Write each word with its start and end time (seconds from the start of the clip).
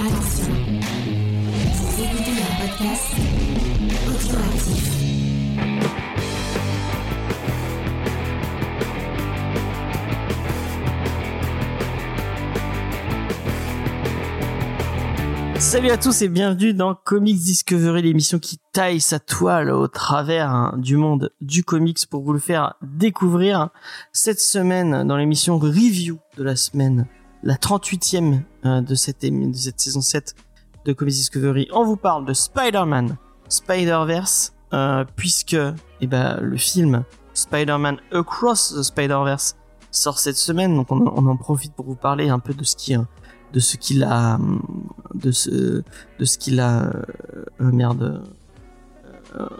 Attention, 0.00 0.54
vous 1.74 2.02
écoutez 2.04 2.30
podcast. 2.60 3.14
Salut 15.58 15.90
à 15.90 15.96
tous 15.96 16.22
et 16.22 16.28
bienvenue 16.28 16.72
dans 16.74 16.94
Comics 16.94 17.34
Discovery, 17.34 18.02
l'émission 18.02 18.38
qui 18.38 18.60
taille 18.72 19.00
sa 19.00 19.18
toile 19.18 19.70
au 19.70 19.88
travers 19.88 20.48
hein, 20.48 20.74
du 20.78 20.96
monde 20.96 21.32
du 21.40 21.64
comics 21.64 22.06
pour 22.08 22.22
vous 22.22 22.32
le 22.32 22.38
faire 22.38 22.74
découvrir. 22.82 23.70
Cette 24.12 24.40
semaine, 24.40 25.04
dans 25.08 25.16
l'émission 25.16 25.58
review 25.58 26.20
de 26.36 26.44
la 26.44 26.54
semaine, 26.54 27.08
la 27.42 27.54
38e 27.54 28.40
euh, 28.64 28.80
de, 28.80 28.94
cette, 28.94 29.22
de 29.22 29.52
cette 29.56 29.80
saison 29.80 30.00
7 30.00 30.34
de 30.84 30.92
Comics 30.92 31.14
Discovery, 31.14 31.68
on 31.72 31.84
vous 31.84 31.96
parle 31.96 32.24
de 32.24 32.32
Spider-Man, 32.32 33.16
Spider-Verse, 33.48 34.54
euh, 34.72 35.04
puisque 35.16 35.56
eh 36.00 36.06
ben, 36.06 36.38
le 36.40 36.56
film 36.56 37.04
Spider-Man 37.34 37.98
Across 38.12 38.74
the 38.76 38.82
Spider-Verse 38.82 39.56
sort 39.90 40.18
cette 40.18 40.36
semaine, 40.36 40.74
donc 40.74 40.90
on, 40.92 41.26
en 41.26 41.36
profite 41.36 41.72
pour 41.74 41.86
vous 41.86 41.94
parler 41.94 42.28
un 42.28 42.38
peu 42.38 42.54
de 42.54 42.64
ce 42.64 42.76
qui... 42.76 42.96
euh, 42.96 43.02
de 43.50 43.60
ce 43.60 43.78
qu'il 43.78 44.04
a 44.04 44.34
hum, 44.34 44.60
de 45.14 45.30
ce 45.30 45.82
de 46.18 46.24
ce 46.26 46.36
qu'il 46.36 46.60
a 46.60 46.92
merde 47.58 48.22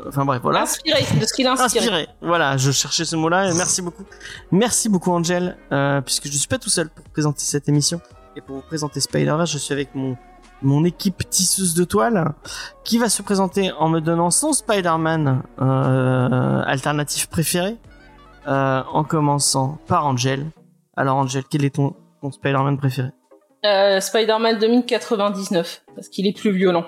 enfin 0.07 0.25
bref 0.25 0.41
voilà 0.43 0.63
Inspiré, 0.63 1.01
de 1.21 1.27
ce 1.27 1.33
qu'il 1.33 1.47
a 1.47 1.53
inspiré. 1.53 1.85
inspiré 1.85 2.09
voilà 2.23 2.57
je 2.57 2.71
cherchais 2.71 3.05
ce 3.05 3.17
mot 3.17 3.29
là 3.29 3.51
et 3.51 3.55
merci 3.55 3.83
beaucoup 3.83 4.05
merci 4.51 4.89
beaucoup 4.89 5.13
Angel 5.13 5.57
euh, 5.73 6.01
puisque 6.01 6.27
je 6.27 6.37
suis 6.37 6.49
pas 6.49 6.59
tout 6.59 6.71
seul 6.71 6.89
pour 6.89 7.05
présenter 7.07 7.41
cette 7.43 7.69
émission 7.69 8.01
et 8.37 8.41
pour 8.41 8.57
vous 8.57 8.63
présenter 8.63 9.01
Spider-Verse 9.01 9.51
je 9.51 9.59
suis 9.59 9.73
avec 9.75 9.95
mon 9.95 10.17
mon 10.63 10.85
équipe 10.85 11.29
tisseuse 11.31 11.75
de 11.75 11.85
toile 11.85 12.33
qui 12.85 12.99
va 12.99 13.09
se 13.09 13.23
présenter 13.23 13.71
en 13.73 13.89
me 13.89 14.01
donnant 14.01 14.31
son 14.31 14.53
Spider-Man 14.53 15.43
euh, 15.61 16.63
alternatif 16.67 17.29
préféré 17.29 17.77
euh, 18.47 18.83
en 18.93 19.05
commençant 19.05 19.79
par 19.87 20.07
Angel 20.07 20.47
alors 20.97 21.17
Angel 21.17 21.45
quel 21.49 21.65
est 21.65 21.77
ton, 21.77 21.95
ton 22.23 22.33
Spider-Man 22.33 22.77
préféré? 22.79 23.11
Euh, 23.65 24.01
Spider-Man 24.01 24.59
2099, 24.59 25.83
parce 25.95 26.09
qu'il 26.09 26.27
est 26.27 26.37
plus 26.37 26.53
violent. 26.53 26.85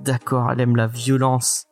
D'accord, 0.00 0.50
elle 0.52 0.60
aime 0.60 0.76
la 0.76 0.86
violence. 0.86 1.66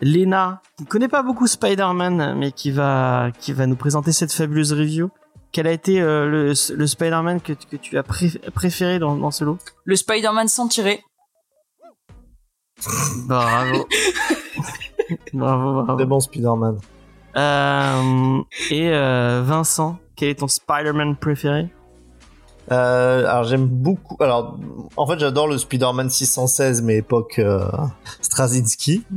Lena, 0.00 0.60
qui 0.76 0.84
ne 0.84 0.88
connaît 0.88 1.08
pas 1.08 1.22
beaucoup 1.22 1.46
Spider-Man, 1.46 2.34
mais 2.38 2.52
qui 2.52 2.70
va, 2.70 3.30
qui 3.40 3.52
va 3.52 3.66
nous 3.66 3.76
présenter 3.76 4.12
cette 4.12 4.32
fabuleuse 4.32 4.72
review. 4.72 5.10
Quel 5.52 5.66
a 5.66 5.72
été 5.72 6.00
euh, 6.00 6.26
le, 6.26 6.52
le 6.74 6.86
Spider-Man 6.86 7.40
que, 7.40 7.52
que 7.52 7.76
tu 7.76 7.96
as 7.96 8.02
pré- 8.02 8.40
préféré 8.54 8.98
dans, 8.98 9.16
dans 9.16 9.30
ce 9.30 9.44
lot? 9.44 9.58
Le 9.84 9.96
Spider-Man 9.96 10.48
sans 10.48 10.68
tirer. 10.68 11.02
Bravo. 13.26 13.86
bravo, 15.32 15.82
bravo. 15.82 15.96
Des 15.96 16.04
bons 16.04 16.20
Spider-Man. 16.20 16.78
Euh, 17.36 18.40
et 18.70 18.90
euh, 18.90 19.42
Vincent, 19.44 19.98
quel 20.16 20.30
est 20.30 20.34
ton 20.40 20.48
Spider-Man 20.48 21.16
préféré? 21.16 21.68
Euh, 22.72 23.20
alors 23.26 23.44
j'aime 23.44 23.66
beaucoup. 23.66 24.16
Alors 24.20 24.58
en 24.96 25.06
fait 25.06 25.18
j'adore 25.20 25.46
le 25.46 25.56
Spider-Man 25.56 26.10
616 26.10 26.82
mais 26.82 26.96
époque 26.96 27.38
euh, 27.38 27.60
Straczynski. 28.20 29.04
Euh, 29.12 29.16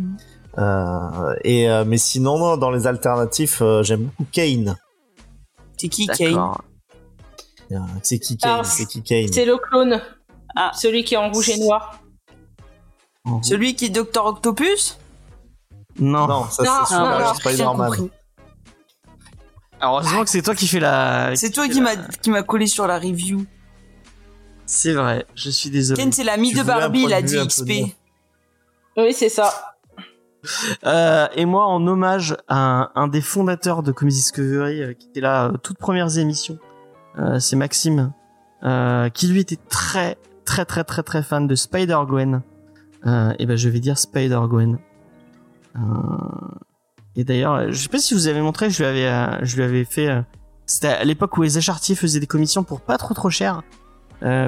et 0.57 1.69
euh, 1.69 1.85
mais 1.85 1.97
sinon 1.97 2.37
non, 2.37 2.57
dans 2.57 2.71
les 2.71 2.87
alternatifs 2.87 3.61
euh, 3.61 3.83
j'aime 3.83 4.03
beaucoup 4.05 4.25
Kane. 4.31 4.75
C'est 5.77 5.87
qui, 5.87 6.07
Kane. 6.07 6.53
Euh, 7.71 7.77
C'est 8.03 8.19
qui 8.19 8.35
Kane 8.37 8.59
Ah, 8.59 8.63
C'est 8.63 8.85
qui 8.85 9.01
Kane 9.01 9.31
C'est 9.31 9.45
le 9.45 9.57
clone. 9.57 10.01
Ah. 10.55 10.71
Celui 10.73 11.03
qui 11.03 11.13
est 11.13 11.17
en 11.17 11.31
rouge 11.31 11.49
et 11.49 11.57
noir. 11.59 12.01
Celui 13.43 13.75
qui 13.75 13.85
est 13.85 13.89
Docteur 13.89 14.25
Octopus 14.25 14.97
Non. 15.99 16.27
Non, 16.27 16.43
ça 16.45 16.85
c'est 16.87 16.95
non, 16.97 17.33
Spider-Man. 17.35 17.89
compris. 17.89 18.11
Alors, 19.79 19.99
heureusement 19.99 20.23
que 20.23 20.29
c'est 20.29 20.41
toi 20.41 20.55
qui 20.55 20.67
fais 20.67 20.79
la. 20.79 21.33
C'est 21.35 21.51
toi 21.51 21.69
qui 21.69 21.79
m'a 21.79 21.95
qui 21.95 22.29
m'a 22.29 22.43
collé 22.43 22.67
sur 22.67 22.85
la 22.87 22.99
review. 22.99 23.45
C'est 24.65 24.93
vrai, 24.93 25.25
je 25.35 25.49
suis 25.49 25.69
désolé. 25.69 26.01
Ken, 26.01 26.11
c'est 26.11 26.23
l'ami 26.23 26.53
de 26.53 26.61
Barbie, 26.61 27.03
il 27.03 27.13
a 27.13 27.21
dit 27.21 27.37
XP. 27.37 27.95
Oui, 28.97 29.13
c'est 29.13 29.29
ça. 29.29 29.68
Euh, 30.85 31.27
et 31.35 31.45
moi, 31.45 31.65
en 31.67 31.85
hommage 31.85 32.37
à 32.47 32.91
un, 32.95 33.07
des 33.07 33.21
fondateurs 33.21 33.83
de 33.83 33.91
Comics 33.91 34.13
Discovery 34.13 34.81
euh, 34.81 34.93
qui 34.93 35.07
était 35.07 35.21
là 35.21 35.47
euh, 35.47 35.57
toutes 35.61 35.77
premières 35.77 36.17
émissions, 36.17 36.57
euh, 37.17 37.39
c'est 37.39 37.55
Maxime, 37.55 38.13
qui 39.13 39.27
lui 39.27 39.39
était 39.39 39.59
très 39.69 40.17
très 40.45 40.65
très 40.65 40.83
très 40.83 41.03
très 41.03 41.23
fan 41.23 41.47
de 41.47 41.55
Spider 41.55 41.99
Gwen. 42.07 42.41
Euh, 43.05 43.33
et 43.39 43.45
ben 43.45 43.55
je 43.55 43.69
vais 43.69 43.79
dire 43.79 43.97
Spider 43.97 44.41
Gwen. 44.49 44.79
Euh, 45.75 45.79
et 47.15 47.23
d'ailleurs, 47.23 47.71
je 47.71 47.77
sais 47.77 47.89
pas 47.89 47.99
si 47.99 48.13
vous 48.13 48.27
avez 48.27 48.41
montré, 48.41 48.69
je 48.69 48.79
lui 48.79 48.85
avais 48.85 49.45
je 49.45 49.55
lui 49.55 49.63
avais 49.63 49.85
fait. 49.85 50.23
C'était 50.65 50.89
à 50.89 51.03
l'époque 51.03 51.37
où 51.37 51.41
les 51.41 51.59
Chartier 51.61 51.95
faisaient 51.95 52.19
des 52.19 52.27
commissions 52.27 52.63
pour 52.63 52.81
pas 52.81 52.97
trop 52.97 53.13
trop 53.13 53.29
cher, 53.29 53.63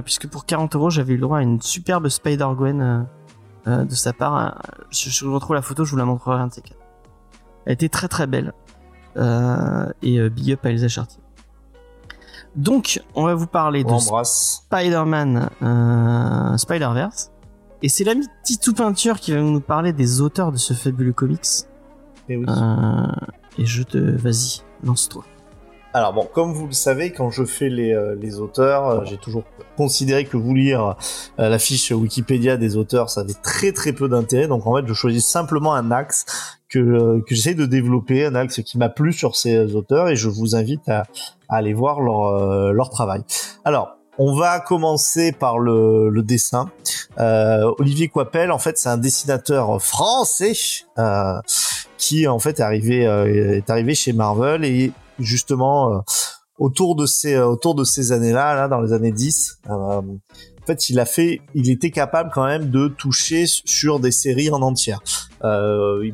puisque 0.04 0.28
pour 0.28 0.46
40 0.46 0.76
euros 0.76 0.90
j'avais 0.90 1.14
eu 1.14 1.18
le 1.18 1.22
droit 1.22 1.40
à 1.40 1.42
une 1.42 1.62
superbe 1.62 2.10
Spider 2.10 2.48
Gwen. 2.56 3.08
Euh, 3.68 3.84
de 3.86 3.94
sa 3.96 4.14
part. 4.14 4.38
euh, 4.38 4.50
Je, 4.90 5.10
je 5.10 5.26
retrouve 5.26 5.56
la 5.56 5.62
photo, 5.62 5.86
je 5.86 5.92
vous 5.92 5.98
la 5.98 6.06
montrerai 6.06 6.40
un 6.42 6.48
de 6.48 6.54
ces 6.54 6.62
quatre. 6.62 6.78
Elle 7.66 7.74
était 7.74 7.90
très 7.90 8.08
très 8.08 8.28
belle. 8.28 8.54
Euh, 9.18 9.92
et 10.02 10.20
euh, 10.20 10.30
big 10.30 10.52
up 10.54 10.66
à 10.66 10.70
Elsa 10.70 10.88
Chartier. 10.88 11.22
Donc, 12.56 13.02
on 13.16 13.26
va 13.26 13.34
vous 13.36 13.48
parler 13.48 13.84
On 13.86 13.90
de 13.90 13.94
embrasse. 13.94 14.64
Spider-Man 14.66 15.50
euh, 15.62 16.58
Spider-Verse. 16.58 17.32
Et 17.82 17.90
c'est 17.90 18.04
l'ami 18.04 18.28
Titou 18.44 18.74
Peinture 18.74 19.20
qui 19.20 19.32
va 19.34 19.40
nous 19.42 19.62
parler 19.62 19.94
des 19.94 20.22
auteurs 20.22 20.52
de 20.52 20.58
ce 20.58 20.74
fabuleux 20.74 21.14
comics. 21.14 21.46
Eh 22.30 22.38
oui. 22.38 22.46
Euh, 22.48 23.08
et 23.58 23.66
je 23.66 23.84
te... 23.84 23.98
Vas-y, 23.98 24.62
lance-toi. 24.84 25.24
Alors 25.94 26.14
bon, 26.14 26.26
comme 26.34 26.54
vous 26.54 26.68
le 26.68 26.74
savez, 26.74 27.12
quand 27.12 27.32
je 27.32 27.44
fais 27.44 27.68
les, 27.68 27.94
euh, 27.94 28.16
les 28.16 28.40
auteurs, 28.40 28.88
euh, 28.88 29.06
j'ai 29.06 29.18
toujours 29.18 29.44
considéré 29.76 30.24
que 30.24 30.38
vous 30.38 30.56
lire 30.56 30.96
euh, 31.38 31.50
la 31.50 31.60
fiche 31.60 31.92
Wikipédia 31.92 32.56
des 32.56 32.78
auteurs, 32.78 33.10
ça 33.10 33.22
avait 33.22 33.34
très 33.34 33.74
très 33.74 33.92
peu 33.92 34.08
d'intérêt. 34.08 34.48
Donc 34.48 34.66
en 34.66 34.76
fait, 34.78 34.88
je 34.88 34.94
choisis 34.94 35.26
simplement 35.26 35.74
un 35.74 35.92
axe 35.92 36.26
que, 36.70 36.80
euh, 36.80 37.22
que 37.28 37.36
j'essaie 37.36 37.56
de 37.56 37.66
développer, 37.66 38.26
un 38.26 38.36
axe 38.36 38.62
qui 38.62 38.78
m'a 38.78 38.88
plu 38.88 39.12
sur 39.12 39.36
ces 39.36 39.76
auteurs, 39.76 40.08
et 40.08 40.16
je 40.16 40.30
vous 40.30 40.56
invite 40.56 40.88
à, 40.88 41.04
à 41.50 41.58
aller 41.58 41.74
voir 41.74 42.00
leur, 42.00 42.24
euh, 42.24 42.72
leur 42.72 42.90
travail. 42.90 43.24
Alors, 43.66 43.98
on 44.18 44.34
va 44.36 44.60
commencer 44.62 45.34
par 45.34 45.60
le, 45.60 46.10
le 46.10 46.24
dessin. 46.24 46.70
Euh, 47.20 47.70
Olivier 47.80 48.08
Coipel, 48.08 48.52
en 48.52 48.60
fait, 48.60 48.78
c'est 48.78 48.90
un 48.90 48.98
dessinateur 48.98 49.82
français 49.82 50.54
euh, 50.98 51.40
qui 51.98 52.28
en 52.28 52.40
fait 52.40 52.60
est 52.60 52.64
arrivé 52.64 53.06
euh, 53.08 53.58
est 53.58 53.70
arrivé 53.70 53.94
chez 53.96 54.14
Marvel 54.14 54.64
et 54.64 54.92
justement 55.24 55.94
euh, 55.94 56.00
autour 56.58 56.96
de 56.96 57.06
ces 57.06 57.36
euh, 57.36 57.48
autour 57.48 57.76
de 57.76 57.84
ces 57.84 58.12
années-là 58.12 58.56
là 58.56 58.68
dans 58.68 58.82
les 58.82 58.94
années 58.94 59.12
10 59.12 59.60
euh, 59.68 59.72
en 59.72 60.04
fait 60.66 60.90
il 60.90 61.00
a 61.00 61.06
fait 61.06 61.42
il 61.56 61.70
était 61.70 61.92
capable 61.92 62.32
quand 62.34 62.46
même 62.46 62.70
de 62.70 62.88
toucher 62.88 63.46
sur 63.48 64.00
des 64.00 64.12
séries 64.12 64.52
en 64.52 64.62
entière. 64.62 65.02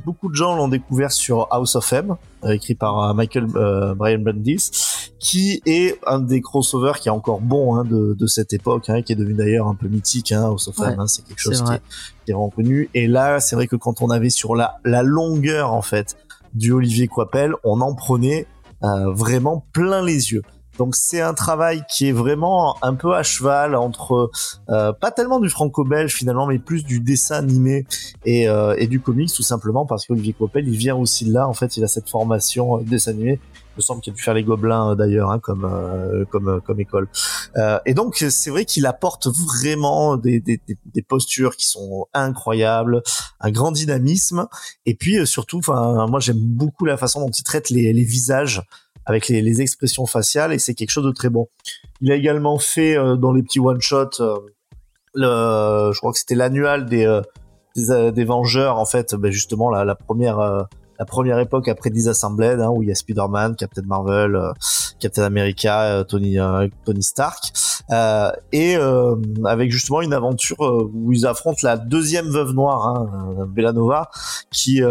Beaucoup 0.06 0.30
de 0.30 0.36
gens 0.36 0.56
l'ont 0.56 0.70
découvert 0.70 1.12
sur 1.12 1.48
House 1.52 1.76
of 1.76 1.92
M 1.92 2.16
écrit 2.48 2.76
par 2.76 3.14
Michael 3.14 3.46
Brian 3.98 4.20
Bendis 4.20 4.72
qui 5.20 5.62
est 5.66 6.00
un 6.06 6.20
des 6.20 6.42
crossovers 6.42 7.00
qui 7.00 7.10
est 7.10 7.12
encore 7.12 7.42
bon 7.42 7.76
hein, 7.76 7.84
de, 7.84 8.16
de 8.18 8.28
cette 8.28 8.54
époque 8.54 8.90
hein, 8.90 9.02
qui 9.02 9.14
est 9.14 9.16
devenu 9.16 9.34
d'ailleurs 9.34 9.68
un 9.68 9.76
peu 9.76 9.88
mythique 9.88 10.32
hein, 10.32 10.46
House 10.46 10.68
of 10.68 10.78
Ouais, 10.78 10.94
M 10.94 11.00
hein, 11.00 11.08
c'est 11.08 11.26
quelque 11.26 11.40
chose 11.40 11.64
qui 11.64 11.74
est, 11.74 11.82
qui 12.26 12.32
est 12.32 12.34
vraiment 12.34 12.50
connu. 12.50 12.90
Et 12.94 13.08
là 13.08 13.40
c'est 13.40 13.56
vrai 13.56 13.68
que 13.68 13.76
quand 13.76 14.02
on 14.02 14.10
avait 14.10 14.30
sur 14.30 14.56
la 14.56 14.80
la 14.86 15.04
longueur 15.04 15.74
en 15.74 15.82
fait 15.82 16.16
du 16.54 16.72
Olivier 16.72 17.08
Coipel 17.08 17.54
on 17.64 17.82
en 17.82 17.96
prenait 17.96 18.48
vraiment 18.82 19.66
plein 19.74 20.04
les 20.04 20.32
yeux. 20.32 20.42
Donc 20.78 20.96
c'est 20.96 21.22
un 21.22 21.34
travail 21.34 21.84
qui 21.90 22.08
est 22.10 22.12
vraiment 22.12 22.78
un 22.82 22.96
peu 22.96 23.16
à 23.16 23.24
cheval 23.24 23.76
entre 23.76 24.30
euh, 24.70 24.94
pas 24.94 25.12
tellement 25.12 25.40
du 25.40 25.50
franco-belge 25.50 26.14
finalement, 26.14 26.48
mais 26.48 26.60
plus 26.60 26.84
du 26.84 27.00
dessin 27.00 27.36
animé 27.36 27.86
et, 28.26 28.48
euh, 28.48 28.76
et 28.78 28.88
du 28.88 29.00
comics 29.00 29.32
tout 29.34 29.44
simplement 29.44 29.86
parce 29.86 30.06
qu'Olivier 30.06 30.34
Coppel 30.34 30.68
il 30.68 30.78
vient 30.78 30.96
aussi 30.96 31.26
là. 31.26 31.48
En 31.48 31.54
fait, 31.54 31.78
il 31.78 31.84
a 31.84 31.88
cette 31.88 32.10
formation 32.10 32.78
euh, 32.80 32.84
dessin 32.84 33.12
animé. 33.12 33.40
Me 33.76 33.82
semble 33.84 34.02
qu'il 34.02 34.12
a 34.12 34.16
dû 34.16 34.24
faire 34.24 34.34
les 34.34 34.44
Gobelins 34.44 34.92
euh, 34.92 34.96
d'ailleurs 34.96 35.30
hein, 35.30 35.38
comme 35.38 35.64
euh, 35.64 36.26
comme 36.32 36.48
euh, 36.48 36.60
comme 36.60 36.80
école. 36.80 37.08
Euh, 37.58 37.78
et 37.86 37.94
donc 37.94 38.16
c'est 38.18 38.50
vrai 38.50 38.66
qu'il 38.66 38.88
apporte 38.88 39.28
vraiment 39.28 40.18
des, 40.18 40.40
des, 40.40 40.60
des 40.68 41.02
postures 41.04 41.56
qui 41.56 41.68
sont 41.68 42.08
incroyables, 42.16 43.04
un 43.40 43.52
grand 43.52 43.72
dynamisme 43.72 44.48
et 44.88 44.96
puis 44.96 45.20
euh, 45.20 45.26
surtout, 45.26 45.60
enfin 45.60 46.08
moi 46.08 46.20
j'aime 46.20 46.40
beaucoup 46.40 46.86
la 46.86 46.98
façon 46.98 47.20
dont 47.20 47.30
il 47.30 47.44
traite 47.44 47.70
les, 47.70 47.94
les 47.94 48.04
visages 48.04 48.64
avec 49.08 49.28
les, 49.30 49.42
les 49.42 49.62
expressions 49.62 50.06
faciales 50.06 50.54
et 50.54 50.60
c'est 50.60 50.76
quelque 50.76 50.92
chose 50.92 51.06
de 51.06 51.12
très 51.12 51.30
bon. 51.30 51.48
Il 52.02 52.12
a 52.12 52.16
également 52.16 52.60
fait 52.60 52.96
euh, 52.96 53.16
dans 53.16 53.32
les 53.32 53.42
petits 53.42 53.60
one 53.60 53.82
shot 53.82 54.12
le, 55.18 55.92
je 55.94 55.98
crois 55.98 56.12
que 56.12 56.20
c'était 56.20 56.36
l'annual 56.36 56.86
des, 56.86 57.06
euh, 57.06 57.22
des 57.76 57.90
euh, 57.90 58.12
des 58.12 58.24
Vengeurs 58.24 58.78
en 58.78 58.86
fait, 58.86 59.16
ben 59.16 59.32
justement 59.32 59.70
la, 59.70 59.84
la 59.84 59.96
première 59.96 60.40
euh, 60.40 60.64
la 61.00 61.06
première 61.06 61.40
époque 61.40 61.68
après 61.68 61.90
Disassembled 61.90 62.60
hein, 62.60 62.70
où 62.70 62.84
il 62.84 62.90
y 62.90 62.92
a 62.92 62.96
Spider-Man, 62.96 63.56
Captain 63.56 63.84
Marvel, 63.86 64.36
euh, 64.36 64.52
Captain 65.00 65.24
America, 65.24 65.84
euh, 65.84 66.04
Tony 66.04 66.40
euh, 66.40 66.68
Tony 66.86 67.04
Stark 67.04 67.52
euh, 67.92 68.32
et 68.52 68.78
euh, 68.78 69.16
avec 69.46 69.72
justement 69.72 70.02
une 70.02 70.14
aventure 70.14 70.64
euh, 70.66 70.92
où 70.94 71.14
ils 71.14 71.26
affrontent 71.26 71.60
la 71.64 71.78
deuxième 71.78 72.28
veuve 72.28 72.54
noire, 72.54 72.88
hein, 72.88 73.46
Bellanova, 73.48 74.10
qui 74.52 74.82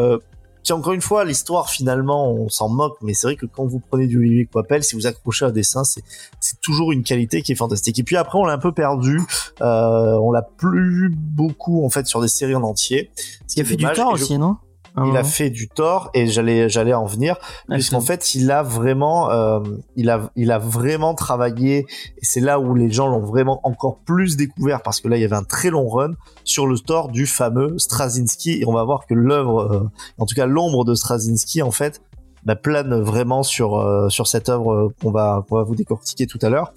qui 0.67 0.73
encore 0.73 0.93
une 0.93 1.01
fois 1.01 1.25
l'histoire 1.25 1.71
finalement 1.71 2.29
on 2.29 2.49
s'en 2.49 2.69
moque 2.69 2.99
mais 3.01 3.15
c'est 3.15 3.29
vrai 3.29 3.37
que 3.37 3.47
quand 3.47 3.65
vous 3.65 3.79
prenez 3.79 4.09
du 4.09 4.19
Olivier 4.19 4.47
Coipel 4.47 4.83
si 4.83 4.97
vous 4.97 5.07
accrochez 5.07 5.45
à 5.45 5.53
dessin 5.53 5.85
c'est 5.85 6.03
c'est 6.41 6.61
toujours 6.61 6.91
une 6.91 7.05
qualité 7.05 7.43
qui 7.43 7.53
est 7.53 7.57
fantastique. 7.57 7.99
Et 8.01 8.03
puis 8.03 8.17
après 8.17 8.37
on 8.37 8.45
l'a 8.45 8.55
un 8.55 8.59
peu 8.59 8.73
perdu. 8.73 9.21
Euh, 9.61 10.19
on 10.21 10.33
l'a 10.33 10.43
plus 10.43 11.11
beaucoup 11.15 11.85
en 11.85 11.89
fait 11.89 12.07
sur 12.07 12.21
des 12.21 12.29
séries 12.29 12.57
en 12.57 12.63
entier. 12.63 13.11
Ce 13.47 13.55
qui 13.55 13.61
a 13.61 13.65
fait 13.65 13.77
du 13.77 13.87
temps 13.95 14.13
aussi 14.13 14.39
non? 14.39 14.57
Il 15.05 15.17
a 15.17 15.25
fait 15.25 15.51
du 15.51 15.69
tort 15.69 16.11
et 16.15 16.27
j'allais 16.27 16.69
j'allais 16.69 16.95
en 16.95 17.05
venir 17.05 17.37
puisqu'en 17.69 18.01
fait 18.01 18.35
il 18.35 18.51
a 18.51 18.63
vraiment 18.63 19.31
euh, 19.31 19.61
il 19.95 20.09
a 20.09 20.31
il 20.37 20.51
a 20.51 20.59
vraiment 20.59 21.15
travaillé 21.15 21.79
et 21.79 22.25
c'est 22.25 22.41
là 22.41 22.59
où 22.59 22.75
les 22.75 22.91
gens 22.91 23.07
l'ont 23.07 23.21
vraiment 23.21 23.61
encore 23.65 23.99
plus 24.07 24.37
découvert 24.37 24.83
parce 24.83 25.01
que 25.01 25.09
là 25.09 25.17
il 25.17 25.21
y 25.21 25.25
avait 25.25 25.37
un 25.37 25.45
très 25.45 25.71
long 25.71 25.89
run 25.89 26.13
sur 26.45 26.67
le 26.67 26.77
store 26.77 27.09
du 27.09 27.27
fameux 27.27 27.79
Straczynski 27.79 28.61
et 28.61 28.67
on 28.67 28.73
va 28.73 28.85
voir 28.85 29.07
que 29.07 29.15
l'œuvre 29.15 29.61
euh, 29.61 29.91
en 30.19 30.25
tout 30.25 30.35
cas 30.35 30.47
l'ombre 30.47 30.85
de 30.85 30.95
Straczynski 30.95 31.63
en 31.63 31.71
fait 31.71 32.01
bah, 32.45 32.57
plane 32.57 33.01
vraiment 33.01 33.43
sur 33.43 33.77
euh, 33.77 34.09
sur 34.09 34.27
cette 34.27 34.49
œuvre 34.49 34.93
qu'on 35.03 35.11
va 35.11 35.45
qu'on 35.49 35.57
va 35.57 35.65
vous 35.65 35.75
décortiquer 35.75 36.29
tout 36.29 36.39
à 36.43 36.49
l'heure. 36.49 36.73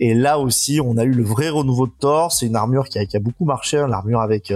Et 0.00 0.14
là 0.14 0.40
aussi, 0.40 0.80
on 0.84 0.96
a 0.96 1.04
eu 1.04 1.12
le 1.12 1.22
vrai 1.22 1.48
renouveau 1.48 1.86
de 1.86 1.92
Thor. 1.96 2.32
C'est 2.32 2.46
une 2.46 2.56
armure 2.56 2.88
qui 2.88 2.98
a, 2.98 3.06
qui 3.06 3.16
a 3.16 3.20
beaucoup 3.20 3.44
marché, 3.44 3.78
hein, 3.78 3.86
l'armure 3.86 4.20
avec 4.20 4.52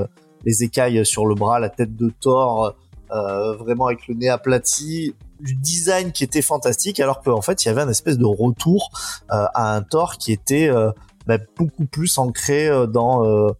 les 0.46 0.62
écailles 0.62 1.04
sur 1.04 1.26
le 1.26 1.34
bras, 1.34 1.58
la 1.58 1.68
tête 1.68 1.94
de 1.96 2.10
Thor, 2.20 2.64
euh, 2.64 2.70
vraiment 3.10 3.86
avec 3.86 4.06
le 4.08 4.14
nez 4.14 4.28
aplati, 4.28 5.14
du 5.40 5.54
design 5.54 6.12
qui 6.12 6.24
était 6.24 6.42
fantastique, 6.42 7.00
alors 7.00 7.20
qu'en 7.20 7.42
fait 7.42 7.64
il 7.64 7.68
y 7.68 7.70
avait 7.70 7.82
un 7.82 7.88
espèce 7.88 8.18
de 8.18 8.24
retour 8.24 8.90
euh, 9.30 9.46
à 9.54 9.76
un 9.76 9.82
Thor 9.82 10.16
qui 10.16 10.32
était 10.32 10.68
euh, 10.68 10.90
bah, 11.26 11.38
beaucoup 11.56 11.84
plus 11.84 12.18
ancré 12.18 12.70
dans 12.88 13.50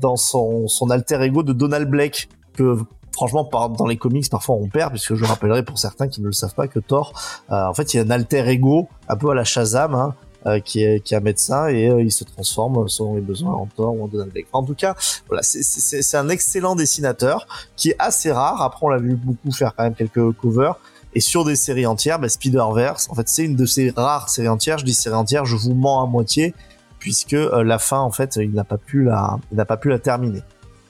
dans 0.00 0.16
son, 0.16 0.68
son 0.68 0.90
alter 0.90 1.20
ego 1.22 1.42
de 1.42 1.52
Donald 1.52 1.88
Blake 1.88 2.28
que 2.52 2.76
franchement 3.12 3.48
dans 3.76 3.86
les 3.86 3.96
comics 3.96 4.30
parfois 4.30 4.54
on 4.54 4.68
perd 4.68 4.90
puisque 4.90 5.14
je 5.14 5.24
rappellerai 5.24 5.64
pour 5.64 5.78
certains 5.78 6.06
qui 6.06 6.20
ne 6.20 6.26
le 6.26 6.32
savent 6.32 6.54
pas 6.54 6.68
que 6.68 6.78
Thor 6.78 7.12
en 7.48 7.74
fait 7.74 7.94
il 7.94 7.96
y 7.96 8.00
a 8.00 8.02
un 8.04 8.10
alter 8.10 8.46
ego 8.48 8.88
un 9.08 9.16
peu 9.16 9.30
à 9.30 9.34
la 9.34 9.44
Shazam 9.44 9.94
hein, 9.94 10.14
euh, 10.46 10.60
qui, 10.60 10.84
est, 10.84 11.00
qui 11.00 11.14
est 11.14 11.16
un 11.16 11.20
médecin 11.20 11.66
et 11.66 11.88
euh, 11.88 12.00
il 12.00 12.12
se 12.12 12.22
transforme 12.22 12.88
selon 12.88 13.16
les 13.16 13.20
besoins 13.20 13.52
en 13.52 13.66
Thor 13.66 13.92
ou 13.94 14.04
en 14.04 14.06
Donald 14.06 14.30
Blake. 14.30 14.46
En 14.52 14.62
tout 14.62 14.74
cas, 14.74 14.94
voilà, 15.26 15.42
c'est 15.42 16.16
un 16.16 16.28
excellent 16.28 16.76
dessinateur 16.76 17.46
qui 17.74 17.90
est 17.90 17.96
assez 17.98 18.30
rare. 18.30 18.62
Après, 18.62 18.86
on 18.86 18.88
l'a 18.88 18.98
vu 18.98 19.16
beaucoup 19.16 19.50
faire 19.50 19.74
quand 19.74 19.82
même 19.82 19.94
quelques 19.94 20.32
covers. 20.32 20.78
Et 21.14 21.20
sur 21.20 21.44
des 21.44 21.56
séries 21.56 21.86
entières, 21.86 22.20
bah, 22.20 22.28
Spider-Verse, 22.28 23.08
en 23.10 23.14
fait, 23.14 23.28
c'est 23.28 23.44
une 23.44 23.56
de 23.56 23.66
ces 23.66 23.90
rares 23.90 24.28
séries 24.28 24.48
entières. 24.48 24.78
Je 24.78 24.84
dis 24.84 24.94
série 24.94 25.16
entière, 25.16 25.44
je 25.44 25.56
vous 25.56 25.74
mens 25.74 26.04
à 26.04 26.06
moitié, 26.06 26.54
puisque 27.00 27.34
euh, 27.34 27.64
la 27.64 27.78
fin, 27.80 27.98
en 27.98 28.12
fait, 28.12 28.36
il 28.36 28.52
n'a 28.52 28.64
pas 28.64 28.78
pu 28.78 29.02
la, 29.02 29.38
il 29.50 29.56
n'a 29.56 29.64
pas 29.64 29.76
pu 29.76 29.88
la 29.88 29.98
terminer. 29.98 30.42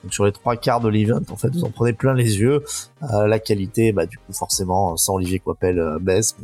Donc 0.02 0.12
sur 0.12 0.24
les 0.24 0.32
trois 0.32 0.56
quarts 0.56 0.80
de 0.80 0.88
l'event, 0.88 1.20
en 1.30 1.36
fait, 1.36 1.48
vous 1.54 1.64
en 1.64 1.70
prenez 1.70 1.92
plein 1.92 2.14
les 2.14 2.38
yeux. 2.38 2.64
Euh, 3.02 3.26
la 3.26 3.38
qualité, 3.38 3.92
bah 3.92 4.06
du 4.06 4.18
coup 4.18 4.32
forcément, 4.32 4.96
sans 4.96 5.14
Olivier 5.14 5.40
Coipel 5.40 5.78
euh, 5.78 5.98
baisse, 6.00 6.36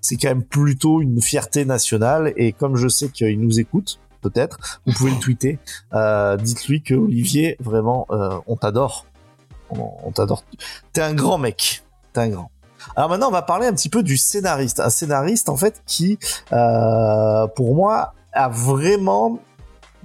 c'est 0.00 0.16
quand 0.16 0.28
même 0.28 0.44
plutôt 0.44 1.02
une 1.02 1.20
fierté 1.20 1.64
nationale. 1.64 2.32
Et 2.36 2.52
comme 2.52 2.76
je 2.76 2.88
sais 2.88 3.08
qu'il 3.08 3.40
nous 3.40 3.60
écoute, 3.60 3.98
peut-être, 4.20 4.80
vous 4.86 4.92
pouvez 4.92 5.10
le 5.10 5.18
tweeter. 5.18 5.58
Euh, 5.92 6.36
dites-lui 6.36 6.82
que 6.82 6.94
Olivier, 6.94 7.56
vraiment, 7.60 8.06
euh, 8.10 8.38
on 8.46 8.56
t'adore. 8.56 9.06
On, 9.70 10.12
t'adore. 10.12 10.44
T'es 10.92 11.02
un 11.02 11.14
grand 11.14 11.38
mec. 11.38 11.82
T'es 12.12 12.20
un 12.20 12.28
grand. 12.28 12.50
Alors 12.94 13.10
maintenant, 13.10 13.28
on 13.28 13.32
va 13.32 13.42
parler 13.42 13.66
un 13.66 13.72
petit 13.72 13.88
peu 13.88 14.02
du 14.02 14.16
scénariste. 14.16 14.78
Un 14.78 14.90
scénariste, 14.90 15.48
en 15.48 15.56
fait, 15.56 15.82
qui, 15.86 16.18
euh, 16.52 17.46
pour 17.48 17.74
moi, 17.74 18.14
a 18.32 18.48
vraiment 18.48 19.40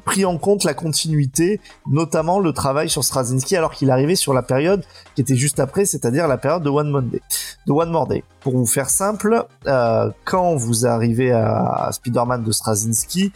pris 0.04 0.26
en 0.26 0.38
compte 0.38 0.64
la 0.64 0.74
continuité, 0.74 1.60
notamment 1.88 2.40
le 2.40 2.54
travail 2.54 2.90
sur 2.90 3.04
Straczynski, 3.04 3.56
alors 3.56 3.72
qu'il 3.72 3.92
arrivait 3.92 4.16
sur 4.16 4.34
la 4.34 4.42
période 4.42 4.84
qui 5.16 5.22
était 5.22 5.36
juste 5.36 5.60
après, 5.60 5.86
c'est-à-dire 5.86 6.28
la 6.28 6.38
période 6.38 6.64
de 6.64 6.70
One 6.70 6.90
Monday, 6.90 7.22
de 7.68 7.72
One 7.72 7.92
More 7.92 8.08
Day. 8.08 8.24
Pour 8.40 8.58
vous 8.58 8.66
faire 8.66 8.90
simple, 8.90 9.46
euh, 9.68 10.10
quand 10.26 10.56
vous 10.56 10.86
arrivez 10.86 11.32
à, 11.32 11.90
Spider-Man 11.92 12.44
de 12.44 12.52
Straczynski, 12.52 13.32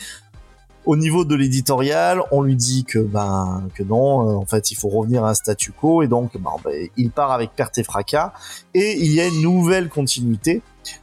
au 0.86 0.96
niveau 0.96 1.26
de 1.26 1.36
l'éditorial, 1.36 2.22
on 2.32 2.44
lui 2.44 2.56
dit 2.56 2.86
que 2.86 3.00
ben 3.00 3.68
que 3.74 3.82
non, 3.82 4.30
euh, 4.30 4.36
en 4.36 4.46
fait, 4.46 4.72
il 4.72 4.76
faut 4.76 4.90
revenir 4.90 5.26
à 5.26 5.32
un 5.32 5.34
statu 5.34 5.72
quo 5.72 6.04
et 6.04 6.08
donc 6.08 6.38
ben, 6.38 6.52
ben, 6.64 6.88
il 6.96 7.10
part 7.10 7.32
avec 7.32 7.56
perte 7.56 7.80
et 7.80 7.84
fracas 7.84 8.34
et 8.76 8.96
il 9.00 9.12
y 9.12 9.20
a 9.20 9.28
une 9.28 9.42
nouvelle 9.42 9.90
continuité 9.90 10.62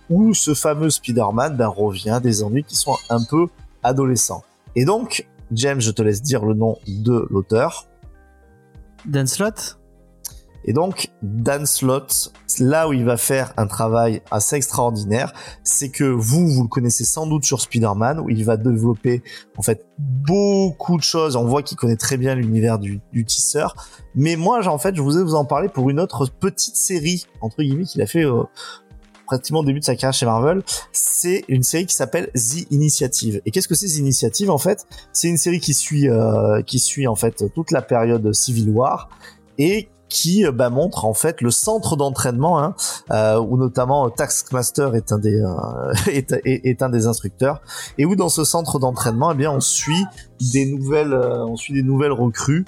où 0.08 0.34
ce 0.34 0.54
fameux 0.54 0.90
Spider-Man 0.90 1.56
ben, 1.56 1.66
revient 1.66 2.20
des 2.22 2.44
ennuis 2.44 2.62
qui 2.62 2.76
sont 2.76 2.96
un 3.10 3.24
peu 3.24 3.48
adolescents. 3.82 4.44
Et 4.76 4.84
donc, 4.84 5.26
James, 5.54 5.80
je 5.80 5.90
te 5.90 6.02
laisse 6.02 6.22
dire 6.22 6.44
le 6.44 6.54
nom 6.54 6.78
de 6.86 7.26
l'auteur. 7.30 7.88
Dan 9.04 9.26
Slott? 9.26 9.78
Et 10.64 10.72
donc, 10.72 11.10
Dan 11.22 11.66
Slott, 11.66 12.32
là 12.60 12.88
où 12.88 12.92
il 12.92 13.04
va 13.04 13.16
faire 13.16 13.52
un 13.56 13.66
travail 13.66 14.22
assez 14.30 14.56
extraordinaire, 14.56 15.32
c'est 15.64 15.90
que 15.90 16.04
vous, 16.04 16.46
vous 16.48 16.62
le 16.62 16.68
connaissez 16.68 17.04
sans 17.04 17.26
doute 17.26 17.44
sur 17.44 17.60
Spider-Man, 17.60 18.20
où 18.20 18.30
il 18.30 18.44
va 18.44 18.56
développer 18.56 19.22
en 19.56 19.62
fait 19.62 19.84
beaucoup 19.98 20.96
de 20.96 21.02
choses. 21.02 21.34
On 21.34 21.46
voit 21.46 21.62
qu'il 21.62 21.76
connaît 21.76 21.96
très 21.96 22.16
bien 22.16 22.34
l'univers 22.36 22.78
du, 22.78 23.00
tisseur. 23.26 23.74
Mais 24.14 24.36
moi, 24.36 24.66
en 24.68 24.78
fait, 24.78 24.94
je 24.94 25.02
vous 25.02 25.18
ai 25.18 25.22
vous 25.22 25.34
en 25.34 25.44
parler 25.44 25.68
pour 25.68 25.90
une 25.90 25.98
autre 25.98 26.26
petite 26.26 26.76
série 26.76 27.26
entre 27.40 27.62
guillemets 27.62 27.84
qu'il 27.84 28.02
a 28.02 28.06
fait 28.06 28.24
euh, 28.24 28.44
pratiquement 29.32 29.60
au 29.60 29.64
début 29.64 29.80
de 29.80 29.84
sa 29.84 29.94
carrière 29.94 30.12
chez 30.12 30.26
Marvel, 30.26 30.62
c'est 30.92 31.44
une 31.48 31.62
série 31.62 31.86
qui 31.86 31.94
s'appelle 31.94 32.30
The 32.34 32.70
Initiative. 32.70 33.40
Et 33.46 33.50
qu'est-ce 33.50 33.66
que 33.66 33.74
c'est 33.74 33.86
The 33.86 33.96
Initiative 33.96 34.50
en 34.50 34.58
fait? 34.58 34.86
C'est 35.14 35.28
une 35.28 35.38
série 35.38 35.58
qui 35.58 35.72
suit 35.72 36.10
euh, 36.10 36.60
qui 36.60 36.78
suit 36.78 37.06
en 37.06 37.16
fait 37.16 37.42
toute 37.54 37.70
la 37.70 37.80
période 37.80 38.30
Civil 38.34 38.68
War 38.68 39.08
et 39.56 39.88
qui 40.10 40.44
euh, 40.44 40.52
bah, 40.52 40.68
montre 40.68 41.06
en 41.06 41.14
fait 41.14 41.40
le 41.40 41.50
centre 41.50 41.96
d'entraînement 41.96 42.62
hein, 42.62 42.74
euh, 43.10 43.40
où 43.40 43.56
notamment 43.56 44.10
Taskmaster 44.10 44.94
est 44.94 45.12
un 45.12 45.18
des 45.18 45.42
est, 46.12 46.82
un 46.82 46.90
des 46.90 47.06
instructeurs 47.06 47.62
et 47.96 48.04
où 48.04 48.14
dans 48.16 48.28
ce 48.28 48.44
centre 48.44 48.78
d'entraînement 48.78 49.32
eh 49.32 49.34
bien 49.34 49.50
on 49.50 49.60
suit 49.60 50.04
des 50.52 50.66
nouvelles 50.66 51.14
on 51.14 51.56
suit 51.56 51.72
des 51.72 51.82
nouvelles 51.82 52.12
recrues 52.12 52.66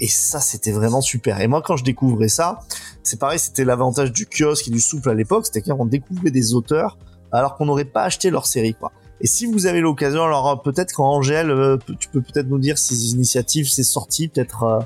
et 0.00 0.08
ça, 0.08 0.40
c'était 0.40 0.72
vraiment 0.72 1.02
super. 1.02 1.40
Et 1.40 1.46
moi, 1.46 1.62
quand 1.62 1.76
je 1.76 1.84
découvrais 1.84 2.28
ça, 2.28 2.60
c'est 3.02 3.20
pareil, 3.20 3.38
c'était 3.38 3.64
l'avantage 3.64 4.12
du 4.12 4.26
kiosque 4.26 4.68
et 4.68 4.70
du 4.70 4.80
souple 4.80 5.10
à 5.10 5.14
l'époque, 5.14 5.46
c'était 5.46 5.60
qu'on 5.60 5.84
découvrait 5.86 6.30
des 6.30 6.54
auteurs 6.54 6.96
alors 7.32 7.56
qu'on 7.56 7.66
n'aurait 7.66 7.84
pas 7.84 8.02
acheté 8.02 8.30
leur 8.30 8.46
série, 8.46 8.74
quoi. 8.74 8.92
Et 9.20 9.26
si 9.26 9.46
vous 9.46 9.66
avez 9.66 9.80
l'occasion, 9.80 10.24
alors 10.24 10.48
euh, 10.48 10.56
peut-être 10.56 10.92
qu'en 10.94 11.10
Angèle, 11.16 11.50
euh, 11.50 11.76
tu 11.98 12.08
peux 12.08 12.22
peut-être 12.22 12.48
nous 12.48 12.58
dire 12.58 12.78
si 12.78 12.96
ces 12.96 13.12
initiatives 13.12 13.68
c'est 13.68 13.82
sorti, 13.82 14.28
peut-être 14.28 14.62
euh, 14.62 14.80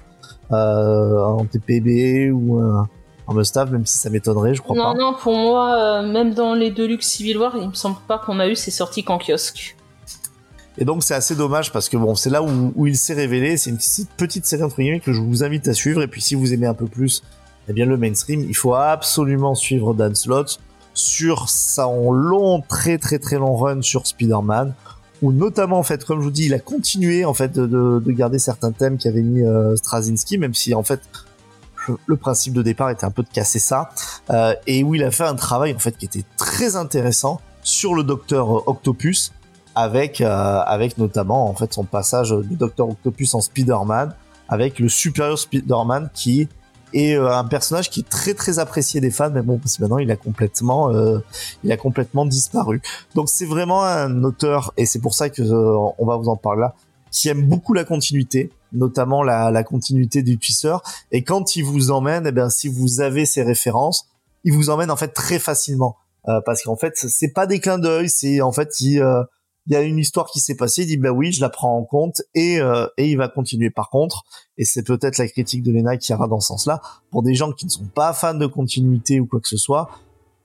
euh, 0.53 1.25
en 1.25 1.45
TPB 1.45 2.33
ou 2.33 2.61
en 3.27 3.35
Mustaf, 3.35 3.71
même 3.71 3.87
si 3.87 3.97
ça 3.97 4.11
m'étonnerait, 4.11 4.55
je 4.55 4.61
crois 4.61 4.77
pas. 4.77 4.95
Non, 4.95 5.13
non, 5.13 5.15
pour 5.15 5.35
moi, 5.37 6.03
même 6.03 6.35
dans 6.35 6.55
les 6.55 6.71
Deluxe 6.71 7.07
Civil 7.07 7.39
War, 7.39 7.57
il 7.57 7.69
me 7.69 7.75
semble 7.75 7.97
pas 8.09 8.19
qu'on 8.19 8.41
a 8.41 8.49
eu 8.49 8.57
ces 8.57 8.73
sorties 8.73 9.05
qu'en 9.05 9.19
kiosque. 9.19 9.77
Et 10.79 10.85
donc 10.85 11.05
c'est 11.05 11.15
assez 11.15 11.37
dommage 11.37 11.73
parce 11.73 11.89
que 11.89 11.97
bon, 11.97 12.15
c'est 12.15 12.31
là 12.31 12.43
où, 12.43 12.87
il 12.87 12.97
s'est 12.97 13.15
révélé. 13.15 13.57
C'est 13.57 13.71
une 13.71 13.79
petite, 14.17 14.47
série 14.47 14.63
entre 14.63 14.77
guillemets 14.77 15.01
que 15.01 15.13
je 15.13 15.21
vous 15.21 15.45
invite 15.45 15.69
à 15.69 15.75
suivre. 15.75 16.03
Et 16.03 16.09
puis 16.09 16.21
si 16.21 16.35
vous 16.35 16.53
aimez 16.53 16.67
un 16.67 16.75
peu 16.75 16.87
plus, 16.87 17.23
eh 17.69 17.73
bien 17.73 17.87
le 17.87 17.97
mainstream, 17.97 18.41
il 18.41 18.57
faut 18.57 18.75
absolument 18.75 19.55
suivre 19.55 19.95
Dan 19.95 20.15
Slott 20.15 20.59
sur 20.93 21.49
son 21.49 22.13
long, 22.13 22.63
très 22.69 22.99
très 22.99 23.19
très 23.19 23.37
long 23.37 23.57
run 23.57 23.83
sur 23.83 24.07
Spider-Man. 24.07 24.75
Où 25.23 25.33
notamment 25.33 25.79
en 25.79 25.83
fait, 25.85 26.05
comme 26.05 26.19
je 26.19 26.25
vous 26.25 26.31
dis, 26.31 26.47
il 26.47 26.55
a 26.55 26.59
continué 26.59 27.25
en 27.25 27.35
fait 27.35 27.53
de, 27.53 27.67
de 28.05 28.13
garder 28.13 28.39
certains 28.39 28.73
thèmes 28.73 28.99
qu'avait 28.99 29.23
mis 29.23 29.43
euh, 29.43 29.77
Straczynski, 29.77 30.39
même 30.39 30.55
si 30.55 30.75
en 30.75 30.83
fait 30.83 31.01
le 32.07 32.17
principe 32.17 32.55
de 32.55 32.63
départ 32.63 32.91
était 32.91 33.05
un 33.05 33.11
peu 33.11 33.23
de 33.23 33.29
casser 33.29 33.59
ça, 33.59 33.91
euh, 34.31 34.55
et 34.67 34.83
où 34.83 34.95
il 34.95 35.05
a 35.05 35.11
fait 35.11 35.25
un 35.25 35.35
travail 35.35 35.75
en 35.75 35.79
fait 35.79 35.97
qui 35.97 36.07
était 36.07 36.25
très 36.37 36.77
intéressant 36.77 37.41
sur 37.63 37.95
le 37.95 38.03
Docteur 38.03 38.69
Octopus, 38.69 39.33
avec 39.75 40.21
euh, 40.21 40.29
avec 40.29 40.99
notamment 40.99 41.49
en 41.49 41.55
fait 41.55 41.73
son 41.73 41.85
passage 41.85 42.31
du 42.31 42.57
Docteur 42.57 42.89
Octopus 42.89 43.35
en 43.35 43.41
Spider-Man 43.41 44.15
avec 44.49 44.79
le 44.79 44.89
supérieur 44.89 45.39
Spider-Man 45.39 46.11
qui 46.15 46.49
est 46.93 47.17
euh, 47.17 47.33
un 47.33 47.45
personnage 47.45 47.91
qui 47.91 48.01
est 48.01 48.09
très 48.09 48.35
très 48.35 48.59
apprécié 48.59 49.01
des 49.01 49.11
fans 49.11 49.31
mais 49.31 49.43
bon 49.43 49.59
parce 49.59 49.77
que 49.77 49.83
maintenant 49.83 49.99
il 49.99 50.11
a 50.11 50.17
complètement 50.17 50.93
euh, 50.93 51.19
il 51.65 51.73
a 51.73 51.77
complètement 51.77 52.25
disparu. 52.25 52.83
Donc 53.15 53.29
c'est 53.29 53.47
vraiment 53.47 53.83
un 53.85 54.23
auteur 54.23 54.73
et 54.77 54.87
c'est 54.87 55.01
pour 55.01 55.15
ça 55.15 55.29
que 55.29 55.43
on 55.43 56.07
va 56.07 56.17
vous 56.17 56.29
en 56.29 56.37
parler 56.37 56.61
là 56.61 56.75
qui 57.11 57.29
aime 57.29 57.47
beaucoup 57.47 57.75
la 57.75 57.85
continuité 57.85 58.51
notamment 58.73 59.23
la, 59.23 59.51
la 59.51 59.63
continuité 59.63 60.23
du 60.23 60.39
tisseur 60.39 60.83
et 61.13 61.23
quand 61.23 61.57
il 61.57 61.63
vous 61.63 61.91
emmène 61.91 62.27
eh 62.27 62.33
bien 62.33 62.49
si 62.51 62.69
vous 62.69 63.01
avez 63.01 63.27
ces 63.27 63.43
références 63.43 64.09
il 64.45 64.53
vous 64.53 64.71
emmène 64.71 64.91
en 64.91 64.97
fait 64.97 65.09
très 65.09 65.39
facilement. 65.39 65.97
Parce 66.47 66.63
qu'en 66.63 66.77
fait 66.77 66.95
c'est 66.97 67.33
pas 67.33 67.47
des 67.47 67.61
clins 67.61 67.79
d'œil 67.79 68.09
c'est 68.09 68.41
en 68.41 68.51
fait 68.51 68.81
il 68.81 69.03
il 69.67 69.73
y 69.73 69.77
a 69.77 69.83
une 69.83 69.99
histoire 69.99 70.27
qui 70.27 70.41
s'est 70.41 70.57
passée, 70.57 70.83
il 70.83 70.87
dit 70.87 70.97
bah 70.97 71.11
oui, 71.11 71.33
je 71.33 71.41
la 71.41 71.49
prends 71.49 71.77
en 71.77 71.85
compte 71.85 72.23
et 72.35 72.61
euh, 72.61 72.87
et 72.99 73.11
il 73.11 73.17
va 73.17 73.29
continuer. 73.29 73.71
Par 73.71 73.91
contre, 73.91 74.25
et 74.59 74.65
c'est 74.65 74.83
peut-être 74.83 75.19
la 75.19 75.27
critique 75.29 75.63
de 75.63 75.73
Lena 75.73 75.97
qui 75.97 76.13
ira 76.13 76.29
dans 76.29 76.41
ce 76.41 76.49
sens-là, 76.49 76.81
pour 77.11 77.23
des 77.23 77.35
gens 77.35 77.53
qui 77.53 77.65
ne 77.67 77.71
sont 77.71 77.87
pas 77.87 78.13
fans 78.13 78.35
de 78.35 78.47
continuité 78.47 79.21
ou 79.21 79.27
quoi 79.27 79.41
que 79.41 79.49
ce 79.49 79.57
soit, 79.57 79.89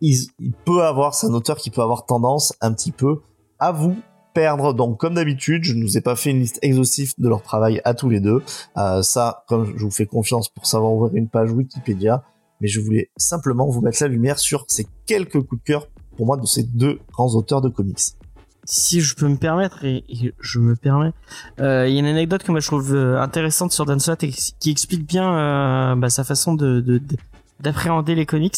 il, 0.02 0.18
peut 0.66 0.84
avoir, 0.84 1.14
c'est 1.14 1.28
un 1.28 1.34
auteur 1.34 1.58
qui 1.58 1.70
peut 1.70 1.82
avoir 1.82 2.06
tendance 2.06 2.54
un 2.62 2.74
petit 2.74 2.92
peu 2.92 3.22
à 3.60 3.72
vous 3.72 3.98
perdre. 4.34 4.74
Donc, 4.74 5.00
comme 5.00 5.16
d'habitude, 5.16 5.64
je 5.64 5.74
ne 5.74 5.84
vous 5.84 5.98
ai 5.98 6.02
pas 6.02 6.16
fait 6.16 6.32
une 6.32 6.40
liste 6.40 6.60
exhaustive 6.62 7.14
de 7.18 7.28
leur 7.28 7.42
travail 7.42 7.82
à 7.84 7.94
tous 7.94 8.10
les 8.10 8.20
deux. 8.20 8.42
Euh, 8.78 9.02
ça, 9.02 9.44
comme 9.48 9.78
je 9.78 9.84
vous 9.84 9.92
fais 9.92 10.06
confiance 10.06 10.50
pour 10.50 10.66
savoir 10.66 10.94
ouvrir 10.94 11.16
une 11.16 11.28
page 11.28 11.52
Wikipédia, 11.52 12.24
mais 12.62 12.68
je 12.68 12.80
voulais 12.80 13.10
simplement 13.18 13.68
vous 13.68 13.82
mettre 13.82 14.02
la 14.02 14.10
lumière 14.10 14.40
sur 14.40 14.66
ces 14.68 14.88
quelques 15.06 15.42
coups 15.42 15.62
de 15.62 15.66
cœur 15.66 15.88
pour 16.16 16.26
moi 16.26 16.38
de 16.38 16.46
ces 16.46 16.64
deux 16.64 17.00
grands 17.12 17.34
auteurs 17.36 17.62
de 17.62 17.70
comics. 17.70 18.00
Si 18.66 19.02
je 19.02 19.16
peux 19.16 19.28
me 19.28 19.38
permettre, 19.38 19.84
et, 19.84 20.04
je 20.40 20.60
me 20.60 20.76
permets, 20.76 21.12
euh, 21.60 21.88
il 21.88 21.94
y 21.94 21.98
a 21.98 22.00
une 22.02 22.06
anecdote 22.06 22.44
que 22.44 22.52
moi 22.52 22.60
je 22.60 22.68
trouve 22.68 22.94
euh, 22.94 23.20
intéressante 23.20 23.72
sur 23.72 23.86
Dan 23.86 24.00
Slott 24.00 24.24
qui 24.60 24.70
explique 24.72 25.08
bien 25.08 25.34
euh, 25.34 25.96
bah, 25.96 26.10
sa 26.10 26.24
façon 26.24 26.54
de, 26.54 26.80
de, 26.80 26.98
de 26.98 27.18
d'appréhender 27.62 28.16
les 28.16 28.26
comics, 28.26 28.56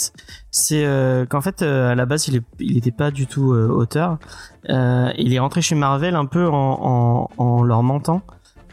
c'est 0.51 0.86
euh, 0.86 1.25
qu'en 1.25 1.41
fait 1.41 1.63
euh, 1.63 1.91
à 1.91 1.96
la 1.96 2.05
base 2.05 2.27
il 2.27 2.36
est, 2.36 2.43
il 2.60 2.77
était 2.77 2.91
pas 2.91 3.10
du 3.10 3.25
tout 3.25 3.51
auteur. 3.51 4.20
Il 4.67 5.34
est 5.34 5.39
rentré 5.39 5.62
chez 5.62 5.75
Marvel 5.75 6.15
un 6.15 6.25
peu 6.25 6.48
en, 6.48 7.29
en, 7.38 7.43
en 7.43 7.63
leur 7.63 7.81
mentant, 7.81 8.22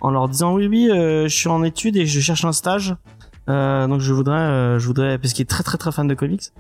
en 0.01 0.11
leur 0.11 0.29
disant 0.29 0.53
oui 0.55 0.67
oui 0.67 0.89
je 0.91 1.29
suis 1.29 1.49
en 1.49 1.63
études 1.63 1.97
et 1.97 2.05
je 2.05 2.21
cherche 2.21 2.45
un 2.45 2.53
stage, 2.53 2.95
donc 3.47 4.01
je 4.01 4.13
voudrais 4.13 4.79
je 4.79 4.87
voudrais 4.87 5.19
parce 5.19 5.33
qu'il 5.33 5.45
est 5.45 5.47
très 5.47 5.63
très 5.63 5.79
très 5.79 5.93
fan 5.93 6.07
de 6.07 6.15
comics. 6.15 6.53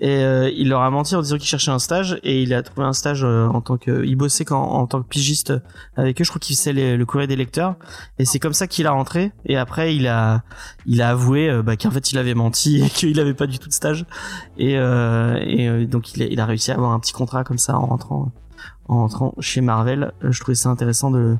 Et 0.00 0.18
euh, 0.18 0.50
il 0.54 0.68
leur 0.68 0.82
a 0.82 0.90
menti 0.90 1.16
en 1.16 1.22
disant 1.22 1.38
qu'il 1.38 1.46
cherchait 1.46 1.70
un 1.70 1.78
stage 1.78 2.20
et 2.22 2.42
il 2.42 2.52
a 2.52 2.62
trouvé 2.62 2.86
un 2.86 2.92
stage 2.92 3.24
euh, 3.24 3.46
en 3.46 3.62
tant 3.62 3.78
que 3.78 4.04
il 4.04 4.14
bossait 4.14 4.44
qu'en, 4.44 4.62
en 4.62 4.86
tant 4.86 5.02
que 5.02 5.08
pigiste 5.08 5.54
avec 5.96 6.20
eux. 6.20 6.24
Je 6.24 6.28
crois 6.28 6.38
qu'il 6.38 6.54
faisait 6.54 6.96
le 6.96 7.06
courrier 7.06 7.26
des 7.26 7.36
lecteurs 7.36 7.76
et 8.18 8.26
c'est 8.26 8.38
comme 8.38 8.52
ça 8.52 8.66
qu'il 8.66 8.86
a 8.86 8.90
rentré. 8.90 9.32
Et 9.46 9.56
après 9.56 9.96
il 9.96 10.06
a 10.06 10.42
il 10.84 11.00
a 11.00 11.10
avoué 11.10 11.48
euh, 11.48 11.62
bah, 11.62 11.76
qu'en 11.76 11.90
fait 11.90 12.12
il 12.12 12.18
avait 12.18 12.34
menti 12.34 12.82
et 12.84 12.90
qu'il 12.94 13.18
avait 13.20 13.34
pas 13.34 13.46
du 13.46 13.58
tout 13.58 13.68
de 13.68 13.74
stage. 13.74 14.04
Et, 14.58 14.76
euh, 14.76 15.38
et 15.42 15.66
euh, 15.68 15.86
donc 15.86 16.14
il 16.14 16.22
a, 16.22 16.26
il 16.26 16.40
a 16.40 16.46
réussi 16.46 16.72
à 16.72 16.74
avoir 16.74 16.92
un 16.92 17.00
petit 17.00 17.12
contrat 17.14 17.42
comme 17.42 17.58
ça 17.58 17.78
en 17.78 17.86
rentrant 17.86 18.32
en 18.88 18.98
rentrant 18.98 19.34
chez 19.40 19.62
Marvel. 19.62 20.12
Je 20.20 20.38
trouvais 20.40 20.54
ça 20.54 20.68
intéressant 20.68 21.10
de 21.10 21.36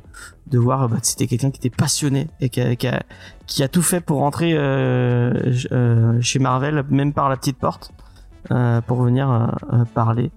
de 0.46 0.58
voir 0.58 0.88
bah, 0.88 0.96
que 0.98 1.06
c'était 1.06 1.26
quelqu'un 1.26 1.50
qui 1.50 1.58
était 1.58 1.76
passionné 1.76 2.28
et 2.40 2.48
qui 2.48 2.60
a, 2.62 2.74
qui 2.74 2.86
a, 2.86 3.02
qui 3.46 3.62
a 3.62 3.68
tout 3.68 3.82
fait 3.82 4.00
pour 4.00 4.18
rentrer 4.20 4.54
euh, 4.54 6.20
chez 6.22 6.38
Marvel, 6.38 6.84
même 6.88 7.12
par 7.12 7.28
la 7.28 7.36
petite 7.36 7.58
porte 7.58 7.92
pour 8.86 9.02
venir 9.02 9.30
euh, 9.30 9.46
euh, 9.72 9.84
parler 9.94 10.30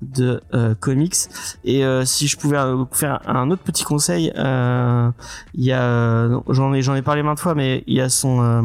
de 0.00 0.40
euh, 0.54 0.74
comics. 0.74 1.14
Et 1.64 1.84
euh, 1.84 2.04
si 2.04 2.26
je 2.26 2.36
pouvais 2.36 2.58
euh, 2.58 2.84
faire 2.90 3.20
un 3.26 3.50
autre 3.50 3.62
petit 3.62 3.84
conseil 3.84 4.32
euh, 4.36 5.10
il 5.54 5.64
y 5.64 5.72
a 5.72 5.82
euh, 5.82 6.40
j'en 6.48 6.74
ai 6.74 6.82
j'en 6.82 6.94
ai 6.94 7.02
parlé 7.02 7.22
maintes 7.22 7.38
fois 7.38 7.54
mais 7.54 7.84
il 7.86 7.94
y 7.94 8.00
a 8.00 8.08
son 8.08 8.42
euh, 8.42 8.62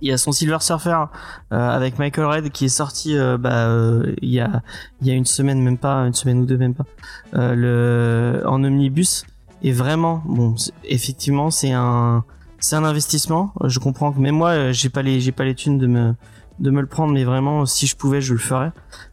il 0.00 0.08
y 0.08 0.12
a 0.12 0.18
son 0.18 0.32
Silver 0.32 0.58
Surfer 0.60 1.04
euh, 1.52 1.70
avec 1.70 1.98
Michael 1.98 2.26
Red 2.26 2.50
qui 2.50 2.64
est 2.64 2.68
sorti 2.68 3.16
euh, 3.16 3.38
bah, 3.38 3.68
euh, 3.68 4.14
il 4.20 4.30
y 4.30 4.40
a 4.40 4.62
il 5.00 5.06
y 5.06 5.10
a 5.10 5.14
une 5.14 5.26
semaine 5.26 5.60
même 5.60 5.78
pas 5.78 5.98
une 6.06 6.14
semaine 6.14 6.40
ou 6.40 6.46
deux 6.46 6.58
même 6.58 6.74
pas. 6.74 6.86
Euh, 7.34 7.54
le 7.54 8.46
en 8.46 8.64
omnibus 8.64 9.24
et 9.62 9.72
vraiment 9.72 10.22
bon 10.24 10.54
effectivement 10.84 11.50
c'est 11.50 11.72
un 11.72 12.24
c'est 12.58 12.76
un 12.76 12.84
investissement. 12.84 13.52
Je 13.64 13.80
comprends 13.80 14.12
que 14.12 14.20
même 14.20 14.36
moi 14.36 14.50
euh, 14.50 14.72
j'ai 14.72 14.88
pas 14.88 15.02
les 15.02 15.20
j'ai 15.20 15.32
pas 15.32 15.44
les 15.44 15.54
thunes 15.54 15.78
de 15.78 15.86
me 15.86 16.14
de 16.58 16.70
me 16.70 16.80
le 16.80 16.86
prendre 16.86 17.12
mais 17.12 17.24
vraiment 17.24 17.66
si 17.66 17.86
je 17.86 17.96
pouvais 17.96 18.20
je 18.20 18.32
le 18.32 18.38
ferais. 18.38 18.72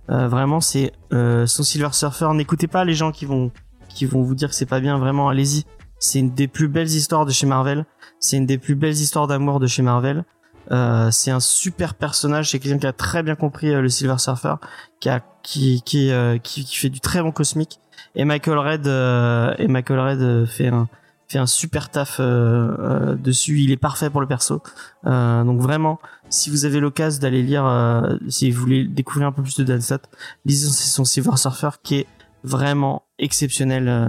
Euh, 0.10 0.27
vraiment 0.27 0.62
c'est 0.62 0.91
euh, 1.13 1.46
son 1.46 1.63
Silver 1.63 1.89
Surfer 1.91 2.29
n'écoutez 2.34 2.67
pas 2.67 2.86
les 2.86 2.93
gens 2.93 3.12
qui 3.12 3.25
vont 3.25 3.51
qui 3.88 4.05
vont 4.05 4.22
vous 4.22 4.36
dire 4.36 4.50
que 4.50 4.55
c'est 4.55 4.65
pas 4.65 4.79
bien 4.79 4.98
vraiment 4.98 5.29
allez-y. 5.29 5.65
C'est 6.00 6.19
une 6.19 6.34
des 6.34 6.48
plus 6.48 6.69
belles 6.69 6.88
histoires 6.88 7.25
de 7.25 7.31
chez 7.31 7.46
Marvel. 7.46 7.86
C'est 8.19 8.38
une 8.38 8.46
des 8.46 8.58
plus 8.58 8.75
belles 8.75 8.93
histoires 8.93 9.27
d'amour 9.27 9.60
de 9.60 9.67
chez 9.67 9.81
Marvel. 9.81 10.24
Euh, 10.72 11.10
c'est 11.12 11.31
un 11.31 11.39
super 11.39 11.96
personnage 11.96 12.51
c'est 12.51 12.60
quelqu'un 12.60 12.77
qui 12.77 12.86
a 12.86 12.93
très 12.93 13.24
bien 13.24 13.34
compris 13.36 13.74
euh, 13.74 13.81
le 13.81 13.89
Silver 13.89 14.19
Surfer 14.19 14.55
qui 15.00 15.10
a 15.10 15.22
qui 15.41 15.81
qui, 15.84 16.12
euh, 16.12 16.38
qui 16.38 16.63
qui 16.63 16.75
fait 16.75 16.89
du 16.89 17.00
très 17.00 17.22
bon 17.22 17.31
cosmique. 17.31 17.79
Et 18.15 18.24
Michael 18.24 18.58
Red 18.58 18.88
euh, 18.88 19.55
et 19.58 19.67
Michael 19.67 20.00
Red 20.00 20.46
fait 20.46 20.67
un 20.67 20.88
fait 21.27 21.39
un 21.39 21.48
super 21.48 21.89
taf 21.89 22.19
dessus. 22.19 23.60
Il 23.60 23.72
est 23.72 23.77
parfait 23.77 24.10
pour 24.10 24.22
le 24.22 24.27
perso. 24.27 24.63
Donc 25.03 25.60
vraiment 25.60 26.00
si 26.29 26.50
vous 26.50 26.65
avez 26.65 26.79
l'occasion 26.79 27.21
d'aller 27.21 27.41
lire 27.43 27.65
euh, 27.65 28.17
si 28.27 28.51
vous 28.51 28.59
voulez 28.62 28.86
découvrir 28.86 29.27
un 29.27 29.31
peu 29.31 29.41
plus 29.41 29.55
de 29.57 29.63
Dan 29.63 29.81
Slott 29.81 30.03
lisez 30.45 30.69
son 30.69 31.05
Silver 31.05 31.38
Surfer 31.38 31.69
qui 31.83 31.95
est 31.95 32.07
vraiment 32.43 33.03
exceptionnel 33.17 33.88
euh, 33.88 34.07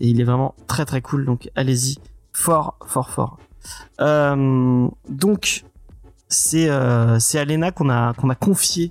et 0.00 0.08
il 0.08 0.20
est 0.20 0.24
vraiment 0.24 0.54
très 0.66 0.84
très 0.84 1.00
cool 1.00 1.24
donc 1.24 1.50
allez-y. 1.54 1.96
Fort 2.32 2.78
fort 2.86 3.10
fort. 3.10 3.38
Euh, 4.00 4.88
donc 5.08 5.64
c'est 6.28 6.68
euh, 6.70 7.18
c'est 7.20 7.38
Alena 7.38 7.70
qu'on 7.70 7.90
a 7.90 8.14
qu'on 8.14 8.30
a 8.30 8.34
confié 8.34 8.90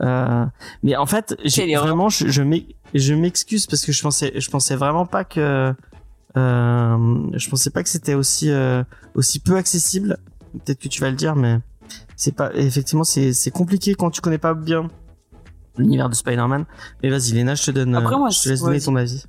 euh, 0.00 0.44
mais 0.82 0.96
en 0.96 1.06
fait 1.06 1.36
j'ai 1.44 1.74
vraiment 1.76 2.08
je 2.08 2.28
je 2.28 2.42
m'ex- 2.42 2.66
je 2.94 3.14
m'excuse 3.14 3.66
parce 3.66 3.84
que 3.86 3.92
je 3.92 4.02
pensais 4.02 4.32
je 4.34 4.50
pensais 4.50 4.74
vraiment 4.76 5.06
pas 5.06 5.24
que 5.24 5.72
euh, 6.36 7.28
je 7.34 7.48
pensais 7.50 7.70
pas 7.70 7.82
que 7.82 7.88
c'était 7.88 8.14
aussi 8.14 8.50
euh, 8.50 8.82
aussi 9.14 9.38
peu 9.38 9.56
accessible. 9.56 10.18
Peut-être 10.52 10.80
que 10.80 10.88
tu 10.88 11.00
vas 11.00 11.10
le 11.10 11.16
dire 11.16 11.36
mais 11.36 11.58
c'est 12.22 12.36
pas 12.36 12.54
effectivement 12.54 13.02
c'est 13.02 13.50
compliqué 13.50 13.94
quand 13.96 14.10
tu 14.10 14.20
connais 14.20 14.38
pas 14.38 14.54
bien 14.54 14.88
l'univers 15.76 16.08
de 16.08 16.14
Spider-Man. 16.14 16.66
Mais 17.02 17.10
vas-y 17.10 17.32
Léna 17.32 17.56
je 17.56 17.64
te 17.64 17.70
donne 17.72 17.96
Après, 17.96 18.14
euh, 18.14 18.18
moi, 18.18 18.30
je 18.30 18.40
te 18.40 18.48
laisse 18.48 18.60
donner 18.60 18.80
ton 18.80 18.94
avis. 18.94 19.24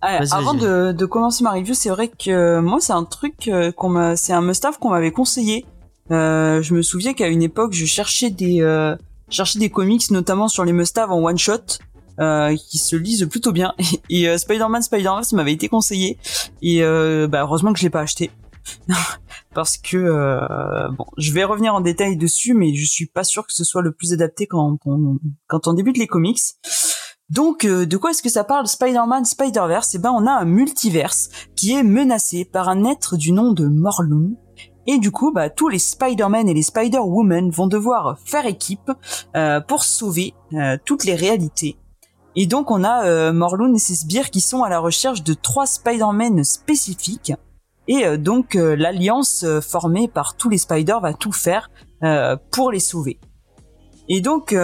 Ah, 0.00 0.20
avant 0.30 0.54
de, 0.54 0.92
de 0.92 1.06
commencer 1.06 1.42
ma 1.42 1.50
review, 1.50 1.74
c'est 1.74 1.88
vrai 1.88 2.08
que 2.08 2.30
euh, 2.30 2.62
moi 2.62 2.78
c'est 2.80 2.92
un 2.92 3.04
truc 3.04 3.48
euh, 3.48 3.72
qu'on 3.72 3.88
m'a, 3.88 4.14
c'est 4.14 4.32
un 4.32 4.42
must-have 4.42 4.78
qu'on 4.78 4.90
m'avait 4.90 5.10
conseillé. 5.10 5.66
Euh, 6.12 6.62
je 6.62 6.74
me 6.74 6.82
souviens 6.82 7.12
qu'à 7.12 7.26
une 7.26 7.42
époque, 7.42 7.72
je 7.72 7.86
cherchais 7.86 8.30
des, 8.30 8.60
euh, 8.60 8.94
cherchais 9.28 9.58
des 9.58 9.70
comics, 9.70 10.08
notamment 10.10 10.46
sur 10.46 10.64
les 10.64 10.72
must-have 10.72 11.10
en 11.10 11.24
one 11.24 11.38
shot. 11.38 11.78
Euh, 12.20 12.54
qui 12.54 12.78
se 12.78 12.94
lisent 12.94 13.26
plutôt 13.28 13.50
bien. 13.50 13.74
Et 14.08 14.28
euh, 14.28 14.38
Spider-Man 14.38 14.82
Spider-Man 14.82 15.24
ça 15.24 15.34
m'avait 15.34 15.52
été 15.52 15.68
conseillé. 15.68 16.16
Et 16.62 16.84
euh, 16.84 17.26
bah, 17.26 17.40
heureusement 17.42 17.72
que 17.72 17.78
je 17.80 17.84
l'ai 17.84 17.90
pas 17.90 18.02
acheté 18.02 18.30
parce 19.54 19.76
que 19.76 19.96
euh, 19.96 20.88
bon 20.96 21.06
je 21.16 21.32
vais 21.32 21.44
revenir 21.44 21.74
en 21.74 21.80
détail 21.80 22.16
dessus 22.16 22.54
mais 22.54 22.74
je 22.74 22.84
suis 22.84 23.06
pas 23.06 23.24
sûr 23.24 23.46
que 23.46 23.52
ce 23.52 23.64
soit 23.64 23.82
le 23.82 23.92
plus 23.92 24.12
adapté 24.12 24.46
quand 24.46 24.78
on, 24.84 25.18
quand 25.46 25.66
on 25.66 25.72
débute 25.72 25.98
les 25.98 26.06
comics 26.06 26.40
donc, 27.30 27.64
euh, 27.64 27.86
de 27.86 27.96
quoi 27.96 28.10
est-ce 28.10 28.22
que 28.22 28.28
ça 28.28 28.44
parle? 28.44 28.66
Spider-Man 28.66 29.24
Spider-Verse 29.24 29.94
Eh 29.94 29.98
ben, 29.98 30.12
on 30.12 30.26
a 30.26 30.32
un 30.32 30.44
multiverse 30.44 31.30
qui 31.56 31.72
est 31.72 31.82
menacé 31.82 32.44
par 32.44 32.68
un 32.68 32.84
être 32.84 33.16
du 33.16 33.32
nom 33.32 33.52
de 33.52 33.66
Morlun. 33.66 34.32
Et 34.86 34.98
du 34.98 35.10
coup, 35.10 35.32
bah, 35.32 35.48
tous 35.48 35.68
les 35.68 35.78
Spider-Man 35.78 36.48
et 36.48 36.54
les 36.54 36.62
Spider-Woman 36.62 37.50
vont 37.50 37.66
devoir 37.66 38.18
faire 38.24 38.44
équipe 38.44 38.92
euh, 39.34 39.60
pour 39.60 39.84
sauver 39.84 40.34
euh, 40.52 40.76
toutes 40.84 41.04
les 41.04 41.14
réalités. 41.14 41.78
Et 42.36 42.46
donc, 42.46 42.70
on 42.70 42.84
a 42.84 43.06
euh, 43.06 43.32
Morlun 43.32 43.72
et 43.74 43.78
ses 43.78 43.94
sbires 43.94 44.30
qui 44.30 44.40
sont 44.40 44.62
à 44.62 44.68
la 44.68 44.78
recherche 44.78 45.22
de 45.22 45.32
trois 45.32 45.66
Spider-Man 45.66 46.44
spécifiques. 46.44 47.32
Et 47.88 48.04
euh, 48.06 48.16
donc, 48.16 48.56
euh, 48.56 48.74
l'alliance 48.76 49.44
euh, 49.44 49.60
formée 49.60 50.08
par 50.08 50.36
tous 50.36 50.48
les 50.48 50.58
Spider 50.58 50.96
va 51.00 51.12
tout 51.12 51.32
faire 51.32 51.70
pour 52.50 52.70
les 52.70 52.80
sauver. 52.80 53.18
Et 54.10 54.20
donc, 54.20 54.54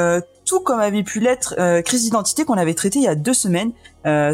tout 0.44 0.60
comme 0.60 0.78
avait 0.78 1.02
pu 1.02 1.20
l'être 1.20 1.54
Crise 1.80 2.02
d'identité 2.02 2.44
qu'on 2.44 2.58
avait 2.58 2.74
traité 2.74 2.98
il 2.98 3.04
y 3.04 3.08
a 3.08 3.14
deux 3.14 3.32
semaines, 3.32 3.72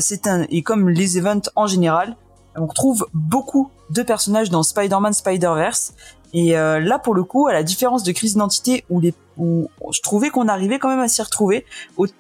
c'est 0.01 0.27
un 0.27 0.45
et 0.51 0.65
comme 0.65 0.89
les 0.89 1.17
events 1.17 1.49
en 1.55 1.69
général, 1.69 2.17
on 2.57 2.67
retrouve 2.67 3.07
beaucoup 3.15 3.71
de 3.91 4.03
personnages 4.03 4.51
dans 4.51 4.65
Spider-Man 4.65 5.13
Spider-Verse. 5.13 5.95
Et 6.39 6.57
euh, 6.57 6.79
là, 6.81 6.99
pour 6.99 7.15
le 7.15 7.25
coup, 7.25 7.49
à 7.49 7.53
la 7.55 7.63
différence 7.63 8.03
de 8.05 8.13
Crise 8.13 8.35
d'identité 8.35 8.85
où 8.91 9.01
les 9.01 9.13
où 9.39 9.69
je 9.93 10.01
trouvais 10.01 10.31
qu'on 10.31 10.49
arrivait 10.49 10.79
quand 10.79 10.89
même 10.89 11.01
à 11.01 11.09
s'y 11.09 11.21
retrouver. 11.21 11.67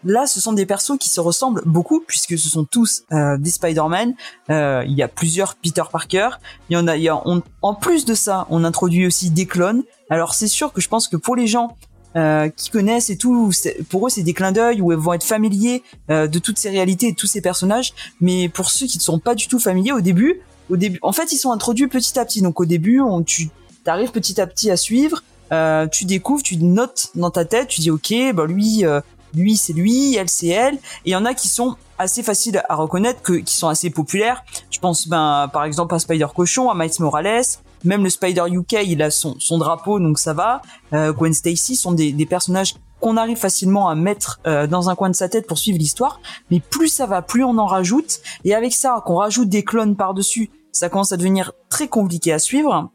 Là, 0.04 0.26
ce 0.26 0.38
sont 0.38 0.52
des 0.52 0.66
persos 0.66 0.98
qui 0.98 1.08
se 1.08 1.18
ressemblent 1.20 1.62
beaucoup 1.64 2.00
puisque 2.06 2.36
ce 2.36 2.48
sont 2.50 2.64
tous 2.64 3.04
euh, 3.12 3.38
des 3.38 3.48
Spider-Man. 3.50 4.14
Euh, 4.50 4.84
il 4.86 4.92
y 4.94 5.02
a 5.02 5.08
plusieurs 5.08 5.54
Peter 5.54 5.82
Parker. 5.90 6.28
Il 6.68 6.74
y 6.74 6.76
en 6.76 6.86
a. 6.88 6.96
Il 6.96 7.02
y 7.02 7.08
a 7.08 7.16
on- 7.26 7.42
en 7.62 7.74
plus 7.74 8.04
de 8.04 8.14
ça, 8.14 8.46
on 8.50 8.64
introduit 8.64 9.06
aussi 9.06 9.30
des 9.30 9.46
clones. 9.46 9.82
Alors 10.10 10.34
c'est 10.34 10.46
sûr 10.48 10.72
que 10.74 10.80
je 10.82 10.88
pense 10.88 11.08
que 11.08 11.16
pour 11.16 11.36
les 11.36 11.46
gens 11.46 11.76
euh, 12.16 12.48
qui 12.50 12.70
connaissent 12.70 13.08
et 13.10 13.16
tout, 13.18 13.50
pour 13.90 14.06
eux 14.06 14.10
c'est 14.10 14.22
des 14.22 14.34
clins 14.34 14.52
d'œil 14.52 14.80
où 14.82 14.92
ils 14.92 14.98
vont 14.98 15.12
être 15.14 15.24
familiers 15.24 15.82
euh, 16.10 16.26
de 16.26 16.38
toutes 16.38 16.58
ces 16.58 16.70
réalités 16.70 17.08
et 17.08 17.12
de 17.12 17.16
tous 17.16 17.26
ces 17.26 17.40
personnages. 17.40 17.92
Mais 18.20 18.48
pour 18.50 18.70
ceux 18.70 18.86
qui 18.86 18.98
ne 18.98 19.02
sont 19.02 19.18
pas 19.18 19.34
du 19.34 19.48
tout 19.48 19.58
familiers 19.58 19.92
au 19.92 20.00
début, 20.02 20.40
au 20.70 20.76
début, 20.76 20.98
en 21.02 21.12
fait 21.12 21.32
ils 21.32 21.38
sont 21.38 21.52
introduits 21.52 21.88
petit 21.88 22.18
à 22.18 22.24
petit. 22.26 22.42
Donc 22.42 22.60
au 22.60 22.66
début, 22.66 23.00
on, 23.00 23.22
tu 23.22 23.48
arrives 23.90 24.10
petit 24.10 24.40
à 24.40 24.46
petit 24.46 24.70
à 24.70 24.76
suivre, 24.76 25.22
euh, 25.52 25.86
tu 25.86 26.04
découvres, 26.04 26.42
tu 26.42 26.56
notes 26.56 27.08
dans 27.14 27.30
ta 27.30 27.44
tête, 27.44 27.68
tu 27.68 27.80
dis 27.80 27.90
ok, 27.90 28.14
bah 28.34 28.46
lui, 28.46 28.84
euh, 28.84 29.00
lui 29.34 29.56
c'est 29.56 29.72
lui, 29.72 30.16
elle 30.16 30.28
c'est 30.28 30.48
elle. 30.48 30.74
Et 30.74 30.80
il 31.06 31.12
y 31.12 31.16
en 31.16 31.24
a 31.24 31.34
qui 31.34 31.48
sont 31.48 31.76
assez 31.98 32.22
faciles 32.22 32.62
à 32.68 32.74
reconnaître, 32.74 33.22
que, 33.22 33.34
qui 33.34 33.56
sont 33.56 33.68
assez 33.68 33.90
populaires. 33.90 34.44
Je 34.70 34.78
pense 34.78 35.08
ben 35.08 35.48
par 35.52 35.64
exemple 35.64 35.94
à 35.94 35.98
Spider 35.98 36.26
Cochon, 36.34 36.70
à 36.70 36.74
Miles 36.74 36.92
Morales. 37.00 37.42
Même 37.84 38.02
le 38.02 38.10
Spider 38.10 38.44
UK, 38.50 38.78
il 38.84 39.02
a 39.02 39.10
son, 39.10 39.36
son 39.38 39.58
drapeau, 39.58 40.00
donc 40.00 40.18
ça 40.18 40.32
va. 40.32 40.62
Euh, 40.92 41.12
Gwen 41.12 41.32
Stacy 41.32 41.76
sont 41.76 41.92
des, 41.92 42.10
des 42.12 42.26
personnages 42.26 42.74
qu'on 43.00 43.16
arrive 43.16 43.36
facilement 43.36 43.88
à 43.88 43.94
mettre 43.94 44.40
euh, 44.46 44.66
dans 44.66 44.88
un 44.88 44.94
coin 44.94 45.10
de 45.10 45.14
sa 45.14 45.28
tête 45.28 45.46
pour 45.46 45.58
suivre 45.58 45.78
l'histoire. 45.78 46.20
Mais 46.50 46.60
plus 46.60 46.88
ça 46.88 47.06
va, 47.06 47.22
plus 47.22 47.44
on 47.44 47.58
en 47.58 47.66
rajoute. 47.66 48.20
Et 48.44 48.54
avec 48.54 48.72
ça, 48.72 49.02
qu'on 49.04 49.16
rajoute 49.16 49.48
des 49.48 49.64
clones 49.64 49.96
par-dessus, 49.96 50.50
ça 50.72 50.88
commence 50.88 51.12
à 51.12 51.16
devenir 51.16 51.52
très 51.68 51.88
compliqué 51.88 52.32
à 52.32 52.38
suivre. 52.38 52.90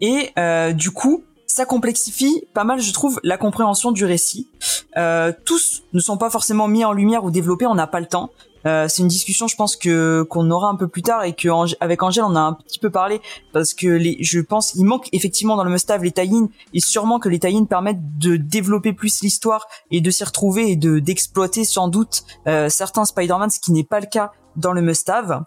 Et 0.00 0.30
euh, 0.38 0.72
du 0.72 0.90
coup, 0.90 1.24
ça 1.46 1.64
complexifie 1.64 2.44
pas 2.54 2.64
mal, 2.64 2.80
je 2.80 2.92
trouve, 2.92 3.20
la 3.24 3.36
compréhension 3.36 3.90
du 3.92 4.04
récit. 4.04 4.48
Euh, 4.96 5.32
tous 5.44 5.82
ne 5.92 6.00
sont 6.00 6.16
pas 6.16 6.30
forcément 6.30 6.68
mis 6.68 6.84
en 6.84 6.92
lumière 6.92 7.24
ou 7.24 7.30
développés, 7.30 7.66
on 7.66 7.74
n'a 7.74 7.86
pas 7.86 8.00
le 8.00 8.06
temps. 8.06 8.30
Euh, 8.66 8.88
c'est 8.88 9.00
une 9.02 9.08
discussion, 9.08 9.48
je 9.48 9.56
pense 9.56 9.74
que 9.74 10.22
qu'on 10.28 10.50
aura 10.50 10.68
un 10.68 10.74
peu 10.76 10.86
plus 10.86 11.00
tard 11.00 11.24
et 11.24 11.32
que 11.32 11.48
Ang- 11.48 11.74
avec 11.80 12.02
Angèle 12.02 12.24
on 12.24 12.36
a 12.36 12.40
un 12.40 12.52
petit 12.52 12.78
peu 12.78 12.90
parlé 12.90 13.22
parce 13.54 13.72
que 13.72 13.86
les, 13.86 14.18
je 14.20 14.38
pense, 14.38 14.74
il 14.74 14.84
manque 14.84 15.08
effectivement 15.12 15.56
dans 15.56 15.64
le 15.64 15.70
must-have 15.70 16.04
les 16.04 16.12
tie 16.12 16.30
et 16.74 16.80
sûrement 16.80 17.18
que 17.18 17.30
les 17.30 17.38
tie 17.38 17.64
permettent 17.64 18.18
de 18.18 18.36
développer 18.36 18.92
plus 18.92 19.22
l'histoire 19.22 19.66
et 19.90 20.02
de 20.02 20.10
s'y 20.10 20.24
retrouver 20.24 20.70
et 20.70 20.76
de 20.76 20.98
d'exploiter 20.98 21.64
sans 21.64 21.88
doute 21.88 22.24
euh, 22.46 22.68
certains 22.68 23.06
Spider-Man, 23.06 23.48
ce 23.48 23.60
qui 23.60 23.72
n'est 23.72 23.82
pas 23.82 23.98
le 24.00 24.06
cas 24.06 24.30
dans 24.56 24.72
le 24.72 24.82
must-have. 24.82 25.42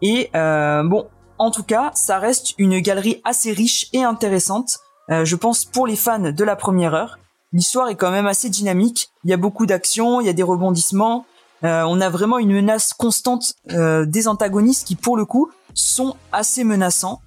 Et 0.00 0.30
euh, 0.34 0.82
bon, 0.82 1.08
en 1.38 1.50
tout 1.50 1.62
cas, 1.62 1.90
ça 1.94 2.18
reste 2.18 2.54
une 2.58 2.80
galerie 2.80 3.20
assez 3.24 3.52
riche 3.52 3.88
et 3.92 4.02
intéressante. 4.02 4.78
euh, 5.10 5.24
je 5.24 5.36
pense 5.36 5.64
pour 5.64 5.86
les 5.86 5.96
fans 5.96 6.32
de 6.32 6.44
la 6.44 6.56
première 6.56 6.94
heure. 6.94 7.18
L'histoire 7.52 7.88
est 7.88 7.94
quand 7.94 8.10
même 8.10 8.26
assez 8.26 8.50
dynamique. 8.50 9.10
Il 9.24 9.30
y 9.30 9.34
a 9.34 9.36
beaucoup 9.36 9.66
d'actions, 9.66 10.20
il 10.20 10.26
y 10.26 10.30
a 10.30 10.32
des 10.32 10.42
rebondissements. 10.42 11.26
Euh, 11.64 11.84
on 11.86 12.00
a 12.00 12.10
vraiment 12.10 12.38
une 12.38 12.52
menace 12.52 12.92
constante 12.92 13.54
euh, 13.70 14.04
des 14.04 14.28
antagonistes 14.28 14.86
qui, 14.86 14.96
pour 14.96 15.16
le 15.16 15.24
coup, 15.24 15.50
sont 15.74 16.16
assez 16.32 16.64
menaçants. 16.64 17.20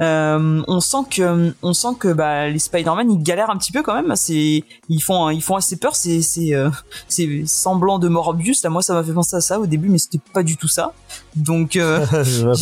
Euh, 0.00 0.62
on 0.68 0.80
sent 0.80 0.98
que, 1.10 1.54
on 1.62 1.72
sent 1.72 1.88
que 1.98 2.12
bah, 2.12 2.48
les 2.48 2.58
Spider-Man 2.58 3.10
ils 3.10 3.22
galèrent 3.22 3.50
un 3.50 3.56
petit 3.56 3.72
peu 3.72 3.82
quand 3.82 3.94
même. 3.94 4.14
C'est, 4.16 4.64
ils 4.88 5.00
font, 5.00 5.30
ils 5.30 5.42
font 5.42 5.56
assez 5.56 5.76
peur. 5.76 5.96
C'est, 5.96 6.22
c'est, 6.22 6.54
euh, 6.54 6.70
c'est 7.08 7.46
semblant 7.46 7.98
de 7.98 8.08
Morbius. 8.08 8.62
Là, 8.62 8.70
moi, 8.70 8.82
ça 8.82 8.94
m'a 8.94 9.02
fait 9.02 9.12
penser 9.12 9.36
à 9.36 9.40
ça 9.40 9.58
au 9.58 9.66
début, 9.66 9.88
mais 9.88 9.98
c'était 9.98 10.20
pas 10.32 10.42
du 10.42 10.56
tout 10.56 10.68
ça. 10.68 10.92
Donc, 11.36 11.76
euh. 11.76 12.06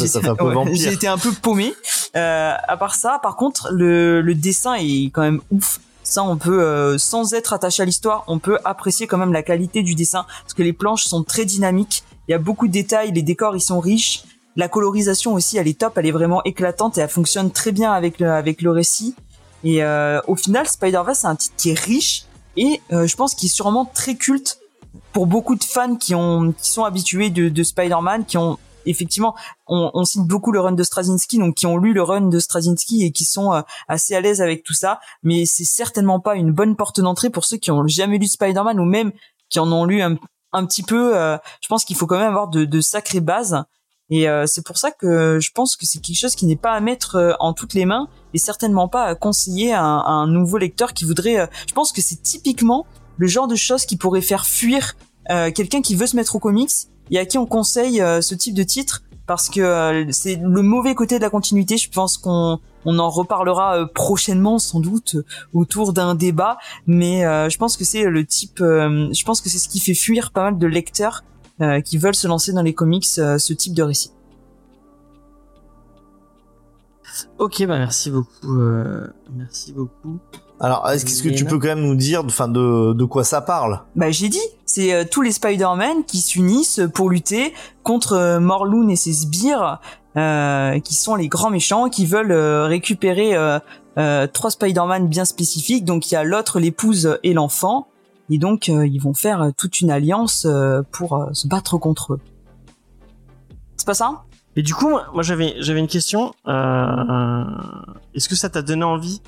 J'ai 0.72 0.92
été 0.92 1.08
un 1.08 1.18
peu 1.18 1.32
paumé. 1.32 1.74
Euh, 2.16 2.54
à 2.66 2.76
part 2.76 2.94
ça, 2.94 3.18
par 3.22 3.36
contre, 3.36 3.68
le, 3.72 4.20
le 4.20 4.34
dessin 4.34 4.74
est 4.74 5.10
quand 5.12 5.22
même 5.22 5.40
ouf. 5.50 5.80
Ça, 6.02 6.22
on 6.22 6.36
peut, 6.36 6.62
euh, 6.62 6.98
sans 6.98 7.34
être 7.34 7.52
attaché 7.52 7.82
à 7.82 7.84
l'histoire, 7.84 8.22
on 8.28 8.38
peut 8.38 8.58
apprécier 8.64 9.08
quand 9.08 9.18
même 9.18 9.32
la 9.32 9.42
qualité 9.42 9.82
du 9.82 9.96
dessin 9.96 10.24
parce 10.42 10.54
que 10.54 10.62
les 10.62 10.72
planches 10.72 11.04
sont 11.04 11.24
très 11.24 11.44
dynamiques. 11.44 12.04
Il 12.28 12.32
y 12.32 12.34
a 12.34 12.38
beaucoup 12.38 12.68
de 12.68 12.72
détails, 12.72 13.10
les 13.12 13.22
décors 13.22 13.56
ils 13.56 13.60
sont 13.60 13.80
riches. 13.80 14.22
La 14.56 14.68
colorisation 14.68 15.34
aussi, 15.34 15.58
elle 15.58 15.68
est 15.68 15.78
top, 15.78 15.98
elle 15.98 16.06
est 16.06 16.12
vraiment 16.12 16.42
éclatante 16.44 16.96
et 16.98 17.02
elle 17.02 17.08
fonctionne 17.10 17.50
très 17.50 17.72
bien 17.72 17.92
avec 17.92 18.18
le, 18.18 18.30
avec 18.30 18.62
le 18.62 18.70
récit. 18.70 19.14
Et 19.64 19.82
euh, 19.82 20.20
au 20.26 20.36
final, 20.36 20.66
Spider-Verse, 20.66 21.20
c'est 21.20 21.26
un 21.26 21.36
titre 21.36 21.54
qui 21.56 21.70
est 21.70 21.78
riche 21.78 22.24
et 22.56 22.80
euh, 22.92 23.06
je 23.06 23.16
pense 23.16 23.34
qu'il 23.34 23.46
est 23.46 23.52
sûrement 23.52 23.84
très 23.84 24.14
culte 24.14 24.58
pour 25.12 25.26
beaucoup 25.26 25.56
de 25.56 25.64
fans 25.64 25.96
qui 25.96 26.14
ont 26.14 26.52
qui 26.52 26.70
sont 26.70 26.84
habitués 26.84 27.30
de, 27.30 27.48
de 27.48 27.62
Spider-Man, 27.62 28.24
qui 28.24 28.38
ont 28.38 28.58
effectivement, 28.86 29.34
on, 29.66 29.90
on 29.94 30.04
cite 30.04 30.22
beaucoup 30.22 30.52
le 30.52 30.60
run 30.60 30.72
de 30.72 30.82
Straczynski, 30.82 31.38
donc 31.38 31.56
qui 31.56 31.66
ont 31.66 31.76
lu 31.76 31.92
le 31.92 32.02
run 32.02 32.28
de 32.28 32.38
Straczynski 32.38 33.04
et 33.04 33.10
qui 33.10 33.24
sont 33.24 33.52
euh, 33.52 33.60
assez 33.88 34.14
à 34.14 34.20
l'aise 34.20 34.40
avec 34.40 34.62
tout 34.62 34.74
ça. 34.74 35.00
Mais 35.22 35.44
c'est 35.44 35.64
certainement 35.64 36.20
pas 36.20 36.36
une 36.36 36.52
bonne 36.52 36.76
porte 36.76 37.00
d'entrée 37.00 37.30
pour 37.30 37.44
ceux 37.44 37.56
qui 37.56 37.70
ont 37.70 37.86
jamais 37.88 38.18
lu 38.18 38.26
Spider-Man 38.26 38.78
ou 38.80 38.84
même 38.84 39.12
qui 39.50 39.58
en 39.58 39.70
ont 39.72 39.84
lu 39.84 40.00
un, 40.02 40.16
un 40.52 40.64
petit 40.66 40.82
peu. 40.82 41.16
euh, 41.16 41.36
je 41.60 41.68
pense 41.68 41.84
qu'il 41.84 41.96
faut 41.96 42.06
quand 42.06 42.18
même 42.18 42.28
avoir 42.28 42.48
de, 42.48 42.64
de 42.64 42.80
sacrées 42.80 43.20
bases. 43.20 43.64
Et 44.10 44.28
euh, 44.28 44.44
c'est 44.46 44.64
pour 44.64 44.78
ça 44.78 44.92
que 44.92 45.38
je 45.40 45.50
pense 45.52 45.76
que 45.76 45.84
c'est 45.84 46.00
quelque 46.00 46.18
chose 46.18 46.36
qui 46.36 46.46
n'est 46.46 46.56
pas 46.56 46.72
à 46.72 46.80
mettre 46.80 47.16
euh, 47.16 47.32
en 47.40 47.52
toutes 47.52 47.74
les 47.74 47.86
mains 47.86 48.08
et 48.34 48.38
certainement 48.38 48.88
pas 48.88 49.04
à 49.04 49.14
conseiller 49.14 49.72
à 49.72 49.82
un, 49.82 50.26
nouveau 50.28 50.58
lecteur 50.58 50.92
qui 50.92 51.04
voudrait. 51.04 51.40
euh, 51.40 51.46
je 51.66 51.74
pense 51.74 51.92
que 51.92 52.00
c'est 52.00 52.22
typiquement 52.22 52.86
le 53.16 53.26
genre 53.26 53.48
de 53.48 53.56
choses 53.56 53.84
qui 53.84 53.96
pourrait 53.96 54.20
faire 54.20 54.46
fuir 54.46 54.94
euh, 55.30 55.50
quelqu'un 55.50 55.82
qui 55.82 55.96
veut 55.96 56.06
se 56.06 56.14
mettre 56.14 56.36
aux 56.36 56.38
comics 56.38 56.70
et 57.10 57.18
à 57.18 57.26
qui 57.26 57.38
on 57.38 57.46
conseille 57.46 57.98
ce 57.98 58.34
type 58.34 58.54
de 58.54 58.62
titre 58.62 59.02
parce 59.26 59.48
que 59.48 60.06
c'est 60.10 60.36
le 60.36 60.62
mauvais 60.62 60.94
côté 60.94 61.18
de 61.18 61.22
la 61.22 61.30
continuité. 61.30 61.76
Je 61.76 61.88
pense 61.88 62.18
qu'on 62.18 62.60
on 62.84 62.98
en 62.98 63.10
reparlera 63.10 63.88
prochainement 63.94 64.58
sans 64.58 64.80
doute 64.80 65.16
autour 65.52 65.92
d'un 65.92 66.16
débat, 66.16 66.58
mais 66.86 67.20
je 67.22 67.56
pense 67.58 67.76
que 67.76 67.84
c'est 67.84 68.04
le 68.04 68.26
type, 68.26 68.58
je 68.58 69.24
pense 69.24 69.40
que 69.40 69.48
c'est 69.48 69.58
ce 69.58 69.68
qui 69.68 69.78
fait 69.78 69.94
fuir 69.94 70.32
pas 70.32 70.42
mal 70.42 70.58
de 70.58 70.66
lecteurs 70.66 71.22
qui 71.84 71.98
veulent 71.98 72.14
se 72.14 72.28
lancer 72.28 72.52
dans 72.52 72.62
les 72.62 72.74
comics, 72.74 73.06
euh, 73.18 73.38
ce 73.38 73.52
type 73.52 73.74
de 73.74 73.82
récit. 73.82 74.12
Ok, 77.38 77.64
bah 77.66 77.78
merci 77.78 78.10
beaucoup. 78.10 78.60
euh, 78.60 79.06
merci 79.34 79.72
beaucoup. 79.72 80.18
Alors, 80.60 80.88
est-ce 80.90 81.22
que 81.22 81.28
tu 81.28 81.44
peux 81.44 81.58
quand 81.58 81.68
même 81.68 81.82
nous 81.82 81.94
dire, 81.94 82.22
enfin, 82.24 82.48
de, 82.48 82.92
de 82.94 83.04
quoi 83.04 83.24
ça 83.24 83.40
parle? 83.40 83.82
Bah 83.94 84.10
j'ai 84.10 84.28
dit, 84.28 84.40
c'est 84.64 84.92
euh, 84.92 85.04
tous 85.10 85.22
les 85.22 85.32
Spider-Man 85.32 86.04
qui 86.06 86.18
s'unissent 86.18 86.80
pour 86.94 87.10
lutter 87.10 87.52
contre 87.82 88.14
euh, 88.14 88.40
Morlun 88.40 88.88
et 88.88 88.96
ses 88.96 89.12
sbires, 89.12 89.80
euh, 90.16 90.78
qui 90.80 90.94
sont 90.94 91.14
les 91.14 91.28
grands 91.28 91.50
méchants, 91.50 91.88
qui 91.90 92.06
veulent 92.06 92.32
euh, 92.32 92.66
récupérer 92.66 93.34
euh, 93.34 93.58
euh, 93.98 94.26
trois 94.26 94.50
Spider-Man 94.50 95.08
bien 95.08 95.26
spécifiques. 95.26 95.84
Donc 95.84 96.10
il 96.10 96.14
y 96.14 96.16
a 96.16 96.24
l'autre, 96.24 96.58
l'épouse 96.58 97.18
et 97.22 97.34
l'enfant, 97.34 97.88
et 98.30 98.38
donc 98.38 98.68
euh, 98.68 98.86
ils 98.86 98.98
vont 99.00 99.14
faire 99.14 99.40
euh, 99.42 99.50
toute 99.56 99.80
une 99.80 99.90
alliance 99.90 100.44
euh, 100.46 100.82
pour 100.92 101.16
euh, 101.16 101.26
se 101.32 101.46
battre 101.48 101.78
contre 101.78 102.14
eux. 102.14 102.20
C'est 103.76 103.86
pas 103.86 103.94
ça? 103.94 104.22
Et 104.56 104.62
du 104.62 104.74
coup, 104.74 104.88
moi, 104.88 105.06
moi, 105.12 105.22
j'avais 105.22 105.54
j'avais 105.60 105.80
une 105.80 105.86
question. 105.86 106.34
Euh, 106.48 107.44
Est-ce 108.14 108.28
que 108.28 108.34
ça 108.36 108.48
t'a 108.48 108.62
donné 108.62 108.84
envie 108.84 109.20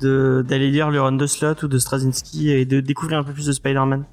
de 0.00 0.44
d'aller 0.46 0.70
lire 0.70 0.90
le 0.90 1.00
run 1.00 1.12
de 1.12 1.26
Slot 1.26 1.64
ou 1.64 1.68
de 1.68 1.78
Straczynski 1.78 2.50
et 2.50 2.64
de 2.66 2.80
découvrir 2.80 3.18
un 3.18 3.24
peu 3.24 3.32
plus 3.32 3.46
de 3.46 3.52
Spider-Man? 3.52 4.04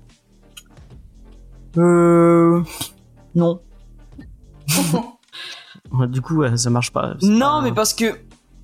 Euh... 1.77 2.63
Non. 3.36 3.62
Du 6.10 6.21
coup, 6.21 6.43
ça 6.58 6.69
marche 6.69 6.91
pas. 6.91 7.13
Non, 7.21 7.39
pas- 7.39 7.62
mais 7.62 7.71
parce 7.71 7.93
que 7.93 8.06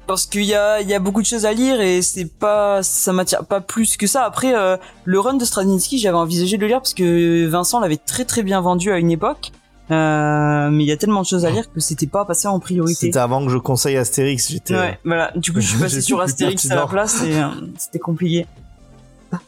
parce 0.08 0.26
qu'il 0.26 0.44
y 0.44 0.54
a 0.54 0.82
il 0.82 0.90
y 0.90 0.94
a 0.94 1.00
beaucoup 1.00 1.22
de 1.22 1.26
choses 1.26 1.46
à 1.46 1.54
lire 1.54 1.80
et 1.82 2.02
c'est 2.02 2.26
pas 2.26 2.84
ça 2.84 3.14
m'attire 3.14 3.46
pas 3.46 3.62
plus 3.62 3.98
que 3.98 4.08
ça. 4.08 4.24
Après 4.24 4.56
euh, 4.56 4.78
le 5.06 5.20
run 5.20 5.36
de 5.36 5.46
Straczynski, 5.46 5.98
j'avais 6.00 6.18
envisagé 6.18 6.58
de 6.58 6.62
le 6.62 6.68
lire 6.68 6.80
parce 6.80 6.94
que 6.94 7.48
Vincent 7.48 7.80
l'avait 7.80 7.98
très 7.98 8.26
très 8.26 8.44
bien 8.44 8.62
vendu 8.62 8.92
à 8.92 8.98
une 8.98 9.12
époque. 9.12 9.52
Euh, 9.92 10.70
mais 10.72 10.86
il 10.86 10.88
y 10.88 10.92
a 10.92 10.98
tellement 10.98 11.22
de 11.22 11.26
choses 11.26 11.46
à 11.46 11.52
lire 11.52 11.72
que 11.72 11.80
c'était 11.80 12.08
pas 12.08 12.24
passé 12.26 12.48
en 12.48 12.60
priorité. 12.60 13.08
C'était 13.08 13.20
avant 13.20 13.46
que 13.46 13.52
je 13.52 13.58
conseille 13.58 13.98
Astérix. 13.98 14.50
J'étais. 14.50 14.76
Ouais, 14.76 15.00
voilà. 15.04 15.32
Du 15.36 15.52
coup, 15.52 15.60
je 15.60 15.68
suis 15.68 15.80
passé 15.80 16.02
sur 16.02 16.22
Astérix 16.22 16.70
à 16.72 16.76
la 16.76 16.88
place 16.88 17.24
et 17.24 17.42
euh, 17.42 17.48
c'était 17.78 18.00
compliqué. 18.00 18.48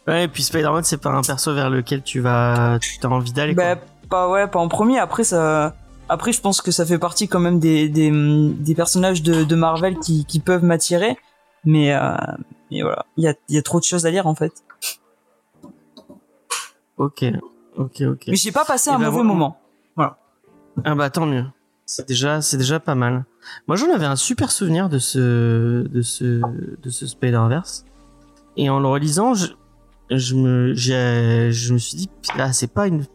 Ouais, 0.08 0.26
et 0.26 0.28
puis 0.28 0.44
Spider-Man, 0.44 0.84
c'est 0.84 0.98
pas 0.98 1.12
un 1.12 1.22
perso 1.22 1.54
vers 1.54 1.70
lequel 1.70 2.02
tu 2.02 2.20
vas, 2.20 2.80
tu 2.82 2.98
as 3.02 3.10
envie 3.10 3.32
d'aller. 3.32 3.54
Bah, 3.54 3.76
quoi. 3.76 3.86
pas 4.10 4.30
ouais, 4.30 4.48
pas 4.48 4.60
en 4.60 4.68
premier. 4.68 5.00
Après 5.00 5.24
ça, 5.24 5.74
après 6.10 6.32
je 6.32 6.42
pense 6.42 6.62
que 6.62 6.72
ça 6.72 6.86
fait 6.86 7.00
partie 7.00 7.28
quand 7.28 7.40
même 7.40 7.60
des 7.60 7.90
des, 7.90 8.12
des 8.12 8.76
personnages 8.76 9.22
de, 9.24 9.44
de 9.44 9.56
Marvel 9.56 9.98
qui 10.00 10.26
qui 10.26 10.40
peuvent 10.40 10.64
m'attirer. 10.64 11.18
Mais 11.64 11.94
euh, 11.94 12.16
mais 12.72 12.82
voilà, 12.82 13.06
il 13.18 13.24
y 13.24 13.28
a 13.28 13.34
il 13.50 13.56
y 13.56 13.58
a 13.58 13.62
trop 13.62 13.80
de 13.80 13.86
choses 13.86 14.06
à 14.06 14.12
lire 14.12 14.28
en 14.28 14.36
fait. 14.36 14.54
Ok, 16.98 17.26
ok, 17.78 18.02
ok. 18.02 18.24
Mais 18.28 18.36
j'ai 18.36 18.52
pas 18.52 18.66
passé 18.66 18.90
Eh 18.92 18.96
un 18.96 19.00
ben, 19.00 19.06
mauvais 19.06 19.18
voilà. 19.24 19.28
moment. 19.28 19.58
Ah 20.84 20.94
bah 20.94 21.10
tant 21.10 21.26
mieux. 21.26 21.46
C'est 21.86 22.08
déjà, 22.08 22.42
c'est 22.42 22.58
déjà 22.58 22.80
pas 22.80 22.96
mal. 22.96 23.26
Moi, 23.68 23.78
j'en 23.78 23.94
avais 23.94 24.06
un 24.06 24.16
super 24.18 24.52
souvenir 24.52 24.90
de 24.90 24.98
ce, 25.00 25.88
de 25.88 26.02
ce, 26.02 26.42
de 26.82 26.90
ce 26.90 27.08
Spider-Verse. 27.08 27.86
Et 28.58 28.70
en 28.70 28.80
le 28.80 28.88
relisant, 28.88 29.36
je, 29.36 29.48
je 30.10 30.36
me, 30.36 30.74
j'ai, 30.74 31.52
je 31.52 31.74
me 31.74 31.78
suis 31.78 31.96
dit, 31.96 32.10
là, 32.38 32.52
c'est 32.54 32.68
pas 32.74 32.88
une, 32.88 33.06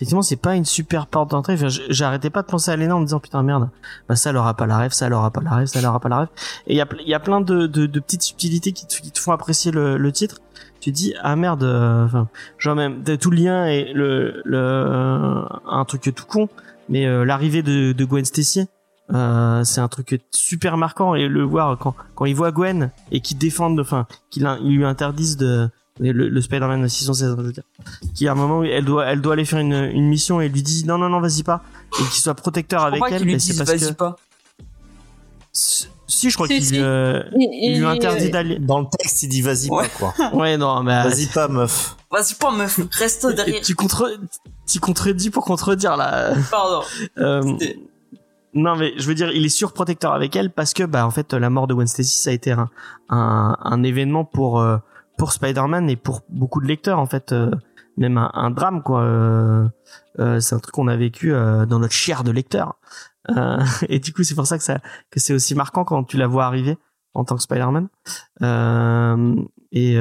effectivement, 0.00 0.22
c'est 0.22 0.36
pas 0.36 0.56
une 0.56 0.64
super 0.64 1.06
porte 1.06 1.30
d'entrée. 1.30 1.56
J'arrêtais 1.90 2.30
pas 2.30 2.40
de 2.40 2.46
penser 2.46 2.70
à 2.70 2.76
Lena 2.76 2.96
en 2.96 3.00
me 3.00 3.04
disant, 3.04 3.20
putain, 3.20 3.42
merde, 3.42 3.68
bah, 4.08 4.16
ça, 4.16 4.30
elle 4.30 4.38
aura 4.38 4.54
pas 4.54 4.66
la 4.66 4.78
rêve, 4.78 4.92
ça, 4.92 5.06
elle 5.06 5.12
aura 5.12 5.30
pas 5.30 5.42
la 5.42 5.50
rêve, 5.50 5.66
ça, 5.66 5.78
elle 5.78 5.86
aura 5.86 6.00
pas 6.00 6.08
la 6.08 6.20
rêve. 6.20 6.28
Et 6.66 6.72
il 6.72 6.76
y 6.76 7.12
a, 7.12 7.16
a 7.16 7.20
plein 7.20 7.42
de, 7.42 7.66
petites 8.00 8.22
subtilités 8.22 8.72
qui 8.72 8.86
te, 8.86 9.20
font 9.20 9.32
apprécier 9.32 9.70
le, 9.72 10.10
titre. 10.10 10.38
Tu 10.80 10.90
dis, 10.90 11.12
ah 11.22 11.36
merde, 11.36 11.62
euh, 11.64 12.08
genre 12.56 12.74
même, 12.74 13.04
tout 13.04 13.30
le 13.30 13.36
lien 13.36 13.66
et 13.66 13.92
le, 13.92 14.40
le, 14.46 15.44
un 15.66 15.84
truc 15.84 16.14
tout 16.14 16.24
con 16.24 16.48
mais 16.88 17.06
euh, 17.06 17.24
l'arrivée 17.24 17.62
de, 17.62 18.04
Gwen 18.04 18.24
Stacy 18.24 18.66
euh, 19.12 19.64
c'est 19.64 19.80
un 19.80 19.88
truc 19.88 20.20
super 20.30 20.76
marquant 20.76 21.14
et 21.14 21.26
le 21.26 21.42
voir 21.42 21.76
quand 21.78 21.94
quand 22.14 22.26
il 22.26 22.34
voit 22.34 22.52
Gwen 22.52 22.90
et 23.10 23.20
qu'il 23.20 23.38
défendent 23.38 23.80
enfin 23.80 24.06
qu'il 24.30 24.48
lui 24.62 24.84
interdisent 24.84 25.36
de 25.36 25.68
le, 26.00 26.28
le 26.28 26.40
Spider-Man 26.40 26.88
616 26.88 27.36
je 27.38 27.42
veux 27.42 27.52
dire 27.52 27.62
qu'il 28.14 28.24
y 28.24 28.28
a 28.28 28.32
un 28.32 28.34
moment 28.34 28.60
où 28.60 28.64
elle 28.64 28.84
doit 28.84 29.04
elle 29.06 29.20
doit 29.20 29.34
aller 29.34 29.44
faire 29.44 29.58
une, 29.60 29.72
une 29.74 30.08
mission 30.08 30.40
et 30.40 30.48
lui 30.48 30.62
dit 30.62 30.84
non 30.86 30.98
non 30.98 31.08
non 31.08 31.20
vas-y 31.20 31.42
pas 31.42 31.62
et 31.94 32.02
qu'il 32.04 32.22
soit 32.22 32.34
protecteur 32.34 32.80
Je 32.82 32.86
avec 32.86 33.02
elle 33.10 33.24
mais 33.24 33.38
c'est 33.38 33.56
parce 33.56 33.70
vas-y 33.70 33.90
que 33.90 33.92
pas. 33.94 34.16
si 35.52 36.30
je 36.30 36.34
crois 36.34 36.46
Si, 36.48 36.54
qu'il 36.54 36.64
si. 36.64 36.74
euh, 36.80 37.22
Il- 37.32 37.48
il 37.52 37.70
lui 37.72 37.78
il- 37.78 37.84
interdit 37.84 38.30
d'aller 38.30 38.58
Dans 38.58 38.80
le 38.80 38.86
texte, 38.98 39.22
il 39.22 39.28
dit 39.28 39.42
vas-y 39.42 39.68
Ouais. 39.70 39.88
pas 39.98 40.12
quoi. 40.12 40.32
ouais 40.34 40.56
non 40.56 40.82
mais 40.82 41.02
Vas-y 41.04 41.26
pas 41.26 41.48
meuf. 41.48 41.96
Vas-y 42.10 42.34
pas 42.34 42.50
meuf, 42.50 42.80
reste 42.92 43.26
derrière. 43.26 43.60
tu 43.62 43.74
contre 43.74 44.10
tu 44.66 44.80
contredis 44.80 45.30
pour 45.30 45.44
contredire 45.44 45.96
là 45.96 46.34
Pardon. 46.50 46.82
Euh, 47.18 47.42
non 48.54 48.74
mais 48.76 48.92
je 48.96 49.06
veux 49.06 49.14
dire 49.14 49.30
il 49.32 49.44
est 49.44 49.48
surprotecteur 49.48 50.12
avec 50.12 50.34
elle 50.34 50.50
parce 50.50 50.72
que 50.74 50.82
bah 50.82 51.06
en 51.06 51.10
fait 51.10 51.32
la 51.34 51.50
mort 51.50 51.66
de 51.68 51.74
Gwen 51.74 51.86
Stacy 51.86 52.16
ça 52.20 52.30
a 52.30 52.32
été 52.32 52.50
un, 52.52 52.68
un, 53.08 53.56
un 53.60 53.82
événement 53.84 54.24
pour 54.24 54.60
euh, 54.60 54.78
pour 55.20 55.32
Spider-Man 55.32 55.90
et 55.90 55.96
pour 55.96 56.22
beaucoup 56.30 56.62
de 56.62 56.66
lecteurs 56.66 56.98
en 56.98 57.04
fait 57.04 57.32
euh, 57.32 57.50
même 57.98 58.16
un, 58.16 58.30
un 58.32 58.50
drame 58.50 58.82
quoi 58.82 59.02
euh, 59.02 59.68
euh, 60.18 60.40
c'est 60.40 60.54
un 60.54 60.58
truc 60.60 60.74
qu'on 60.74 60.88
a 60.88 60.96
vécu 60.96 61.34
euh, 61.34 61.66
dans 61.66 61.78
notre 61.78 61.92
chair 61.92 62.24
de 62.24 62.30
lecteur 62.30 62.78
Euh, 63.28 63.58
et 63.90 63.98
du 64.00 64.14
coup 64.14 64.22
c'est 64.24 64.34
pour 64.34 64.46
ça 64.46 64.56
que 64.56 64.64
ça 64.64 64.78
que 65.10 65.20
c'est 65.20 65.34
aussi 65.34 65.54
marquant 65.54 65.84
quand 65.84 66.04
tu 66.04 66.16
la 66.16 66.26
vois 66.26 66.46
arriver 66.46 66.78
en 67.12 67.24
tant 67.24 67.36
que 67.36 67.42
Spider-Man 67.42 67.88
Et 69.72 69.96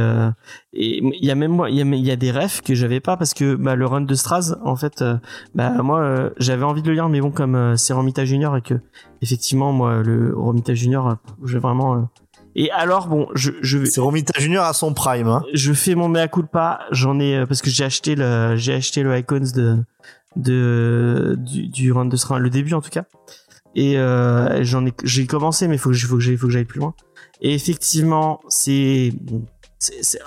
il 0.72 1.26
y 1.28 1.32
a 1.32 1.36
même 1.36 1.52
moi, 1.52 1.70
il 1.70 1.76
y 1.76 2.00
y 2.10 2.12
a 2.12 2.16
des 2.16 2.32
refs 2.32 2.62
que 2.62 2.74
j'avais 2.74 3.02
pas 3.02 3.18
parce 3.18 3.34
que 3.34 3.56
bah, 3.56 3.76
le 3.76 3.86
run 3.86 4.06
de 4.12 4.16
Straz, 4.16 4.56
en 4.64 4.78
fait, 4.78 5.04
bah 5.54 5.84
moi 5.84 6.32
j'avais 6.38 6.64
envie 6.64 6.82
de 6.82 6.88
le 6.88 6.94
lire, 6.94 7.10
mais 7.10 7.20
bon 7.20 7.32
comme 7.32 7.76
c'est 7.76 7.94
Romita 7.94 8.24
Junior 8.24 8.56
et 8.56 8.62
que 8.62 8.76
effectivement 9.22 9.74
moi 9.74 10.02
le 10.02 10.34
Romita 10.34 10.74
Junior, 10.74 11.18
j'ai 11.46 11.60
vraiment. 11.60 12.08
Et 12.56 12.72
alors 12.72 13.08
bon, 13.08 13.28
je 13.36 13.52
je 13.62 13.86
C'est 13.86 14.02
Romita 14.02 14.40
Junior 14.40 14.66
à 14.66 14.74
son 14.74 14.94
prime. 14.94 15.28
Hein. 15.28 15.44
je 15.54 15.74
fais 15.74 15.96
mon 15.96 16.10
mea 16.10 16.28
culpa, 16.28 16.82
j'en 16.92 17.20
ai 17.20 17.38
euh, 17.38 17.46
parce 17.46 17.62
que 17.62 17.70
j'ai 17.70 17.84
acheté 17.84 18.16
le 18.16 18.56
j'ai 18.56 18.74
acheté 18.74 19.04
le 19.04 19.18
Icons 19.18 19.52
de 19.56 19.78
de 20.36 21.36
du, 21.38 21.68
du 21.68 21.92
run 21.92 22.06
de 22.06 22.16
Straz, 22.16 22.40
le 22.40 22.50
début 22.50 22.74
en 22.74 22.82
tout 22.82 22.90
cas. 22.90 23.06
Et 23.76 23.98
euh, 23.98 24.64
j'en 24.64 24.86
ai 24.86 24.94
j'ai 25.04 25.28
commencé 25.28 25.68
mais 25.68 25.78
faut 25.78 25.92
que 25.92 25.98
faut 25.98 26.16
que 26.16 26.22
j'aille 26.22 26.38
faut 26.38 26.48
que 26.48 26.54
j'aille 26.54 26.66
plus 26.66 26.80
loin. 26.80 26.94
Et 27.42 27.54
effectivement, 27.54 28.42
c'est 28.50 29.14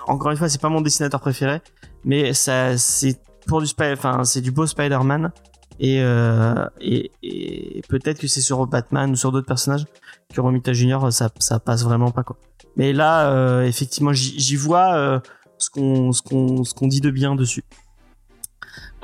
encore 0.07 0.31
une 0.31 0.37
fois, 0.37 0.49
c'est 0.49 0.61
pas 0.61 0.71
mon 0.71 0.81
dessinateur 0.81 1.21
préféré, 1.21 1.61
mais 2.05 2.33
ça 2.33 2.79
c'est 2.79 3.21
pour 3.47 3.61
du 3.61 3.67
Spider 3.67 3.95
enfin 3.97 4.25
c'est 4.25 4.41
du 4.41 4.53
beau 4.53 4.67
Spider-Man 4.67 5.33
et 5.81 6.01
euh, 6.01 6.65
et, 6.81 7.11
et 7.23 7.83
peut-être 7.89 8.19
que 8.19 8.29
c'est 8.29 8.41
sur 8.41 8.67
Batman 8.67 9.11
ou 9.11 9.17
sur 9.17 9.33
d'autres 9.33 9.47
personnages 9.47 9.85
que 10.33 10.41
Romita 10.41 10.73
Junior 10.73 11.13
ça 11.13 11.31
ça 11.39 11.61
passe 11.61 11.85
vraiment 11.85 12.11
pas 12.11 12.23
quoi. 12.23 12.37
Mais 12.77 12.93
là 12.93 13.31
euh, 13.31 13.65
effectivement, 13.65 14.13
j'y 14.13 14.57
vois 14.57 14.95
euh, 14.95 15.21
ce 15.59 15.71
qu'on 15.71 16.13
ce 16.13 16.23
qu'on 16.23 16.65
ce 16.65 16.75
qu'on 16.75 16.89
dit 16.89 17.01
de 17.01 17.11
bien 17.11 17.35
dessus. 17.35 17.65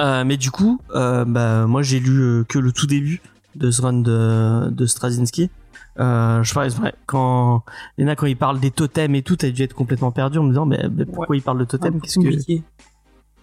Euh, 0.00 0.24
mais 0.24 0.36
du 0.36 0.50
coup, 0.50 0.80
bah 0.92 1.66
moi 1.66 1.82
j'ai 1.82 2.00
lu 2.00 2.44
que 2.48 2.58
le 2.58 2.72
tout 2.72 2.86
début 2.86 3.20
de 3.54 3.70
ce 3.70 3.82
run 3.82 4.00
de 4.00 4.70
de 4.70 4.86
Straczynski. 4.86 5.50
Je 5.98 6.54
pense 6.54 6.78
ouais, 6.78 6.94
quand 7.06 7.64
Lena 7.98 8.14
quand 8.16 8.26
il 8.26 8.36
parle 8.36 8.60
des 8.60 8.70
totems 8.70 9.14
et 9.14 9.22
tout, 9.22 9.36
t'as 9.36 9.50
dû 9.50 9.62
être 9.62 9.74
complètement 9.74 10.12
perdu 10.12 10.38
en 10.38 10.44
me 10.44 10.50
disant 10.50 10.66
mais, 10.66 10.88
mais 10.90 11.04
pourquoi 11.04 11.36
il 11.36 11.42
parle 11.42 11.58
de 11.58 11.64
totems 11.64 12.00
Qu'est-ce 12.00 12.18
que 12.18 12.62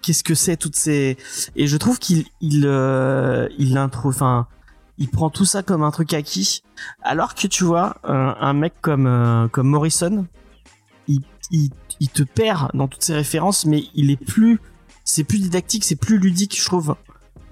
qu'est-ce 0.01 0.23
que 0.23 0.35
c'est 0.35 0.55
toutes 0.55 0.75
ces 0.75 1.17
et 1.55 1.67
je 1.67 1.77
trouve 1.77 1.99
qu'il 1.99 2.25
il 2.39 2.63
il 3.57 3.77
intro 3.77 4.09
enfin 4.09 4.47
il 4.97 5.10
prend 5.10 5.29
tout 5.29 5.45
ça 5.45 5.63
comme 5.63 5.84
un 5.84 5.91
truc 5.91 6.13
acquis. 6.13 6.63
Alors 7.01 7.36
que 7.36 7.47
tu 7.47 7.63
vois 7.63 7.97
un, 8.03 8.36
un 8.39 8.53
mec 8.53 8.73
comme 8.81 9.08
euh, 9.08 9.47
comme 9.47 9.67
Morrison 9.67 10.25
il, 11.08 11.21
il 11.51 11.69
il 11.99 12.10
te 12.10 12.23
perd 12.23 12.71
dans 12.73 12.88
toutes 12.88 13.03
ses 13.03 13.13
références 13.13 13.65
mais 13.65 13.86
il 13.93 14.12
est 14.12 14.23
plus 14.23 14.60
c'est 15.03 15.23
plus 15.23 15.39
didactique 15.39 15.84
c'est 15.84 15.95
plus 15.95 16.17
ludique 16.17 16.60
je 16.60 16.65
trouve. 16.65 16.95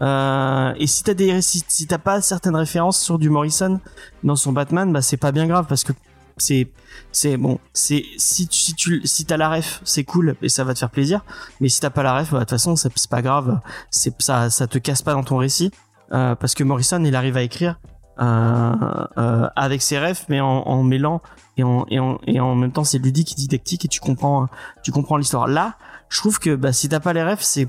Euh, 0.01 0.73
et 0.77 0.87
si 0.87 1.03
t'as 1.03 1.13
des 1.13 1.41
si, 1.41 1.63
si 1.67 1.87
t'as 1.87 1.97
pas 1.97 2.21
certaines 2.21 2.55
références 2.55 2.99
sur 2.99 3.19
du 3.19 3.29
Morrison 3.29 3.79
dans 4.23 4.35
son 4.35 4.51
Batman 4.51 4.91
bah 4.91 5.01
c'est 5.01 5.17
pas 5.17 5.31
bien 5.31 5.47
grave 5.47 5.65
parce 5.67 5.83
que 5.83 5.93
c'est 6.37 6.67
c'est 7.11 7.37
bon 7.37 7.59
c'est 7.73 8.03
si 8.17 8.47
tu 8.47 8.59
si 8.59 8.73
tu 8.73 9.01
si 9.05 9.25
t'as 9.25 9.37
la 9.37 9.49
ref 9.49 9.81
c'est 9.83 10.03
cool 10.03 10.35
et 10.41 10.49
ça 10.49 10.63
va 10.63 10.73
te 10.73 10.79
faire 10.79 10.89
plaisir. 10.89 11.23
Mais 11.61 11.69
si 11.69 11.79
t'as 11.79 11.91
pas 11.91 12.03
la 12.03 12.19
ref 12.19 12.31
bah, 12.31 12.39
de 12.39 12.43
toute 12.43 12.49
façon 12.49 12.75
c'est 12.75 13.07
pas 13.07 13.21
grave. 13.21 13.61
C'est 13.91 14.19
ça 14.21 14.49
ça 14.49 14.67
te 14.67 14.77
casse 14.77 15.03
pas 15.03 15.13
dans 15.13 15.23
ton 15.23 15.37
récit 15.37 15.71
euh, 16.11 16.35
parce 16.35 16.53
que 16.53 16.63
Morrison 16.63 17.03
il 17.03 17.15
arrive 17.15 17.37
à 17.37 17.41
écrire 17.41 17.79
euh, 18.21 18.73
euh, 19.17 19.47
avec 19.55 19.81
ses 19.81 19.97
refs 19.99 20.25
mais 20.29 20.39
en, 20.39 20.47
en 20.47 20.83
mêlant 20.83 21.21
et 21.57 21.63
en, 21.63 21.85
et 21.89 21.99
en 21.99 22.19
et 22.27 22.39
en 22.39 22.55
même 22.55 22.71
temps 22.71 22.83
c'est 22.83 22.99
ludique 22.99 23.31
et 23.31 23.35
didactique 23.35 23.85
et 23.85 23.87
tu 23.87 23.99
comprends 23.99 24.47
tu 24.83 24.91
comprends 24.91 25.17
l'histoire. 25.17 25.47
Là 25.47 25.75
je 26.09 26.19
trouve 26.19 26.39
que 26.39 26.55
bah 26.55 26.73
si 26.73 26.89
t'as 26.89 26.99
pas 26.99 27.13
les 27.13 27.23
refs 27.23 27.41
c'est 27.41 27.67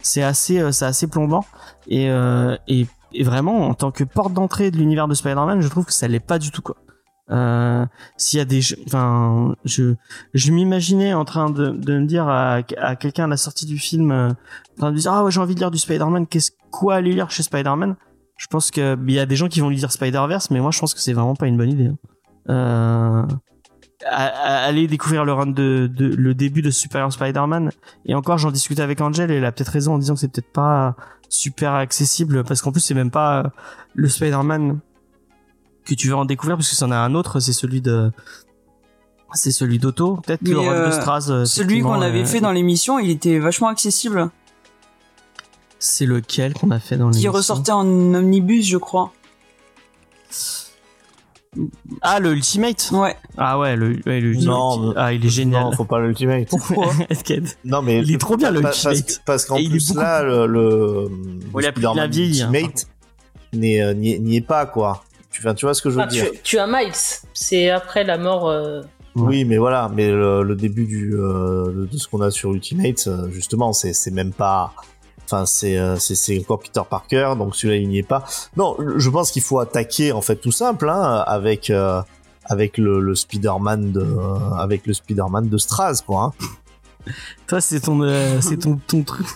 c'est 0.00 0.22
assez 0.22 0.60
euh, 0.60 0.72
c'est 0.72 0.86
assez 0.86 1.06
plombant. 1.06 1.44
Et, 1.86 2.06
et 2.68 2.86
et 3.12 3.24
vraiment 3.24 3.68
en 3.68 3.74
tant 3.74 3.90
que 3.90 4.04
porte 4.04 4.32
d'entrée 4.32 4.70
de 4.70 4.76
l'univers 4.76 5.08
de 5.08 5.14
Spider-Man 5.14 5.60
je 5.60 5.68
trouve 5.68 5.84
que 5.84 5.92
ça 5.92 6.06
l'est 6.08 6.20
pas 6.20 6.38
du 6.38 6.50
tout 6.50 6.62
quoi 6.62 6.76
euh, 7.30 7.86
s'il 8.16 8.38
y 8.38 8.40
a 8.40 8.44
des 8.44 8.60
enfin 8.86 9.54
je 9.64 9.94
je 10.34 10.50
m'imaginais 10.50 11.14
en 11.14 11.24
train 11.24 11.50
de, 11.50 11.70
de 11.70 11.98
me 11.98 12.06
dire 12.06 12.26
à, 12.28 12.60
à 12.78 12.96
quelqu'un 12.96 13.24
à 13.24 13.28
la 13.28 13.36
sortie 13.36 13.66
du 13.66 13.78
film 13.78 14.10
euh, 14.10 14.30
en 14.30 14.76
train 14.78 14.92
de 14.92 14.96
dire 14.96 15.12
ah 15.12 15.22
ouais 15.22 15.30
j'ai 15.30 15.40
envie 15.40 15.54
de 15.54 15.60
lire 15.60 15.70
du 15.70 15.78
Spider-Man 15.78 16.26
qu'est-ce 16.26 16.50
quoi 16.72 16.96
aller 16.96 17.12
lire 17.12 17.30
chez 17.30 17.42
Spider-Man? 17.42 17.96
Je 18.36 18.46
pense 18.48 18.70
que 18.70 18.98
il 19.06 19.14
y 19.14 19.20
a 19.20 19.26
des 19.26 19.36
gens 19.36 19.48
qui 19.48 19.60
vont 19.60 19.68
lui 19.68 19.76
dire 19.76 19.92
Spider-Verse 19.92 20.50
mais 20.50 20.60
moi 20.60 20.72
je 20.72 20.80
pense 20.80 20.92
que 20.92 21.00
c'est 21.00 21.12
vraiment 21.12 21.36
pas 21.36 21.46
une 21.46 21.56
bonne 21.56 21.70
idée 21.70 21.90
hein. 22.48 23.28
euh, 23.28 23.36
aller 24.10 24.88
découvrir 24.88 25.24
le 25.24 25.32
run 25.32 25.48
de, 25.48 25.88
de 25.92 26.06
le 26.06 26.34
début 26.34 26.62
de 26.62 26.70
Superior 26.70 27.12
Spider-Man 27.12 27.70
et 28.06 28.14
encore 28.14 28.38
j'en 28.38 28.50
discutais 28.50 28.82
avec 28.82 29.00
Angel 29.00 29.30
et 29.30 29.36
elle 29.36 29.44
a 29.44 29.52
peut-être 29.52 29.68
raison 29.68 29.94
en 29.94 29.98
disant 29.98 30.14
que 30.14 30.20
c'est 30.20 30.32
peut-être 30.32 30.52
pas 30.52 30.96
super 31.28 31.74
accessible 31.74 32.42
parce 32.42 32.60
qu'en 32.60 32.72
plus 32.72 32.80
c'est 32.80 32.94
même 32.94 33.12
pas 33.12 33.40
euh, 33.40 33.48
le 33.94 34.08
Spider-Man 34.08 34.80
que 35.84 35.94
tu 35.94 36.08
veux 36.08 36.14
en 36.16 36.24
découvrir 36.24 36.56
parce 36.56 36.68
que 36.68 36.76
c'en 36.76 36.90
a 36.90 36.96
un 36.96 37.14
autre 37.14 37.40
c'est 37.40 37.52
celui 37.52 37.80
de 37.80 38.10
c'est 39.34 39.52
celui 39.52 39.78
d'Otto 39.78 40.16
peut-être 40.26 40.42
le 40.42 40.58
run 40.58 40.64
de 40.66 40.70
euh, 40.70 40.90
Straz 40.90 41.26
euh, 41.30 41.44
Celui 41.44 41.80
qu'on 41.82 42.00
avait 42.02 42.22
euh, 42.22 42.26
fait 42.26 42.40
dans 42.40 42.52
l'émission, 42.52 42.98
il 42.98 43.10
était 43.10 43.38
vachement 43.38 43.68
accessible. 43.68 44.28
c'est 45.78 46.06
lequel 46.06 46.52
qu'on 46.54 46.70
a 46.72 46.80
fait 46.80 46.96
dans 46.96 47.06
Qui 47.10 47.14
l'émission 47.18 47.32
ressortait 47.32 47.72
en 47.72 47.86
omnibus, 48.14 48.66
je 48.66 48.76
crois. 48.76 49.12
ah 52.02 52.20
le 52.20 52.32
Ultimate 52.32 52.90
Ouais. 52.92 53.16
ah 53.36 53.58
ouais 53.58 53.74
le, 53.76 54.00
ouais, 54.06 54.20
le 54.20 54.28
Ultimate 54.30 54.46
Non, 54.56 54.94
ah 54.96 55.12
il 55.12 55.24
est 55.24 55.28
génial 55.28 55.64
Non, 55.64 55.72
faut 55.72 55.84
pas 55.84 56.00
l'ultimate. 56.00 56.48
pourquoi 56.48 56.92
Non, 57.64 57.82
mais 57.82 57.98
il 58.02 58.12
est 58.14 58.18
trop 58.18 58.36
bien 58.36 58.50
le 58.50 58.60
Ultimate 58.62 59.20
parce 59.26 59.44
qu'en 59.44 59.56
Et 59.56 59.62
il 59.62 59.66
est 59.66 59.70
plus 59.76 59.88
beaucoup 59.88 60.00
là 60.00 60.22
le, 60.22 60.46
le, 60.46 61.08
hein, 61.08 62.10
Ultimate 62.12 62.86
euh, 63.54 63.94
est- 63.94 64.18
n'y 64.20 64.36
est 64.36 64.40
pas 64.46 64.66
quoi. 64.66 65.04
Tu, 65.30 65.40
enfin, 65.40 65.54
tu 65.54 65.64
vois 65.66 65.74
ce 65.74 65.82
que 65.82 65.90
je 65.90 65.96
veux 65.96 66.02
Ah, 66.02 66.06
dire 66.06 66.26
tu 66.42 66.58
as 66.58 66.66
Miles, 66.66 66.92
c'est 67.34 67.70
après 67.70 68.04
la 68.04 68.18
mort. 68.18 68.48
euh, 68.48 68.82
Oui, 69.14 69.44
mais 69.44 69.58
voilà, 69.58 69.90
mais 69.94 70.10
le, 70.10 70.42
le 70.42 70.54
début 70.56 70.86
du 70.86 71.14
euh, 71.14 71.86
de 71.90 71.96
ce 71.98 72.08
qu'on 72.08 72.20
a 72.20 72.30
sur 72.30 72.52
Ultimate, 72.52 73.06
euh, 73.06 73.28
justement, 73.30 73.72
c'est 73.72 74.10
même 74.10 74.32
pas. 74.32 74.72
Enfin, 75.32 75.46
c'est 75.46 75.78
encore 76.40 76.58
Peter 76.58 76.80
Parker, 76.88 77.34
donc 77.38 77.54
celui-là 77.54 77.76
il 77.80 77.88
n'y 77.88 77.98
est 77.98 78.02
pas. 78.02 78.24
Non, 78.56 78.76
je 78.96 79.08
pense 79.10 79.30
qu'il 79.30 79.42
faut 79.42 79.60
attaquer 79.60 80.10
en 80.10 80.20
fait 80.22 80.34
tout 80.36 80.50
simple, 80.50 80.88
hein, 80.88 81.22
avec 81.26 81.70
euh, 81.70 82.02
avec 82.46 82.76
le, 82.78 82.98
le 82.98 83.14
Spider-Man 83.14 83.92
de 83.92 84.00
euh, 84.00 84.54
avec 84.58 84.86
le 84.86 84.92
Spider-Man 84.92 85.48
de 85.48 85.56
Straz, 85.58 86.02
quoi. 86.04 86.32
Hein. 86.40 86.44
Toi 87.46 87.60
c'est 87.60 87.80
ton 87.80 88.00
euh, 88.02 88.38
c'est 88.42 88.56
ton 88.58 88.76
ton 88.86 89.02
truc 89.02 89.26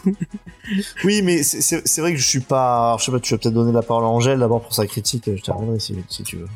Oui, 1.05 1.22
mais 1.22 1.42
c'est- 1.42 2.00
vrai 2.00 2.12
que 2.12 2.18
je 2.18 2.27
suis 2.27 2.40
pas. 2.40 2.96
je 2.98 3.05
sais 3.05 3.12
pas, 3.12 3.20
tu 3.20 3.35
vas 3.35 3.38
peut-être 3.38 3.55
donner 3.55 3.72
la 3.72 3.83
parole 3.83 4.05
à 4.05 4.09
Angèle 4.09 4.38
d'abord 4.38 4.62
pour 4.62 4.74
sa 4.74 4.87
critique. 4.87 5.29
Je 5.35 5.42
t'arriverai 5.42 5.79
si, 5.79 5.94
si 6.09 6.22
tu 6.22 6.37
veux. 6.38 6.46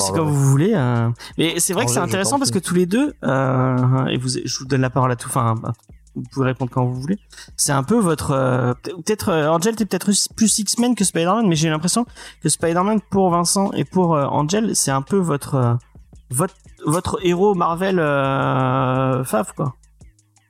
C'est 0.00 0.12
comme 0.12 0.28
vous 0.30 0.50
voulez. 0.50 0.72
euh. 0.74 1.08
Mais 1.38 1.60
c'est 1.60 1.72
vrai 1.72 1.84
que 1.86 1.90
c'est 1.90 1.98
intéressant 2.00 2.38
parce 2.38 2.50
que 2.50 2.58
tous 2.58 2.74
les 2.74 2.86
deux, 2.86 3.14
euh, 3.24 4.06
et 4.06 4.16
vous, 4.16 4.28
je 4.44 4.58
vous 4.58 4.64
donne 4.66 4.80
la 4.80 4.90
parole 4.90 5.12
à 5.12 5.16
tout. 5.16 5.28
Enfin, 5.28 5.54
vous 6.16 6.22
pouvez 6.32 6.46
répondre 6.46 6.70
quand 6.72 6.84
vous 6.84 7.00
voulez. 7.00 7.18
C'est 7.56 7.72
un 7.72 7.82
peu 7.84 7.98
votre. 7.98 8.32
euh, 8.32 8.72
peut- 8.82 8.92
peut-être 9.04 9.28
euh, 9.30 9.48
Angel, 9.48 9.74
t'es 9.76 9.84
peut-être 9.86 10.10
plus 10.36 10.58
X-Men 10.58 10.94
que 10.94 11.04
Spider-Man, 11.04 11.46
mais 11.48 11.56
j'ai 11.56 11.68
l'impression 11.70 12.06
que 12.42 12.48
Spider-Man 12.48 13.00
pour 13.10 13.30
Vincent 13.30 13.70
et 13.72 13.84
pour 13.84 14.14
euh, 14.16 14.24
Angel, 14.26 14.74
c'est 14.76 14.90
un 14.90 15.02
peu 15.02 15.16
votre 15.18 15.54
euh, 15.54 15.74
votre 16.30 16.54
votre 16.86 17.18
héros 17.24 17.54
Marvel 17.54 17.98
euh, 18.00 19.22
quoi. 19.56 19.74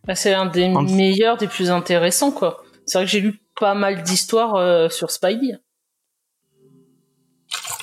Bah, 0.06 0.14
c'est 0.14 0.34
un 0.34 0.46
des 0.46 0.66
En- 0.66 0.82
meilleurs, 0.82 1.36
des 1.36 1.46
plus 1.48 1.70
intéressants, 1.70 2.30
quoi. 2.32 2.62
C'est 2.86 2.98
vrai 2.98 3.04
que 3.06 3.10
j'ai 3.10 3.20
lu 3.20 3.40
pas 3.58 3.74
mal 3.74 4.02
d'histoires 4.02 4.54
euh, 4.56 4.88
sur 4.88 5.10
Spidey. 5.10 5.56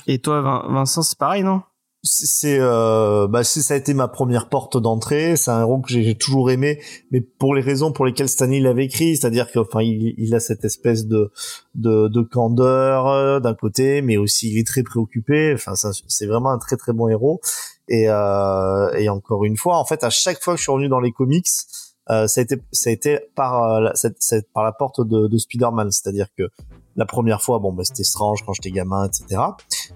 Et 0.07 0.19
toi, 0.19 0.41
Vin- 0.41 0.65
Vincent, 0.73 1.01
c'est 1.01 1.17
pareil, 1.17 1.43
non? 1.43 1.61
C'est- 2.03 2.57
euh, 2.59 3.27
bah 3.27 3.43
c'est- 3.43 3.61
ça 3.61 3.75
a 3.75 3.77
été 3.77 3.93
ma 3.93 4.07
première 4.07 4.49
porte 4.49 4.75
d'entrée. 4.75 5.35
C'est 5.35 5.51
un 5.51 5.59
héros 5.61 5.79
que 5.81 5.89
j'ai 5.89 6.15
toujours 6.17 6.49
aimé, 6.49 6.81
mais 7.11 7.21
pour 7.21 7.53
les 7.53 7.61
raisons 7.61 7.91
pour 7.91 8.07
lesquelles 8.07 8.27
Stanley 8.27 8.59
l'avait 8.59 8.85
écrit, 8.85 9.15
c'est-à-dire 9.15 9.51
que 9.51 9.59
enfin 9.59 9.81
il, 9.83 10.15
il 10.17 10.33
a 10.33 10.39
cette 10.39 10.65
espèce 10.65 11.05
de 11.05 11.31
de, 11.75 12.07
de 12.07 12.21
candeur 12.21 13.05
euh, 13.07 13.39
d'un 13.39 13.53
côté, 13.53 14.01
mais 14.01 14.17
aussi 14.17 14.49
il 14.51 14.57
est 14.57 14.65
très 14.65 14.81
préoccupé. 14.81 15.51
Enfin 15.53 15.73
c'est 16.07 16.25
vraiment 16.25 16.49
un 16.49 16.57
très 16.57 16.75
très 16.75 16.91
bon 16.91 17.07
héros. 17.07 17.39
Et 17.87 18.09
euh, 18.09 18.91
et 18.97 19.07
encore 19.09 19.45
une 19.45 19.55
fois, 19.57 19.77
en 19.77 19.85
fait, 19.85 20.03
à 20.03 20.09
chaque 20.09 20.41
fois 20.41 20.53
que 20.55 20.57
je 20.57 20.63
suis 20.63 20.71
revenu 20.71 20.89
dans 20.89 20.99
les 21.01 21.11
comics, 21.11 21.45
euh, 22.09 22.27
ça 22.27 22.41
a 22.41 22.43
été 22.43 22.57
ça 22.71 22.89
a 22.89 22.93
été 22.93 23.19
par 23.35 23.63
euh, 23.63 23.79
la, 23.81 23.93
par 24.53 24.63
la 24.63 24.71
porte 24.71 25.01
de, 25.07 25.27
de 25.27 25.37
Spider-Man, 25.37 25.91
c'est-à-dire 25.91 26.27
que 26.37 26.49
la 26.95 27.05
première 27.05 27.41
fois, 27.41 27.59
bon, 27.59 27.71
bah, 27.71 27.83
c'était 27.83 28.03
strange 28.03 28.43
quand 28.45 28.53
j'étais 28.53 28.71
gamin, 28.71 29.07
etc. 29.07 29.41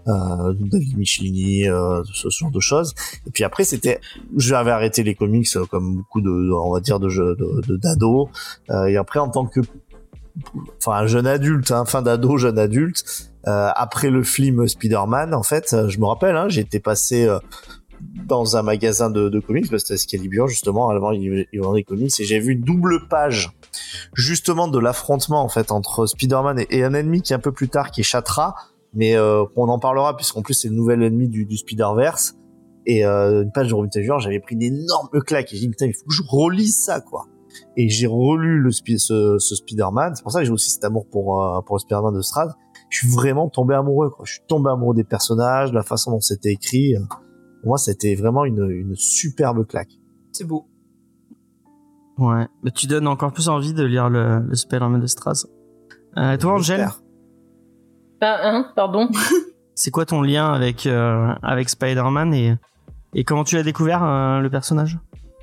Euh, 0.08 0.54
David 0.60 0.98
Michelini, 0.98 1.68
euh, 1.68 2.02
ce, 2.14 2.30
genre 2.30 2.52
de 2.52 2.60
choses. 2.60 2.94
Et 3.28 3.32
puis 3.32 3.44
après, 3.44 3.64
c'était, 3.64 4.00
j'avais 4.38 4.72
arrêté 4.72 5.04
les 5.04 5.16
comics 5.16 5.48
euh, 5.56 5.66
comme 5.66 5.98
beaucoup 5.98 6.22
de, 6.22 6.52
on 6.54 6.72
va 6.72 6.80
dire, 6.80 7.00
de 7.00 7.10
jeux 7.10 7.36
de, 7.36 7.76
d'ados. 7.78 8.30
Et 8.88 8.98
après, 8.98 9.20
en 9.20 9.30
tant 9.30 9.46
que, 9.46 9.60
enfin, 10.78 11.04
un 11.04 11.08
jeune 11.08 11.28
adulte, 11.28 11.72
hein, 11.72 11.86
fin 11.86 12.02
d'ado, 12.02 12.38
jeune 12.38 12.60
adulte, 12.60 13.30
après 13.44 14.10
le 14.10 14.24
film 14.24 14.68
Spider-Man, 14.68 15.36
en 15.36 15.44
fait, 15.44 15.76
je 15.88 16.00
me 16.00 16.06
rappelle, 16.06 16.36
hein, 16.36 16.48
été 16.50 16.80
passé 16.80 17.30
dans 18.28 18.58
un 18.58 18.64
magasin 18.64 19.10
de, 19.10 19.30
de 19.30 19.40
comics, 19.40 19.70
bah, 19.70 19.80
c'était 19.80 19.94
Excalibur 19.94 20.48
justement, 20.48 20.90
avant 20.90 21.12
il, 21.12 21.46
il 21.52 21.62
vendait 21.62 21.82
des 21.82 21.84
comics, 21.84 22.20
et 22.20 22.24
j'ai 22.24 22.40
vu 22.40 22.54
une 22.54 22.62
double 22.62 23.08
page 23.08 23.52
justement 24.14 24.68
de 24.68 24.80
l'affrontement 24.80 25.42
en 25.42 25.50
fait 25.50 25.72
entre 25.72 26.06
Spider-Man 26.06 26.66
et, 26.70 26.84
un 26.84 26.94
ennemi 26.94 27.22
qui 27.22 27.34
un 27.34 27.40
peu 27.40 27.52
plus 27.52 27.70
tard 27.70 27.92
qui 27.92 28.02
est 28.02 28.04
Chatra, 28.04 28.56
mais 28.94 29.16
euh, 29.16 29.44
on 29.56 29.68
en 29.68 29.80
parlera 29.80 30.16
puisqu'en 30.16 30.42
plus 30.42 30.54
c'est 30.54 30.70
le 30.70 30.76
nouvel 30.76 31.04
ennemi 31.04 31.28
du, 31.28 31.46
du 31.46 31.58
Spider-Verse. 31.58 32.36
et 32.86 33.06
euh, 33.06 33.44
une 33.44 33.52
page 33.52 33.70
de 33.70 33.74
Robin 33.74 33.90
j'avais 34.20 34.40
pris 34.40 34.56
d'énormes 34.56 35.10
claques 35.26 35.52
et 35.54 35.56
j'ai 35.56 35.62
dit 35.62 35.70
putain 35.70 35.88
il 35.88 35.94
faut 35.94 36.06
que 36.06 36.14
je 36.14 36.24
relise 36.28 36.78
ça 36.78 37.02
quoi. 37.02 37.26
Et 37.78 37.88
j'ai 37.88 38.08
relu 38.08 38.60
le 38.60 38.70
ce, 38.72 39.38
Spider-Man. 39.40 40.14
C'est 40.16 40.24
pour 40.24 40.32
ça 40.34 40.40
que 40.40 40.46
j'ai 40.46 40.52
aussi 40.52 40.72
cet 40.72 40.84
amour 40.84 41.06
pour 41.10 41.42
euh, 41.42 41.62
pour 41.62 41.78
le 41.78 41.80
Spider-Man 41.80 42.14
de 42.14 42.22
Strad. 42.22 42.52
Je 42.90 43.00
suis 43.00 43.10
vraiment 43.10 43.50
tombé 43.50 43.76
amoureux 43.76 44.10
quoi. 44.10 44.26
Je 44.26 44.34
suis 44.34 44.44
tombé 44.46 44.70
amoureux 44.70 44.94
des 44.94 45.06
personnages, 45.06 45.70
de 45.70 45.76
la 45.76 45.84
façon 45.84 46.12
dont 46.12 46.20
c'était 46.20 46.52
écrit. 46.52 46.96
Pour 47.66 47.72
moi, 47.72 47.78
c'était 47.80 48.14
vraiment 48.14 48.46
une, 48.46 48.70
une 48.70 48.96
superbe 48.96 49.66
claque. 49.66 49.90
C'est 50.32 50.44
beau. 50.44 50.68
Ouais. 52.20 52.46
Mais 52.62 52.70
tu 52.70 52.86
donnes 52.86 53.08
encore 53.08 53.34
plus 53.34 53.50
envie 53.50 53.74
de 53.74 53.84
lire 53.84 54.08
le, 54.08 54.42
le 54.42 54.54
Spider-Man 54.54 55.02
de 55.02 55.08
Straz. 55.08 55.48
Euh, 56.16 56.38
toi, 56.38 56.54
Angel, 56.54 56.78
J'espère. 56.78 57.02
Ah, 58.22 58.38
hein, 58.44 58.72
pardon. 58.76 59.10
c'est 59.74 59.90
quoi 59.90 60.06
ton 60.06 60.22
lien 60.22 60.54
avec 60.54 60.86
euh, 60.86 61.34
avec 61.42 61.70
Spider-Man 61.70 62.36
et 62.36 62.54
et 63.16 63.24
comment 63.24 63.44
tu 63.44 63.58
as 63.58 63.64
découvert 63.64 64.04
euh, 64.04 64.42
le 64.42 64.50
personnage? 64.52 65.00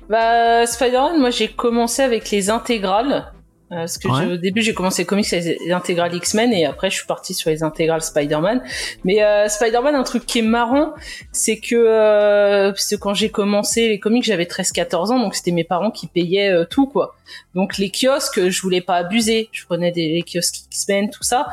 Bah, 0.07 0.65
Spider-Man, 0.65 1.19
moi 1.19 1.29
j'ai 1.29 1.49
commencé 1.49 2.03
avec 2.03 2.31
les 2.31 2.49
intégrales. 2.49 3.33
Euh, 3.73 3.77
Parce 3.77 3.97
que 3.97 4.07
Ouais. 4.07 4.23
je- 4.25 4.33
au 4.33 4.37
début 4.37 4.61
j'ai 4.61 4.73
commencé 4.75 5.01
les 5.01 5.05
comics 5.07 5.33
avec 5.33 5.57
les 5.65 5.71
intégrales 5.71 6.13
X-Men 6.13 6.53
et 6.53 6.65
après 6.65 6.89
je 6.91 6.97
suis 6.97 7.07
parti 7.07 7.33
sur 7.33 7.49
les 7.49 7.63
intégrales 7.63 8.01
Spider-Man. 8.03 8.61
Mais 9.03 9.23
euh, 9.23 9.47
Spider-Man, 9.47 9.95
un 9.95 10.03
truc 10.03 10.25
qui 10.27 10.39
est 10.39 10.43
marrant, 10.43 10.93
c'est 11.31 11.57
que, 11.57 11.75
euh, 11.75 12.69
parce 12.71 12.87
que 12.87 12.95
quand 12.97 13.13
j'ai 13.15 13.29
commencé 13.29 13.87
les 13.89 13.99
comics 13.99 14.23
j'avais 14.23 14.45
13-14 14.45 15.11
ans 15.11 15.19
donc 15.19 15.33
c'était 15.35 15.51
mes 15.51 15.63
parents 15.63 15.89
qui 15.91 16.05
payaient 16.07 16.51
euh, 16.51 16.65
tout 16.69 16.85
quoi. 16.87 17.15
Donc 17.55 17.77
les 17.79 17.89
kiosques 17.89 18.47
je 18.49 18.61
voulais 18.61 18.81
pas 18.81 18.95
abuser, 18.97 19.49
je 19.51 19.65
prenais 19.65 19.91
des 19.91 20.09
les 20.09 20.23
kiosques 20.23 20.65
X-Men 20.71 21.09
tout 21.09 21.23
ça. 21.23 21.47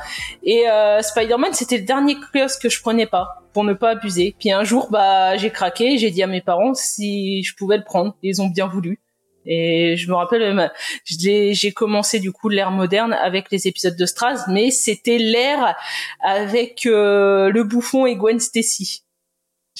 Et 0.44 0.68
euh, 0.68 1.00
Spider-Man 1.00 1.52
c'était 1.54 1.78
le 1.78 1.84
dernier 1.84 2.16
kiosque 2.34 2.60
que 2.62 2.68
je 2.68 2.80
prenais 2.82 3.06
pas 3.06 3.28
pour 3.54 3.64
ne 3.64 3.72
pas 3.72 3.90
abuser. 3.90 4.34
Puis 4.38 4.52
un 4.52 4.64
jour 4.64 4.88
bah 4.90 5.36
j'ai 5.38 5.50
craqué, 5.50 5.96
j'ai 5.96 6.10
dit 6.10 6.22
à 6.22 6.26
mes 6.26 6.42
parents 6.42 6.74
si 6.74 7.42
je 7.44 7.54
pouvais 7.56 7.78
le 7.78 7.84
prendre, 7.84 8.14
ils 8.22 8.42
ont 8.42 8.48
bien 8.48 8.66
voulu. 8.66 9.00
Et 9.46 9.96
je 9.96 10.08
me 10.08 10.14
rappelle, 10.14 10.42
euh, 10.42 10.68
j'ai 11.04 11.72
commencé 11.72 12.20
du 12.20 12.32
coup 12.32 12.48
l'ère 12.48 12.70
moderne 12.70 13.12
avec 13.12 13.50
les 13.50 13.66
épisodes 13.66 13.96
de 13.96 14.06
Straz, 14.06 14.44
mais 14.48 14.70
c'était 14.70 15.18
l'ère 15.18 15.76
avec 16.20 16.86
euh, 16.86 17.50
le 17.50 17.64
bouffon 17.64 18.06
et 18.06 18.16
Gwen 18.16 18.38
Stacy. 18.38 19.02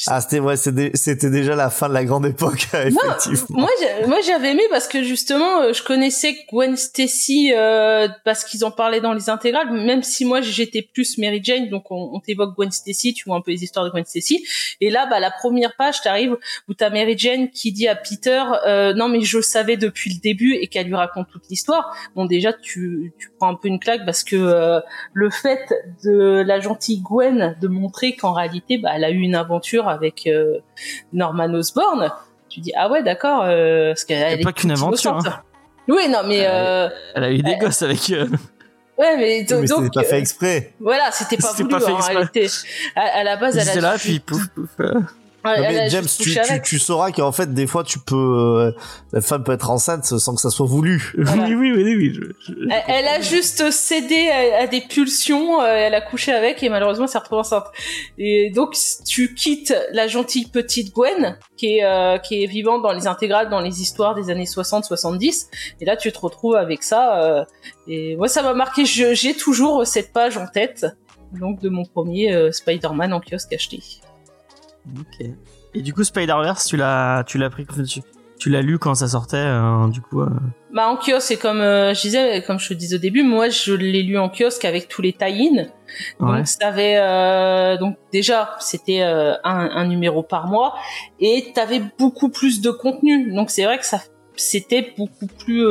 Ah, 0.06 0.20
c'était 0.20 0.38
ouais, 0.38 0.56
c'était 0.56 1.30
déjà 1.30 1.56
la 1.56 1.68
fin 1.68 1.88
de 1.88 1.94
la 1.94 2.04
grande 2.04 2.24
époque, 2.24 2.68
effectivement. 2.72 3.46
Moi, 3.50 3.68
moi 4.06 4.18
j'avais 4.24 4.52
aimé 4.52 4.62
parce 4.70 4.86
que 4.88 5.02
justement, 5.02 5.62
euh, 5.62 5.72
je 5.72 5.82
connaissais 5.82 6.38
Gwen 6.50 6.76
Stacy 6.76 7.52
euh, 7.54 8.08
parce 8.24 8.44
qu'ils 8.44 8.64
en 8.64 8.70
parlaient 8.70 9.00
dans 9.00 9.12
les 9.12 9.28
intégrales, 9.28 9.70
même 9.70 10.02
si 10.02 10.24
moi 10.24 10.40
j'étais 10.40 10.82
plus 10.82 11.18
Mary 11.18 11.40
Jane, 11.42 11.68
donc 11.68 11.90
on, 11.90 12.10
on 12.14 12.20
t'évoque 12.20 12.54
Gwen 12.54 12.70
Stacy, 12.70 13.14
tu 13.14 13.24
vois 13.28 13.36
un 13.36 13.40
peu 13.40 13.50
les 13.50 13.64
histoires 13.64 13.84
de 13.84 13.90
Gwen 13.90 14.04
Stacy. 14.04 14.46
Et 14.80 14.90
là, 14.90 15.06
bah 15.10 15.18
la 15.18 15.30
première 15.30 15.74
page, 15.76 16.00
t'arrives 16.00 16.36
où 16.68 16.74
t'as 16.74 16.88
Mary 16.88 17.18
Jane 17.18 17.50
qui 17.50 17.72
dit 17.72 17.88
à 17.88 17.96
Peter, 17.96 18.42
euh, 18.66 18.94
non 18.94 19.08
mais 19.08 19.20
je 19.20 19.40
savais 19.40 19.76
depuis 19.76 20.14
le 20.14 20.20
début 20.20 20.54
et 20.54 20.68
qu'elle 20.68 20.86
lui 20.86 20.94
raconte 20.94 21.28
toute 21.30 21.48
l'histoire. 21.50 21.94
Bon 22.14 22.26
déjà, 22.26 22.52
tu, 22.52 23.12
tu 23.18 23.30
prends 23.38 23.48
un 23.48 23.54
peu 23.54 23.68
une 23.68 23.80
claque 23.80 24.06
parce 24.06 24.22
que 24.22 24.36
euh, 24.36 24.80
le 25.12 25.30
fait 25.30 25.74
de 26.04 26.42
la 26.46 26.60
gentille 26.60 27.00
Gwen 27.00 27.56
de 27.60 27.68
montrer 27.68 28.14
qu'en 28.14 28.32
réalité, 28.32 28.78
bah 28.78 28.90
elle 28.94 29.04
a 29.04 29.10
eu 29.10 29.18
une 29.18 29.34
aventure 29.34 29.79
avec 29.88 30.26
euh, 30.26 30.58
Norman 31.12 31.52
Osborn 31.54 32.10
tu 32.48 32.60
dis 32.60 32.72
ah 32.76 32.90
ouais 32.90 33.02
d'accord 33.02 33.42
euh, 33.44 33.90
parce 33.92 34.04
qu'elle 34.04 34.40
pas 34.40 34.52
qu'une 34.52 34.70
aventure, 34.72 35.12
innocente. 35.12 35.32
Oui 35.88 36.08
non 36.08 36.20
mais 36.26 36.44
euh, 36.46 36.88
Elle 37.14 37.24
a 37.24 37.30
eu 37.30 37.38
des 37.42 37.52
Euh, 37.52 37.56
gosses 37.56 37.82
avec 37.82 38.10
euh, 38.10 38.26
ouais 38.98 39.16
mais, 39.16 39.44
do- 39.44 39.60
mais 39.60 39.66
donc 39.68 39.84
c'était 39.84 40.00
pas 40.00 40.04
fait 40.08 40.16
euh, 40.16 40.18
exprès. 40.18 40.72
voilà 40.80 41.10
c'était 41.12 41.36
pas 41.36 41.48
C'était 41.48 41.62
voulu 41.62 41.74
pas 41.74 41.80
fait 41.80 41.92
en 41.92 41.96
exprès. 41.96 42.14
réalité 42.14 42.46
à, 42.96 43.00
à 43.02 43.24
la 43.24 43.36
base 43.36 43.56
elle 43.56 43.64
C'était 43.64 43.78
a 43.78 43.92
là 43.92 43.98
puis 43.98 44.18
pouf 44.20 44.48
pouf. 44.48 44.68
Ouais, 45.44 45.58
Non, 45.58 45.64
elle 45.64 45.74
mais 45.74 45.80
a 45.80 45.88
James, 45.88 46.06
tu, 46.18 46.34
tu, 46.34 46.62
tu 46.62 46.78
sauras 46.78 47.10
qu'en 47.12 47.32
fait, 47.32 47.52
des 47.54 47.66
fois, 47.66 47.82
tu 47.84 47.98
peux, 47.98 48.16
euh, 48.16 48.72
la 49.12 49.20
femme 49.20 49.42
peut 49.44 49.52
être 49.52 49.70
enceinte 49.70 50.04
sans 50.04 50.34
que 50.34 50.40
ça 50.40 50.50
soit 50.50 50.66
voulu. 50.66 51.12
Voilà. 51.18 51.44
Oui 51.44 51.54
oui 51.54 51.72
oui 51.72 51.94
oui. 51.96 52.12
je- 52.14 52.52
je- 52.52 52.58
Elle, 52.70 52.82
elle 52.88 53.08
a 53.08 53.20
juste 53.20 53.70
cédé 53.70 54.28
à, 54.30 54.62
à 54.62 54.66
des 54.66 54.80
pulsions, 54.80 55.60
euh, 55.62 55.66
elle 55.66 55.94
a 55.94 56.00
couché 56.00 56.32
avec 56.32 56.62
et 56.62 56.68
malheureusement 56.68 57.04
elle 57.06 57.10
s'est 57.10 57.18
retrouvée 57.18 57.40
enceinte. 57.40 57.66
Et 58.18 58.50
donc 58.50 58.74
tu 59.06 59.34
quittes 59.34 59.74
la 59.92 60.06
gentille 60.08 60.46
petite 60.46 60.92
Gwen 60.94 61.38
qui 61.56 61.78
est 61.78 61.84
euh, 61.84 62.18
qui 62.18 62.42
est 62.42 62.46
vivante 62.46 62.82
dans 62.82 62.92
les 62.92 63.06
intégrales, 63.06 63.48
dans 63.50 63.60
les 63.60 63.80
histoires 63.82 64.14
des 64.14 64.30
années 64.30 64.44
60-70 64.44 65.46
et 65.80 65.84
là 65.84 65.96
tu 65.96 66.10
te 66.12 66.18
retrouves 66.18 66.56
avec 66.56 66.82
ça 66.82 67.22
euh, 67.22 67.44
et 67.88 68.16
moi 68.16 68.28
ça 68.28 68.42
m'a 68.42 68.54
marqué. 68.54 68.84
Je- 68.84 69.14
J'ai 69.14 69.34
toujours 69.34 69.86
cette 69.86 70.12
page 70.12 70.36
en 70.36 70.46
tête 70.46 70.86
donc 71.32 71.60
de 71.60 71.68
mon 71.68 71.84
premier 71.84 72.32
euh, 72.34 72.50
Spider-Man 72.52 73.12
en 73.12 73.20
kiosque 73.20 73.52
acheté. 73.52 73.80
Ok. 74.98 75.26
Et 75.74 75.82
du 75.82 75.92
coup 75.94 76.02
Spider-Verse, 76.04 76.66
tu 76.66 76.76
l'as 76.76 77.22
tu 77.26 77.38
l'as 77.38 77.50
pris 77.50 77.64
tu, 77.86 78.00
tu 78.38 78.50
l'as 78.50 78.62
lu 78.62 78.78
quand 78.78 78.94
ça 78.94 79.06
sortait 79.06 79.36
euh, 79.36 79.86
du 79.88 80.00
coup. 80.00 80.22
euh, 80.22 80.28
Bah 80.74 80.88
en 80.88 80.96
kiosque, 80.96 81.20
c'est 81.28 81.36
comme 81.36 81.60
euh, 81.60 81.94
je 81.94 82.00
disais, 82.00 82.42
comme 82.44 82.58
je 82.58 82.68
te 82.70 82.74
disais 82.74 82.96
au 82.96 82.98
début, 82.98 83.22
moi 83.22 83.50
je 83.50 83.74
l'ai 83.74 84.02
lu 84.02 84.18
en 84.18 84.28
kiosque 84.30 84.64
avec 84.64 84.88
tous 84.88 85.02
les 85.02 85.12
tie-in. 85.12 85.66
Ouais. 86.18 86.38
Donc 86.38 86.48
ça 86.48 86.68
avait 86.68 87.78
donc 87.78 87.96
déjà 88.12 88.56
c'était 88.58 89.02
un, 89.02 89.38
un 89.44 89.86
numéro 89.86 90.22
par 90.22 90.46
mois 90.46 90.74
et 91.20 91.52
t'avais 91.54 91.82
beaucoup 91.98 92.30
plus 92.30 92.60
de 92.60 92.70
contenu. 92.70 93.32
Donc 93.32 93.50
c'est 93.50 93.64
vrai 93.64 93.78
que 93.78 93.86
ça 93.86 94.00
c'était 94.36 94.94
beaucoup 94.96 95.26
plus 95.26 95.64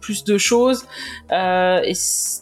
plus 0.00 0.24
de 0.24 0.38
choses. 0.38 0.86
Et 1.30 1.92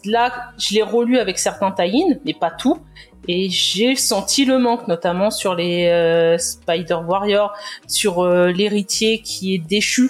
là 0.05 0.51
je 0.57 0.75
l'ai 0.75 0.83
relu 0.83 1.17
avec 1.17 1.37
certains 1.39 1.71
tie-in, 1.71 2.15
mais 2.25 2.33
pas 2.33 2.51
tout. 2.51 2.79
Et 3.27 3.49
j'ai 3.49 3.95
senti 3.95 4.45
le 4.45 4.57
manque, 4.57 4.87
notamment 4.87 5.31
sur 5.31 5.53
les 5.55 5.87
euh, 5.87 6.37
Spider 6.37 6.99
Warrior, 7.07 7.53
sur 7.87 8.19
euh, 8.21 8.47
l'héritier 8.51 9.19
qui 9.21 9.55
est 9.55 9.57
déchu, 9.59 10.09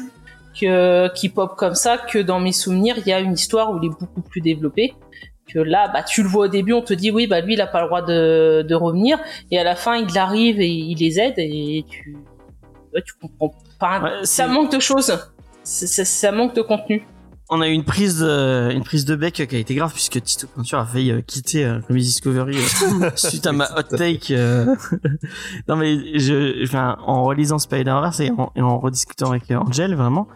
que, 0.59 1.11
qui 1.13 1.29
pop 1.29 1.55
comme 1.57 1.75
ça, 1.75 1.97
que 1.97 2.19
dans 2.19 2.39
mes 2.39 2.51
souvenirs, 2.51 2.95
il 2.99 3.07
y 3.07 3.13
a 3.13 3.19
une 3.19 3.33
histoire 3.33 3.71
où 3.71 3.79
il 3.81 3.87
est 3.87 3.99
beaucoup 3.99 4.21
plus 4.21 4.41
développé. 4.41 4.93
Que 5.51 5.59
là, 5.59 5.87
bah, 5.87 6.03
tu 6.03 6.23
le 6.23 6.27
vois 6.29 6.45
au 6.45 6.47
début, 6.49 6.73
on 6.73 6.81
te 6.81 6.93
dit 6.93 7.09
oui, 7.09 7.25
bah 7.25 7.39
lui, 7.41 7.53
il 7.53 7.61
a 7.61 7.67
pas 7.67 7.79
le 7.81 7.87
droit 7.87 8.01
de, 8.01 8.65
de 8.67 8.75
revenir, 8.75 9.17
et 9.49 9.57
à 9.57 9.63
la 9.63 9.75
fin, 9.75 9.95
il 9.95 10.17
arrive 10.17 10.59
et 10.59 10.67
il 10.67 10.97
les 10.97 11.19
aide, 11.21 11.35
et 11.37 11.85
tu, 11.89 12.17
ouais, 12.93 13.01
tu 13.01 13.13
comprends 13.21 13.53
pas. 13.79 14.01
Ouais, 14.01 14.09
ça 14.25 14.47
manque 14.47 14.71
de 14.73 14.79
choses, 14.79 15.17
ça, 15.63 15.87
ça- 15.87 16.03
ça 16.05 16.31
manque 16.33 16.53
de 16.53 16.61
contenu. 16.61 17.07
On 17.49 17.61
a 17.61 17.67
eu 17.69 17.71
une 17.71 17.85
prise 17.85 18.19
de, 18.19 18.71
une 18.73 18.83
prise 18.83 19.05
de 19.05 19.15
bec 19.15 19.33
qui 19.35 19.55
a 19.55 19.59
été 19.59 19.73
grave 19.73 19.93
puisque 19.93 20.21
Tito 20.21 20.47
Peinture 20.47 20.79
a 20.79 20.85
failli 20.85 21.11
euh, 21.11 21.21
quitter 21.21 21.63
euh, 21.63 21.79
Discovery 21.89 22.57
euh, 22.57 23.09
suite 23.15 23.47
à 23.47 23.53
ma 23.53 23.69
hot 23.77 23.83
take. 23.95 24.35
euh. 24.35 24.75
non 25.69 25.77
mais 25.77 26.19
je, 26.19 26.61
enfin, 26.65 26.97
en 27.05 27.23
relisant 27.23 27.57
Spider-Verse 27.57 28.19
et 28.19 28.31
en, 28.31 28.51
et 28.55 28.61
en 28.61 28.77
rediscutant 28.79 29.29
avec 29.31 29.49
euh, 29.51 29.59
Angel 29.59 29.95
vraiment. 29.95 30.27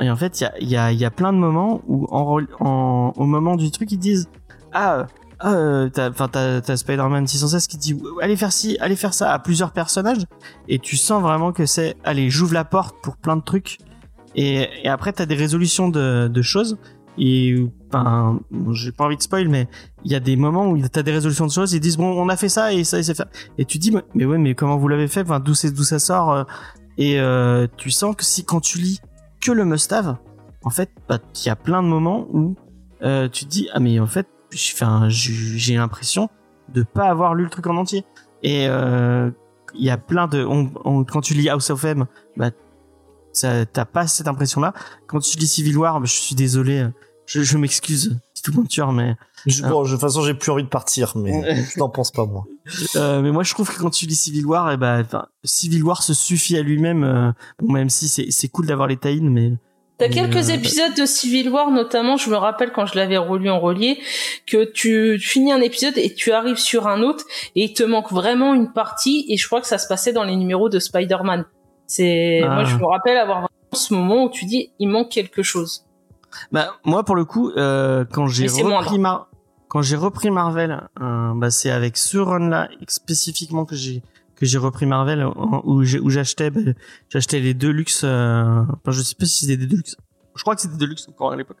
Et 0.00 0.10
en 0.10 0.16
fait, 0.16 0.40
il 0.40 0.44
y 0.44 0.46
a, 0.46 0.60
y, 0.60 0.76
a, 0.76 0.92
y 0.92 1.04
a 1.04 1.10
plein 1.10 1.32
de 1.32 1.38
moments 1.38 1.80
où 1.86 2.06
en, 2.10 2.40
en, 2.60 3.12
au 3.16 3.24
moment 3.24 3.56
du 3.56 3.70
truc 3.70 3.90
ils 3.92 3.98
disent 3.98 4.28
ah 4.72 4.96
euh, 4.98 5.04
ah 5.40 5.52
euh, 5.54 5.88
t'as 5.88 6.10
enfin 6.10 6.28
t'as, 6.28 6.60
t'as 6.60 6.76
Spider-Man 6.76 7.26
616 7.26 7.66
qui 7.68 7.78
dit 7.78 7.98
allez 8.20 8.36
faire 8.36 8.52
ci 8.52 8.76
allez 8.80 8.96
faire 8.96 9.14
ça 9.14 9.32
à 9.32 9.38
plusieurs 9.38 9.72
personnages 9.72 10.24
et 10.68 10.78
tu 10.78 10.98
sens 10.98 11.22
vraiment 11.22 11.52
que 11.52 11.64
c'est 11.64 11.96
allez 12.04 12.28
j'ouvre 12.28 12.52
la 12.52 12.64
porte 12.64 12.96
pour 13.02 13.16
plein 13.16 13.36
de 13.36 13.42
trucs 13.42 13.78
et, 14.34 14.68
et 14.84 14.88
après, 14.88 15.12
t'as 15.12 15.26
des 15.26 15.34
résolutions 15.34 15.88
de, 15.88 16.28
de 16.28 16.42
choses. 16.42 16.78
Et 17.18 17.54
bon, 17.92 18.40
j'ai 18.72 18.92
pas 18.92 19.04
envie 19.04 19.16
de 19.16 19.22
spoil, 19.22 19.48
mais 19.48 19.68
il 20.04 20.12
y 20.12 20.14
a 20.14 20.20
des 20.20 20.36
moments 20.36 20.68
où 20.68 20.78
t'as 20.88 21.02
des 21.02 21.12
résolutions 21.12 21.46
de 21.46 21.50
choses. 21.52 21.72
Ils 21.72 21.80
disent 21.80 21.96
bon, 21.98 22.06
on 22.06 22.28
a 22.28 22.36
fait 22.36 22.48
ça 22.48 22.72
et 22.72 22.84
ça 22.84 22.98
et 22.98 23.02
fait. 23.02 23.22
Et 23.58 23.64
tu 23.64 23.78
dis 23.78 23.92
mais, 24.14 24.24
ouais, 24.24 24.38
mais 24.38 24.54
comment 24.54 24.76
vous 24.78 24.88
l'avez 24.88 25.08
fait? 25.08 25.22
Enfin, 25.22 25.40
d'où 25.40 25.54
c'est 25.54 25.70
d'où 25.72 25.82
ça 25.82 25.98
sort 25.98 26.32
euh, 26.32 26.44
Et 26.98 27.20
euh, 27.20 27.66
tu 27.76 27.90
sens 27.90 28.14
que 28.16 28.24
si 28.24 28.44
quand 28.44 28.60
tu 28.60 28.78
lis 28.78 29.00
que 29.42 29.52
le 29.52 29.64
must-have, 29.64 30.16
en 30.62 30.70
fait, 30.70 30.90
bah, 31.08 31.18
il 31.42 31.46
y 31.46 31.50
a 31.50 31.56
plein 31.56 31.82
de 31.82 31.88
moments 31.88 32.26
où 32.32 32.54
euh, 33.02 33.28
tu 33.28 33.44
te 33.44 33.50
dis 33.50 33.68
ah 33.74 33.80
mais 33.80 33.98
en 34.00 34.06
fait, 34.06 34.26
j'ai 35.08 35.76
l'impression 35.76 36.28
de 36.72 36.82
pas 36.84 37.08
avoir 37.08 37.34
lu 37.34 37.44
le 37.44 37.50
truc 37.50 37.66
en 37.66 37.76
entier. 37.76 38.04
Et 38.42 38.66
euh, 38.68 39.30
il 39.74 39.84
y 39.84 39.90
a 39.90 39.98
plein 39.98 40.26
de 40.26 40.44
on, 40.44 40.70
on- 40.84 41.04
quand 41.04 41.20
tu 41.20 41.34
lis 41.34 41.48
House 41.48 41.70
of 41.70 41.84
M, 41.84 42.06
bah 42.36 42.50
ça 43.32 43.64
t'as 43.66 43.84
pas 43.84 44.06
cette 44.06 44.28
impression 44.28 44.60
là 44.60 44.72
quand 45.06 45.20
tu 45.20 45.38
lis 45.38 45.46
Civil 45.46 45.76
War 45.78 46.00
bah, 46.00 46.06
je 46.06 46.12
suis 46.12 46.34
désolé 46.34 46.86
je, 47.26 47.42
je 47.42 47.58
m'excuse 47.58 48.18
c'est 48.34 48.42
tout 48.42 48.52
mon 48.58 48.64
tueur 48.64 48.92
mais 48.92 49.14
Je, 49.46 49.62
bon, 49.62 49.84
je- 49.84 49.90
de 49.90 49.94
toute 49.96 50.00
façon, 50.00 50.22
j'ai 50.22 50.34
plus 50.34 50.50
envie 50.50 50.62
de 50.64 50.68
partir, 50.68 51.12
mais 51.16 51.64
je 51.74 51.78
n'en 51.78 51.88
pense 51.88 52.10
pas, 52.10 52.26
moi. 52.26 52.44
euh, 52.96 53.20
mais 53.22 53.30
moi 53.30 53.42
je 53.42 53.52
trouve 53.54 53.72
que 53.72 53.78
quand 53.80 53.90
tu 53.90 54.06
lis 54.06 54.14
Civil 54.16 54.46
War 54.46 54.72
et 54.72 54.76
ben 54.76 55.00
enfin 55.02 55.26
Civil 55.44 55.82
War 55.84 56.02
se 56.02 56.14
suffit 56.14 56.56
à 56.56 56.62
lui-même 56.62 57.04
euh, 57.04 57.30
bon 57.60 57.72
même 57.72 57.88
si 57.90 58.08
c'est 58.08 58.30
c'est 58.30 58.48
cool 58.48 58.66
d'avoir 58.66 58.88
les 58.88 58.96
tie 58.96 59.20
mais 59.20 59.52
T'as 59.98 60.08
quelques 60.08 60.48
euh, 60.48 60.54
épisodes 60.54 60.94
de 60.96 61.04
Civil 61.04 61.50
War, 61.50 61.70
notamment, 61.70 62.16
je 62.16 62.30
me 62.30 62.36
rappelle 62.36 62.72
quand 62.72 62.86
je 62.86 62.94
l'avais 62.96 63.18
relu 63.18 63.50
en 63.50 63.60
relié, 63.60 63.98
que 64.46 64.64
tu 64.64 65.18
finis 65.18 65.52
un 65.52 65.60
épisode 65.60 65.92
et 65.98 66.14
tu 66.14 66.32
arrives 66.32 66.56
sur 66.56 66.86
un 66.88 67.02
autre 67.02 67.24
et 67.54 67.64
il 67.64 67.74
te 67.74 67.82
manque 67.82 68.10
vraiment 68.10 68.54
une 68.54 68.72
partie 68.72 69.26
et 69.28 69.36
je 69.36 69.46
crois 69.46 69.60
que 69.60 69.66
ça 69.66 69.76
se 69.76 69.86
passait 69.86 70.14
dans 70.14 70.24
les 70.24 70.36
numéros 70.36 70.70
de 70.70 70.78
Spider-Man. 70.78 71.44
C'est, 71.92 72.40
Ah. 72.44 72.54
moi 72.54 72.64
je 72.64 72.76
me 72.76 72.86
rappelle 72.86 73.16
avoir 73.16 73.38
vraiment 73.38 73.48
ce 73.72 73.92
moment 73.94 74.24
où 74.26 74.30
tu 74.30 74.44
dis 74.44 74.70
il 74.78 74.88
manque 74.88 75.08
quelque 75.10 75.42
chose. 75.42 75.84
bah 76.52 76.66
moi 76.84 77.02
pour 77.04 77.16
le 77.16 77.24
coup 77.24 77.50
euh, 77.50 78.04
quand 78.04 78.28
j'ai 78.28 78.46
repris 78.46 78.62
moindre. 78.64 78.98
Mar- 78.98 79.28
quand 79.66 79.82
j'ai 79.82 79.96
repris 79.96 80.30
Marvel 80.30 80.72
euh, 81.00 81.32
bah 81.34 81.50
c'est 81.50 81.70
avec 81.72 81.96
ce 81.96 82.18
run 82.18 82.48
là 82.48 82.68
spécifiquement 82.86 83.64
que 83.64 83.74
j'ai 83.74 84.02
que 84.36 84.46
j'ai 84.46 84.58
repris 84.58 84.86
Marvel 84.86 85.26
où 85.64 85.82
j'achetais 85.84 86.50
bah, 86.50 86.60
j'achetais 87.08 87.40
les 87.40 87.54
Deluxe 87.54 88.02
euh, 88.04 88.62
enfin 88.70 88.92
je 88.92 89.02
sais 89.02 89.16
pas 89.18 89.26
si 89.26 89.40
c'était 89.46 89.56
des 89.56 89.66
Deluxe 89.66 89.96
je 90.36 90.42
crois 90.42 90.54
que 90.54 90.60
c'était 90.60 90.74
des 90.76 90.84
Deluxe 90.86 91.08
encore 91.08 91.32
à 91.32 91.36
l'époque 91.36 91.58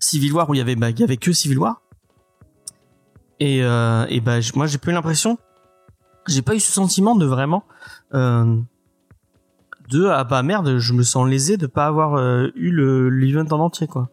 Civil 0.00 0.32
War 0.32 0.48
où 0.48 0.54
il 0.54 0.58
y 0.58 0.60
avait 0.62 0.74
bah, 0.76 0.88
il 0.90 0.98
y 0.98 1.02
avait 1.04 1.18
que 1.18 1.32
Civil 1.32 1.58
War 1.58 1.82
et 3.40 3.62
euh, 3.62 4.06
et 4.08 4.20
bah 4.20 4.38
moi 4.54 4.66
j'ai 4.66 4.78
pas 4.78 4.90
eu 4.90 4.94
l'impression 4.94 5.36
j'ai 6.26 6.40
pas 6.42 6.54
eu 6.54 6.60
ce 6.60 6.72
sentiment 6.72 7.14
de 7.16 7.26
vraiment 7.26 7.64
euh, 8.14 8.56
de 9.92 10.06
ah 10.06 10.24
bah 10.24 10.42
merde 10.42 10.78
je 10.78 10.92
me 10.92 11.02
sens 11.02 11.28
lésé 11.28 11.56
de 11.56 11.66
pas 11.66 11.86
avoir 11.86 12.14
euh, 12.14 12.48
eu 12.54 12.70
le 12.70 13.08
l'event 13.10 13.44
en 13.50 13.60
entier 13.60 13.86
quoi 13.86 14.08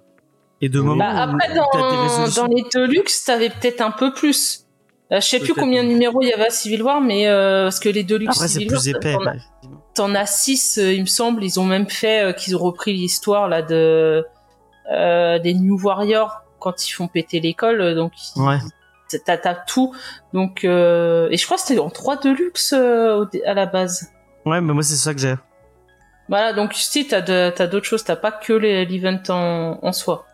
et 0.62 0.68
de 0.70 0.80
Oui. 0.80 0.86
moments 0.88 0.98
Bah, 1.14 1.22
après, 1.24 1.48
des 1.50 1.56
dans, 1.56 2.44
dans 2.44 2.48
les 2.54 2.64
Deluxe, 2.74 3.24
t'avais 3.24 3.50
peut-être 3.50 3.80
un 3.82 3.92
peu 3.92 4.12
plus. 4.14 4.66
Euh, 5.12 5.22
je 5.22 5.26
sais 5.26 5.40
plus 5.40 5.54
combien 5.54 5.84
de 5.84 5.88
numéros 5.88 6.22
il 6.22 6.28
y 6.28 6.34
avait 6.34 6.48
à 6.48 6.50
Civil 6.50 6.84
War, 6.84 7.00
mais 7.02 7.28
euh, 7.28 7.64
parce 7.64 7.80
que 7.80 7.88
les 7.90 8.04
Deluxe 8.04 8.36
après 8.36 8.48
c'est 8.50 8.60
Civil 8.60 8.68
plus 8.68 8.88
War, 8.88 8.96
épais 8.98 9.14
t'en 9.14 9.22
as- 9.22 9.26
bah, 9.26 9.32
effectivement. 9.36 9.84
T'en 9.96 10.16
as 10.16 10.26
six, 10.28 10.78
euh, 10.78 10.92
il 10.94 11.02
me 11.02 11.06
semble. 11.08 11.44
Ils 11.44 11.60
ont 11.60 11.64
même 11.66 11.90
fait 11.90 12.24
euh, 12.26 12.32
qu'ils 12.34 12.56
ont 12.56 12.60
repris 12.60 12.94
l'histoire 12.94 13.48
là 13.48 13.62
de 13.62 14.26
euh, 14.92 15.40
des 15.40 15.54
New 15.54 15.80
Warriors 15.82 16.42
quand 16.60 16.88
ils 16.88 16.92
font 16.92 17.08
péter 17.08 17.40
l'école. 17.40 17.80
euh, 17.82 17.96
Donc 17.96 18.12
ouais 18.36 18.58
c'est- 19.08 19.24
t'as 19.26 19.56
tout. 19.56 19.96
Donc 20.34 20.64
euh, 20.66 21.30
et 21.32 21.38
je 21.38 21.46
crois 21.46 21.58
que 21.58 21.64
c'était 21.64 21.80
en 21.80 21.90
trois 21.90 22.18
Deluxe 22.18 22.74
euh, 22.78 23.20
au 23.22 23.26
dé- 23.26 23.44
à 23.46 23.54
la 23.54 23.66
base. 23.66 24.10
ouais 24.46 24.62
mais 24.62 24.74
moi 24.74 24.84
c'est 24.84 24.96
ça 24.96 25.14
que 25.14 25.20
j'ai 25.22 25.36
Voilà, 26.30 26.54
donc 26.54 26.74
si 26.74 27.08
t'as 27.08 27.22
de- 27.22 27.52
t'as 27.56 27.68
d'autres 27.68 27.86
choses, 27.88 28.04
t'as 28.04 28.16
pas 28.16 28.32
que 28.32 28.54
les- 28.54 28.86
l'event 28.86 29.20
en, 29.30 29.80
en 29.82 29.92
soi. 29.92 30.26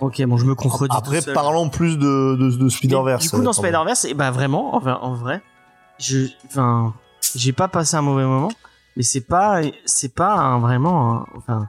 Ok, 0.00 0.20
bon, 0.26 0.36
je 0.36 0.44
me 0.44 0.54
contredis. 0.56 0.94
Après, 0.96 1.18
tout 1.20 1.26
seul. 1.26 1.34
parlons 1.34 1.68
plus 1.68 1.96
de, 1.96 2.36
de, 2.36 2.50
de 2.56 2.64
Mais 2.64 2.70
Spider-Verse. 2.70 3.22
Du 3.22 3.30
coup, 3.30 3.42
dans 3.42 3.50
euh, 3.50 3.52
Spider-Verse, 3.52 4.04
et 4.06 4.14
bah 4.14 4.32
vraiment, 4.32 4.74
enfin, 4.74 4.98
en 5.00 5.14
vrai, 5.14 5.40
je, 6.00 6.26
enfin, 6.46 6.92
j'ai 7.36 7.52
pas 7.52 7.68
passé 7.68 7.96
un 7.96 8.02
mauvais 8.02 8.24
moment, 8.24 8.50
mais 8.96 9.04
c'est 9.04 9.20
pas, 9.20 9.60
c'est 9.84 10.12
pas 10.12 10.34
un, 10.34 10.58
vraiment, 10.58 11.12
un- 11.20 11.26
enfin, 11.36 11.68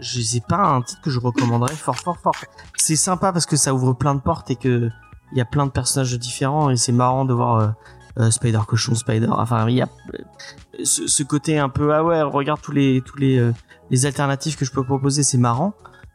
je 0.00 0.20
sais 0.22 0.40
pas 0.40 0.56
un 0.56 0.80
titre 0.80 1.02
que 1.02 1.10
je 1.10 1.20
recommanderais 1.20 1.74
fort, 1.74 1.96
fort, 1.96 2.16
fort. 2.16 2.34
C'est 2.76 2.96
sympa 2.96 3.32
parce 3.32 3.44
que 3.44 3.56
ça 3.56 3.74
ouvre 3.74 3.92
plein 3.92 4.14
de 4.14 4.20
portes 4.20 4.50
et 4.50 4.56
que 4.56 4.88
il 5.32 5.38
y 5.38 5.40
a 5.42 5.44
plein 5.44 5.66
de 5.66 5.70
personnages 5.70 6.18
différents 6.18 6.70
et 6.70 6.76
c'est 6.76 6.92
marrant 6.92 7.24
de 7.26 7.34
voir 7.34 7.56
euh, 7.58 7.68
euh, 8.20 8.30
Spider 8.30 8.60
cochon, 8.66 8.94
Spider, 8.94 9.28
enfin, 9.30 9.68
il 9.68 9.74
y 9.76 9.82
a 9.82 9.88
ce, 10.82 11.06
ce 11.06 11.22
côté 11.22 11.58
un 11.58 11.68
peu 11.68 11.94
ah 11.94 12.02
ouais, 12.04 12.22
regarde 12.22 12.60
tous 12.60 12.72
les 12.72 13.02
tous 13.04 13.16
les 13.18 13.38
euh, 13.38 13.52
les 13.90 14.06
alternatives 14.06 14.56
que 14.56 14.64
je 14.64 14.72
peux 14.72 14.82
proposer, 14.84 15.22
c'est 15.22 15.38
marrant, 15.38 15.74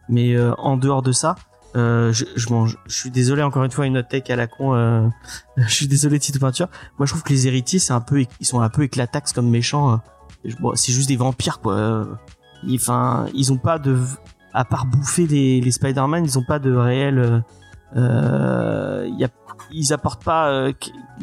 mais 0.09 0.35
euh, 0.35 0.53
en 0.57 0.75
dehors 0.77 1.01
de 1.01 1.11
ça. 1.11 1.35
Euh, 1.75 2.11
je, 2.11 2.25
je, 2.35 2.47
bon, 2.47 2.65
je, 2.65 2.75
suis 2.87 3.11
désolé 3.11 3.43
encore 3.43 3.63
une 3.63 3.69
fois 3.69 3.85
une 3.85 3.93
note 3.93 4.07
tech 4.09 4.23
à 4.29 4.35
la 4.35 4.47
con. 4.47 4.73
Euh, 4.73 5.07
je 5.57 5.71
suis 5.73 5.87
désolé 5.87 6.17
Tito 6.19 6.39
Peinture. 6.39 6.67
Moi 6.97 7.05
je 7.05 7.11
trouve 7.11 7.21
que 7.23 7.29
les 7.29 7.45
héritiers 7.47 7.77
c'est 7.79 7.93
un 7.93 8.01
peu 8.01 8.23
ils 8.39 8.45
sont 8.45 8.61
un 8.61 8.69
peu 8.69 8.83
éclatax 8.83 9.33
comme 9.33 9.49
méchants. 9.49 10.01
euh. 10.45 10.51
Bon, 10.59 10.73
c'est 10.75 10.91
juste 10.91 11.07
des 11.09 11.15
vampires 11.17 11.59
quoi. 11.59 11.73
Euh, 11.75 12.05
ils- 12.63 12.75
Enfin 12.79 13.27
ils 13.35 13.53
ont 13.53 13.57
pas 13.57 13.77
de 13.77 13.97
à 14.53 14.65
part 14.65 14.87
bouffer 14.87 15.27
les, 15.27 15.61
les 15.61 15.71
Spider-Man 15.71 16.25
ils 16.25 16.39
ont 16.39 16.43
pas 16.43 16.57
de 16.57 16.73
réel. 16.75 17.43
y 17.95 17.99
a, 19.23 19.27
ils 19.71 19.93
apportent 19.93 20.23
pas 20.23 20.71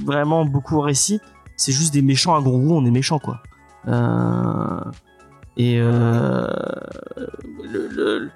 vraiment 0.05 0.45
beaucoup 0.45 0.77
au 0.77 0.81
récit. 0.81 1.21
C'est 1.57 1.73
juste 1.73 1.93
des 1.93 2.03
méchants 2.03 2.35
à 2.37 2.41
gros. 2.43 2.77
On 2.77 2.85
est 2.85 2.91
méchants 2.91 3.19
quoi. 3.19 3.43
Euh, 3.89 4.81
et 5.57 5.79
euh, 5.81 6.49
le, 7.65 7.89
le- 7.89 8.31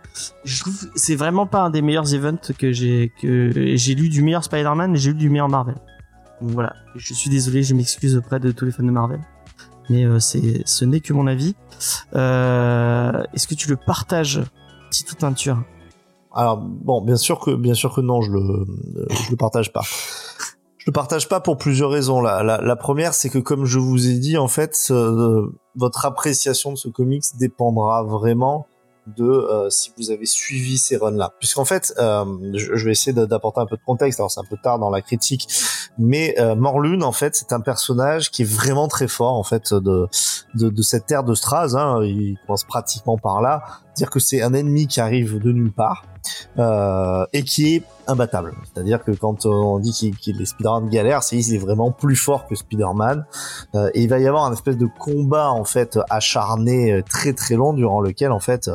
je 0.44 0.60
trouve 0.60 0.74
c'est 0.94 1.16
vraiment 1.16 1.46
pas 1.46 1.62
un 1.62 1.70
des 1.70 1.82
meilleurs 1.82 2.14
events 2.14 2.52
que 2.58 2.72
j'ai 2.72 3.12
que 3.20 3.50
j'ai 3.76 3.94
lu 3.94 4.08
du 4.08 4.22
meilleur 4.22 4.44
Spider-Man 4.44 4.94
et 4.94 4.98
j'ai 4.98 5.10
lu 5.12 5.18
du 5.18 5.30
meilleur 5.30 5.48
Marvel. 5.48 5.74
Donc 6.40 6.52
voilà, 6.52 6.74
je 6.96 7.12
suis 7.12 7.28
désolé, 7.28 7.62
je 7.62 7.74
m'excuse 7.74 8.16
auprès 8.16 8.40
de 8.40 8.50
tous 8.52 8.64
les 8.64 8.70
fans 8.72 8.82
de 8.84 8.90
Marvel, 8.90 9.20
mais 9.90 10.04
euh, 10.06 10.18
c'est 10.18 10.62
ce 10.66 10.84
n'est 10.86 11.00
que 11.00 11.12
mon 11.12 11.26
avis. 11.26 11.54
Euh, 12.14 13.22
Est-ce 13.34 13.46
que 13.46 13.54
tu 13.54 13.68
le 13.68 13.76
partages, 13.76 14.40
Tito 14.90 15.14
Peinture 15.16 15.62
Alors 16.32 16.56
bon, 16.58 17.02
bien 17.02 17.16
sûr 17.16 17.38
que 17.40 17.54
bien 17.54 17.74
sûr 17.74 17.94
que 17.94 18.00
non, 18.00 18.22
je 18.22 18.32
le 18.32 18.66
je 19.10 19.30
le 19.30 19.36
partage 19.36 19.70
pas. 19.72 19.82
Je 20.80 20.84
le 20.86 20.92
partage 20.92 21.28
pas 21.28 21.40
pour 21.40 21.58
plusieurs 21.58 21.90
raisons. 21.90 22.22
La, 22.22 22.42
la, 22.42 22.76
première, 22.76 23.12
c'est 23.12 23.28
que 23.28 23.38
comme 23.38 23.66
je 23.66 23.78
vous 23.78 24.08
ai 24.08 24.14
dit, 24.14 24.38
en 24.38 24.48
fait, 24.48 24.88
euh, 24.90 25.46
votre 25.76 26.06
appréciation 26.06 26.72
de 26.72 26.76
ce 26.76 26.88
comics 26.88 27.22
dépendra 27.38 28.02
vraiment 28.02 28.66
de 29.06 29.24
euh, 29.24 29.68
si 29.68 29.92
vous 29.98 30.10
avez 30.10 30.24
suivi 30.24 30.78
ces 30.78 30.96
runs-là. 30.96 31.34
Puisqu'en 31.38 31.66
fait, 31.66 31.92
euh, 31.98 32.24
je, 32.54 32.82
vais 32.82 32.92
essayer 32.92 33.12
d'apporter 33.12 33.60
un 33.60 33.66
peu 33.66 33.76
de 33.76 33.82
contexte. 33.84 34.20
Alors 34.20 34.30
c'est 34.30 34.40
un 34.40 34.48
peu 34.48 34.56
tard 34.62 34.78
dans 34.78 34.88
la 34.88 35.02
critique, 35.02 35.48
mais 35.98 36.34
euh, 36.38 36.54
Morlun, 36.54 37.02
en 37.02 37.12
fait, 37.12 37.34
c'est 37.34 37.52
un 37.52 37.60
personnage 37.60 38.30
qui 38.30 38.42
est 38.42 38.50
vraiment 38.50 38.88
très 38.88 39.08
fort 39.08 39.34
en 39.34 39.42
fait 39.42 39.74
de 39.74 40.08
cette 40.80 41.10
ère 41.10 41.24
de 41.24 41.34
Straz. 41.34 41.76
Hein, 41.76 42.02
il 42.04 42.38
commence 42.46 42.64
pratiquement 42.64 43.18
par 43.18 43.42
là, 43.42 43.62
dire 43.96 44.08
que 44.08 44.18
c'est 44.18 44.40
un 44.40 44.54
ennemi 44.54 44.86
qui 44.86 45.00
arrive 45.02 45.38
de 45.38 45.52
nulle 45.52 45.72
part 45.72 46.04
euh, 46.58 47.24
et 47.32 47.42
qui 47.42 47.76
est 47.76 47.82
imbattable. 48.06 48.54
C'est-à-dire 48.64 49.02
que 49.02 49.12
quand 49.12 49.46
on 49.46 49.78
dit 49.78 49.92
qu'il 49.92 50.16
qu'il 50.16 50.40
est 50.40 50.46
Spider-Man 50.46 50.88
galère, 50.88 51.22
c'est 51.22 51.36
il 51.36 51.54
est 51.54 51.58
vraiment 51.58 51.90
plus 51.90 52.16
fort 52.16 52.46
que 52.46 52.54
Spider-Man. 52.54 53.24
Euh, 53.74 53.90
et 53.94 54.02
il 54.02 54.08
va 54.08 54.18
y 54.18 54.26
avoir 54.26 54.44
un 54.44 54.52
espèce 54.52 54.76
de 54.76 54.88
combat 54.98 55.50
en 55.50 55.64
fait 55.64 55.98
acharné 56.10 56.92
euh, 56.92 57.02
très 57.02 57.32
très 57.32 57.54
long 57.54 57.72
durant 57.72 58.00
lequel 58.00 58.32
en 58.32 58.40
fait 58.40 58.70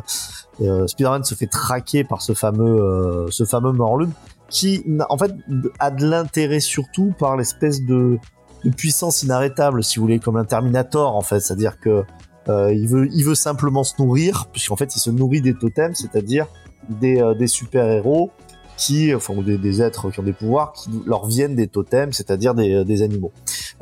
euh, 0.61 0.87
Spider-Man 0.87 1.23
se 1.23 1.35
fait 1.35 1.47
traquer 1.47 2.03
par 2.03 2.21
ce 2.21 2.33
fameux 2.33 2.81
euh, 2.81 3.27
ce 3.29 3.43
fameux 3.43 3.71
Morlun 3.71 4.09
qui 4.49 4.85
en 5.09 5.17
fait 5.17 5.33
a 5.79 5.91
de 5.91 6.05
l'intérêt 6.05 6.59
surtout 6.59 7.13
par 7.17 7.35
l'espèce 7.35 7.81
de, 7.81 8.19
de 8.63 8.69
puissance 8.69 9.23
inarrêtable 9.23 9.83
si 9.83 9.97
vous 9.97 10.05
voulez 10.05 10.19
comme 10.19 10.37
un 10.37 10.45
Terminator 10.45 11.15
en 11.15 11.21
fait, 11.21 11.39
c'est-à-dire 11.39 11.79
que 11.79 12.03
euh, 12.47 12.73
il 12.73 12.87
veut 12.87 13.09
il 13.11 13.23
veut 13.25 13.35
simplement 13.35 13.83
se 13.83 13.93
nourrir 13.99 14.47
puisqu'en 14.51 14.75
fait 14.75 14.95
il 14.95 14.99
se 14.99 15.09
nourrit 15.09 15.41
des 15.41 15.55
totems, 15.55 15.95
c'est-à-dire 15.95 16.47
des, 16.89 17.21
euh, 17.21 17.33
des 17.33 17.47
super-héros 17.47 18.31
qui, 18.77 19.13
enfin, 19.15 19.33
ou 19.33 19.43
des, 19.43 19.57
des 19.57 19.81
êtres 19.81 20.11
qui 20.11 20.19
ont 20.19 20.23
des 20.23 20.33
pouvoirs 20.33 20.73
qui 20.73 20.89
leur 21.05 21.25
viennent 21.27 21.55
des 21.55 21.67
totems, 21.67 22.11
c'est-à-dire 22.11 22.53
des, 22.53 22.83
des 22.83 23.01
animaux. 23.01 23.31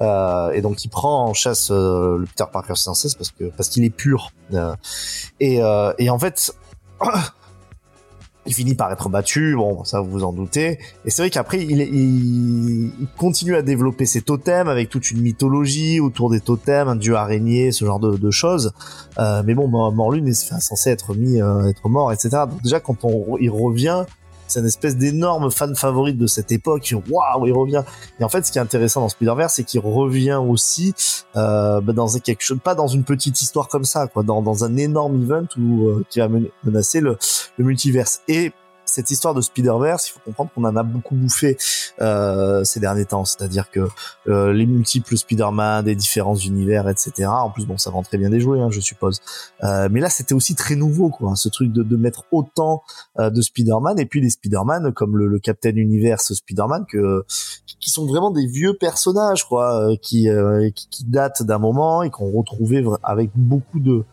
Euh, 0.02 0.52
et 0.52 0.62
donc 0.62 0.84
il 0.84 0.89
prend 0.89 1.26
en 1.28 1.34
chasse 1.34 1.70
euh, 1.72 2.18
le 2.18 2.26
Peter 2.26 2.46
Parker 2.52 2.76
sans 2.76 2.94
cesse 2.94 3.16
parce 3.16 3.32
que 3.32 3.46
parce 3.46 3.70
qu'il 3.70 3.84
est 3.84 3.89
pur. 3.89 4.32
Euh, 4.54 4.76
et, 5.39 5.62
euh, 5.62 5.94
et 5.98 6.10
en 6.10 6.20
fait, 6.20 6.54
il 8.45 8.53
finit 8.53 8.75
par 8.75 8.91
être 8.91 9.10
battu. 9.10 9.56
Bon, 9.56 9.84
ça 9.84 10.01
vous 10.01 10.10
vous 10.12 10.23
en 10.23 10.34
doutez. 10.34 10.79
Et 11.06 11.10
c'est 11.10 11.21
vrai 11.21 11.29
qu'après 11.29 11.62
il, 11.62 11.82
il, 11.82 12.86
il 12.99 13.08
continue 13.17 13.56
à 13.56 13.62
développer 13.62 14.06
ses 14.06 14.21
totems 14.21 14.67
avec 14.67 14.89
toute 14.89 15.12
une 15.12 15.21
mythologie 15.21 15.99
autour 15.99 16.29
des 16.29 16.39
totems, 16.41 16.88
un 16.88 16.95
dieu 16.95 17.15
araignée, 17.15 17.71
ce 17.71 17.86
genre 17.86 17.99
de, 17.99 18.32
choses. 18.32 18.73
Euh, 19.19 19.43
mais 19.45 19.53
bon, 19.53 19.67
Mor- 19.67 19.91
Morlun 19.91 20.25
est 20.25 20.34
censé 20.34 20.89
être 20.89 21.13
mis, 21.15 21.41
euh, 21.41 21.69
être 21.69 21.88
mort, 21.89 22.12
etc. 22.12 22.29
Donc 22.49 22.62
déjà 22.63 22.79
quand 22.79 23.06
on 23.06 23.38
il 23.38 23.49
revient, 23.49 24.06
c'est 24.47 24.60
une 24.60 24.65
espèce 24.65 24.97
d'énorme 24.97 25.49
fan 25.51 25.75
favorite 25.75 26.17
de 26.17 26.27
cette 26.27 26.51
époque. 26.51 26.93
Waouh, 27.10 27.47
il 27.47 27.53
revient. 27.53 27.84
Et 28.19 28.23
en 28.23 28.29
fait, 28.29 28.45
ce 28.45 28.51
qui 28.51 28.58
est 28.58 28.62
intéressant 28.62 29.01
dans 29.01 29.10
Spider-Verse, 29.10 29.53
c'est 29.56 29.63
qu'il 29.63 29.79
revient 29.79 30.39
aussi 30.47 30.93
euh, 31.36 31.82
bah, 31.82 31.93
dans 31.93 32.08
quelque 32.08 32.41
chose, 32.41 32.60
pas 32.63 32.75
dans 32.75 32.88
une 32.88 33.03
petite 33.03 33.41
histoire 33.41 33.67
comme 33.67 33.86
ça, 33.86 34.08
quoi, 34.08 34.23
dans, 34.23 34.41
dans 34.41 34.63
un 34.63 34.77
énorme 34.77 35.21
event 35.23 35.47
où 35.58 35.88
euh, 35.88 36.06
qui 36.10 36.19
va 36.19 36.27
men- 36.27 36.49
menacer 36.63 37.01
le, 37.01 37.17
le 37.58 37.65
multiverse. 37.65 38.21
Et 38.27 38.51
cette 38.93 39.10
histoire 39.10 39.34
de 39.34 39.41
Spider-Verse, 39.41 40.10
il 40.10 40.12
faut 40.12 40.19
comprendre 40.19 40.51
qu'on 40.53 40.63
en 40.65 40.75
a 40.75 40.84
beaucoup 40.84 41.15
bouffé 41.15 41.58
euh, 42.01 42.63
ces 42.63 42.79
derniers 42.79 43.06
temps. 43.06 43.25
C'est-à-dire 43.25 43.71
que 43.71 43.88
euh, 44.27 44.53
les 44.53 44.65
multiples 44.65 45.17
Spider-Man, 45.17 45.86
des 45.86 45.95
différents 45.95 46.36
univers, 46.36 46.88
etc. 46.88 47.27
En 47.27 47.49
plus, 47.49 47.65
bon, 47.65 47.77
ça 47.77 47.89
vend 47.89 48.03
très 48.03 48.17
bien 48.17 48.29
déjouer, 48.29 48.62
hein, 48.62 48.69
je 48.69 48.79
suppose. 48.79 49.19
Euh, 49.63 49.88
mais 49.91 49.99
là, 49.99 50.10
c'était 50.10 50.36
aussi 50.36 50.56
très 50.56 50.75
nouveau, 50.75 51.10
quoi, 51.10 51.36
ce 51.36 51.49
truc 51.49 51.71
de, 51.71 51.84
de 51.84 51.97
mettre 51.97 52.25
autant 52.32 52.84
euh, 53.19 53.29
de 53.29 53.41
Spider-Man 53.41 53.99
et 53.99 54.06
puis 54.06 54.21
des 54.21 54.29
Spider-Man 54.29 54.93
comme 54.93 55.17
le, 55.17 55.27
le 55.27 55.39
Captain 55.39 55.75
Universe 55.75 56.34
Spider-Man 56.34 56.86
que 56.88 57.25
qui 57.84 57.89
sont 57.89 58.06
vraiment 58.06 58.32
des 58.32 58.47
vieux 58.47 58.75
personnages, 58.75 59.45
quoi, 59.45 59.91
euh, 59.91 59.95
qui, 60.01 60.29
euh, 60.29 60.69
qui 60.73 60.88
qui 60.89 61.03
datent 61.06 61.43
d'un 61.43 61.58
moment 61.58 62.03
et 62.03 62.10
qu'on 62.10 62.32
retrouvait 62.32 62.84
avec 63.03 63.32
beaucoup 63.36 63.79
de 63.79 64.06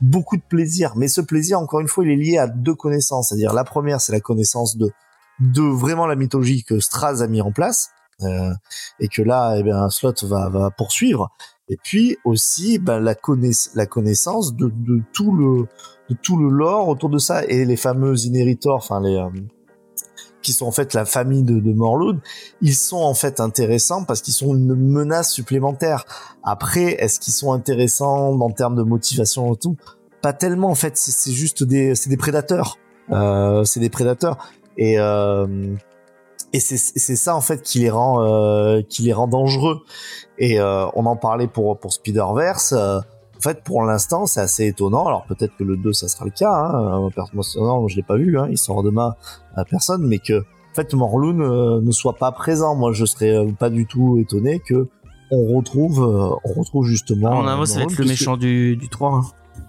beaucoup 0.00 0.36
de 0.36 0.42
plaisir. 0.42 0.92
Mais 0.96 1.08
ce 1.08 1.20
plaisir, 1.20 1.58
encore 1.58 1.80
une 1.80 1.88
fois, 1.88 2.04
il 2.04 2.10
est 2.10 2.16
lié 2.16 2.38
à 2.38 2.46
deux 2.46 2.74
connaissances. 2.74 3.28
C'est-à-dire 3.28 3.52
la 3.52 3.64
première, 3.64 4.00
c'est 4.00 4.12
la 4.12 4.20
connaissance 4.20 4.76
de 4.76 4.90
de 5.38 5.60
vraiment 5.60 6.06
la 6.06 6.16
mythologie 6.16 6.64
que 6.64 6.80
Straz 6.80 7.20
a 7.20 7.26
mis 7.26 7.42
en 7.42 7.52
place 7.52 7.90
euh, 8.22 8.54
et 9.00 9.08
que 9.08 9.20
là, 9.20 9.56
eh 9.58 9.62
bien, 9.62 9.90
Slot 9.90 10.14
va 10.22 10.48
va 10.48 10.70
poursuivre. 10.70 11.30
Et 11.68 11.76
puis 11.82 12.16
aussi 12.24 12.78
ben, 12.78 13.00
la, 13.00 13.14
connaiss 13.14 13.70
la 13.74 13.86
connaissance 13.86 14.54
de, 14.54 14.72
de 14.74 15.02
tout 15.12 15.34
le 15.34 15.66
de 16.08 16.16
tout 16.22 16.36
le 16.38 16.48
lore 16.48 16.88
autour 16.88 17.10
de 17.10 17.18
ça 17.18 17.44
et 17.44 17.64
les 17.64 17.76
fameux 17.76 18.16
inheritors, 18.24 18.76
enfin 18.76 19.00
les 19.00 19.16
euh, 19.16 19.28
qui 20.42 20.52
sont 20.52 20.66
en 20.66 20.70
fait 20.70 20.94
la 20.94 21.04
famille 21.04 21.42
de, 21.42 21.58
de 21.60 21.72
Morlun, 21.72 22.20
ils 22.60 22.74
sont 22.74 22.98
en 22.98 23.14
fait 23.14 23.40
intéressants 23.40 24.04
parce 24.04 24.20
qu'ils 24.20 24.34
sont 24.34 24.54
une 24.54 24.74
menace 24.74 25.32
supplémentaire. 25.32 26.04
Après, 26.44 26.92
est-ce 26.98 27.18
qu'ils 27.20 27.34
sont 27.34 27.52
intéressants 27.52 28.38
en 28.40 28.50
termes 28.50 28.76
de 28.76 28.82
motivation 28.82 29.52
et 29.54 29.56
tout? 29.56 29.76
Pas 30.22 30.32
tellement 30.32 30.68
en 30.68 30.74
fait. 30.74 30.96
C'est 30.96 31.32
juste 31.32 31.64
des 31.64 31.94
c'est 31.94 32.10
des 32.10 32.16
prédateurs. 32.16 32.78
Euh, 33.12 33.64
c'est 33.64 33.80
des 33.80 33.90
prédateurs 33.90 34.38
et 34.76 34.98
euh, 34.98 35.74
et 36.52 36.60
c'est 36.60 37.16
ça 37.16 37.36
en 37.36 37.40
fait 37.40 37.62
qui 37.62 37.80
les 37.80 37.90
rend 37.90 38.22
euh, 38.22 38.82
qui 38.88 39.02
les 39.02 39.12
rend 39.12 39.28
dangereux 39.28 39.82
et 40.38 40.58
euh, 40.58 40.86
on 40.94 41.06
en 41.06 41.16
parlait 41.16 41.48
pour 41.48 41.78
pour 41.78 41.92
Spider 41.92 42.24
Verse 42.34 42.74
en 43.36 43.40
fait 43.40 43.62
pour 43.62 43.82
l'instant 43.82 44.26
c'est 44.26 44.40
assez 44.40 44.66
étonnant 44.66 45.06
alors 45.06 45.24
peut-être 45.26 45.56
que 45.56 45.64
le 45.64 45.76
2 45.76 45.92
ça 45.92 46.08
sera 46.08 46.24
le 46.24 46.30
cas 46.30 46.52
hein. 46.52 47.08
personnellement 47.14 47.88
je 47.88 47.96
l'ai 47.96 48.02
pas 48.02 48.16
vu 48.16 48.38
hein. 48.38 48.48
il 48.50 48.58
sort 48.58 48.82
demain 48.82 49.14
à 49.54 49.64
personne 49.64 50.06
mais 50.06 50.18
que 50.18 50.40
en 50.40 50.74
fait 50.74 50.92
Morlun 50.94 51.80
ne 51.80 51.92
soit 51.92 52.16
pas 52.16 52.32
présent 52.32 52.74
moi 52.74 52.92
je 52.92 53.04
serais 53.04 53.46
pas 53.58 53.70
du 53.70 53.86
tout 53.86 54.18
étonné 54.18 54.60
que 54.60 54.88
on 55.30 55.56
retrouve 55.56 56.00
on 56.44 56.52
retrouve 56.52 56.86
justement 56.86 57.30
en 57.30 57.46
avant 57.46 57.66
ça 57.66 57.78
va 57.78 57.84
être 57.84 57.98
le 57.98 58.06
méchant 58.06 58.36
du, 58.36 58.76
du 58.76 58.88
3 58.88 59.14
hein. 59.14 59.22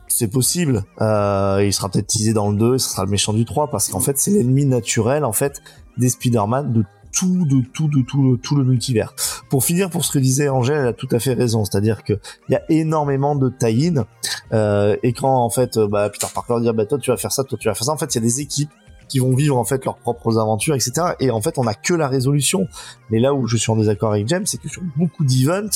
c'est 0.07 0.29
possible 0.29 0.83
euh, 1.01 1.63
il 1.65 1.73
sera 1.73 1.89
peut-être 1.89 2.07
teasé 2.07 2.33
dans 2.33 2.51
le 2.51 2.57
2 2.57 2.77
ce 2.77 2.89
sera 2.89 3.05
le 3.05 3.11
méchant 3.11 3.33
du 3.33 3.45
3 3.45 3.69
parce 3.69 3.89
qu'en 3.89 3.99
fait 3.99 4.17
c'est 4.17 4.31
l'ennemi 4.31 4.65
naturel 4.65 5.25
en 5.25 5.33
fait 5.33 5.61
des 5.97 6.09
Spider-Man 6.09 6.73
de 6.73 6.83
tout, 7.11 7.45
de 7.45 7.61
tout, 7.73 7.87
de 7.87 8.01
tout, 8.01 8.37
tout 8.37 8.55
le 8.55 8.63
multivers. 8.63 9.13
Pour 9.49 9.63
finir, 9.63 9.89
pour 9.89 10.05
ce 10.05 10.11
que 10.11 10.19
disait 10.19 10.49
Angèle, 10.49 10.77
elle 10.77 10.87
a 10.87 10.93
tout 10.93 11.09
à 11.11 11.19
fait 11.19 11.33
raison. 11.33 11.65
C'est-à-dire 11.65 12.03
que 12.03 12.13
il 12.49 12.53
y 12.53 12.55
a 12.55 12.61
énormément 12.69 13.35
de 13.35 13.49
tie-in. 13.49 14.05
Euh, 14.53 14.95
et 15.03 15.13
quand 15.13 15.35
en 15.35 15.49
fait, 15.49 15.77
bah, 15.77 16.09
Peter 16.09 16.27
Parker 16.33 16.55
dit 16.61 16.71
bah 16.73 16.85
toi 16.85 16.97
tu 16.97 17.11
vas 17.11 17.17
faire 17.17 17.31
ça, 17.31 17.43
toi 17.43 17.57
tu 17.59 17.67
vas 17.67 17.73
faire 17.73 17.85
ça. 17.85 17.91
En 17.91 17.97
fait, 17.97 18.13
il 18.15 18.17
y 18.17 18.21
a 18.21 18.27
des 18.27 18.41
équipes 18.41 18.71
qui 19.07 19.19
vont 19.19 19.35
vivre 19.35 19.57
en 19.57 19.63
fait 19.63 19.83
leurs 19.85 19.97
propres 19.97 20.37
aventures, 20.37 20.75
etc. 20.75 21.13
Et 21.19 21.31
en 21.31 21.41
fait, 21.41 21.57
on 21.57 21.67
a 21.67 21.73
que 21.73 21.93
la 21.93 22.07
résolution. 22.07 22.67
Mais 23.09 23.19
là 23.19 23.33
où 23.33 23.47
je 23.47 23.57
suis 23.57 23.71
en 23.71 23.75
désaccord 23.75 24.11
avec 24.11 24.27
James, 24.27 24.45
c'est 24.45 24.61
que 24.61 24.69
sur 24.69 24.81
beaucoup 24.95 25.23
d'events, 25.23 25.69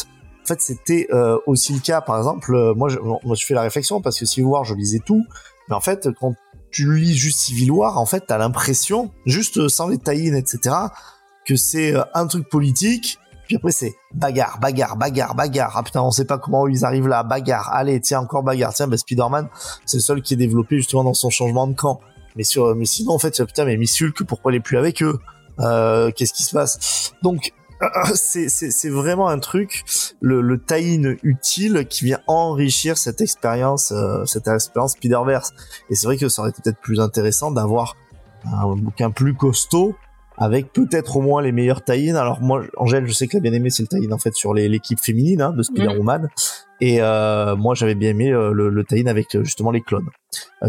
en 0.43 0.47
fait, 0.47 0.61
c'était 0.61 1.07
euh, 1.11 1.37
aussi 1.45 1.73
le 1.73 1.79
cas. 1.79 2.01
Par 2.01 2.17
exemple, 2.17 2.53
euh, 2.53 2.73
moi, 2.73 2.89
je, 2.89 2.99
moi, 2.99 3.35
je 3.35 3.45
fais 3.45 3.53
la 3.53 3.61
réflexion 3.61 4.01
parce 4.01 4.19
que 4.19 4.41
vous 4.41 4.49
voir, 4.49 4.65
je 4.65 4.73
lisais 4.73 5.01
tout. 5.05 5.25
Mais 5.69 5.75
en 5.75 5.81
fait, 5.81 6.09
quand 6.19 6.35
tu 6.71 6.95
lis 6.95 7.15
juste 7.15 7.39
Civil 7.39 7.71
War, 7.71 7.97
en 7.97 8.05
fait, 8.05 8.25
t'as 8.27 8.37
l'impression, 8.37 9.11
juste 9.25 9.57
euh, 9.57 9.69
sans 9.69 9.87
les 9.87 9.97
tie 9.97 10.29
etc., 10.29 10.75
que 11.45 11.55
c'est 11.55 11.95
euh, 11.95 12.03
un 12.13 12.27
truc 12.27 12.47
politique, 12.49 13.19
puis 13.47 13.57
après 13.57 13.71
c'est 13.71 13.95
bagarre, 14.13 14.59
bagarre, 14.59 14.95
bagarre, 14.95 15.35
bagarre. 15.35 15.73
Ah 15.75 15.83
putain, 15.83 16.01
on 16.01 16.11
sait 16.11 16.25
pas 16.25 16.37
comment 16.37 16.67
ils 16.67 16.85
arrivent 16.85 17.07
là, 17.07 17.23
bagarre. 17.23 17.69
Allez, 17.73 17.99
tiens, 17.99 18.21
encore 18.21 18.43
bagarre. 18.43 18.73
Tiens, 18.73 18.87
bah, 18.87 18.97
Spider-Man, 18.97 19.49
c'est 19.85 19.97
le 19.97 20.01
seul 20.01 20.21
qui 20.21 20.35
est 20.35 20.37
développé 20.37 20.77
justement 20.77 21.03
dans 21.03 21.13
son 21.13 21.29
changement 21.29 21.67
de 21.67 21.75
camp. 21.75 21.99
Mais 22.35 22.43
sur, 22.43 22.75
mais 22.75 22.85
sinon, 22.85 23.11
en 23.13 23.19
fait, 23.19 23.43
putain, 23.45 23.65
mais 23.65 23.77
Miss 23.77 24.01
Hulk, 24.01 24.23
pourquoi 24.23 24.53
il 24.53 24.57
est 24.57 24.61
plus 24.61 24.77
avec 24.77 25.03
eux? 25.03 25.19
Euh, 25.59 26.11
qu'est-ce 26.15 26.33
qui 26.33 26.43
se 26.43 26.51
passe? 26.51 27.13
Donc, 27.21 27.51
c'est 28.13 28.89
vraiment 28.89 29.27
un 29.27 29.39
truc, 29.39 29.83
le, 30.21 30.41
le 30.41 30.63
tie-in 30.63 31.15
utile 31.23 31.85
qui 31.89 32.05
vient 32.05 32.19
enrichir 32.27 32.97
cette 32.97 33.21
expérience, 33.21 33.91
euh, 33.91 34.25
cette 34.25 34.47
expérience 34.47 34.93
Spider-Verse. 34.93 35.53
Et 35.89 35.95
c'est 35.95 36.07
vrai 36.07 36.17
que 36.17 36.29
ça 36.29 36.41
aurait 36.41 36.51
été 36.51 36.61
peut-être 36.61 36.79
plus 36.79 36.99
intéressant 36.99 37.51
d'avoir 37.51 37.95
un 38.45 38.75
bouquin 38.75 39.11
plus 39.11 39.35
costaud 39.35 39.95
avec 40.41 40.73
peut-être 40.73 41.17
au 41.17 41.21
moins 41.21 41.39
les 41.43 41.51
meilleurs 41.51 41.83
tie 41.83 42.09
Alors 42.09 42.41
moi, 42.41 42.63
Angèle, 42.75 43.05
je 43.05 43.13
sais 43.13 43.27
que 43.27 43.37
l'a 43.37 43.41
bien 43.41 43.53
aimé, 43.53 43.69
c'est 43.69 43.83
le 43.83 43.87
tie 43.87 44.11
en 44.11 44.17
fait 44.17 44.33
sur 44.33 44.55
l'équipe 44.55 44.99
féminine 44.99 45.39
hein, 45.39 45.53
de 45.55 45.61
Spider-Woman. 45.61 46.29
Et 46.81 46.99
euh, 46.99 47.55
moi, 47.55 47.75
j'avais 47.75 47.93
bien 47.93 48.09
aimé 48.09 48.31
euh, 48.31 48.51
le, 48.51 48.69
le 48.69 48.83
tie 48.83 49.07
avec 49.07 49.35
euh, 49.35 49.43
justement 49.43 49.69
les 49.69 49.81
clones, 49.81 50.09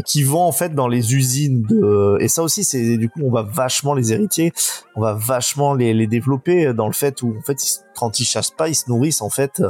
qui 0.04 0.24
vont 0.24 0.42
en 0.42 0.52
fait 0.52 0.74
dans 0.74 0.88
les 0.88 1.14
usines 1.14 1.62
de. 1.62 2.18
Et 2.20 2.28
ça 2.28 2.42
aussi, 2.42 2.64
c'est 2.64 2.98
du 2.98 3.08
coup, 3.08 3.20
on 3.24 3.30
va 3.30 3.40
vachement 3.40 3.94
les 3.94 4.12
héritiers, 4.12 4.52
on 4.94 5.00
va 5.00 5.14
vachement 5.14 5.72
les, 5.72 5.94
les 5.94 6.06
développer 6.06 6.74
dans 6.74 6.86
le 6.86 6.92
fait 6.92 7.22
où 7.22 7.34
en 7.38 7.42
fait, 7.42 7.56
quand 7.96 8.20
ils 8.20 8.26
chassent 8.26 8.50
pas, 8.50 8.68
ils 8.68 8.74
se 8.74 8.90
nourrissent 8.90 9.22
en 9.22 9.30
fait 9.30 9.62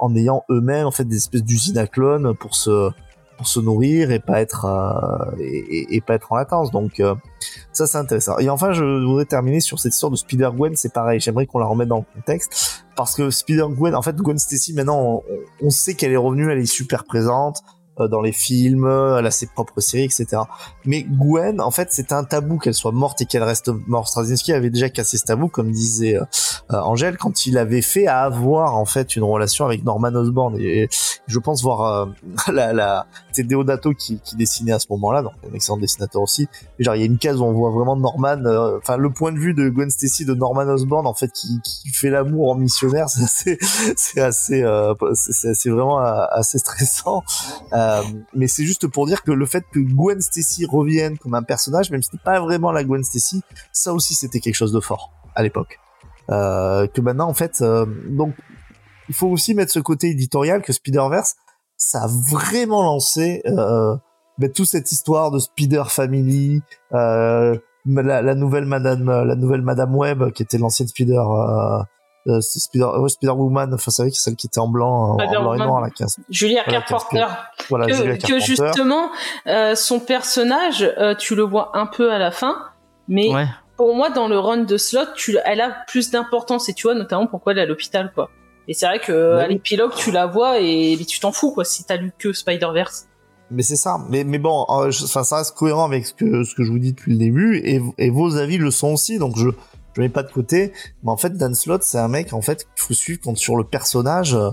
en 0.00 0.16
ayant 0.16 0.42
eux-mêmes 0.50 0.86
en 0.86 0.90
fait 0.90 1.04
des 1.04 1.16
espèces 1.16 1.44
d'usines 1.44 1.78
à 1.78 1.86
clones 1.86 2.34
pour 2.34 2.56
se 2.56 2.90
pour 3.36 3.46
se 3.46 3.60
nourrir 3.60 4.10
et 4.10 4.20
pas 4.20 4.40
être 4.40 4.64
euh, 4.64 5.36
et, 5.40 5.96
et, 5.96 6.00
pas 6.00 6.14
être 6.14 6.32
en 6.32 6.36
latence. 6.36 6.70
Donc 6.70 7.00
euh, 7.00 7.14
ça 7.76 7.86
c'est 7.86 7.98
intéressant. 7.98 8.38
Et 8.38 8.48
enfin, 8.48 8.72
je 8.72 8.84
voudrais 8.84 9.24
terminer 9.24 9.60
sur 9.60 9.78
cette 9.78 9.92
histoire 9.94 10.10
de 10.10 10.16
Spider 10.16 10.50
Gwen. 10.54 10.76
C'est 10.76 10.92
pareil. 10.92 11.20
J'aimerais 11.20 11.46
qu'on 11.46 11.58
la 11.58 11.66
remette 11.66 11.88
dans 11.88 11.98
le 11.98 12.04
contexte 12.14 12.84
parce 12.96 13.14
que 13.14 13.30
Spider 13.30 13.66
Gwen, 13.70 13.94
en 13.94 14.02
fait, 14.02 14.16
Gwen 14.16 14.38
Stacy, 14.38 14.72
maintenant, 14.74 15.22
on 15.60 15.70
sait 15.70 15.94
qu'elle 15.94 16.12
est 16.12 16.16
revenue, 16.16 16.50
elle 16.50 16.58
est 16.58 16.66
super 16.66 17.04
présente. 17.04 17.62
Euh, 18.00 18.08
dans 18.08 18.20
les 18.20 18.32
films, 18.32 18.86
elle 19.18 19.26
a 19.26 19.30
ses 19.30 19.46
propres 19.46 19.80
séries, 19.80 20.04
etc. 20.04 20.42
Mais 20.84 21.04
Gwen, 21.04 21.60
en 21.60 21.70
fait, 21.70 21.88
c'est 21.92 22.12
un 22.12 22.24
tabou 22.24 22.58
qu'elle 22.58 22.74
soit 22.74 22.92
morte 22.92 23.20
et 23.22 23.26
qu'elle 23.26 23.44
reste 23.44 23.70
morte. 23.86 24.08
Straczynski 24.08 24.52
avait 24.52 24.70
déjà 24.70 24.88
cassé 24.88 25.16
ce 25.16 25.24
tabou, 25.24 25.48
comme 25.48 25.70
disait 25.70 26.16
euh, 26.16 26.24
euh, 26.72 26.80
Angèle, 26.80 27.16
quand 27.16 27.46
il 27.46 27.56
avait 27.56 27.82
fait 27.82 28.06
avoir 28.06 28.76
en 28.76 28.84
fait 28.84 29.14
une 29.14 29.22
relation 29.22 29.64
avec 29.64 29.84
Norman 29.84 30.12
Osborn. 30.14 30.56
Et, 30.58 30.88
je 31.26 31.38
pense 31.38 31.62
voir 31.62 32.08
la, 32.52 32.72
la 32.72 33.06
c'est 33.32 33.44
Deodato 33.44 33.92
qui, 33.92 34.20
qui 34.20 34.36
dessinait 34.36 34.72
à 34.72 34.78
ce 34.78 34.86
moment-là, 34.90 35.22
donc 35.22 35.32
un 35.48 35.54
excellent 35.54 35.78
dessinateur 35.78 36.22
aussi. 36.22 36.48
Et 36.78 36.84
genre, 36.84 36.94
il 36.96 37.00
y 37.00 37.02
a 37.02 37.06
une 37.06 37.18
case 37.18 37.40
où 37.40 37.44
on 37.44 37.52
voit 37.52 37.70
vraiment 37.70 37.96
Norman, 37.96 38.42
enfin 38.78 38.96
le 38.96 39.10
point 39.10 39.32
de 39.32 39.38
vue 39.38 39.54
de 39.54 39.68
Gwen 39.68 39.90
Stacy 39.90 40.24
de 40.24 40.34
Norman 40.34 40.62
Osborn, 40.62 41.06
en 41.06 41.14
fait, 41.14 41.32
qui, 41.32 41.60
qui 41.62 41.88
fait 41.88 42.10
l'amour 42.10 42.50
en 42.50 42.56
missionnaire, 42.56 43.08
c'est 43.08 43.22
assez, 43.22 43.58
c'est 43.96 44.20
assez, 44.20 44.64
c'est 45.54 45.70
vraiment 45.70 45.98
assez 45.98 46.58
stressant. 46.58 47.22
Euh, 47.72 47.83
mais 48.34 48.46
c'est 48.46 48.64
juste 48.64 48.86
pour 48.86 49.06
dire 49.06 49.22
que 49.22 49.32
le 49.32 49.46
fait 49.46 49.64
que 49.72 49.80
Gwen 49.80 50.20
Stacy 50.20 50.66
revienne 50.66 51.18
comme 51.18 51.34
un 51.34 51.42
personnage, 51.42 51.90
même 51.90 52.02
si 52.02 52.10
c'était 52.10 52.22
pas 52.22 52.40
vraiment 52.40 52.72
la 52.72 52.84
Gwen 52.84 53.04
Stacy, 53.04 53.42
ça 53.72 53.92
aussi 53.92 54.14
c'était 54.14 54.40
quelque 54.40 54.54
chose 54.54 54.72
de 54.72 54.80
fort 54.80 55.12
à 55.34 55.42
l'époque. 55.42 55.78
Euh, 56.30 56.86
que 56.86 57.00
maintenant 57.00 57.28
en 57.28 57.34
fait, 57.34 57.60
euh, 57.60 57.86
donc 58.08 58.34
il 59.08 59.14
faut 59.14 59.28
aussi 59.28 59.54
mettre 59.54 59.72
ce 59.72 59.80
côté 59.80 60.08
éditorial 60.08 60.62
que 60.62 60.72
Spider-Verse, 60.72 61.34
ça 61.76 62.04
a 62.04 62.08
vraiment 62.30 62.82
lancé 62.82 63.42
euh, 63.46 63.96
ben, 64.38 64.50
toute 64.50 64.66
cette 64.66 64.90
histoire 64.90 65.30
de 65.30 65.38
Spider 65.38 65.84
Family, 65.88 66.62
la, 66.90 67.52
la, 67.84 68.34
nouvelle 68.34 68.64
Madame, 68.64 69.04
la 69.04 69.34
nouvelle 69.34 69.62
Madame 69.62 69.94
Web 69.94 70.30
qui 70.32 70.42
était 70.42 70.56
l'ancienne 70.56 70.88
Spider 70.88 71.22
euh, 72.26 72.40
c'est 72.40 72.58
Spider, 72.58 72.84
ouais, 72.84 73.08
Spider 73.10 73.32
Woman, 73.32 73.74
enfin, 73.74 73.90
c'est 73.90 74.02
vrai 74.02 74.10
que 74.10 74.16
celle 74.16 74.34
qui 74.36 74.46
était 74.46 74.58
en 74.58 74.68
blanc, 74.68 75.12
en 75.12 75.16
blanc 75.16 75.54
et 75.54 75.58
noir, 75.58 75.82
la 75.82 75.90
15. 75.90 76.20
Julia 76.30 76.62
voilà, 76.64 76.80
Carpenter. 76.80 77.26
Voilà, 77.68 77.86
que, 77.86 77.92
Julia 77.92 78.16
que 78.16 78.38
justement, 78.38 79.10
euh, 79.46 79.74
son 79.74 80.00
personnage, 80.00 80.90
euh, 80.98 81.14
tu 81.14 81.34
le 81.34 81.42
vois 81.42 81.76
un 81.76 81.86
peu 81.86 82.10
à 82.10 82.18
la 82.18 82.30
fin, 82.30 82.56
mais 83.08 83.32
ouais. 83.34 83.46
pour 83.76 83.94
moi, 83.94 84.08
dans 84.08 84.28
le 84.28 84.38
run 84.38 84.58
de 84.58 84.76
slot, 84.78 85.12
tu, 85.14 85.36
elle 85.44 85.60
a 85.60 85.76
plus 85.86 86.10
d'importance 86.10 86.70
et 86.70 86.74
tu 86.74 86.84
vois 86.84 86.94
notamment 86.94 87.26
pourquoi 87.26 87.52
elle 87.52 87.58
est 87.58 87.62
à 87.62 87.66
l'hôpital, 87.66 88.10
quoi. 88.14 88.30
Et 88.68 88.72
c'est 88.72 88.86
vrai 88.86 89.00
que 89.00 89.36
à 89.36 89.46
l'épilogue, 89.46 89.92
tu 89.94 90.10
la 90.10 90.24
vois 90.24 90.58
et, 90.58 90.96
tu 91.06 91.20
t'en 91.20 91.32
fous, 91.32 91.52
quoi, 91.52 91.64
si 91.64 91.84
t'as 91.84 91.96
lu 91.96 92.10
que 92.18 92.32
Spider-Verse. 92.32 93.06
Mais 93.50 93.62
c'est 93.62 93.76
ça. 93.76 93.98
Mais, 94.08 94.24
mais 94.24 94.38
bon, 94.38 94.64
enfin, 94.66 95.22
ça 95.22 95.36
reste 95.36 95.54
cohérent 95.54 95.84
avec 95.84 96.06
ce 96.06 96.14
que, 96.14 96.44
ce 96.44 96.54
que 96.54 96.64
je 96.64 96.72
vous 96.72 96.78
dis 96.78 96.94
depuis 96.94 97.12
le 97.12 97.18
début 97.18 97.58
et, 97.58 97.82
et 97.98 98.08
vos 98.08 98.36
avis 98.36 98.56
le 98.56 98.70
sont 98.70 98.94
aussi. 98.94 99.18
Donc 99.18 99.36
je, 99.36 99.50
je 99.94 100.00
mets 100.00 100.08
pas 100.08 100.22
de 100.22 100.30
côté. 100.30 100.72
Mais 101.02 101.10
en 101.10 101.16
fait, 101.16 101.36
Dan 101.36 101.54
Slott, 101.54 101.82
c'est 101.82 101.98
un 101.98 102.08
mec, 102.08 102.32
en 102.32 102.42
fait, 102.42 102.64
qu'il 102.64 102.86
faut 102.86 102.94
suivre 102.94 103.20
quand 103.22 103.36
sur 103.36 103.56
le 103.56 103.64
personnage, 103.64 104.34
euh, 104.34 104.50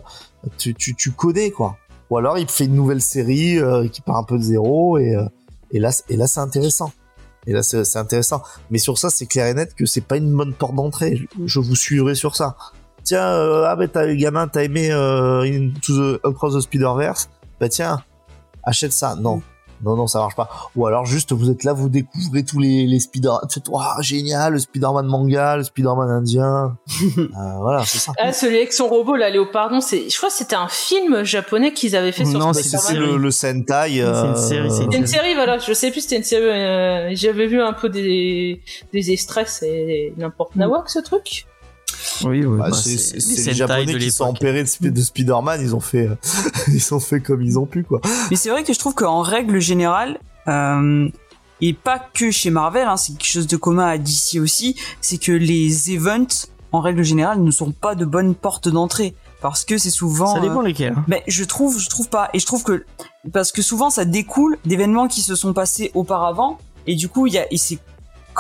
tu, 0.58 0.74
tu, 0.74 0.96
tu 0.96 1.12
connais, 1.12 1.52
quoi. 1.52 1.78
Ou 2.10 2.18
alors, 2.18 2.38
il 2.38 2.48
fait 2.48 2.66
une 2.66 2.76
nouvelle 2.76 3.02
série 3.02 3.58
euh, 3.58 3.88
qui 3.88 4.02
part 4.02 4.18
un 4.18 4.24
peu 4.24 4.38
de 4.38 4.44
zéro 4.44 4.98
et, 4.98 5.16
euh, 5.16 5.26
et 5.72 5.80
là, 5.80 5.92
et 6.10 6.18
là, 6.18 6.28
c'est 6.28 6.42
intéressant. 6.42 6.92
Et 7.48 7.54
là, 7.54 7.64
c'est 7.64 7.98
intéressant. 7.98 8.44
Mais 8.70 8.78
sur 8.78 8.98
ça, 8.98 9.10
c'est 9.10 9.26
clair 9.26 9.48
et 9.48 9.54
net 9.54 9.74
que 9.74 9.86
c'est 9.86 10.02
pas 10.02 10.18
une 10.18 10.36
bonne 10.36 10.54
porte 10.54 10.76
d'entrée. 10.76 11.28
Je, 11.46 11.60
vous 11.60 11.76
suivrai 11.76 12.14
sur 12.14 12.36
ça. 12.36 12.56
Tiens, 13.04 13.26
euh, 13.26 13.66
ah 13.68 13.76
ben, 13.76 13.88
t'as, 13.88 14.14
gamin, 14.14 14.48
t'as 14.48 14.64
aimé 14.64 14.92
euh, 14.92 15.42
Into 15.42 16.18
the, 16.18 16.20
Across 16.24 16.56
the 16.56 16.62
Spider-Verse? 16.62 17.30
Bah 17.60 17.70
tiens, 17.70 18.04
achète 18.64 18.92
ça. 18.92 19.16
Non, 19.16 19.42
non, 19.84 19.95
non, 19.95 20.07
ça 20.07 20.19
marche 20.19 20.36
pas. 20.36 20.49
Ou 20.75 20.86
alors 20.86 21.05
juste, 21.05 21.32
vous 21.32 21.49
êtes 21.49 21.63
là, 21.63 21.73
vous 21.73 21.89
découvrez 21.89 22.43
tous 22.43 22.59
les, 22.59 22.86
les 22.86 22.99
Spider, 22.99 23.32
faites, 23.49 23.67
waouh, 23.67 24.01
génial, 24.01 24.53
le 24.53 24.59
Spider-Man 24.59 25.05
manga, 25.05 25.57
le 25.57 25.63
Spider-Man 25.63 26.09
indien. 26.09 26.77
euh, 27.17 27.27
voilà, 27.59 27.84
c'est 27.86 27.97
ça. 27.97 28.13
Ah, 28.19 28.34
celui 28.34 28.57
avec 28.57 28.73
son 28.73 28.88
robot, 28.88 29.15
là, 29.15 29.29
Léopardon, 29.29 29.82
c'est, 29.82 30.09
je 30.09 30.17
crois 30.17 30.29
que 30.29 30.36
c'était 30.36 30.55
un 30.55 30.67
film 30.67 31.23
japonais 31.23 31.73
qu'ils 31.73 31.95
avaient 31.95 32.11
fait 32.11 32.25
sur 32.25 32.39
Non, 32.39 32.53
c'est 32.53 32.93
le, 32.93 33.17
le 33.17 33.32
Sentai. 33.32 34.01
Euh... 34.01 34.13
C'est 34.13 34.27
une 34.27 34.36
série, 34.36 34.71
c'est 34.71 34.97
une, 34.97 35.07
série, 35.07 35.34
voilà. 35.34 35.57
Je 35.57 35.73
sais 35.73 35.91
plus, 35.91 36.01
c'était 36.01 36.17
une 36.17 36.23
série, 36.23 36.43
euh, 36.43 37.09
j'avais 37.13 37.47
vu 37.47 37.61
un 37.61 37.73
peu 37.73 37.89
des, 37.89 38.61
des 38.93 39.11
extraits, 39.11 39.47
c'est 39.47 40.13
n'importe 40.17 40.55
nawak, 40.55 40.89
ce 40.89 40.99
truc. 40.99 41.45
Oui, 42.24 42.45
oui. 42.45 42.58
Bah, 42.58 42.70
bah, 42.70 42.78
c'est 42.78 43.45
les 43.45 43.54
Japonais 43.54 43.97
qui 43.97 44.12
sont 44.12 44.26
empérés 44.26 44.64
de, 44.64 44.89
de 44.89 45.02
Spider-Man, 45.02 45.62
ils 45.62 45.76
ont 45.76 45.80
fait, 45.80 46.08
euh, 46.08 46.16
ils 46.68 46.93
ont 46.93 46.99
fait 46.99 47.20
comme 47.20 47.41
ils 47.41 47.58
ont 47.58 47.66
pu, 47.66 47.84
quoi. 47.84 48.02
Mais 48.30 48.36
c'est 48.36 48.49
vrai 48.49 48.64
que 48.64 48.74
je 48.74 48.80
trouve 48.80 48.93
qu'en 48.93 49.22
règle 49.22 49.60
générale, 49.60 50.20
euh, 50.47 51.10
et 51.62 51.74
pas 51.74 51.99
que 51.99 52.32
chez 52.32 52.49
Marvel, 52.49 52.88
hein, 52.88 52.97
c'est 52.97 53.14
quelque 53.14 53.28
chose 53.28 53.47
de 53.47 53.58
commun 53.58 53.88
à 53.88 53.97
DC 53.97 54.39
aussi, 54.39 54.76
c'est 54.99 55.18
que 55.18 55.32
les 55.32 55.95
events, 55.95 56.47
en 56.72 56.82
règle 56.82 57.04
générale, 57.04 57.41
ne 57.41 57.52
sont 57.52 57.72
pas 57.72 57.95
de 57.95 58.06
bonnes 58.06 58.36
portes 58.36 58.70
d'entrée. 58.70 59.16
Parce 59.41 59.66
que 59.66 59.80
c'est 59.80 59.89
souvent. 59.89 60.36
Ça 60.36 60.39
dépend 60.39 60.62
euh, 60.62 60.68
lesquels. 60.68 60.93
Hein. 60.95 61.04
Mais 61.08 61.24
je 61.28 61.43
trouve, 61.43 61.80
je 61.80 61.89
trouve 61.89 62.10
pas. 62.10 62.30
Et 62.34 62.39
je 62.39 62.45
trouve 62.45 62.64
que 62.64 62.86
parce 63.34 63.52
que 63.52 63.64
souvent 63.64 63.89
ça 63.89 64.06
découle 64.06 64.58
d'événements 64.66 65.08
qui 65.08 65.22
se 65.22 65.36
sont 65.36 65.54
passés 65.54 65.89
auparavant. 65.95 66.60
Et 66.86 66.95
du 66.95 67.10
coup, 67.10 67.28
il 67.28 67.34
y 67.34 67.38
a, 67.39 67.52
et 67.52 67.58
c'est 67.58 67.80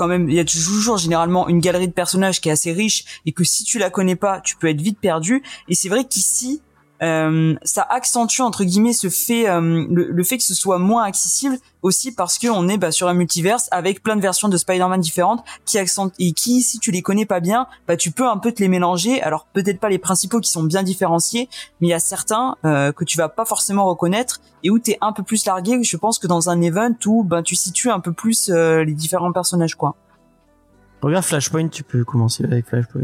quand 0.01 0.07
même, 0.07 0.31
il 0.31 0.35
y 0.35 0.39
a 0.39 0.45
toujours 0.45 0.97
généralement 0.97 1.47
une 1.47 1.59
galerie 1.59 1.87
de 1.87 1.93
personnages 1.93 2.41
qui 2.41 2.49
est 2.49 2.51
assez 2.51 2.71
riche 2.71 3.21
et 3.27 3.33
que 3.33 3.43
si 3.43 3.63
tu 3.63 3.77
la 3.77 3.91
connais 3.91 4.15
pas, 4.15 4.41
tu 4.41 4.55
peux 4.55 4.67
être 4.67 4.81
vite 4.81 4.97
perdu. 4.99 5.43
Et 5.69 5.75
c'est 5.75 5.89
vrai 5.89 6.05
qu'ici, 6.05 6.63
euh, 7.01 7.55
ça 7.63 7.85
accentue 7.89 8.41
entre 8.41 8.63
guillemets 8.63 8.93
ce 8.93 9.09
fait, 9.09 9.49
euh, 9.49 9.85
le, 9.89 10.11
le 10.11 10.23
fait 10.23 10.37
que 10.37 10.43
ce 10.43 10.53
soit 10.53 10.77
moins 10.77 11.03
accessible 11.03 11.57
aussi 11.81 12.11
parce 12.11 12.37
que 12.37 12.47
on 12.47 12.67
est 12.67 12.77
bah, 12.77 12.91
sur 12.91 13.07
un 13.07 13.13
multiverse 13.13 13.67
avec 13.71 14.03
plein 14.03 14.15
de 14.15 14.21
versions 14.21 14.49
de 14.49 14.57
Spider-Man 14.57 15.01
différentes 15.01 15.43
qui 15.65 15.77
accentuent 15.77 16.13
et 16.19 16.33
qui, 16.33 16.61
si 16.61 16.79
tu 16.79 16.91
les 16.91 17.01
connais 17.01 17.25
pas 17.25 17.39
bien, 17.39 17.67
bah 17.87 17.97
tu 17.97 18.11
peux 18.11 18.27
un 18.27 18.37
peu 18.37 18.51
te 18.51 18.61
les 18.61 18.67
mélanger. 18.67 19.21
Alors 19.21 19.47
peut-être 19.51 19.79
pas 19.79 19.89
les 19.89 19.97
principaux 19.97 20.39
qui 20.39 20.51
sont 20.51 20.63
bien 20.63 20.83
différenciés, 20.83 21.49
mais 21.79 21.87
il 21.87 21.89
y 21.89 21.93
a 21.93 21.99
certains 21.99 22.55
euh, 22.65 22.91
que 22.91 23.03
tu 23.03 23.17
vas 23.17 23.29
pas 23.29 23.45
forcément 23.45 23.85
reconnaître 23.85 24.41
et 24.63 24.69
où 24.69 24.77
t'es 24.77 24.97
un 25.01 25.11
peu 25.11 25.23
plus 25.23 25.45
largué. 25.45 25.81
Je 25.83 25.97
pense 25.97 26.19
que 26.19 26.27
dans 26.27 26.49
un 26.49 26.61
event 26.61 26.95
où 27.05 27.23
bah 27.23 27.41
tu 27.41 27.55
situes 27.55 27.89
un 27.89 27.99
peu 27.99 28.13
plus 28.13 28.49
euh, 28.49 28.83
les 28.83 28.93
différents 28.93 29.31
personnages 29.31 29.75
quoi. 29.75 29.95
Regarde 31.01 31.25
Flashpoint, 31.25 31.69
tu 31.69 31.83
peux 31.83 32.03
commencer 32.03 32.43
avec 32.43 32.67
Flashpoint. 32.67 33.01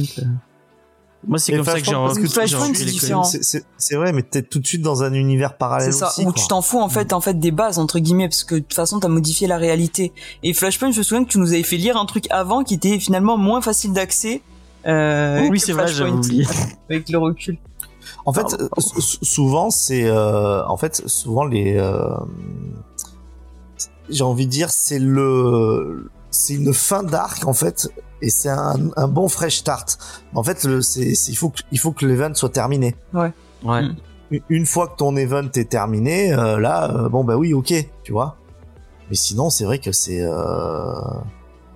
Moi, 1.25 1.39
c'est 1.39 1.51
comme 1.53 1.65
ça 1.65 1.73
que 1.79 1.85
j'ai 1.85 2.27
Flashpoint, 2.27 2.67
repris 2.67 3.63
c'est 3.77 3.95
vrai, 3.95 4.13
mais 4.13 4.21
t'es 4.21 4.43
tout 4.43 4.59
de 4.59 4.67
suite 4.67 4.81
dans 4.81 5.03
un 5.03 5.13
univers 5.13 5.57
parallèle 5.57 5.91
C'est 5.91 5.99
ça, 5.99 6.09
aussi. 6.09 6.21
où 6.21 6.25
quoi. 6.25 6.33
tu 6.33 6.47
t'en 6.47 6.61
fous 6.61 6.79
en 6.79 6.89
fait, 6.89 7.11
en 7.11 7.21
fait 7.21 7.39
des 7.39 7.51
bases 7.51 7.79
entre 7.79 7.99
guillemets, 7.99 8.29
parce 8.29 8.43
que 8.43 8.55
de 8.55 8.59
toute 8.59 8.73
façon 8.73 8.99
t'as 8.99 9.07
modifié 9.07 9.47
la 9.47 9.57
réalité. 9.57 10.13
Et 10.43 10.53
Flashpoint, 10.53 10.91
je 10.91 10.99
me 10.99 11.03
souviens 11.03 11.23
que 11.25 11.29
tu 11.29 11.39
nous 11.39 11.53
avais 11.53 11.63
fait 11.63 11.77
lire 11.77 11.97
un 11.97 12.05
truc 12.05 12.27
avant 12.29 12.63
qui 12.63 12.75
était 12.75 12.99
finalement 12.99 13.37
moins 13.37 13.61
facile 13.61 13.93
d'accès. 13.93 14.41
Euh, 14.85 15.47
Oui, 15.49 15.59
c'est 15.59 15.73
vrai, 15.73 15.87
j'avais 15.87 16.11
oublié. 16.11 16.45
Avec 16.89 17.09
le 17.09 17.17
recul. 17.17 17.57
En 18.25 18.31
fait, 18.31 18.43
Pardon, 18.43 18.69
souvent 18.77 19.69
c'est, 19.69 20.05
euh, 20.05 20.65
en 20.67 20.77
fait, 20.77 21.01
souvent 21.07 21.45
les, 21.45 21.75
euh, 21.77 22.09
j'ai 24.09 24.23
envie 24.23 24.45
de 24.45 24.51
dire, 24.51 24.69
c'est 24.69 24.99
le, 24.99 26.09
c'est 26.37 26.53
une 26.53 26.73
fin 26.73 27.03
d'arc 27.03 27.45
en 27.47 27.53
fait, 27.53 27.89
et 28.21 28.29
c'est 28.29 28.49
un, 28.49 28.75
un 28.95 29.07
bon 29.07 29.27
fresh 29.27 29.57
start. 29.57 29.97
En 30.33 30.43
fait, 30.43 30.63
le- 30.63 30.81
c'est, 30.81 31.13
c'est- 31.15 31.31
il 31.31 31.35
faut 31.35 31.49
que, 31.49 31.61
il 31.71 31.79
faut 31.79 31.91
que 31.91 32.05
l'event 32.05 32.33
soit 32.33 32.49
terminé. 32.49 32.95
Ouais. 33.13 33.81
Mm. 33.81 33.95
Une- 34.31 34.41
Une 34.49 34.65
fois 34.65 34.87
que 34.89 34.95
ton 34.97 35.15
event 35.15 35.49
est 35.55 35.69
terminé, 35.69 36.33
euh, 36.33 36.59
là, 36.59 36.91
euh, 36.93 37.09
bon 37.09 37.23
bah 37.23 37.37
oui, 37.37 37.53
ok, 37.53 37.73
tu 38.03 38.11
vois. 38.11 38.37
Mais 39.09 39.15
sinon, 39.15 39.49
c'est 39.49 39.63
vrai 39.65 39.79
que 39.79 39.91
c'est, 39.93 40.21
euh, 40.21 40.93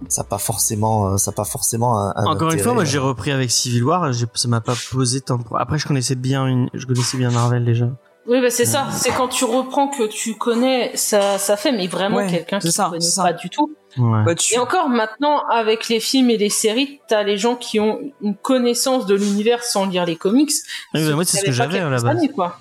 ça 0.10 0.24
pas 0.24 0.38
forcément, 0.38 1.08
euh, 1.14 1.18
ça 1.18 1.32
pas 1.32 1.46
forcément 1.46 1.98
un. 2.00 2.14
un 2.16 2.26
Encore 2.26 2.52
une 2.52 2.60
fois, 2.60 2.74
moi, 2.74 2.84
j'ai 2.86 2.98
repris 2.98 3.32
avec 3.32 3.52
Civil 3.52 3.84
War. 3.86 4.12
j'ai- 4.12 4.26
Ça 4.34 4.48
m'a 4.50 4.60
pas 4.62 4.74
posé 4.92 5.22
tant 5.22 5.38
de 5.38 5.44
pro- 5.44 5.56
Après, 5.58 5.78
je 5.78 5.88
connaissais 5.88 6.16
bien 6.16 6.46
une, 6.48 6.70
je 6.74 6.86
connaissais 6.86 7.18
bien 7.18 7.32
Marvel 7.32 7.64
déjà. 7.66 7.88
Oui, 8.28 8.40
bah 8.40 8.50
c'est 8.52 8.66
ça. 8.66 8.88
C'est 8.92 9.10
quand 9.12 9.28
tu 9.30 9.46
reprends 9.46 9.88
que 9.88 10.08
tu 10.08 10.36
connais, 10.36 10.96
ça, 10.96 11.38
ça 11.40 11.58
fait, 11.58 11.72
mais 11.72 11.88
vraiment 11.88 12.18
Ouais, 12.18 12.28
quelqu'un 12.30 12.60
qui 12.60 12.72
ça, 12.72 12.86
ne 12.86 12.90
connaît 12.92 13.02
ça. 13.02 13.24
pas 13.24 13.34
du 13.34 13.50
tout. 13.50 13.76
Ouais. 13.98 14.24
Bah, 14.24 14.36
tu- 14.36 14.54
Et 14.54 14.60
encore 14.60 14.90
maintenant, 14.90 15.44
avec 15.50 15.90
les 15.90 16.00
films 16.00 16.30
et 16.30 16.38
les 16.38 16.50
séries, 16.52 17.00
t'as 17.08 17.24
les 17.24 17.38
gens 17.38 17.56
qui 17.56 17.80
ont 17.80 18.00
une 18.22 18.36
connaissance 18.36 19.06
de 19.08 19.16
l'univers 19.16 19.64
sans 19.64 19.86
lire 19.86 20.06
les 20.06 20.16
comics. 20.16 20.52
Oui, 20.94 21.04
bah, 21.08 21.16
moi, 21.16 21.26
c'est 21.26 21.38
ce 21.40 21.46
que 21.46 21.52
j'avais 21.52 21.80
à 21.80 21.90
la 21.90 22.00
base. 22.00 22.22
Quoi. 22.36 22.60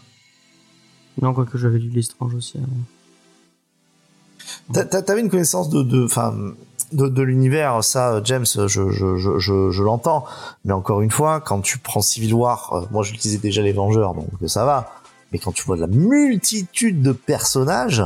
Non, 1.20 1.34
quoique 1.34 1.58
j'avais 1.58 1.78
lu 1.78 1.90
l'Estrange 1.90 2.34
aussi. 2.34 2.54
T'avais 4.72 5.20
une 5.20 5.30
connaissance 5.30 5.68
de, 5.68 5.82
de, 5.82 6.04
enfin, 6.04 6.34
de, 6.92 7.08
de 7.08 7.22
l'univers, 7.22 7.82
ça, 7.84 8.20
James, 8.24 8.46
je, 8.46 8.66
je, 8.66 8.90
je, 9.16 9.38
je, 9.38 9.70
je 9.70 9.82
l'entends. 9.82 10.24
Mais 10.64 10.72
encore 10.72 11.02
une 11.02 11.10
fois, 11.10 11.40
quand 11.40 11.60
tu 11.60 11.78
prends 11.78 12.00
Civil 12.00 12.34
War, 12.34 12.72
euh, 12.72 12.80
moi 12.90 13.02
je 13.02 13.14
disais 13.14 13.38
déjà 13.38 13.62
les 13.62 13.72
Vengeurs, 13.72 14.14
donc 14.14 14.28
ça 14.46 14.64
va. 14.64 14.92
Mais 15.32 15.38
quand 15.38 15.52
tu 15.52 15.62
vois 15.64 15.76
la 15.76 15.86
multitude 15.86 17.02
de 17.02 17.12
personnages, 17.12 18.02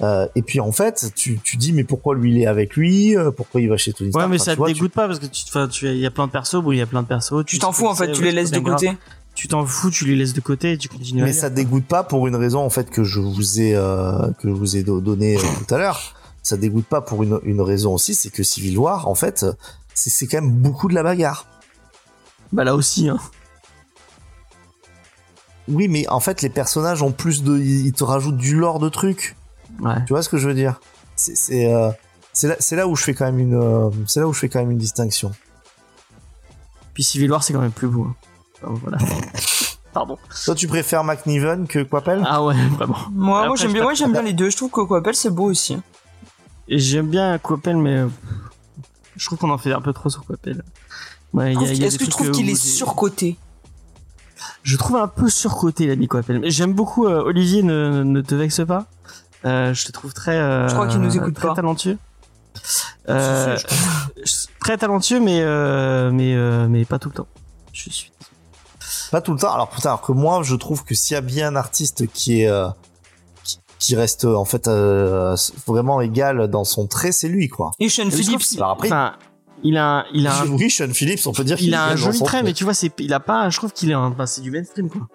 euh, 0.00 0.26
et 0.34 0.42
puis 0.42 0.60
en 0.60 0.72
fait, 0.72 1.10
tu, 1.14 1.38
tu 1.42 1.56
dis 1.56 1.72
mais 1.72 1.84
pourquoi 1.84 2.14
lui 2.14 2.32
il 2.34 2.42
est 2.42 2.46
avec 2.46 2.76
lui, 2.76 3.16
euh, 3.16 3.30
pourquoi 3.30 3.60
il 3.60 3.68
va 3.68 3.76
chez 3.76 3.92
Tony 3.92 4.08
Ouais, 4.08 4.12
Stark 4.12 4.28
mais 4.30 4.36
Enfin, 4.36 4.44
ça 4.44 4.52
te 4.52 4.58
vois, 4.58 4.68
tu- 4.68 4.74
dégoûte 4.74 4.92
pas 4.92 5.06
parce 5.08 5.18
que 5.18 5.26
tu, 5.26 5.44
tu, 5.70 5.86
il 5.88 5.98
y 5.98 6.06
a 6.06 6.10
plein 6.10 6.26
de 6.26 6.32
persos, 6.32 6.56
bon, 6.62 6.72
il 6.72 6.78
y 6.78 6.82
a 6.82 6.86
plein 6.86 7.02
de 7.02 7.08
persos. 7.08 7.44
tu 7.46 7.58
t'en 7.58 7.72
fous 7.72 7.86
en 7.86 7.94
fait, 7.94 8.12
tu 8.12 8.20
les 8.22 8.28
ouais, 8.28 8.34
laisses 8.34 8.50
de 8.50 8.58
grave. 8.60 8.74
côté. 8.78 8.96
Tu 9.34 9.48
t'en 9.48 9.66
fous, 9.66 9.90
tu 9.90 10.06
les 10.06 10.16
laisses 10.16 10.32
de 10.32 10.40
côté 10.40 10.72
et 10.72 10.78
tu 10.78 10.88
continues. 10.88 11.20
à 11.22 11.24
Mais 11.26 11.32
ça 11.34 11.50
dégoûte 11.50 11.84
pas 11.84 12.02
pour 12.04 12.26
une 12.26 12.36
raison 12.36 12.60
en 12.60 12.70
fait 12.70 12.88
que 12.88 13.04
je 13.04 13.20
vous 13.20 13.60
ai 13.60 13.74
euh, 13.74 14.30
que 14.40 14.48
je 14.48 14.54
vous 14.54 14.76
ai 14.76 14.82
do- 14.82 15.00
donné 15.02 15.36
euh, 15.36 15.40
tout 15.66 15.74
à 15.74 15.78
l'heure. 15.78 16.14
Ça 16.42 16.56
dégoûte 16.56 16.86
pas 16.86 17.00
pour 17.02 17.22
une, 17.22 17.38
une 17.42 17.60
raison 17.60 17.92
aussi, 17.92 18.14
c'est 18.14 18.30
que 18.30 18.42
Civil 18.42 18.78
War, 18.78 19.08
en 19.08 19.14
fait, 19.14 19.44
c'est 19.94 20.08
c'est 20.10 20.26
quand 20.26 20.40
même 20.40 20.52
beaucoup 20.52 20.88
de 20.88 20.94
la 20.94 21.02
bagarre. 21.02 21.46
Bah 22.52 22.64
là 22.64 22.74
aussi, 22.76 23.08
hein. 23.08 23.18
Oui, 25.68 25.88
mais 25.88 26.08
en 26.08 26.20
fait, 26.20 26.42
les 26.42 26.48
personnages 26.48 27.02
ont 27.02 27.12
plus 27.12 27.42
de, 27.42 27.58
ils 27.58 27.92
te 27.92 28.04
rajoutent 28.04 28.36
du 28.36 28.56
lore 28.56 28.78
de 28.78 28.88
trucs. 28.88 29.36
Ouais. 29.80 29.96
Tu 30.06 30.12
vois 30.12 30.22
ce 30.22 30.28
que 30.28 30.38
je 30.38 30.48
veux 30.48 30.54
dire? 30.54 30.80
C'est 31.16 31.34
c'est 31.36 31.66
euh, 31.72 31.90
là, 32.76 32.86
où 32.86 32.94
je 32.94 33.02
fais 33.02 33.14
quand 33.14 33.24
même 33.24 33.38
une, 33.38 33.54
euh, 33.54 33.90
c'est 34.06 34.20
là 34.20 34.28
où 34.28 34.32
je 34.32 34.38
fais 34.38 34.48
quand 34.48 34.60
même 34.60 34.70
une 34.70 34.78
distinction. 34.78 35.32
Puis 36.94 37.02
Civil 37.02 37.30
War, 37.30 37.42
c'est 37.42 37.52
quand 37.52 37.60
même 37.60 37.72
plus 37.72 37.88
beau. 37.88 38.04
hein. 38.04 38.14
Enfin, 38.62 38.78
voilà. 38.82 38.98
Pardon. 39.92 40.18
Toi, 40.44 40.54
tu 40.54 40.66
préfères 40.68 41.04
McNiven 41.04 41.66
que 41.66 41.82
Quapel? 41.82 42.22
Ah 42.26 42.44
ouais, 42.44 42.54
vraiment. 42.76 42.98
Moi, 43.12 43.38
Après, 43.38 43.48
moi 43.48 43.56
j'aime 43.56 43.68
je 43.68 43.74
bien, 43.74 43.82
moi 43.82 43.94
j'aime 43.94 44.12
bien 44.12 44.22
les 44.22 44.34
deux. 44.34 44.50
Je 44.50 44.56
trouve 44.56 44.70
que 44.70 44.82
Coppel 44.82 45.14
c'est 45.14 45.30
beau 45.30 45.44
aussi. 45.44 45.78
Et 46.68 46.78
j'aime 46.78 47.08
bien 47.08 47.38
Coppel, 47.38 47.76
mais 47.76 47.96
euh, 47.96 48.08
je 49.16 49.24
trouve 49.26 49.38
qu'on 49.38 49.50
en 49.50 49.58
fait 49.58 49.72
un 49.72 49.80
peu 49.80 49.92
trop 49.92 50.10
sur 50.10 50.24
Coppel. 50.24 50.62
Ouais, 51.32 51.54
Est-ce 51.54 51.98
que 51.98 52.04
tu 52.04 52.10
trouves 52.10 52.30
qu'il 52.30 52.50
est 52.50 52.54
surcoté? 52.54 53.36
Je 54.62 54.76
trouve 54.76 54.96
un 54.96 55.08
peu 55.08 55.28
surcoté 55.28 55.86
l'ami 55.86 56.08
Coppel. 56.08 56.40
Mais 56.40 56.50
J'aime 56.50 56.72
beaucoup 56.74 57.06
euh, 57.06 57.22
Olivier, 57.22 57.62
ne, 57.62 58.02
ne 58.02 58.20
te 58.20 58.34
vexe 58.34 58.60
pas. 58.66 58.86
Euh, 59.44 59.72
je 59.74 59.86
te 59.86 59.92
trouve 59.92 60.12
très. 60.12 60.36
euh, 60.36 60.68
Je 60.68 60.74
crois 60.74 60.88
qu'il 60.88 61.00
nous 61.00 61.16
écoute 61.16 61.34
très 61.34 61.48
pas. 61.48 61.54
talentueux. 61.54 61.98
Euh, 63.08 63.56
très 64.60 64.76
talentueux, 64.78 65.20
mais 65.20 65.40
euh, 65.42 66.10
mais 66.10 66.34
euh, 66.34 66.66
mais 66.68 66.84
pas 66.84 66.98
tout 66.98 67.08
le 67.10 67.14
temps. 67.14 67.26
Je 67.72 67.90
suis. 67.90 68.12
Pas 69.10 69.20
tout 69.20 69.32
le 69.32 69.38
temps. 69.38 69.52
Alors 69.52 69.68
putain, 69.68 69.90
alors 69.90 70.00
que 70.02 70.12
moi, 70.12 70.42
je 70.42 70.54
trouve 70.56 70.84
que 70.84 70.94
s'il 70.94 71.14
y 71.14 71.18
a 71.18 71.20
bien 71.20 71.48
un 71.48 71.56
artiste 71.56 72.06
qui 72.12 72.40
est 72.42 72.48
euh, 72.48 72.68
qui, 73.44 73.58
qui 73.78 73.94
reste 73.96 74.24
en 74.24 74.44
fait 74.44 74.66
euh, 74.68 75.36
vraiment 75.66 76.00
égal 76.00 76.48
dans 76.48 76.64
son 76.64 76.86
trait, 76.86 77.12
c'est 77.12 77.28
lui 77.28 77.48
quoi. 77.48 77.70
Et 77.78 77.88
Sean 77.88 78.10
Phillips. 78.10 78.42
Alors 78.56 78.70
après, 78.72 78.88
Enfin, 78.88 79.12
il 79.62 79.76
a 79.76 79.98
un- 80.00 80.04
il 80.12 80.26
a 80.26 80.40
un, 80.42 80.46
oui, 80.48 80.70
Sean 80.70 80.92
Phillips, 80.92 81.26
on 81.26 81.32
peut 81.32 81.44
dire 81.44 81.56
qu'il 81.56 81.68
il 81.68 81.74
a 81.74 81.84
un 81.86 81.96
joli 81.96 82.20
trait, 82.22 82.42
mais 82.42 82.52
tu 82.52 82.64
vois, 82.64 82.74
c'est, 82.74 82.92
il 82.98 83.12
a 83.12 83.20
pas, 83.20 83.48
je 83.50 83.56
trouve 83.56 83.72
qu'il 83.72 83.90
est 83.90 83.94
un, 83.94 84.14
c'est 84.26 84.40
du 84.42 84.50
mainstream, 84.50 84.88
quoi. 84.88 85.08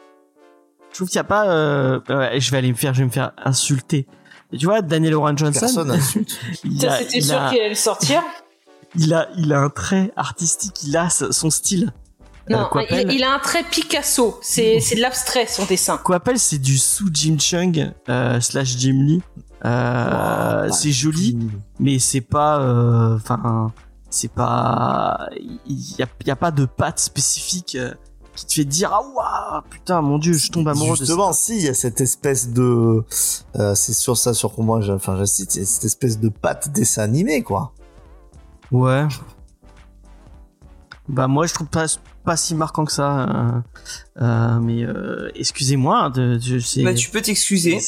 Je 0.91 0.95
trouve 0.97 1.07
qu'il 1.07 1.15
y 1.17 1.19
a 1.19 1.23
pas, 1.23 1.47
euh, 1.49 1.99
ouais, 2.09 2.39
je 2.39 2.51
vais 2.51 2.57
aller 2.57 2.69
me 2.69 2.75
faire, 2.75 2.93
je 2.93 2.99
vais 2.99 3.05
me 3.05 3.11
faire 3.11 3.31
insulter. 3.45 4.07
Et 4.51 4.57
tu 4.57 4.65
vois, 4.65 4.81
Daniel 4.81 5.13
Oran 5.15 5.37
Johnson, 5.37 5.59
Personne 5.61 5.91
insulte. 5.91 6.37
il 6.65 6.81
Ça, 6.81 6.93
a, 6.93 6.97
c'était 6.99 7.17
il 7.19 7.23
sûr 7.25 7.41
a, 7.41 7.49
qu'il 7.49 7.59
allait 7.59 7.69
le 7.69 7.75
sortir. 7.75 8.21
il 8.95 9.13
a, 9.13 9.29
il 9.37 9.53
a 9.53 9.59
un 9.59 9.69
trait 9.69 10.11
artistique, 10.17 10.83
il 10.83 10.97
a 10.97 11.09
son 11.09 11.49
style. 11.49 11.93
Euh, 12.49 12.53
Non, 12.57 12.65
Coppel, 12.69 13.05
il, 13.09 13.17
il 13.17 13.23
a 13.23 13.33
un 13.35 13.39
trait 13.39 13.63
Picasso. 13.63 14.37
C'est 14.41 14.79
c'est 14.81 14.95
de 14.95 15.01
l'abstrait, 15.01 15.45
son 15.47 15.63
dessin. 15.65 15.97
Coppel, 15.97 16.37
c'est 16.39 16.57
du 16.57 16.77
sous 16.77 17.09
Jim 17.13 17.37
Chung, 17.39 17.91
euh, 18.09 18.41
slash 18.41 18.75
Jim 18.77 18.99
Lee. 19.05 19.21
Euh, 19.63 20.69
c'est 20.71 20.91
joli, 20.91 21.37
mais 21.79 21.99
c'est 21.99 22.19
pas, 22.21 22.59
euh, 22.59 23.15
enfin, 23.15 23.71
c'est 24.11 24.31
pas, 24.31 25.27
il 25.65 25.95
y 25.97 26.03
a, 26.03 26.07
y 26.25 26.29
a 26.31 26.35
pas 26.35 26.51
de 26.51 26.65
patte 26.65 26.99
spécifique 26.99 27.75
euh, 27.79 27.93
qui 28.35 28.45
te 28.45 28.53
fait 28.53 28.65
dire 28.65 28.91
ah 28.93 29.01
waouh 29.01 29.61
putain 29.69 30.01
mon 30.01 30.17
dieu 30.19 30.33
je 30.33 30.51
tombe 30.51 30.67
amoureux 30.67 30.91
de 30.91 30.95
ça. 30.97 31.05
Justement, 31.05 31.33
si, 31.33 31.55
il 31.57 31.63
y 31.63 31.67
a 31.69 31.73
cette 31.73 31.99
espèce 32.01 32.49
de, 32.49 33.03
euh, 33.55 33.73
c'est 33.75 33.93
sur 33.93 34.17
ça 34.17 34.33
sur 34.35 34.59
moi, 34.61 34.81
j'ai- 34.81 34.91
enfin, 34.93 35.17
j'insiste, 35.17 35.55
il 35.55 35.59
y 35.59 35.63
a 35.63 35.65
cette 35.65 35.85
espèce 35.85 36.19
de 36.19 36.29
patte 36.29 36.69
dessin 36.71 37.01
animé, 37.03 37.41
quoi. 37.41 37.73
Ouais. 38.71 39.07
Bah 41.09 41.27
moi 41.27 41.45
je 41.47 41.53
trouve 41.53 41.67
pas 41.67 41.85
pas 42.23 42.37
si 42.37 42.53
marquant 42.55 42.85
que 42.85 42.91
ça. 42.91 43.23
euh, 43.23 43.61
euh, 44.21 44.59
mais 44.59 44.83
euh, 44.83 45.29
excusez-moi 45.35 46.09
de, 46.11 46.37
je 46.39 46.59
sais. 46.59 46.83
Bah, 46.83 46.93
tu 46.93 47.09
peux 47.09 47.21
t'excuser. 47.21 47.79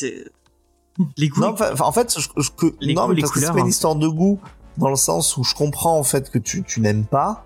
Les 1.17 1.29
goûts. 1.29 1.41
Non, 1.41 1.55
en 1.79 1.91
fait, 1.91 2.15
je, 2.19 2.27
je- 2.41 2.49
que, 2.51 2.73
Les 2.81 2.93
non, 2.93 3.03
goûts, 3.03 3.09
mais 3.09 3.15
les 3.15 3.21
parce 3.21 3.31
que 3.33 3.39
c'est 3.39 3.45
couleurs, 3.45 3.53
pas 3.55 3.59
une 3.61 3.65
hein. 3.65 3.69
histoire 3.69 3.95
de 3.95 4.07
goût, 4.07 4.39
dans 4.77 4.89
le 4.89 4.95
sens 4.95 5.37
où 5.37 5.43
je 5.43 5.53
comprends, 5.55 5.97
en 5.97 6.03
fait, 6.03 6.29
que 6.29 6.37
tu, 6.39 6.63
tu 6.63 6.81
n'aimes 6.81 7.05
pas, 7.05 7.45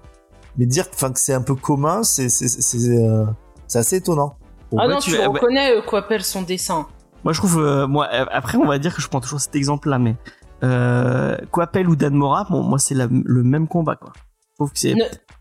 mais 0.57 0.65
dire, 0.65 0.85
enfin, 0.93 1.11
que 1.11 1.19
c'est 1.19 1.33
un 1.33 1.41
peu 1.41 1.55
commun, 1.55 2.03
c'est, 2.03 2.29
c'est, 2.29 2.47
c'est, 2.47 2.61
c'est, 2.61 2.97
euh, 2.97 3.25
c'est 3.67 3.79
assez 3.79 3.97
étonnant. 3.97 4.37
Bon, 4.71 4.77
ah 4.79 4.87
bah, 4.87 4.93
non, 4.93 4.99
tu 4.99 5.11
tu, 5.11 5.17
vas- 5.17 5.23
le 5.25 5.29
bah, 5.31 5.39
reconnais, 5.41 5.71
euh, 5.77 5.81
quoi 5.81 5.99
appelle 5.99 6.23
son 6.23 6.41
dessin. 6.41 6.87
Moi 7.23 7.33
je 7.33 7.39
trouve 7.39 7.59
euh, 7.59 7.87
moi 7.87 8.07
euh, 8.13 8.25
après 8.31 8.57
on 8.57 8.65
va 8.67 8.77
dire 8.79 8.95
que 8.95 9.01
je 9.01 9.07
prends 9.09 9.19
toujours 9.19 9.41
cet 9.41 9.55
exemple 9.55 9.89
là 9.89 9.97
mais 9.97 10.15
euh, 10.63 11.35
Coppel 11.51 11.89
ou 11.89 11.95
Dan 11.95 12.13
Mora 12.13 12.45
bon 12.49 12.61
moi 12.63 12.77
c'est 12.79 12.93
la- 12.93 13.07
le 13.11 13.43
même 13.43 13.67
combat 13.67 13.95
quoi. 13.95 14.13
Je 14.15 14.55
trouve 14.55 14.71
que 14.71 14.79
c'est 14.79 14.93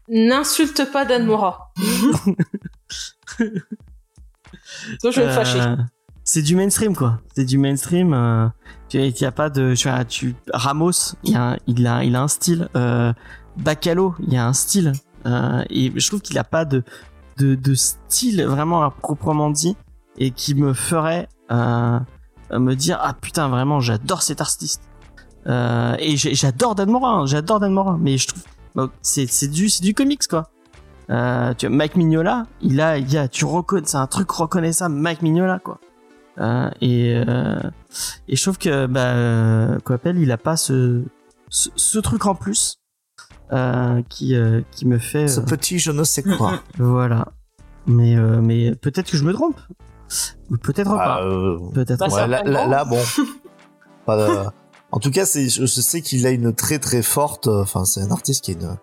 N'insulte 0.09 0.91
pas 0.91 1.05
Dan 1.05 1.27
Mora. 1.27 1.71
Sinon, 3.39 3.53
je 5.13 5.21
vais 5.21 5.27
me 5.27 5.33
fâcher. 5.33 5.61
C'est 6.29 6.43
du 6.43 6.57
mainstream 6.57 6.97
quoi. 6.97 7.21
C'est 7.37 7.45
du 7.45 7.57
mainstream. 7.57 8.13
Euh, 8.13 8.49
il 8.93 9.21
y 9.21 9.25
a 9.25 9.31
pas 9.31 9.49
de. 9.49 9.75
Tu, 9.75 9.89
tu 10.09 10.35
Ramos, 10.53 11.15
il 11.23 11.37
a, 11.37 11.57
il 11.69 11.87
a, 11.87 12.03
il 12.03 12.17
a 12.17 12.23
un 12.23 12.29
style. 12.29 12.69
Euh, 12.77 13.13
Bacalo, 13.57 14.17
il 14.19 14.35
y 14.35 14.37
a 14.37 14.45
un 14.45 14.53
style. 14.53 14.93
Euh, 15.25 15.63
et 15.71 15.93
je 15.95 16.09
trouve 16.09 16.21
qu'il 16.21 16.37
a 16.39 16.45
pas 16.45 16.65
de, 16.65 16.83
de, 17.39 17.55
de 17.55 17.75
style 17.75 18.45
vraiment 18.45 18.83
à 18.83 18.91
proprement 18.91 19.51
dit 19.51 19.77
et 20.19 20.33
qui 20.33 20.57
me 20.57 20.75
ferait 20.75 21.29
euh, 21.53 22.01
me 22.51 22.75
dire 22.75 22.99
ah 23.01 23.15
putain 23.15 23.49
vraiment 23.49 23.79
j'adore 23.79 24.23
cet 24.23 24.41
artiste. 24.41 24.83
Euh, 25.47 25.95
et 26.01 26.17
j'adore 26.17 26.75
Dan 26.75 26.91
Morin, 26.91 27.25
j'adore 27.27 27.61
Dan 27.61 27.73
Morin, 27.73 27.99
mais 28.01 28.19
je 28.19 28.27
trouve 28.27 28.91
c'est 29.01 29.31
c'est 29.31 29.49
du 29.49 29.69
c'est 29.69 29.83
du 29.85 29.95
comics 29.95 30.27
quoi. 30.27 30.51
Euh, 31.09 31.55
tu 31.55 31.69
vois, 31.69 31.77
Mike 31.77 31.95
Mignola, 31.95 32.47
il 32.63 32.81
a, 32.81 32.99
il 32.99 33.13
y 33.13 33.17
a, 33.17 33.29
tu 33.29 33.45
reconnais, 33.45 33.87
c'est 33.87 33.97
un 33.97 34.09
truc 34.09 34.29
reconnaissable, 34.33 34.97
Mike 34.97 35.23
Mignola, 35.23 35.61
quoi. 35.61 35.79
Euh, 36.39 36.71
et, 36.81 37.23
euh, 37.27 37.59
et 38.29 38.37
je 38.37 38.43
trouve 38.43 38.59
que, 38.59 38.87
bah, 38.87 39.15
euh, 39.15 39.79
Coppel, 39.81 40.19
il 40.19 40.31
a 40.33 40.37
pas 40.39 40.57
ce, 40.57 41.03
ce, 41.49 41.71
ce 41.77 41.99
truc 41.99 42.27
en 42.27 42.35
plus, 42.35 42.79
euh, 43.53 44.03
qui, 44.09 44.35
euh, 44.35 44.61
qui 44.71 44.87
me 44.87 44.99
fait, 44.99 45.29
Ce 45.29 45.41
euh, 45.41 45.45
petit 45.45 45.79
je 45.79 45.91
ne 45.93 46.05
sais 46.05 46.23
quoi. 46.23 46.61
voilà. 46.79 47.29
Mais, 47.87 48.17
euh, 48.17 48.41
mais 48.43 48.75
peut-être 48.75 49.11
que 49.11 49.17
je 49.17 49.25
me 49.25 49.33
trompe. 49.33 49.59
Ou 50.51 50.57
peut-être 50.57 50.91
Bah, 50.91 50.97
pas. 51.19 51.23
euh, 51.25 51.59
Peut-être 51.73 51.99
Bah, 52.01 52.09
ouais, 52.09 52.27
là, 52.27 52.37
certainement. 52.39 52.67
là, 52.67 52.67
là, 52.69 52.85
bon. 52.85 52.99
Pas 54.07 54.17
de- 54.17 54.45
En 54.93 55.01
tout 55.01 55.11
cas, 55.11 55.25
c'est, 55.27 55.49
je, 55.49 55.63
je 55.63 55.81
sais 55.81 56.01
qu'il 56.01 56.27
a 56.27 56.31
une 56.31 56.53
très 56.55 56.79
très 56.79 57.03
forte. 57.03 57.49
Enfin, 57.49 57.85
c'est 57.85 58.01
un 58.03 58.11
artiste 58.11 58.45
qui 58.45 58.53
a 58.53 58.55
une, 58.55 58.77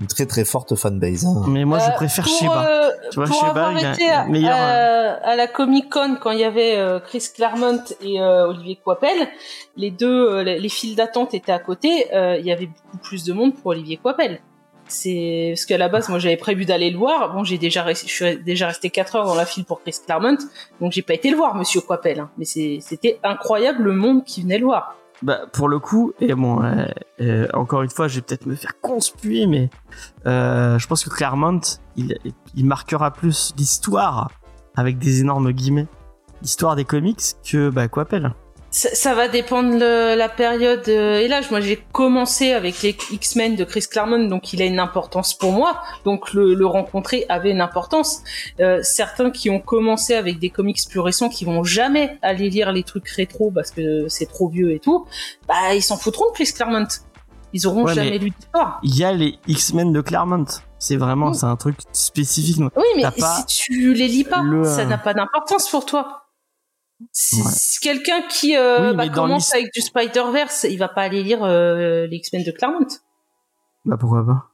une 0.00 0.06
très 0.06 0.26
très 0.26 0.44
forte 0.44 0.74
fanbase. 0.74 1.24
hein. 1.24 1.44
Mais 1.48 1.64
moi, 1.64 1.78
je 1.78 1.88
Euh, 1.90 1.94
préfère 1.94 2.24
pour, 2.24 2.38
Sheba. 2.38 2.68
euh, 2.68 2.90
Tu 3.10 3.16
vois, 3.18 3.26
pour 3.26 3.36
Sheba, 3.36 3.48
avoir 3.50 3.72
il 3.72 3.86
a 3.86 3.92
été 3.94 4.10
un 4.10 4.20
à, 4.20 4.24
meilleur, 4.26 4.54
à- 4.56 5.28
à 5.30 5.36
la 5.36 5.46
Comic 5.46 5.88
Con 5.90 6.16
quand 6.20 6.30
il 6.32 6.40
y 6.40 6.44
avait 6.44 6.76
euh, 6.76 7.00
Chris 7.00 7.24
Claremont 7.34 7.82
et 8.02 8.20
euh, 8.20 8.48
Olivier 8.48 8.78
Coipel, 8.84 9.28
les 9.76 9.90
deux, 9.90 10.28
euh, 10.30 10.42
les, 10.42 10.58
les 10.58 10.68
files 10.68 10.96
d'attente 10.96 11.32
étaient 11.34 11.52
à 11.52 11.58
côté. 11.58 12.14
euh, 12.14 12.36
Il 12.38 12.44
y 12.46 12.52
avait 12.52 12.66
beaucoup 12.66 12.98
plus 12.98 13.24
de 13.24 13.32
monde 13.32 13.54
pour 13.54 13.66
Olivier 13.68 13.96
Coipel. 13.96 14.40
C'est 14.88 15.52
parce 15.54 15.64
qu'à 15.66 15.78
la 15.78 15.88
base, 15.88 16.08
moi, 16.08 16.20
j'avais 16.20 16.36
prévu 16.36 16.64
d'aller 16.64 16.90
le 16.90 16.98
voir. 16.98 17.32
Bon, 17.34 17.42
j'ai 17.42 17.58
déjà, 17.58 17.82
resté- 17.82 18.06
je 18.06 18.12
suis 18.12 18.36
déjà 18.44 18.68
resté 18.68 18.88
4 18.90 19.16
heures 19.16 19.26
dans 19.26 19.34
la 19.34 19.44
file 19.46 19.64
pour 19.64 19.82
Chris 19.82 19.96
Claremont, 20.04 20.36
donc 20.80 20.92
j'ai 20.92 21.02
pas 21.02 21.14
été 21.14 21.28
le 21.28 21.36
voir, 21.36 21.56
Monsieur 21.56 21.80
Coipel. 21.80 22.20
hein. 22.20 22.30
Mais 22.38 22.44
c'était 22.44 23.18
incroyable 23.24 23.82
le 23.82 23.92
monde 23.92 24.24
qui 24.24 24.42
venait 24.42 24.58
le 24.58 24.66
voir. 24.66 24.96
Bah, 25.22 25.40
pour 25.52 25.68
le 25.68 25.78
coup, 25.78 26.12
et 26.20 26.34
bon, 26.34 26.62
euh, 26.62 26.86
euh, 27.20 27.48
encore 27.54 27.82
une 27.82 27.90
fois, 27.90 28.06
je 28.06 28.16
vais 28.16 28.20
peut-être 28.20 28.46
me 28.46 28.54
faire 28.54 28.78
conspuer, 28.80 29.46
mais 29.46 29.70
euh, 30.26 30.78
je 30.78 30.86
pense 30.86 31.04
que 31.04 31.10
Claremont, 31.10 31.60
il, 31.96 32.18
il 32.54 32.66
marquera 32.66 33.10
plus 33.10 33.54
l'histoire, 33.56 34.30
avec 34.76 34.98
des 34.98 35.20
énormes 35.20 35.52
guillemets, 35.52 35.86
l'histoire 36.42 36.76
des 36.76 36.84
comics 36.84 37.22
que, 37.50 37.70
bah, 37.70 37.88
quoi 37.88 38.02
appelle. 38.02 38.34
Ça, 38.70 38.90
ça 38.94 39.14
va 39.14 39.28
dépendre 39.28 39.78
de 39.78 40.14
la 40.16 40.28
période 40.28 40.82
euh, 40.88 41.20
et 41.20 41.28
l'âge. 41.28 41.50
Moi, 41.50 41.60
j'ai 41.60 41.76
commencé 41.92 42.52
avec 42.52 42.82
les 42.82 42.94
X-Men 43.10 43.56
de 43.56 43.64
Chris 43.64 43.84
Claremont, 43.90 44.26
donc 44.28 44.52
il 44.52 44.60
a 44.60 44.66
une 44.66 44.80
importance 44.80 45.32
pour 45.32 45.52
moi. 45.52 45.80
Donc 46.04 46.34
le, 46.34 46.52
le 46.54 46.66
rencontrer 46.66 47.24
avait 47.30 47.52
une 47.52 47.62
importance. 47.62 48.22
Euh, 48.60 48.80
certains 48.82 49.30
qui 49.30 49.48
ont 49.48 49.60
commencé 49.60 50.14
avec 50.14 50.38
des 50.38 50.50
comics 50.50 50.78
plus 50.90 51.00
récents, 51.00 51.28
qui 51.30 51.44
vont 51.46 51.64
jamais 51.64 52.18
aller 52.20 52.50
lire 52.50 52.70
les 52.72 52.82
trucs 52.82 53.08
rétro 53.08 53.50
parce 53.50 53.70
que 53.70 54.08
c'est 54.08 54.26
trop 54.26 54.48
vieux 54.48 54.72
et 54.72 54.78
tout, 54.78 55.06
bah 55.48 55.74
ils 55.74 55.82
s'en 55.82 55.96
foutront 55.96 56.26
de 56.26 56.32
Chris 56.34 56.52
Claremont. 56.54 56.86
Ils 57.54 57.66
auront 57.66 57.84
Ouais, 57.84 57.94
jamais 57.94 58.10
mais- 58.10 58.18
lu 58.18 58.30
d'histoire. 58.30 58.80
Il 58.82 58.94
y 58.98 59.04
a 59.04 59.12
les 59.12 59.38
X-Men 59.46 59.92
de 59.92 60.00
Claremont. 60.02 60.44
C'est 60.78 60.96
vraiment, 60.96 61.32
c'est 61.32 61.46
un 61.46 61.56
truc 61.56 61.76
spécifique. 61.92 62.58
Oui, 62.76 62.84
mais 62.96 63.04
pas 63.18 63.36
si 63.38 63.46
tu 63.46 63.94
les 63.94 64.08
lis 64.08 64.24
pas, 64.24 64.42
le, 64.42 64.64
ça 64.64 64.80
euh, 64.80 64.84
n'a 64.84 64.98
pas 64.98 65.14
d'importance 65.14 65.70
pour 65.70 65.86
toi. 65.86 66.25
Ouais. 67.00 67.42
quelqu'un 67.82 68.22
qui 68.28 68.56
euh, 68.56 68.90
Oui, 68.90 68.96
bah, 68.96 69.08
commence 69.08 69.52
avec 69.54 69.72
du 69.72 69.80
Spider-Verse, 69.80 70.66
il 70.70 70.78
va 70.78 70.88
pas 70.88 71.02
aller 71.02 71.22
lire 71.22 71.44
euh, 71.44 72.06
les 72.06 72.16
X-Men 72.16 72.42
de 72.44 72.50
Claremont. 72.50 72.86
Bah, 73.84 73.96
pourquoi 73.98 74.24
pas? 74.24 74.46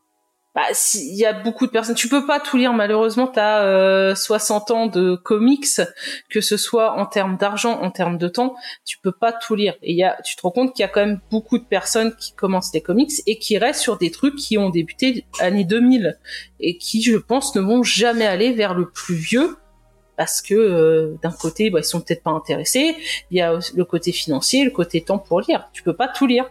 Bah, 0.55 0.63
si- 0.73 1.09
il 1.11 1.17
y 1.19 1.25
a 1.25 1.33
beaucoup 1.33 1.67
de 1.67 1.71
personnes. 1.71 1.95
Tu 1.95 2.09
peux 2.09 2.27
pas 2.27 2.39
tout 2.39 2.59
lire, 2.59 2.75
malheureusement. 2.75 3.27
T'as 3.27 3.63
euh, 3.63 4.15
60 4.15 4.71
ans 4.71 4.87
de 4.87 5.15
comics, 5.15 5.81
que 6.29 6.43
ce 6.43 6.59
soit 6.59 6.93
en 6.99 7.07
termes 7.07 7.39
d'argent, 7.39 7.81
en 7.81 7.91
termes 7.91 8.19
de 8.19 8.29
temps, 8.29 8.55
tu 8.85 8.99
peux 8.99 9.13
pas 9.13 9.33
tout 9.33 9.55
lire. 9.55 9.75
Et 9.83 9.95
y 9.95 10.05
a, 10.05 10.21
tu 10.23 10.37
te 10.37 10.43
rends 10.43 10.51
compte 10.51 10.75
qu'il 10.75 10.83
y 10.83 10.85
a 10.85 10.89
quand 10.89 11.01
même 11.07 11.21
beaucoup 11.31 11.57
de 11.59 11.65
personnes 11.65 12.15
qui 12.17 12.35
commencent 12.35 12.75
les 12.75 12.83
comics 12.83 13.13
et 13.27 13.39
qui 13.39 13.57
restent 13.57 13.81
sur 13.81 13.97
des 13.97 14.11
trucs 14.11 14.37
qui 14.37 14.59
ont 14.59 14.69
débuté 14.69 15.25
année 15.41 15.65
2000 15.65 16.19
et 16.61 16.77
qui, 16.77 17.03
je 17.03 17.17
pense, 17.17 17.55
ne 17.57 17.63
vont 17.63 17.83
jamais 17.83 18.27
aller 18.27 18.53
vers 18.53 18.75
le 18.75 18.91
plus 18.91 19.15
vieux 19.15 19.57
parce 20.17 20.43
que 20.43 20.55
euh, 20.55 21.15
d'un 21.23 21.33
côté, 21.33 21.71
bah, 21.71 21.81
ils 21.81 21.85
sont 21.85 22.01
peut-être 22.01 22.23
pas 22.23 22.31
intéressés. 22.33 22.95
Il 23.31 23.37
y 23.39 23.41
a 23.41 23.59
le 23.75 23.85
côté 23.85 24.13
financier, 24.13 24.65
le 24.65 24.71
côté 24.71 25.01
temps 25.03 25.19
pour 25.19 25.41
lire. 25.41 25.69
Tu 25.73 25.83
peux 25.83 25.95
pas 25.95 26.09
tout 26.09 26.27
lire. 26.27 26.47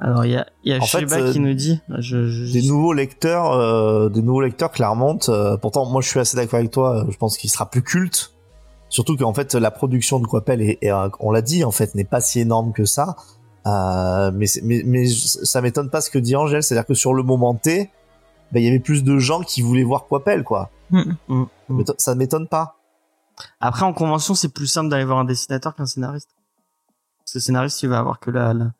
Alors, 0.00 0.24
il 0.24 0.32
y 0.32 0.36
a, 0.36 0.46
il 0.64 0.72
y 0.72 0.74
a 0.74 0.80
fait, 0.80 1.00
Sheba 1.00 1.16
euh, 1.20 1.32
qui 1.32 1.38
nous 1.38 1.54
dit, 1.54 1.80
je, 1.98 2.26
je- 2.26 2.52
Des 2.52 2.62
nouveaux 2.66 2.92
lecteurs, 2.92 3.52
euh, 3.52 4.08
des 4.08 4.20
nouveaux 4.22 4.40
lecteurs 4.40 4.72
Claremont. 4.72 5.18
euh, 5.28 5.56
pourtant, 5.56 5.86
moi, 5.86 6.02
je 6.02 6.08
suis 6.08 6.18
assez 6.18 6.36
d'accord 6.36 6.58
avec 6.58 6.72
toi. 6.72 7.04
Je 7.08 7.16
pense 7.16 7.36
qu'il 7.38 7.50
sera 7.50 7.70
plus 7.70 7.82
culte. 7.82 8.32
Surtout 8.88 9.16
qu'en 9.16 9.32
fait, 9.32 9.54
la 9.54 9.70
production 9.70 10.18
de 10.18 10.26
Coppel 10.26 10.60
est, 10.60 10.78
est, 10.82 10.90
on 11.20 11.30
l'a 11.30 11.40
dit, 11.40 11.62
en 11.64 11.70
fait, 11.70 11.94
n'est 11.94 12.04
pas 12.04 12.20
si 12.20 12.40
énorme 12.40 12.72
que 12.72 12.84
ça. 12.84 13.14
Euh, 13.64 14.32
mais, 14.34 14.46
mais, 14.64 14.82
mais 14.84 15.06
ça 15.06 15.60
m'étonne 15.60 15.88
pas 15.88 16.00
ce 16.00 16.10
que 16.10 16.18
dit 16.18 16.34
Angèle, 16.34 16.64
c'est-à-dire 16.64 16.84
que 16.86 16.94
sur 16.94 17.14
le 17.14 17.22
moment 17.22 17.54
T, 17.54 17.88
ben, 18.52 18.60
il 18.60 18.64
y 18.66 18.68
avait 18.68 18.78
plus 18.80 19.02
de 19.04 19.18
gens 19.18 19.40
qui 19.40 19.62
voulaient 19.62 19.82
voir 19.82 20.06
Coppel, 20.06 20.44
quoi. 20.44 20.70
Mm, 20.90 21.02
Ça 21.02 21.12
mm. 21.28 21.46
m'étonne- 21.70 21.96
Ça 21.98 22.14
m'étonne 22.14 22.48
pas. 22.48 22.76
Après, 23.60 23.84
en 23.84 23.92
convention, 23.92 24.34
c'est 24.34 24.52
plus 24.52 24.66
simple 24.66 24.88
d'aller 24.90 25.04
voir 25.04 25.18
un 25.18 25.24
dessinateur 25.24 25.74
qu'un 25.74 25.86
scénariste. 25.86 26.28
Parce 27.18 27.32
que 27.32 27.38
le 27.38 27.42
scénariste, 27.42 27.82
il 27.82 27.88
va 27.88 27.98
avoir 27.98 28.20
que 28.20 28.30
la, 28.30 28.52
la- 28.52 28.72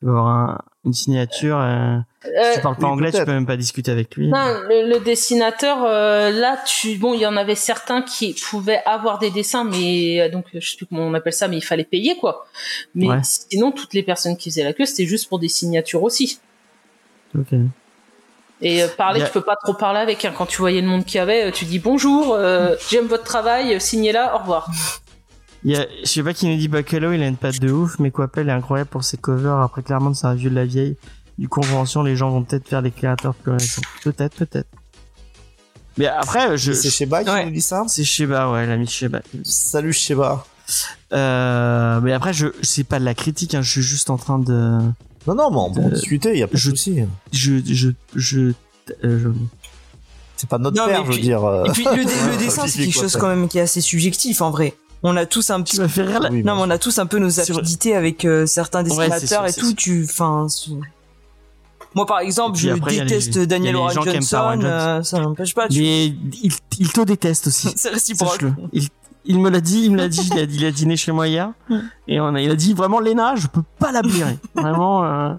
il 0.00 0.06
va 0.06 0.10
avoir 0.12 0.26
un- 0.28 0.58
une 0.84 0.92
signature. 0.94 1.58
euh, 1.58 1.98
si 2.22 2.28
Euh, 2.30 2.54
tu 2.54 2.60
parles 2.62 2.76
pas 2.76 2.86
oui, 2.86 2.92
anglais, 2.92 3.12
tu 3.12 3.18
peux 3.24 3.32
même 3.32 3.46
pas 3.46 3.56
discuter 3.56 3.90
avec 3.90 4.16
lui. 4.16 4.28
Non, 4.28 4.60
le, 4.68 4.88
le 4.88 5.00
dessinateur, 5.00 5.84
euh, 5.84 6.30
là, 6.30 6.56
tu, 6.66 6.96
bon, 6.96 7.12
il 7.14 7.20
y 7.20 7.26
en 7.26 7.36
avait 7.36 7.54
certains 7.56 8.00
qui 8.02 8.34
pouvaient 8.48 8.82
avoir 8.86 9.18
des 9.18 9.30
dessins, 9.30 9.64
mais 9.64 10.20
euh, 10.20 10.28
donc 10.30 10.46
je 10.54 10.60
sais 10.70 10.76
plus 10.76 10.86
comment 10.86 11.02
on 11.02 11.14
appelle 11.14 11.32
ça, 11.34 11.46
mais 11.48 11.56
il 11.58 11.64
fallait 11.64 11.84
payer 11.84 12.16
quoi. 12.16 12.46
Mais 12.94 13.08
Ouais. 13.08 13.20
sinon, 13.22 13.72
toutes 13.72 13.92
les 13.92 14.02
personnes 14.02 14.36
qui 14.36 14.50
faisaient 14.50 14.64
la 14.64 14.72
queue, 14.72 14.86
c'était 14.86 15.06
juste 15.06 15.28
pour 15.28 15.38
des 15.38 15.48
signatures 15.48 16.02
aussi. 16.02 16.40
Ok. 17.38 17.52
Et 18.60 18.82
euh, 18.82 18.88
parler, 18.88 19.22
tu 19.24 19.30
peux 19.30 19.40
pas 19.40 19.56
trop 19.62 19.74
parler 19.74 20.00
avec. 20.00 20.24
Hein. 20.24 20.32
Quand 20.36 20.46
tu 20.46 20.58
voyais 20.58 20.80
le 20.80 20.88
monde 20.88 21.04
qu'il 21.04 21.18
y 21.18 21.20
avait, 21.20 21.44
euh, 21.48 21.52
tu 21.52 21.64
dis 21.64 21.78
bonjour, 21.78 22.34
euh, 22.34 22.74
j'aime 22.90 23.06
votre 23.06 23.24
travail, 23.24 23.74
euh, 23.74 23.78
signez 23.78 24.12
là, 24.12 24.34
au 24.34 24.38
revoir. 24.38 24.70
Il 25.64 25.72
y 25.72 25.76
a, 25.76 25.86
je 26.02 26.08
sais 26.08 26.22
pas 26.22 26.32
qui 26.34 26.46
nous 26.48 26.56
dit 26.56 26.68
Buccalo, 26.68 27.12
il 27.12 27.22
a 27.22 27.26
une 27.26 27.36
patte 27.36 27.60
de 27.60 27.70
ouf, 27.70 27.98
mais 27.98 28.10
Coppel 28.10 28.48
est 28.48 28.52
incroyable 28.52 28.90
pour 28.90 29.04
ses 29.04 29.16
covers. 29.16 29.58
Après, 29.58 29.82
clairement, 29.82 30.12
c'est 30.14 30.26
un 30.26 30.34
vieux 30.34 30.50
de 30.50 30.54
la 30.54 30.64
vieille. 30.64 30.96
Du 31.36 31.48
convention, 31.48 32.02
les 32.02 32.16
gens 32.16 32.30
vont 32.30 32.42
peut-être 32.42 32.68
faire 32.68 32.82
des 32.82 32.90
créateurs 32.90 33.34
plus 33.34 33.52
récents. 33.52 33.82
Peut-être, 34.02 34.34
peut-être. 34.36 34.68
Mais 35.96 36.06
après, 36.06 36.56
je, 36.56 36.72
c'est 36.72 36.90
Sheba 36.90 37.24
qui 37.24 37.30
Ouais. 37.30 37.44
nous 37.44 37.50
dit 37.50 37.60
ça 37.60 37.82
c'est 37.88 38.04
Sheba, 38.04 38.50
ouais, 38.52 38.66
l'ami 38.66 38.86
Sheba. 38.86 39.20
Salut 39.44 39.92
Sheba. 39.92 40.44
Euh, 41.12 42.00
mais 42.02 42.12
après, 42.12 42.32
je, 42.32 42.46
c'est 42.62 42.84
pas 42.84 42.98
de 43.00 43.04
la 43.04 43.14
critique, 43.14 43.54
hein, 43.54 43.62
je 43.62 43.70
suis 43.70 43.82
juste 43.82 44.10
en 44.10 44.16
train 44.16 44.38
de, 44.38 44.78
Non, 45.28 45.34
non, 45.34 45.50
mais 45.50 45.56
on 45.58 45.72
peut 45.72 45.80
Euh, 45.88 45.94
discuter, 45.94 46.32
il 46.32 46.38
y 46.38 46.42
a 46.42 46.46
pas 46.46 46.54
de 46.54 46.58
je- 46.58 46.70
souci. 46.70 46.96
je, 47.32 47.60
je, 47.64 47.88
je, 48.14 48.38
euh, 48.40 48.52
je- 49.02 49.28
C'est 50.36 50.48
pas 50.48 50.58
notre 50.58 50.76
Non, 50.76 50.86
père, 50.86 51.04
je 51.04 51.12
veux 51.12 51.18
dire. 51.18 51.44
euh. 51.44 51.64
Et 51.64 51.70
puis 51.70 51.84
le, 51.84 52.04
dessin, 52.38 52.66
c'est 52.66 52.78
quelque 52.84 52.94
chose 52.94 53.16
quand 53.16 53.26
même 53.28 53.48
qui 53.48 53.58
est 53.58 53.62
assez 53.62 53.80
subjectif 53.80 54.40
en 54.40 54.50
vrai. 54.50 54.74
On 55.02 55.16
a 55.16 55.26
tous 55.26 55.50
un 55.50 55.60
petit. 55.62 55.78
m'as 55.80 55.88
fait 55.88 56.02
rire 56.02 56.20
là. 56.20 56.28
Oui, 56.32 56.42
Non, 56.44 56.54
mais 56.56 56.62
on 56.62 56.70
a 56.70 56.78
tous 56.78 56.98
un 56.98 57.06
peu 57.06 57.18
nos 57.18 57.38
affinités 57.40 57.94
avec 57.94 58.24
euh, 58.24 58.46
certains 58.46 58.82
Ouais, 58.84 59.08
dessinateurs 59.08 59.28
sûr, 59.28 59.46
et 59.46 59.52
tout. 59.52 59.66
sûr. 59.68 59.76
Tu, 59.76 60.04
enfin, 60.08 60.46
moi 61.94 62.06
par 62.06 62.20
exemple, 62.20 62.56
je 62.58 62.70
après, 62.70 62.92
les- 62.92 63.00
déteste 63.00 63.38
Daniel 63.38 63.76
Warren 63.76 63.94
Johnson. 64.04 64.60
Euh, 64.62 65.02
ça 65.02 65.20
n'empêche 65.20 65.54
pas. 65.54 65.68
Tu... 65.68 65.80
Mais 65.82 66.06
il, 66.06 66.52
il 66.78 66.92
te 66.92 67.00
déteste 67.00 67.48
aussi. 67.48 67.68
C'est 67.76 67.90
réciproque. 67.90 68.44
Il, 68.72 68.88
il 69.28 69.38
me 69.40 69.48
l'a 69.50 69.60
dit, 69.60 69.84
il 69.84 69.92
me 69.92 69.96
l'a 69.98 70.08
dit, 70.08 70.28
il 70.32 70.38
a, 70.38 70.42
il 70.42 70.64
a 70.66 70.70
dîné 70.72 70.96
chez 70.96 71.12
moi 71.12 71.28
hier. 71.28 71.52
Et 72.08 72.20
on 72.20 72.34
a, 72.34 72.40
il 72.40 72.50
a 72.50 72.56
dit 72.56 72.74
vraiment, 72.74 72.98
Léna, 72.98 73.36
je 73.36 73.46
peux 73.46 73.62
pas 73.78 73.92
la 73.92 74.02
blairer. 74.02 74.36
Vraiment, 74.56 75.04
euh, 75.04 75.34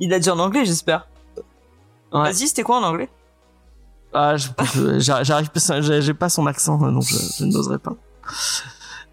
Il 0.00 0.12
a 0.12 0.18
dit 0.18 0.28
en 0.28 0.38
anglais, 0.38 0.64
j'espère. 0.66 1.08
ouais. 2.12 2.20
Vas-y, 2.32 2.48
c'était 2.48 2.62
quoi 2.64 2.78
en 2.80 2.82
anglais? 2.82 3.08
Ah, 4.12 4.36
je, 4.36 4.48
je- 4.98 5.22
j'arrive 5.22 5.50
j'ai 5.80 6.02
j'ai 6.02 6.14
pas 6.14 6.28
son 6.28 6.46
accent, 6.46 6.78
donc 6.78 7.04
je, 7.04 7.16
je 7.38 7.44
n'oserais 7.44 7.78
pas. 7.78 7.94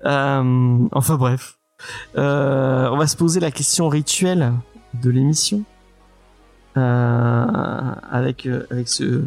Euh, 0.06 0.88
enfin 0.92 1.16
bref. 1.16 1.58
Euh, 2.18 2.90
on 2.92 2.98
va 2.98 3.06
se 3.08 3.16
poser 3.18 3.40
la 3.40 3.52
question 3.52 3.90
rituelle 3.90 4.54
de 4.94 5.10
l'émission. 5.10 5.64
Euh, 6.78 7.46
avec, 8.12 8.48
avec 8.72 8.88
ce, 8.90 9.24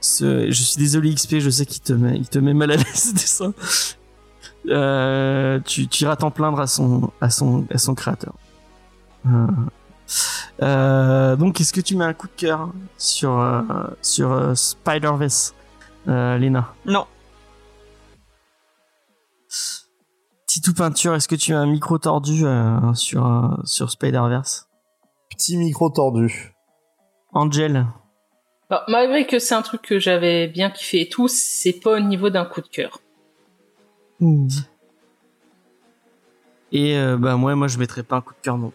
ce, 0.00 0.50
je 0.50 0.62
suis 0.62 0.76
désolé 0.78 1.14
XP, 1.14 1.38
je 1.38 1.50
sais 1.50 1.66
qu'il 1.66 1.82
te 1.82 1.92
met, 1.92 2.16
il 2.16 2.28
te 2.28 2.38
met 2.38 2.54
mal 2.54 2.70
à 2.72 2.76
l'aise 2.76 2.86
ce 2.94 3.12
dessin. 3.12 3.52
Euh, 4.68 5.58
tu, 5.60 5.88
tu 5.88 6.04
iras 6.04 6.16
t'en 6.16 6.30
plaindre 6.30 6.60
à 6.60 6.66
son, 6.66 7.10
à 7.20 7.30
son, 7.30 7.66
à 7.72 7.78
son 7.78 7.94
créateur. 7.94 8.34
Euh, 9.26 9.46
euh, 10.62 11.36
donc, 11.36 11.60
est-ce 11.60 11.72
que 11.72 11.80
tu 11.80 11.96
mets 11.96 12.04
un 12.04 12.12
coup 12.12 12.26
de 12.26 12.32
cœur 12.36 12.70
sur 12.98 13.38
euh, 13.38 13.62
sur 14.02 14.32
euh, 14.32 14.54
Spider-Verse, 14.54 15.54
euh, 16.08 16.36
Lena? 16.38 16.74
Non. 16.84 17.06
Titou 20.46 20.74
peinture, 20.74 21.14
est-ce 21.14 21.28
que 21.28 21.36
tu 21.36 21.54
as 21.54 21.60
un 21.60 21.66
micro 21.66 21.98
tordu 21.98 22.44
euh, 22.44 22.92
sur 22.94 23.26
euh, 23.26 23.48
sur 23.64 23.90
Spider-Verse? 23.90 24.68
Petit 25.30 25.56
micro 25.56 25.88
tordu. 25.90 26.52
Angel, 27.32 27.86
Alors, 28.68 28.82
malgré 28.88 29.26
que 29.26 29.38
c'est 29.38 29.54
un 29.54 29.62
truc 29.62 29.82
que 29.82 29.98
j'avais 29.98 30.48
bien 30.48 30.70
kiffé 30.70 31.02
et 31.02 31.08
tout, 31.08 31.28
c'est 31.28 31.72
pas 31.72 31.96
au 31.96 32.00
niveau 32.00 32.30
d'un 32.30 32.44
coup 32.44 32.60
de 32.60 32.68
cœur. 32.68 33.00
Et 36.72 36.96
euh, 36.96 37.16
bah 37.16 37.36
moi 37.36 37.54
moi 37.54 37.68
je 37.68 37.78
mettrais 37.78 38.02
pas 38.02 38.16
un 38.16 38.20
coup 38.20 38.34
de 38.34 38.40
cœur 38.42 38.58
non. 38.58 38.72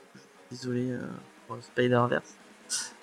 Désolé 0.52 0.91
euh, 0.91 1.00
pour 1.48 1.58
Spider-Verse. 1.62 2.36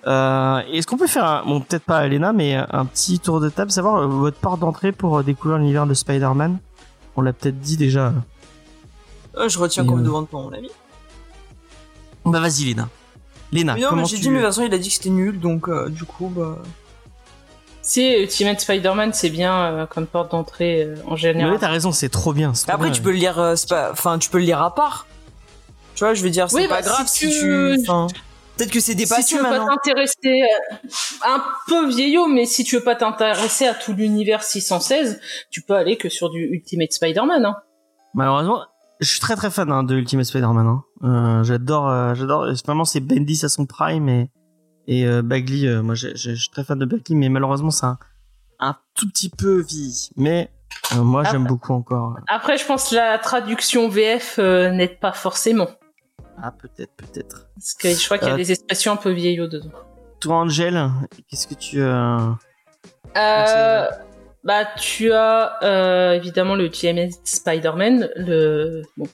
Euh, 0.07 0.59
Est-ce 0.71 0.85
qu'on 0.85 0.97
peut 0.97 1.07
faire, 1.07 1.25
un, 1.25 1.45
bon 1.45 1.61
peut-être 1.61 1.83
pas 1.83 2.05
Elena, 2.05 2.33
mais 2.33 2.55
un 2.55 2.85
petit 2.85 3.19
tour 3.19 3.39
de 3.39 3.49
table, 3.49 3.71
savoir 3.71 4.07
votre 4.07 4.37
porte 4.37 4.59
d'entrée 4.59 4.91
pour 4.91 5.23
découvrir 5.23 5.57
l'univers 5.59 5.87
de 5.87 5.93
Spider-Man? 5.93 6.59
On 7.15 7.21
l'a 7.21 7.33
peut-être 7.33 7.59
dit 7.59 7.77
déjà. 7.77 8.13
Euh, 9.37 9.49
je 9.49 9.59
retiens 9.59 9.83
Et, 9.83 9.87
comme 9.87 9.99
euh, 9.99 10.03
devant 10.03 10.27
mon 10.31 10.51
ami. 10.53 10.69
Bah 12.25 12.39
vas-y 12.39 12.73
Lena. 12.73 12.89
Lena, 13.51 13.75
Mais 13.75 13.81
non, 13.81 13.95
mais 13.95 14.05
j'ai 14.05 14.15
tu... 14.15 14.23
dit, 14.23 14.29
mais 14.29 14.39
de 14.39 14.41
toute 14.41 14.49
façon, 14.49 14.63
il 14.63 14.73
a 14.73 14.77
dit 14.77 14.87
que 14.89 14.95
c'était 14.95 15.09
nul, 15.09 15.39
donc 15.39 15.67
euh, 15.67 15.89
du 15.89 16.05
coup, 16.05 16.29
bah. 16.29 16.59
Si 17.85 18.13
Ultimate 18.15 18.59
Spider-Man, 18.61 19.11
c'est 19.13 19.29
bien 19.29 19.53
euh, 19.65 19.85
comme 19.85 20.07
porte 20.07 20.31
d'entrée 20.31 20.83
euh, 20.83 20.95
en 21.05 21.11
Mais 21.11 21.17
général. 21.17 21.51
ouais, 21.53 21.59
t'as 21.59 21.67
raison, 21.69 21.91
c'est 21.91 22.07
trop 22.09 22.31
bien. 22.33 22.53
trop 22.53 22.71
Après, 22.71 22.85
bien. 22.87 22.93
tu 22.93 23.01
peux 23.01 23.11
le 23.11 23.17
lire, 23.17 23.37
euh, 23.39 23.55
pas, 23.69 23.91
enfin, 23.91 24.17
tu 24.17 24.29
peux 24.29 24.37
le 24.39 24.45
lire 24.45 24.61
à 24.61 24.73
part. 24.73 25.05
Tu 25.95 26.03
vois, 26.05 26.13
je 26.13 26.23
veux 26.23 26.29
dire, 26.29 26.49
c'est 26.49 26.55
Oui, 26.55 26.67
pas 26.67 26.75
bah, 26.81 26.81
grave 26.81 27.07
si 27.07 27.29
si, 27.31 27.39
tu- 27.39 27.75
tu. 27.75 27.81
enfin, 27.81 28.07
Peut-être 28.57 28.71
que 28.71 28.79
c'est 28.79 28.91
si 28.93 28.97
dépassé 28.97 29.23
tu 29.23 29.35
veux 29.37 29.43
pas 29.43 29.49
maintenant. 29.49 29.67
t'intéresser 29.75 30.15
euh, 30.43 30.87
un 31.25 31.43
peu 31.67 31.87
vieillot, 31.89 32.27
mais 32.27 32.45
si 32.45 32.63
tu 32.63 32.77
veux 32.77 32.83
pas 32.83 32.95
t'intéresser 32.95 33.67
à 33.67 33.73
tout 33.73 33.93
l'univers 33.93 34.43
616, 34.43 35.19
tu 35.51 35.61
peux 35.61 35.75
aller 35.75 35.97
que 35.97 36.07
sur 36.07 36.29
du 36.29 36.39
Ultimate 36.53 36.93
Spider-Man. 36.93 37.45
Hein. 37.45 37.55
Malheureusement, 38.13 38.61
je 39.01 39.09
suis 39.09 39.19
très 39.19 39.35
très 39.35 39.49
fan 39.51 39.71
hein, 39.71 39.83
de 39.83 39.95
Ultimate 39.95 40.25
Spider-Man. 40.25 40.67
Hein. 40.67 40.83
Euh, 41.03 41.43
j'adore, 41.43 41.89
euh, 41.89 42.13
j'adore. 42.15 42.45
Vraiment, 42.65 42.85
c'est 42.85 42.99
Bendis 43.01 43.41
à 43.43 43.49
son 43.49 43.65
prime 43.65 44.07
et 44.07 44.29
et 44.87 45.05
euh, 45.05 45.21
Bagley. 45.21 45.67
euh, 45.67 45.81
moi, 45.81 45.95
je 45.95 46.15
suis 46.15 46.49
très 46.49 46.63
fan 46.63 46.77
de 46.79 46.85
Bagley, 46.85 47.15
mais 47.15 47.29
malheureusement, 47.29 47.71
c'est 47.71 47.85
un, 47.85 47.97
un 48.59 48.75
tout 48.95 49.07
petit 49.09 49.29
peu 49.29 49.61
vieilli. 49.61 50.09
Mais 50.15 50.49
euh, 50.95 51.01
moi, 51.03 51.23
j'aime 51.23 51.41
Après- 51.43 51.47
beaucoup 51.49 51.73
encore. 51.73 52.17
Après, 52.27 52.57
je 52.57 52.65
pense 52.65 52.89
que 52.89 52.95
la 52.95 53.17
traduction 53.19 53.89
VF 53.89 54.37
euh, 54.39 54.69
n'aide 54.71 54.99
pas 54.99 55.11
forcément. 55.13 55.69
Ah, 56.41 56.51
peut-être, 56.51 56.93
peut-être. 56.95 57.47
Parce 57.55 57.73
que 57.75 57.89
je 57.93 58.05
crois 58.05 58.17
qu'il 58.17 58.27
y 58.27 58.31
a 58.31 58.33
Euh, 58.33 58.37
des 58.37 58.51
expressions 58.51 58.91
un 58.93 58.95
peu 58.97 59.11
vieillots 59.11 59.47
dedans. 59.47 59.69
Toi, 60.19 60.35
Angel, 60.37 60.89
qu'est-ce 61.29 61.47
que 61.47 61.53
tu 61.53 61.79
euh... 61.81 62.17
Euh, 63.17 63.85
bah, 64.43 64.65
tu 64.77 65.11
as 65.11 65.57
euh, 65.63 66.13
évidemment 66.13 66.55
le 66.55 66.65
Ultimate 66.65 67.11
Spider-Man, 67.23 68.09
le 68.15 68.81
bon, 68.97 69.05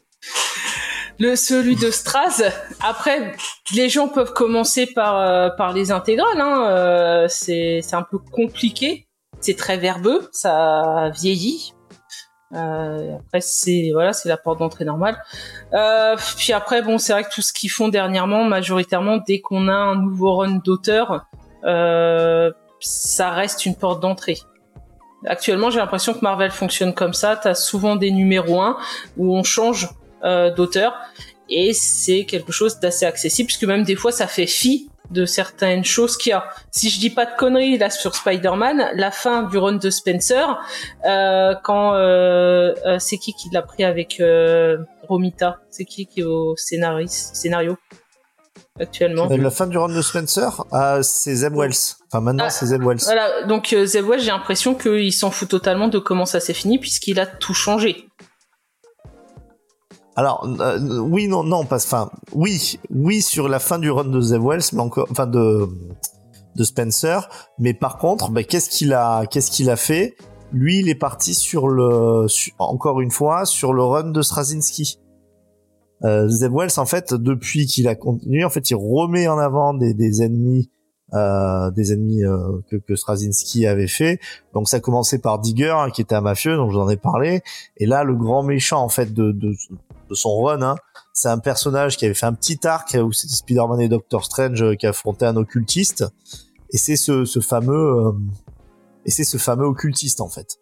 le 1.19 1.35
celui 1.35 1.75
de 1.75 1.91
Straz. 1.91 2.43
Après, 2.81 3.33
les 3.75 3.89
gens 3.89 4.07
peuvent 4.07 4.33
commencer 4.33 4.87
par 4.87 5.19
euh, 5.19 5.49
par 5.49 5.73
les 5.73 5.91
intégrales. 5.91 6.39
Hein. 6.39 6.67
euh, 6.69 7.27
c'est 7.27 7.93
un 7.93 8.03
peu 8.03 8.17
compliqué. 8.17 9.07
C'est 9.41 9.55
très 9.55 9.77
verbeux, 9.77 10.27
ça 10.31 11.09
vieillit. 11.13 11.73
Euh, 12.55 13.17
après, 13.17 13.41
c'est 13.41 13.91
voilà, 13.93 14.13
c'est 14.13 14.27
la 14.27 14.37
porte 14.37 14.59
d'entrée 14.59 14.85
normale. 14.85 15.21
Euh, 15.73 16.15
puis 16.37 16.53
après, 16.53 16.81
bon, 16.81 16.97
c'est 16.97 17.13
vrai 17.13 17.23
que 17.23 17.29
tout 17.33 17.41
ce 17.41 17.53
qu'ils 17.53 17.69
font 17.69 17.89
dernièrement, 17.89 18.43
majoritairement, 18.43 19.17
dès 19.17 19.39
qu'on 19.39 19.67
a 19.67 19.73
un 19.73 19.95
nouveau 19.95 20.37
run 20.37 20.59
d'auteur, 20.63 21.25
euh, 21.65 22.51
ça 22.79 23.29
reste 23.31 23.65
une 23.65 23.75
porte 23.75 24.01
d'entrée. 24.01 24.39
Actuellement, 25.25 25.69
j'ai 25.69 25.79
l'impression 25.79 26.13
que 26.13 26.19
Marvel 26.21 26.49
fonctionne 26.49 26.93
comme 26.93 27.13
ça. 27.13 27.35
T'as 27.35 27.53
souvent 27.53 27.97
des 27.97 28.09
numéros 28.09 28.61
1 28.61 28.77
où 29.17 29.35
on 29.35 29.43
change 29.43 29.89
euh, 30.23 30.53
d'auteur 30.53 30.93
et 31.49 31.73
c'est 31.73 32.25
quelque 32.25 32.51
chose 32.51 32.79
d'assez 32.79 33.05
accessible 33.05 33.47
puisque 33.47 33.63
même 33.63 33.83
des 33.83 33.95
fois 33.95 34.11
ça 34.11 34.27
fait 34.27 34.45
fi 34.47 34.89
de 35.09 35.25
certaines 35.25 35.83
choses 35.83 36.17
qu'il 36.17 36.29
y 36.29 36.33
a. 36.33 36.47
Si 36.71 36.89
je 36.91 36.99
dis 36.99 37.09
pas 37.09 37.25
de 37.25 37.31
conneries 37.35 37.79
là 37.79 37.89
sur 37.89 38.13
Spider-Man, 38.13 38.91
la 38.93 39.09
fin 39.09 39.41
du 39.43 39.57
run 39.57 39.73
de 39.73 39.89
Spencer, 39.89 40.59
euh, 41.05 41.55
quand 41.63 41.95
euh, 41.95 42.75
euh, 42.85 42.99
c'est 42.99 43.17
qui 43.17 43.33
qui 43.33 43.49
l'a 43.51 43.63
pris 43.63 43.83
avec 43.83 44.19
euh, 44.19 44.77
Romita? 45.07 45.61
C'est 45.71 45.85
qui 45.85 46.05
qui 46.05 46.19
est 46.19 46.25
au 46.25 46.55
scénariste, 46.57 47.35
scénario 47.35 47.75
actuellement? 48.79 49.27
Euh, 49.31 49.37
La 49.37 49.49
fin 49.49 49.65
du 49.65 49.79
run 49.79 49.89
de 49.89 50.01
Spencer, 50.01 50.63
ah, 50.71 50.99
c'est 51.01 51.33
Zeb 51.33 51.55
Wells. 51.55 51.73
Enfin, 52.11 52.21
maintenant, 52.21 52.45
Ah, 52.45 52.49
c'est 52.51 52.67
Zeb 52.67 52.83
Wells. 52.83 52.99
Voilà, 53.05 53.47
donc 53.47 53.75
Zeb 53.85 54.05
Wells, 54.05 54.21
j'ai 54.21 54.31
l'impression 54.31 54.75
qu'il 54.75 55.11
s'en 55.11 55.31
fout 55.31 55.49
totalement 55.49 55.87
de 55.87 55.97
comment 55.97 56.25
ça 56.27 56.39
s'est 56.39 56.53
fini 56.53 56.77
puisqu'il 56.77 57.19
a 57.19 57.25
tout 57.25 57.55
changé. 57.55 58.08
Alors, 60.15 60.47
euh, 60.59 60.99
oui, 60.99 61.27
non, 61.27 61.43
non, 61.43 61.65
parce, 61.65 61.85
enfin, 61.85 62.09
oui, 62.33 62.79
oui, 62.89 63.21
sur 63.21 63.47
la 63.47 63.59
fin 63.59 63.79
du 63.79 63.89
run 63.89 64.05
de 64.05 64.19
Zeb 64.19 64.43
Wells, 64.43 64.63
mais 64.73 64.81
encore, 64.81 65.07
enfin, 65.11 65.27
de, 65.27 65.67
de 66.55 66.63
Spencer. 66.63 67.29
Mais 67.57 67.73
par 67.73 67.97
contre, 67.97 68.31
bah, 68.31 68.43
qu'est-ce 68.43 68.69
qu'il 68.69 68.93
a, 68.93 69.25
qu'est-ce 69.27 69.51
qu'il 69.51 69.69
a 69.69 69.75
fait? 69.75 70.15
Lui, 70.51 70.79
il 70.79 70.89
est 70.89 70.95
parti 70.95 71.33
sur 71.33 71.67
le, 71.67 72.25
encore 72.57 73.01
une 73.01 73.11
fois, 73.11 73.45
sur 73.45 73.71
le 73.73 73.83
run 73.83 74.11
de 74.11 74.21
Straczynski. 74.21 74.99
Euh, 76.03 76.27
Wells, 76.51 76.71
en 76.77 76.85
fait, 76.85 77.13
depuis 77.13 77.65
qu'il 77.65 77.87
a 77.87 77.95
continué, 77.95 78.43
en 78.43 78.49
fait, 78.49 78.69
il 78.71 78.75
remet 78.75 79.27
en 79.27 79.37
avant 79.37 79.73
des, 79.73 79.93
des 79.93 80.23
ennemis, 80.23 80.71
euh, 81.13 81.69
des 81.71 81.93
ennemis 81.93 82.23
euh, 82.23 82.37
que, 82.69 82.77
que 82.77 83.65
avait 83.67 83.87
fait. 83.87 84.19
Donc, 84.53 84.69
ça 84.69 84.77
a 84.77 84.79
commencé 84.79 85.19
par 85.19 85.39
Digger, 85.39 85.71
hein, 85.75 85.89
qui 85.91 86.01
était 86.01 86.15
un 86.15 86.21
mafieux, 86.21 86.55
vous 86.57 86.77
en 86.77 86.89
ai 86.89 86.97
parlé. 86.97 87.41
Et 87.77 87.85
là, 87.85 88.03
le 88.03 88.15
grand 88.15 88.43
méchant, 88.43 88.81
en 88.81 88.89
fait, 88.89 89.13
de, 89.13 89.31
de, 89.31 89.53
de 90.09 90.15
son 90.15 90.41
run, 90.41 90.61
hein, 90.61 90.75
c'est 91.13 91.29
un 91.29 91.37
personnage 91.37 91.97
qui 91.97 92.05
avait 92.05 92.13
fait 92.13 92.25
un 92.25 92.33
petit 92.33 92.65
arc 92.65 92.97
où 93.01 93.11
c'était 93.11 93.35
Spider-Man 93.35 93.81
et 93.81 93.89
Doctor 93.89 94.25
Strange 94.25 94.61
euh, 94.61 94.75
qui 94.75 94.87
affrontaient 94.87 95.25
un 95.25 95.35
occultiste. 95.35 96.05
Et 96.71 96.77
c'est 96.77 96.95
ce, 96.95 97.25
ce 97.25 97.39
fameux, 97.39 98.07
euh, 98.07 98.11
et 99.05 99.11
c'est 99.11 99.23
ce 99.23 99.37
fameux 99.37 99.65
occultiste, 99.65 100.21
en 100.21 100.29
fait. 100.29 100.57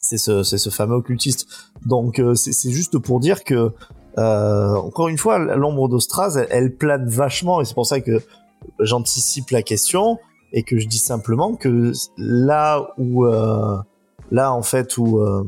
C'est 0.00 0.18
ce, 0.18 0.44
ce 0.44 0.70
fameux 0.70 0.94
occultiste. 0.94 1.48
Donc, 1.84 2.20
euh, 2.20 2.34
c'est 2.34 2.70
juste 2.70 2.98
pour 2.98 3.18
dire 3.18 3.42
que, 3.42 3.72
euh, 4.18 4.74
encore 4.74 5.08
une 5.08 5.18
fois, 5.18 5.38
l'ombre 5.38 5.88
d'Ostraz, 5.88 6.36
elle, 6.36 6.46
elle 6.50 6.76
plane 6.76 7.08
vachement, 7.08 7.60
et 7.60 7.64
c'est 7.64 7.74
pour 7.74 7.86
ça 7.86 8.00
que 8.00 8.22
j'anticipe 8.80 9.50
la 9.50 9.62
question, 9.62 10.18
et 10.52 10.62
que 10.62 10.78
je 10.78 10.86
dis 10.86 10.98
simplement 10.98 11.56
que 11.56 11.92
là 12.16 12.94
où, 12.98 13.26
euh, 13.26 13.76
là, 14.30 14.52
en 14.52 14.62
fait, 14.62 14.96
où, 14.96 15.18
euh, 15.18 15.44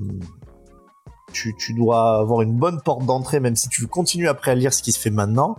tu, 1.33 1.55
tu 1.57 1.75
dois 1.75 2.19
avoir 2.19 2.43
une 2.43 2.55
bonne 2.57 2.81
porte 2.81 3.05
d'entrée, 3.05 3.41
même 3.41 3.57
si 3.57 3.69
tu 3.69 3.87
continues 3.87 4.29
après 4.29 4.53
à 4.53 4.55
lire 4.55 4.73
ce 4.73 4.83
qui 4.83 4.93
se 4.93 4.99
fait 4.99 5.11
maintenant, 5.11 5.57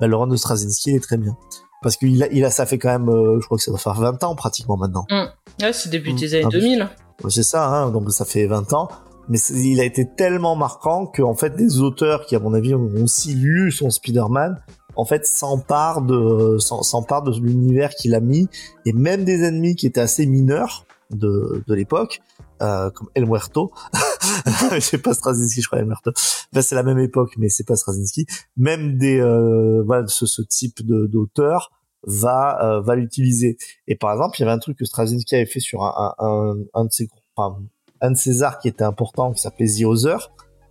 bah, 0.00 0.06
le 0.06 0.16
run 0.16 0.26
de 0.28 0.36
Straczynski, 0.36 0.90
il 0.90 0.96
est 0.96 1.00
très 1.00 1.16
bien. 1.16 1.36
Parce 1.82 1.96
qu'il 1.96 2.20
a, 2.22 2.28
il 2.32 2.44
a, 2.44 2.50
ça 2.50 2.66
fait 2.66 2.78
quand 2.78 2.88
même, 2.88 3.08
euh, 3.08 3.38
je 3.40 3.46
crois 3.46 3.56
que 3.58 3.62
ça 3.64 3.70
doit 3.70 3.78
faire 3.78 3.94
20 3.94 4.24
ans 4.24 4.34
pratiquement 4.34 4.76
maintenant. 4.76 5.04
Ouais, 5.10 5.72
c'est 5.72 5.88
début 5.90 6.12
Mm. 6.12 6.16
des 6.16 6.34
années 6.34 6.44
Ah, 6.46 6.50
2000. 6.50 6.88
Ouais, 7.24 7.30
C'est 7.30 7.42
ça, 7.44 7.66
hein, 7.68 7.90
donc 7.90 8.10
ça 8.12 8.24
fait 8.24 8.46
20 8.46 8.72
ans. 8.72 8.88
Mais 9.28 9.38
il 9.50 9.78
a 9.80 9.84
été 9.84 10.08
tellement 10.16 10.56
marquant 10.56 11.06
que, 11.06 11.20
en 11.22 11.34
fait, 11.34 11.54
des 11.54 11.80
auteurs 11.80 12.24
qui, 12.26 12.34
à 12.34 12.40
mon 12.40 12.54
avis, 12.54 12.74
ont 12.74 12.90
aussi 13.02 13.34
lu 13.34 13.70
son 13.70 13.90
Spider-Man, 13.90 14.58
en 14.96 15.04
fait, 15.04 15.26
s'emparent 15.26 16.00
de, 16.02 16.56
s'emparent 16.58 17.22
de 17.22 17.38
l'univers 17.38 17.90
qu'il 17.90 18.14
a 18.14 18.20
mis, 18.20 18.48
et 18.86 18.92
même 18.92 19.24
des 19.24 19.44
ennemis 19.44 19.76
qui 19.76 19.86
étaient 19.86 20.00
assez 20.00 20.24
mineurs 20.26 20.86
de, 21.10 21.62
de 21.66 21.74
l'époque, 21.74 22.22
euh, 22.62 22.90
comme 22.90 23.08
El 23.14 23.26
Muerto. 23.26 23.70
sais 24.80 24.98
pas 24.98 25.14
Straczynski, 25.14 25.62
je 25.62 25.66
crois 25.66 25.82
Muerto. 25.82 26.10
Enfin, 26.52 26.62
c'est 26.62 26.74
la 26.74 26.82
même 26.82 26.98
époque, 26.98 27.34
mais 27.38 27.48
c'est 27.48 27.66
pas 27.66 27.76
Straczynski. 27.76 28.26
Même 28.56 28.98
des, 28.98 29.20
euh, 29.20 29.82
voilà, 29.84 30.06
ce, 30.06 30.26
ce 30.26 30.42
type 30.42 30.82
d'auteur 30.84 31.70
va, 32.04 32.58
euh, 32.62 32.80
va 32.80 32.94
l'utiliser. 32.96 33.56
Et 33.86 33.96
par 33.96 34.12
exemple, 34.12 34.36
il 34.38 34.40
y 34.40 34.44
avait 34.44 34.52
un 34.52 34.58
truc 34.58 34.78
que 34.78 34.84
Straczynski 34.84 35.34
avait 35.34 35.46
fait 35.46 35.60
sur 35.60 35.82
un, 35.82 36.14
un, 36.18 36.26
un, 36.26 36.56
un 36.74 36.84
de 36.84 36.92
ses, 36.92 37.08
enfin, 37.36 37.58
un 38.00 38.12
de 38.12 38.16
ses 38.16 38.42
arcs 38.42 38.62
qui 38.62 38.68
était 38.68 38.84
important, 38.84 39.32
qui 39.32 39.40
s'appelait 39.40 39.66
The 39.66 39.84
Other. 39.84 40.30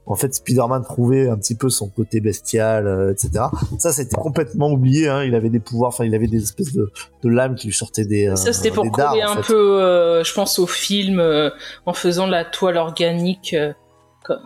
En 0.09 0.15
fait, 0.15 0.33
Spider-Man 0.33 0.83
trouvait 0.83 1.27
un 1.29 1.37
petit 1.37 1.55
peu 1.55 1.69
son 1.69 1.89
côté 1.89 2.21
bestial, 2.21 2.87
euh, 2.87 3.11
etc. 3.11 3.45
Ça, 3.77 3.91
c'était 3.91 4.15
complètement 4.15 4.71
oublié. 4.71 5.09
Hein. 5.09 5.23
Il 5.23 5.35
avait 5.35 5.49
des 5.49 5.59
pouvoirs, 5.59 5.89
enfin, 5.89 6.05
il 6.05 6.15
avait 6.15 6.27
des 6.27 6.41
espèces 6.43 6.73
de, 6.73 6.89
de 7.23 7.29
lames 7.29 7.55
qui 7.55 7.67
lui 7.67 7.73
sortaient 7.73 8.05
des. 8.05 8.33
Ça, 8.37 8.53
c'était 8.53 8.71
euh, 8.71 8.73
pour 8.75 8.89
dards, 8.91 9.11
coller 9.11 9.23
en 9.25 9.31
un 9.31 9.35
fait. 9.35 9.53
peu, 9.53 9.81
euh, 9.81 10.23
je 10.23 10.33
pense, 10.33 10.59
au 10.59 10.65
film 10.67 11.19
euh, 11.19 11.49
en 11.85 11.93
faisant 11.93 12.25
la 12.25 12.45
toile 12.45 12.77
organique. 12.77 13.53
euh, 13.53 13.73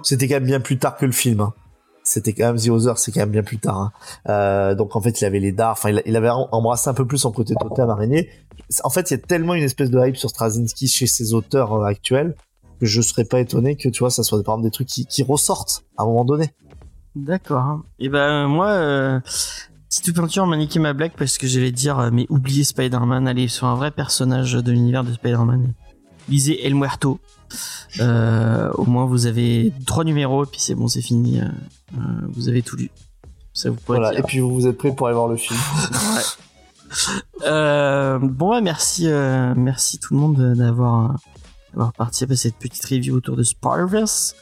C'était 0.03 0.27
quand 0.27 0.35
même 0.35 0.45
bien 0.45 0.59
plus 0.59 0.77
tard 0.79 0.97
que 0.97 1.05
le 1.05 1.11
film. 1.11 1.41
hein. 1.41 1.53
C'était 2.03 2.33
quand 2.33 2.45
même 2.47 2.57
The 2.59 2.69
Other, 2.69 2.97
c'est 2.97 3.11
quand 3.11 3.19
même 3.19 3.29
bien 3.29 3.43
plus 3.43 3.59
tard. 3.59 3.77
hein. 3.77 3.91
Euh, 4.27 4.73
donc 4.73 4.95
en 4.95 5.01
fait, 5.01 5.21
il 5.21 5.25
avait 5.25 5.39
les 5.39 5.51
dards. 5.51 5.73
Enfin, 5.73 5.91
il, 5.91 6.01
il 6.07 6.15
avait 6.15 6.29
em- 6.29 6.47
embrassé 6.51 6.89
un 6.89 6.95
peu 6.95 7.05
plus 7.05 7.19
son 7.19 7.31
côté 7.31 7.53
totem 7.59 7.89
araignée. 7.91 8.29
En 8.83 8.89
fait, 8.89 9.11
il 9.11 9.13
y 9.13 9.17
a 9.17 9.19
tellement 9.19 9.53
une 9.53 9.63
espèce 9.63 9.91
de 9.91 9.99
hype 10.03 10.17
sur 10.17 10.29
Straczynski 10.31 10.87
chez 10.87 11.05
ses 11.05 11.33
auteurs 11.35 11.73
euh, 11.73 11.85
actuels 11.85 12.35
je 12.85 13.01
serais 13.01 13.25
pas 13.25 13.39
étonné 13.39 13.75
que 13.75 13.89
tu 13.89 13.99
vois, 13.99 14.09
ça 14.09 14.23
soit 14.23 14.41
par 14.43 14.55
exemple 14.55 14.67
des 14.67 14.71
trucs 14.71 14.87
qui, 14.87 15.05
qui 15.05 15.23
ressortent 15.23 15.83
à 15.97 16.03
un 16.03 16.05
moment 16.05 16.25
donné. 16.25 16.51
D'accord. 17.15 17.81
Et 17.99 18.07
ben 18.09 18.47
moi, 18.47 18.67
euh, 18.67 19.19
petite 19.89 20.15
peinture 20.15 20.45
m'a 20.47 20.55
niqué 20.57 20.79
ma 20.79 20.93
blague 20.93 21.11
parce 21.17 21.37
que 21.37 21.45
j'allais 21.47 21.71
dire, 21.71 21.99
euh, 21.99 22.09
mais 22.11 22.25
oubliez 22.29 22.63
Spider-Man, 22.63 23.27
allez 23.27 23.47
sur 23.47 23.67
un 23.67 23.75
vrai 23.75 23.91
personnage 23.91 24.53
de 24.53 24.71
l'univers 24.71 25.03
de 25.03 25.13
Spider-Man. 25.13 25.73
Lisez 26.29 26.65
El 26.65 26.75
Muerto. 26.75 27.19
Euh, 27.99 28.71
au 28.75 28.85
moins 28.85 29.05
vous 29.05 29.25
avez 29.25 29.73
trois 29.85 30.05
numéros 30.05 30.45
et 30.45 30.47
puis 30.47 30.61
c'est 30.61 30.75
bon, 30.75 30.87
c'est 30.87 31.01
fini. 31.01 31.41
euh, 31.41 31.45
euh, 31.97 31.99
vous 32.29 32.47
avez 32.47 32.61
tout 32.61 32.77
lu. 32.77 32.89
Ça 33.53 33.69
vous 33.69 33.77
Voilà. 33.87 34.11
dire. 34.11 34.19
Et 34.19 34.23
puis 34.23 34.39
vous 34.39 34.53
vous 34.53 34.67
êtes 34.67 34.77
prêts 34.77 34.95
pour 34.95 35.07
aller 35.07 35.15
voir 35.15 35.27
le 35.27 35.35
film. 35.35 35.59
Euh, 37.45 38.19
bon, 38.21 38.51
ouais, 38.51 38.61
merci, 38.61 39.07
euh, 39.07 39.53
merci 39.55 39.97
tout 39.97 40.13
le 40.13 40.19
monde 40.19 40.53
d'avoir 40.55 41.15
d'avoir 41.71 41.93
participé 41.93 42.33
à 42.33 42.35
cette 42.35 42.57
petite 42.57 42.85
review 42.85 43.15
autour 43.15 43.35
de 43.35 43.43
Spider-Verse. 43.43 44.35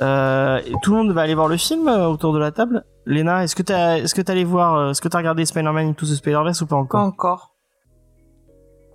Euh, 0.00 0.60
tout 0.82 0.90
le 0.90 0.96
monde 0.98 1.12
va 1.12 1.22
aller 1.22 1.34
voir 1.34 1.48
le 1.48 1.56
film 1.56 1.88
euh, 1.88 2.08
autour 2.08 2.32
de 2.32 2.38
la 2.38 2.50
table. 2.50 2.84
Léna, 3.06 3.44
est-ce 3.44 3.54
que 3.54 3.62
t'as, 3.62 3.98
est-ce 3.98 4.14
que 4.14 4.20
t'es 4.20 4.32
allé 4.32 4.44
voir, 4.44 4.74
euh, 4.74 4.90
est-ce 4.90 5.00
que 5.00 5.08
t'as 5.08 5.18
regardé 5.18 5.44
Spider-Man 5.44 5.88
Into 5.88 6.06
the 6.06 6.14
Spider-Verse 6.14 6.60
ou 6.62 6.66
pas 6.66 6.76
Pas 6.76 6.82
encore 6.82 7.00
encore. 7.02 7.54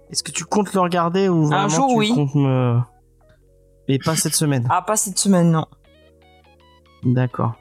Est-ce 0.09 0.23
que 0.23 0.31
tu 0.31 0.43
comptes 0.43 0.73
le 0.73 0.79
regarder 0.79 1.29
ou 1.29 1.45
vraiment 1.45 1.69
jour, 1.69 1.89
tu 1.89 1.97
oui. 1.97 2.13
comptes 2.13 2.35
me... 2.35 2.79
Mais 3.87 3.99
pas 3.99 4.15
cette 4.15 4.35
semaine. 4.35 4.67
Ah, 4.69 4.81
pas 4.81 4.95
cette 4.95 5.19
semaine, 5.19 5.51
non. 5.51 5.67
D'accord. 7.03 7.53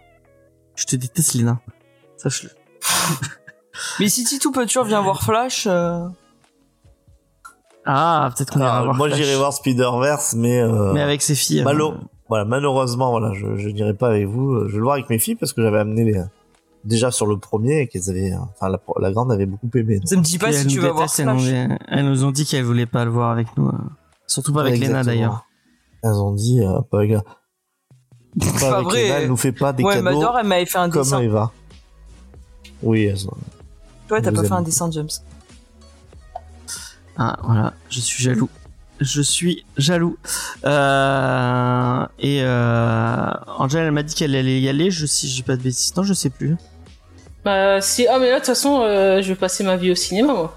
Je 0.74 0.84
te 0.84 0.96
déteste, 0.96 1.34
Léna. 1.34 1.60
Sache-le. 2.16 2.50
Mais 4.00 4.08
si 4.08 4.24
Titou 4.24 4.50
Peuture 4.50 4.84
vient 4.84 5.00
voir 5.02 5.22
Flash, 5.22 5.68
Ah, 7.90 8.30
peut-être 8.36 8.52
qu'on 8.52 8.60
ira 8.60 8.82
voir. 8.84 8.94
moi, 8.94 9.06
Flash. 9.08 9.18
j'irai 9.20 9.36
voir 9.36 9.52
Spider-Verse, 9.52 10.34
mais, 10.34 10.60
euh, 10.60 10.92
Mais 10.92 11.00
avec 11.00 11.22
ses 11.22 11.34
filles. 11.34 11.62
Malo. 11.64 11.92
euh, 11.92 11.96
voilà, 12.28 12.44
malheureusement, 12.44 13.10
voilà, 13.10 13.32
je, 13.32 13.56
je 13.56 13.68
n'irai 13.70 13.94
pas 13.94 14.08
avec 14.10 14.26
vous. 14.26 14.60
Je 14.66 14.72
vais 14.72 14.76
le 14.76 14.82
voir 14.82 14.94
avec 14.96 15.08
mes 15.08 15.18
filles 15.18 15.36
parce 15.36 15.54
que 15.54 15.62
j'avais 15.62 15.78
amené 15.78 16.04
les, 16.04 16.20
déjà 16.84 17.10
sur 17.10 17.26
le 17.26 17.38
premier 17.38 17.80
et 17.80 17.86
qu'elles 17.88 18.10
avaient, 18.10 18.32
enfin, 18.34 18.68
la, 18.68 18.78
la 19.00 19.10
grande 19.12 19.32
avait 19.32 19.46
beaucoup 19.46 19.70
aimé. 19.74 20.00
ça 20.04 20.16
me 20.16 20.20
dit 20.22 20.36
pas 20.36 20.48
puis 20.48 20.56
si 20.56 20.66
tu 20.66 20.80
vas 20.80 20.88
voir 20.92 21.06
détestent, 21.06 21.20
elles, 21.20 21.26
nous, 21.28 21.40
Flash. 21.40 21.78
elles 21.88 22.04
nous 22.06 22.24
ont 22.24 22.30
dit 22.30 22.44
qu'elles 22.44 22.64
voulaient 22.64 22.84
pas 22.86 23.06
le 23.06 23.10
voir 23.10 23.30
avec 23.30 23.46
nous. 23.56 23.68
euh. 23.68 23.72
Surtout 24.26 24.52
pas 24.52 24.60
avec 24.60 24.74
Léna 24.74 24.98
Exactement. 25.00 25.14
d'ailleurs. 25.14 25.46
Elles 26.04 26.20
ont 26.20 26.32
dit, 26.34 26.60
euh, 26.60 26.80
pas 26.90 26.98
avec, 26.98 27.12
pas 28.60 28.70
pas 28.70 28.82
vrai. 28.82 29.02
Léna, 29.04 29.20
elle 29.20 29.28
nous 29.28 29.36
fait 29.38 29.52
pas 29.52 29.72
des 29.72 29.82
Ouais, 29.82 29.94
cadeaux 29.94 30.04
Mador, 30.04 30.38
elle 30.38 30.46
m'avait 30.46 30.66
fait 30.66 30.78
un 30.78 30.90
comme 30.90 31.02
dessin. 31.02 31.20
Eva. 31.20 31.50
Oui, 32.82 33.04
elles 33.06 33.26
ont, 33.26 33.32
Toi, 34.06 34.20
t'as 34.20 34.30
pas 34.32 34.44
fait 34.44 34.52
un 34.52 34.62
dessin, 34.62 34.90
James. 34.90 35.08
Ah 37.18 37.36
voilà, 37.42 37.72
je 37.90 38.00
suis 38.00 38.22
jaloux. 38.22 38.48
Je 39.00 39.22
suis 39.22 39.64
jaloux. 39.76 40.16
Euh, 40.64 42.06
et 42.18 42.40
euh, 42.42 43.30
Angela, 43.58 43.84
elle 43.84 43.92
m'a 43.92 44.02
dit 44.02 44.14
qu'elle 44.14 44.34
allait 44.34 44.60
y 44.60 44.68
aller. 44.68 44.90
Je 44.90 45.06
si 45.06 45.28
j'ai 45.28 45.42
pas 45.42 45.56
de 45.56 45.62
bêtises, 45.62 45.94
non, 45.96 46.02
je 46.02 46.14
sais 46.14 46.30
plus. 46.30 46.56
Bah, 47.44 47.80
si... 47.80 48.06
Ah, 48.08 48.18
mais 48.18 48.26
là, 48.28 48.34
de 48.34 48.38
toute 48.38 48.46
façon, 48.46 48.82
euh, 48.82 49.22
je 49.22 49.28
vais 49.28 49.34
passer 49.36 49.62
ma 49.64 49.76
vie 49.76 49.90
au 49.92 49.94
cinéma, 49.94 50.32
moi. 50.32 50.56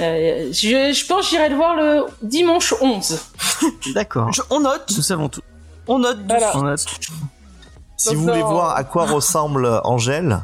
Euh, 0.00 0.48
je, 0.52 0.92
je 0.92 1.06
pense 1.06 1.24
que 1.24 1.30
j'irai 1.30 1.48
le 1.48 1.56
voir 1.56 1.74
le 1.76 2.04
dimanche 2.22 2.74
11. 2.80 3.18
D'accord. 3.94 4.32
Je- 4.32 4.42
on 4.50 4.60
note, 4.60 4.92
Nous 4.96 5.02
savons 5.02 5.28
tout. 5.28 5.40
on 5.86 5.98
note. 5.98 6.18
Voilà. 6.28 6.52
On 6.56 6.66
a- 6.66 6.76
Si 6.76 6.86
Donc, 8.10 8.14
vous 8.16 8.22
voulez 8.24 8.40
non. 8.40 8.50
voir 8.50 8.76
à 8.76 8.84
quoi 8.84 9.06
ressemble 9.06 9.80
Angèle, 9.84 10.40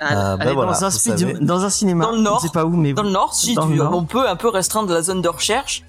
Euh, 0.00 0.36
ben 0.36 0.48
est 0.48 0.54
voilà, 0.54 0.72
dans 0.72 0.84
un 0.84 0.88
vous 0.90 0.96
speed- 0.98 1.18
savez. 1.18 1.34
dans 1.40 1.64
un 1.64 1.70
cinéma. 1.70 2.04
Dans 2.04 2.12
le 2.12 2.20
Nord. 2.20 2.40
Je 2.40 2.46
sais 2.46 2.52
pas 2.52 2.64
où, 2.64 2.70
mais 2.76 2.92
Dans 2.92 3.02
le 3.02 3.10
Nord, 3.10 3.34
si 3.34 3.54
Dans 3.54 3.64
tu, 3.66 3.72
le 3.72 3.78
Nord. 3.78 3.94
on 3.96 4.04
peut 4.04 4.28
un 4.28 4.36
peu 4.36 4.48
restreindre 4.48 4.92
la 4.92 5.02
zone 5.02 5.22
de 5.22 5.28
recherche. 5.28 5.82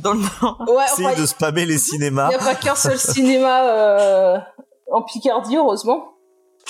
Dans 0.00 0.14
le 0.14 0.20
Nord. 0.20 0.64
Ouais, 0.68 0.84
essayez 0.92 1.08
enfin, 1.08 1.20
de 1.20 1.26
spammer 1.26 1.64
les 1.66 1.74
il 1.74 1.78
cinémas. 1.78 2.28
n'y 2.28 2.34
a 2.34 2.38
pas 2.38 2.54
qu'un 2.56 2.74
seul 2.74 2.98
cinéma 2.98 3.62
euh, 3.68 4.38
en 4.90 5.02
Picardie, 5.02 5.56
heureusement. 5.56 6.08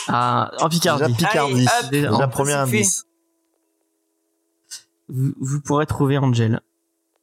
ah, 0.09 0.51
en 0.61 0.69
Picardie. 0.69 1.05
Déjà 1.15 1.29
Picardie. 1.29 1.67
Allez, 1.67 2.07
hop, 2.07 2.19
Déjà, 2.19 2.31
c'est 2.37 2.45
fait. 2.45 2.53
indice. 2.53 3.05
Vous, 5.09 5.33
vous 5.41 5.61
pourrez 5.61 5.87
trouver 5.87 6.19
Angel. 6.19 6.61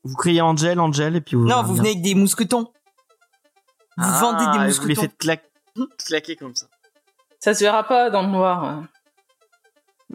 Vous 0.04 0.16
criez 0.16 0.42
Angel, 0.42 0.80
Angel, 0.80 1.16
et 1.16 1.22
puis 1.22 1.36
vous. 1.36 1.46
Non, 1.46 1.62
vous 1.64 1.76
venez 1.76 1.90
avec 1.90 2.02
des 2.02 2.16
mousquetons. 2.16 2.72
Vous 3.98 4.04
Ah, 4.08 4.20
vendez 4.22 4.46
des 4.46 4.50
et 4.50 4.52
Vous 4.52 4.60
les 4.60 4.66
mousquetons. 4.96 5.02
faites 5.02 5.18
clac- 5.18 5.52
claquer 6.06 6.36
comme 6.36 6.56
ça. 6.56 6.68
Ça 7.40 7.54
se 7.54 7.60
verra 7.64 7.84
pas 7.84 8.10
dans 8.10 8.22
le 8.22 8.30
noir. 8.30 8.84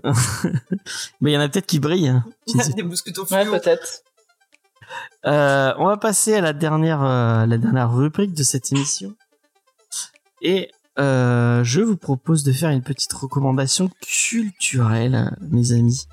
Mais 1.21 1.31
il 1.31 1.35
y 1.35 1.37
en 1.37 1.41
a 1.41 1.49
peut-être 1.49 1.67
qui 1.67 1.79
brillent. 1.79 2.09
hein. 2.09 2.25
Des 2.77 2.83
mousquetons 2.83 3.25
Ouais, 3.31 3.45
peut-être. 3.45 4.03
Euh, 5.27 5.73
on 5.79 5.87
va 5.87 5.97
passer 5.97 6.35
à 6.35 6.41
la 6.41 6.53
dernière, 6.53 7.03
euh, 7.03 7.47
la 7.47 7.59
dernière 7.59 7.93
rubrique 7.95 8.35
de 8.35 8.43
cette 8.43 8.73
émission. 8.73 9.15
Et 10.43 10.71
euh, 10.99 11.65
je 11.65 11.81
vous 11.81 11.97
propose 11.97 12.45
de 12.45 12.53
faire 12.53 12.71
une 12.71 12.83
petite 12.83 13.13
recommandation 13.13 13.91
culturelle, 14.01 15.37
mes 15.41 15.73
amis. 15.73 16.07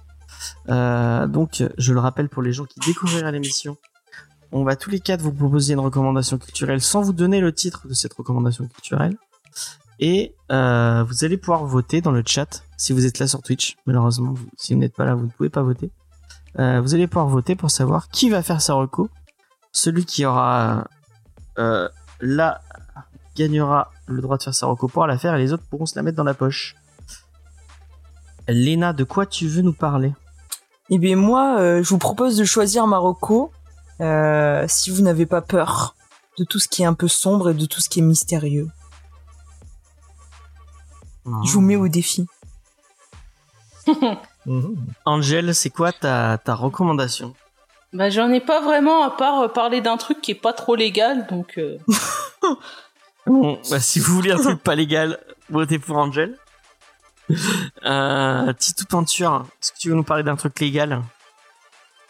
Euh, 0.70 1.28
donc, 1.28 1.64
je 1.78 1.94
le 1.94 2.00
rappelle 2.00 2.30
pour 2.30 2.42
les 2.42 2.54
gens 2.54 2.66
qui 2.66 2.80
découvriraient 2.80 3.32
l'émission, 3.32 3.78
on 4.52 4.64
va 4.64 4.76
tous 4.76 4.90
les 4.90 5.00
quatre 5.00 5.22
vous 5.22 5.34
proposer 5.34 5.74
une 5.74 5.80
recommandation 5.80 6.38
culturelle 6.38 6.82
sans 6.82 7.02
vous 7.02 7.14
donner 7.14 7.40
le 7.40 7.54
titre 7.54 7.88
de 7.88 7.94
cette 7.94 8.14
recommandation 8.14 8.68
culturelle. 8.68 9.18
Et 10.02 10.36
euh, 10.52 11.04
vous 11.08 11.24
allez 11.24 11.38
pouvoir 11.38 11.64
voter 11.66 12.02
dans 12.02 12.12
le 12.12 12.24
chat 12.26 12.64
si 12.76 12.92
vous 12.92 13.06
êtes 13.06 13.20
là 13.20 13.28
sur 13.28 13.44
Twitch. 13.44 13.78
Malheureusement, 13.86 14.34
si 14.58 14.74
vous 14.74 14.80
n'êtes 14.80 14.96
pas 14.96 15.06
là, 15.06 15.14
vous 15.14 15.26
ne 15.26 15.30
pouvez 15.30 15.50
pas 15.50 15.62
voter. 15.62 15.92
Euh, 16.60 16.82
vous 16.82 16.96
allez 16.96 17.06
pouvoir 17.06 17.28
voter 17.28 17.56
pour 17.56 17.70
savoir 17.70 18.10
qui 18.10 18.32
va 18.32 18.42
faire 18.42 18.62
sa 18.62 18.74
reco. 18.74 19.10
Celui 19.72 20.06
qui 20.06 20.26
aura 20.26 20.88
euh, 21.60 21.88
là 22.20 22.62
gagnera 23.36 23.92
le 24.08 24.22
droit 24.22 24.38
de 24.38 24.44
faire 24.44 24.56
sa 24.56 24.66
reco 24.66 24.88
pourra 24.88 25.06
la 25.06 25.20
faire 25.20 25.36
et 25.36 25.38
les 25.38 25.54
autres 25.54 25.64
pourront 25.70 25.86
se 25.86 25.96
la 25.96 26.02
mettre 26.02 26.18
dans 26.18 26.24
la 26.24 26.34
poche. 26.34 26.76
Léna, 28.48 28.94
de 28.94 29.04
quoi 29.04 29.28
tu 29.28 29.48
veux 29.48 29.62
nous 29.62 29.72
parler? 29.72 30.14
Eh 30.90 30.98
bien 30.98 31.16
moi, 31.16 31.82
je 31.82 31.88
vous 31.88 32.00
propose 32.00 32.36
de 32.36 32.44
choisir 32.44 32.88
Marocco 32.88 33.54
si 34.00 34.90
vous 34.90 35.02
n'avez 35.02 35.28
pas 35.28 35.42
peur 35.42 35.96
de 36.38 36.44
tout 36.44 36.60
ce 36.60 36.68
qui 36.68 36.82
est 36.82 36.86
un 36.86 36.96
peu 36.96 37.08
sombre 37.08 37.52
et 37.52 37.54
de 37.54 37.66
tout 37.66 37.80
ce 37.80 37.88
qui 37.88 38.00
est 38.00 38.04
mystérieux. 38.04 38.68
Je 41.26 41.52
vous 41.54 41.62
mets 41.62 41.76
au 41.76 41.88
défi. 41.88 42.26
Mhm. 44.48 44.76
Angel, 45.06 45.54
c'est 45.54 45.70
quoi 45.70 45.92
ta, 45.92 46.40
ta 46.44 46.56
recommandation? 46.56 47.36
Bah, 47.94 48.10
j'en 48.10 48.32
ai 48.32 48.40
pas 48.42 48.60
vraiment, 48.60 49.04
à 49.04 49.12
part 49.12 49.40
euh, 49.42 49.48
parler 49.48 49.82
d'un 49.82 49.98
truc 49.98 50.20
qui 50.20 50.32
est 50.32 50.36
pas 50.36 50.52
trop 50.54 50.74
légal, 50.76 51.28
donc. 51.28 51.60
euh, 51.60 51.78
Bon, 53.28 53.60
bah, 53.70 53.80
si 53.80 54.00
vous 54.00 54.16
voulez 54.16 54.32
un 54.32 54.38
truc 54.40 54.64
pas 54.64 54.74
légal, 54.74 55.20
votez 55.50 55.78
pour 55.78 55.98
Angel. 55.98 56.38
Euh, 57.86 58.52
Titou 58.54 58.86
Peinture, 58.86 59.46
est-ce 59.62 59.72
que 59.74 59.78
tu 59.78 59.90
veux 59.90 59.96
nous 59.96 60.04
parler 60.04 60.24
d'un 60.24 60.36
truc 60.36 60.60
légal? 60.60 61.02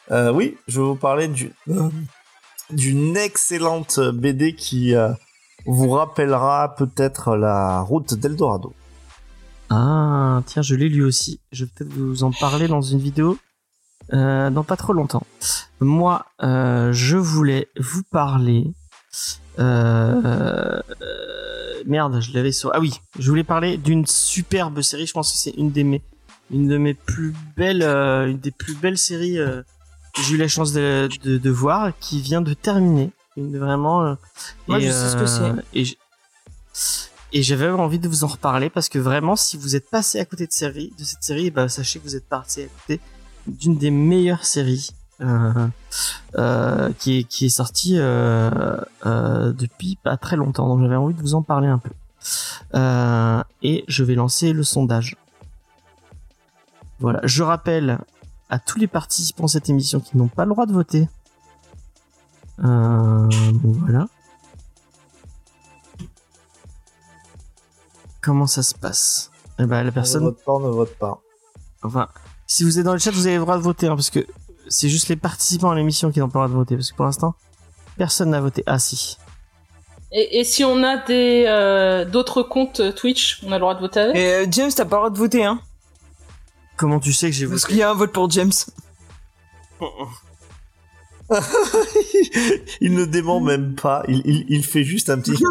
Euh, 0.10 0.32
oui, 0.32 0.58
je 0.68 0.80
vais 0.80 0.88
vous 0.88 0.96
parler 0.96 1.28
du- 1.28 1.54
d'une 2.72 3.16
excellente 3.18 4.00
BD 4.00 4.56
qui 4.56 4.96
euh, 4.96 5.12
vous 5.66 5.90
rappellera 5.92 6.76
peut-être 6.76 7.36
la 7.36 7.82
route 7.82 8.14
d'Eldorado. 8.16 8.74
Ah, 9.74 10.42
tiens, 10.48 10.62
je 10.62 10.76
l'ai 10.76 10.90
lu 10.90 11.02
aussi. 11.04 11.40
Je 11.54 11.64
vais 11.64 11.72
peut-être 11.74 11.94
vous 11.94 12.24
en 12.24 12.32
parler 12.32 12.68
dans 12.68 12.82
une 12.82 13.00
vidéo 13.00 13.38
euh, 14.12 14.50
dans 14.50 14.66
pas 14.66 14.76
trop 14.76 14.92
longtemps. 14.92 15.26
Moi, 15.80 16.26
euh, 16.44 16.92
je 16.92 17.16
voulais 17.16 17.70
vous 17.80 18.04
parler. 18.04 18.74
Euh, 19.60 20.82
euh, 21.02 21.84
merde, 21.86 22.20
je 22.20 22.34
l'avais 22.34 22.52
sur. 22.52 22.72
Ah 22.74 22.82
oui, 22.82 23.00
je 23.18 23.30
voulais 23.30 23.46
parler 23.46 23.78
d'une 23.78 24.06
superbe 24.06 24.82
série. 24.82 25.06
Je 25.08 25.14
pense 25.14 25.32
que 25.32 25.38
c'est 25.38 25.52
une 25.52 25.72
des 25.72 25.86
mes, 25.86 26.02
une 26.52 26.68
de 26.68 26.78
mes 26.78 26.94
plus 26.94 27.34
belles, 27.56 27.84
euh, 27.84 28.30
une 28.30 28.40
des 28.40 28.52
plus 28.52 28.76
belles 28.76 28.98
séries 28.98 29.40
euh, 29.40 29.62
que 30.14 30.22
j'ai 30.22 30.36
eu 30.36 30.38
la 30.38 30.50
chance 30.50 30.74
de, 30.74 31.08
de, 31.24 31.38
de 31.38 31.50
voir, 31.50 31.92
qui 32.02 32.20
vient 32.22 32.42
de 32.42 32.54
terminer. 32.54 33.12
Une 33.38 33.58
vraiment. 33.58 34.04
euh, 34.06 34.16
Moi, 34.68 34.80
et, 34.80 34.88
je 34.88 34.92
sais 34.92 35.10
ce 35.12 35.16
que 35.16 35.26
c'est. 35.26 35.98
Et 37.34 37.44
j'avais 37.44 37.70
envie 37.70 38.00
de 38.00 38.08
vous 38.10 38.24
en 38.24 38.28
reparler 38.28 38.70
parce 38.70 38.90
que 38.90 39.00
vraiment, 39.00 39.36
si 39.36 39.58
vous 39.58 39.76
êtes 39.76 39.90
passé 39.90 40.20
à 40.20 40.26
côté 40.26 40.48
de, 40.48 40.52
cette 40.52 41.24
série, 41.24 41.50
bah, 41.50 41.70
sachez 41.70 42.00
que 42.00 42.04
vous 42.04 42.16
êtes 42.16 42.28
passé 42.28 42.66
à 42.66 42.68
côté 42.68 43.00
d'une 43.48 43.78
des 43.78 43.92
meilleures 43.92 44.46
séries 44.46 44.92
euh, 45.22 45.68
euh, 46.36 46.92
qui, 47.00 47.20
est, 47.20 47.24
qui 47.24 47.46
est 47.46 47.50
sortie 47.50 47.98
euh, 47.98 48.78
euh, 49.06 49.54
depuis 49.54 49.98
pas 50.04 50.18
très 50.18 50.36
longtemps. 50.36 50.68
Donc 50.68 50.82
j'avais 50.82 50.96
envie 50.96 51.14
de 51.14 51.22
vous 51.22 51.36
en 51.36 51.42
parler 51.42 51.68
un 51.68 51.78
peu. 51.78 51.90
Euh, 52.76 53.42
et 53.62 53.86
je 53.88 54.04
vais 54.04 54.16
lancer 54.16 54.52
le 54.52 54.64
sondage. 54.64 55.16
Voilà, 57.00 57.22
je 57.24 57.44
rappelle 57.44 58.00
à 58.50 58.60
tous 58.60 58.78
les 58.78 58.88
participants 58.88 59.46
de 59.46 59.50
cette 59.50 59.70
émission 59.70 60.02
qui 60.02 60.18
n'ont 60.18 60.28
pas 60.28 60.46
le 60.46 60.52
droit 60.52 60.66
de 60.66 60.74
voter. 60.74 61.08
Euh, 62.64 63.30
voilà. 63.64 64.08
Comment 68.22 68.48
ça 68.48 68.64
se 68.64 68.76
passe? 68.76 69.32
Eh 69.60 69.66
ben, 69.66 69.84
la 69.84 69.92
personne 69.92 70.24
Ne 70.24 70.30
vote 70.30 70.44
pas, 70.46 70.60
ne 70.60 70.70
vote 70.70 70.96
pas. 70.98 71.20
Enfin, 71.84 72.08
si 72.48 72.64
vous 72.64 72.78
êtes 72.80 72.86
dans 72.86 72.94
le 72.94 73.00
chat, 73.00 73.12
vous 73.12 73.28
avez 73.28 73.36
le 73.38 73.42
droit 73.42 73.58
de 73.58 73.62
voter, 73.64 73.88
hein, 73.88 73.96
parce 73.96 74.10
que 74.10 74.26
c'est 74.68 74.90
juste 74.90 75.10
les 75.10 75.16
participants 75.16 75.72
à 75.72 75.76
l'émission 75.76 76.12
qui 76.12 76.20
n'ont 76.20 76.30
pas 76.30 76.40
le 76.40 76.46
droit 76.48 76.54
de 76.54 76.60
voter, 76.60 76.76
parce 76.76 76.92
que 76.92 76.96
pour 76.96 77.06
l'instant, 77.06 77.34
personne 77.98 78.30
n'a 78.30 78.42
voté. 78.42 78.64
Ah 78.68 78.80
si. 78.80 79.18
Et, 80.12 80.40
et 80.40 80.44
si 80.44 80.64
on 80.64 80.84
a 80.84 80.98
des 80.98 81.46
euh, 81.48 82.06
d'autres 82.06 82.44
comptes 82.44 82.94
Twitch, 82.96 83.42
on 83.46 83.52
a 83.52 83.56
le 83.56 83.60
droit 83.62 83.76
de 83.76 83.80
voter 83.80 84.00
avec? 84.02 84.16
Et 84.16 84.34
euh, 84.34 84.46
James, 84.52 84.70
t'as 84.76 84.86
pas 84.86 84.98
le 84.98 85.02
droit 85.02 85.10
de 85.10 85.18
voter, 85.18 85.44
hein 85.46 85.60
Comment 86.78 87.00
tu 87.00 87.14
sais 87.14 87.28
que 87.30 87.36
j'ai 87.36 87.48
Parce 87.48 87.62
voté? 87.62 87.74
qu'il 87.74 87.80
y 87.80 87.84
a 87.84 87.92
un 87.92 87.94
vote 87.94 88.12
pour 88.12 88.30
James. 88.30 88.52
il 92.82 92.94
ne 92.94 93.06
dément 93.06 93.40
même 93.40 93.76
pas, 93.76 94.04
il, 94.08 94.22
il, 94.26 94.46
il 94.50 94.64
fait 94.66 94.84
juste 94.84 95.10
un 95.10 95.20
petit... 95.20 95.32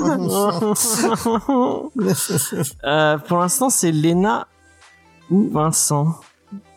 Euh, 2.84 3.18
Pour 3.18 3.38
l'instant, 3.38 3.70
c'est 3.70 3.92
Lena 3.92 4.46
ou 5.30 5.48
Vincent 5.50 6.14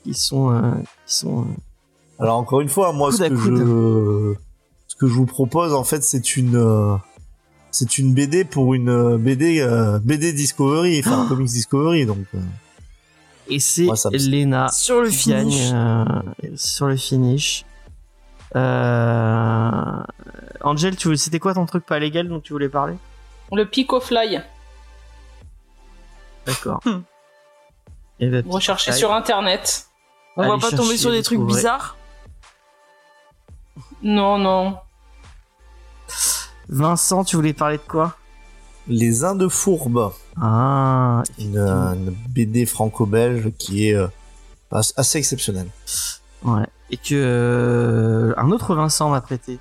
qui 0.03 0.13
sont... 0.13 0.51
euh, 0.51 0.71
qui 1.05 1.15
sont 1.15 1.41
euh, 1.41 1.45
Alors 2.23 2.37
encore 2.37 2.61
une 2.61 2.69
fois, 2.69 2.93
moi 2.93 3.11
ce 3.11 3.23
que, 3.23 3.35
je, 3.35 4.33
ce 4.87 4.95
que 4.95 5.07
je 5.07 5.13
vous 5.13 5.25
propose, 5.25 5.73
en 5.73 5.83
fait, 5.83 6.03
c'est 6.03 6.35
une, 6.37 6.55
euh, 6.55 6.95
c'est 7.71 7.97
une 7.97 8.13
BD 8.13 8.43
pour 8.45 8.73
une 8.73 9.17
BD, 9.17 9.59
euh, 9.61 9.99
BD 9.99 10.31
Discovery, 10.33 10.99
enfin 10.99 11.25
Comics 11.27 11.47
Discovery, 11.51 12.05
donc. 12.05 12.25
euh, 12.35 12.39
Et 13.49 13.59
c'est 13.59 13.87
Lena 14.13 14.69
Sur 14.69 15.01
le 15.01 15.09
finish. 15.09 15.71
euh, 15.73 16.05
sur 16.55 16.87
le 16.87 16.95
finish. 16.95 17.65
Euh... 18.55 20.03
Angel, 20.61 20.95
tu 20.95 21.07
voulais- 21.07 21.17
c'était 21.17 21.39
quoi 21.39 21.53
ton 21.53 21.65
truc 21.65 21.85
pas 21.85 21.99
légal 21.99 22.27
dont 22.27 22.39
tu 22.39 22.53
voulais 22.53 22.69
parler? 22.69 22.95
Le 23.51 23.65
Pico 23.65 23.99
Fly. 23.99 24.41
D'accord. 26.45 26.79
Hmm. 26.85 27.01
Et 28.19 28.27
ben, 28.29 28.43
Recherchez 28.47 28.91
sur 28.91 29.13
internet. 29.13 29.87
On 30.37 30.47
va 30.47 30.57
pas 30.57 30.75
tomber 30.75 30.97
sur 30.97 31.11
des 31.11 31.21
trucs 31.23 31.37
trouverez. 31.37 31.55
bizarres? 31.57 31.97
Non, 34.01 34.37
non. 34.37 34.77
Vincent, 36.69 37.23
tu 37.23 37.35
voulais 37.35 37.53
parler 37.53 37.77
de 37.77 37.83
quoi? 37.83 38.15
Les 38.87 39.23
Indes 39.23 39.47
fourbes, 39.49 40.11
Ah, 40.41 41.23
une, 41.39 41.57
une 41.57 42.15
BD 42.29 42.65
franco-belge 42.65 43.51
qui 43.57 43.87
est 43.87 43.95
euh, 43.95 44.07
as- 44.71 44.93
assez 44.97 45.17
exceptionnelle. 45.19 45.69
ouais. 46.43 46.65
Et 46.93 46.97
que 46.97 47.15
euh, 47.15 48.33
un 48.37 48.51
autre 48.51 48.75
Vincent 48.75 49.09
m'a 49.09 49.21
prêté. 49.21 49.57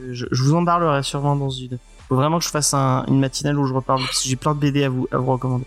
Euh, 0.00 0.08
Je, 0.12 0.26
je 0.30 0.42
vous 0.42 0.54
en 0.54 0.64
parlerai 0.64 1.02
sûrement 1.02 1.34
dans 1.36 1.48
une. 1.50 1.78
Faut 2.08 2.16
vraiment 2.16 2.38
que 2.38 2.44
je 2.44 2.50
fasse 2.50 2.74
un- 2.74 3.04
une 3.08 3.18
matinale 3.20 3.58
où 3.58 3.66
je 3.66 3.72
reparle 3.72 4.00
parce 4.04 4.22
que 4.22 4.28
j'ai 4.28 4.36
plein 4.36 4.54
de 4.54 4.60
BD 4.60 4.84
à 4.84 4.90
vous 4.90 5.08
à 5.10 5.16
vous 5.16 5.32
recommander. 5.32 5.64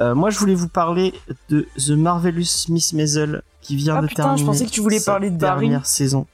Euh, 0.00 0.14
moi, 0.14 0.30
je 0.30 0.38
voulais 0.38 0.54
vous 0.54 0.68
parler 0.68 1.12
de 1.48 1.66
The 1.76 1.90
Marvelous 1.90 2.66
Miss 2.68 2.92
Maisel 2.92 3.42
qui 3.62 3.74
vient 3.74 3.96
Ah 3.96 4.02
de 4.02 4.06
putain, 4.06 4.22
terminer. 4.22 4.40
je 4.42 4.46
pensais 4.46 4.66
que 4.66 4.70
tu 4.70 4.80
voulais 4.80 5.00
parler 5.00 5.30
de 5.30 5.36
Barry. 5.36 5.62
Dernière 5.68 5.86
saison. 5.86 6.26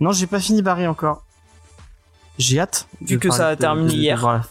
Non, 0.00 0.10
j'ai 0.10 0.26
pas 0.26 0.40
fini 0.40 0.60
Barry 0.62 0.88
encore. 0.88 1.22
J'ai 2.38 2.58
hâte. 2.58 2.88
Vu 3.00 3.18
que 3.20 3.30
ça 3.30 3.48
a 3.48 3.54
de- 3.54 3.60
terminé 3.60 3.86
de- 3.88 3.92
de 3.92 3.96
hier. 3.96 4.42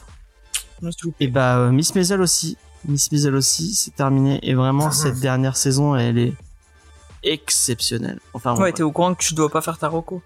Et 1.19 1.27
bah 1.27 1.57
euh, 1.57 1.71
Miss 1.71 1.93
Maisel 1.95 2.21
aussi. 2.21 2.55
Miss 2.87 3.11
Maisel 3.11 3.35
aussi, 3.35 3.73
c'est 3.73 3.93
terminé. 3.93 4.39
Et 4.41 4.53
vraiment, 4.53 4.89
cette 4.91 5.19
dernière 5.19 5.57
saison, 5.57 5.97
elle 5.97 6.17
est 6.17 6.33
exceptionnelle. 7.23 8.19
Enfin, 8.33 8.53
bon, 8.53 8.61
Ouais, 8.61 8.71
t'es 8.73 8.83
au 8.83 8.91
courant 8.91 9.13
que 9.15 9.21
tu 9.23 9.33
dois 9.33 9.49
pas 9.49 9.61
faire 9.61 9.77
ta 9.77 9.87
reco. 9.87 10.21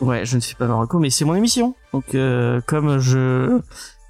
ouais, 0.00 0.24
je 0.26 0.36
ne 0.36 0.40
fais 0.40 0.54
pas 0.54 0.66
Marocco, 0.66 0.98
mais 0.98 1.10
c'est 1.10 1.24
mon 1.24 1.34
émission. 1.34 1.74
Donc, 1.92 2.14
euh, 2.14 2.60
comme 2.66 2.98
je 2.98 3.60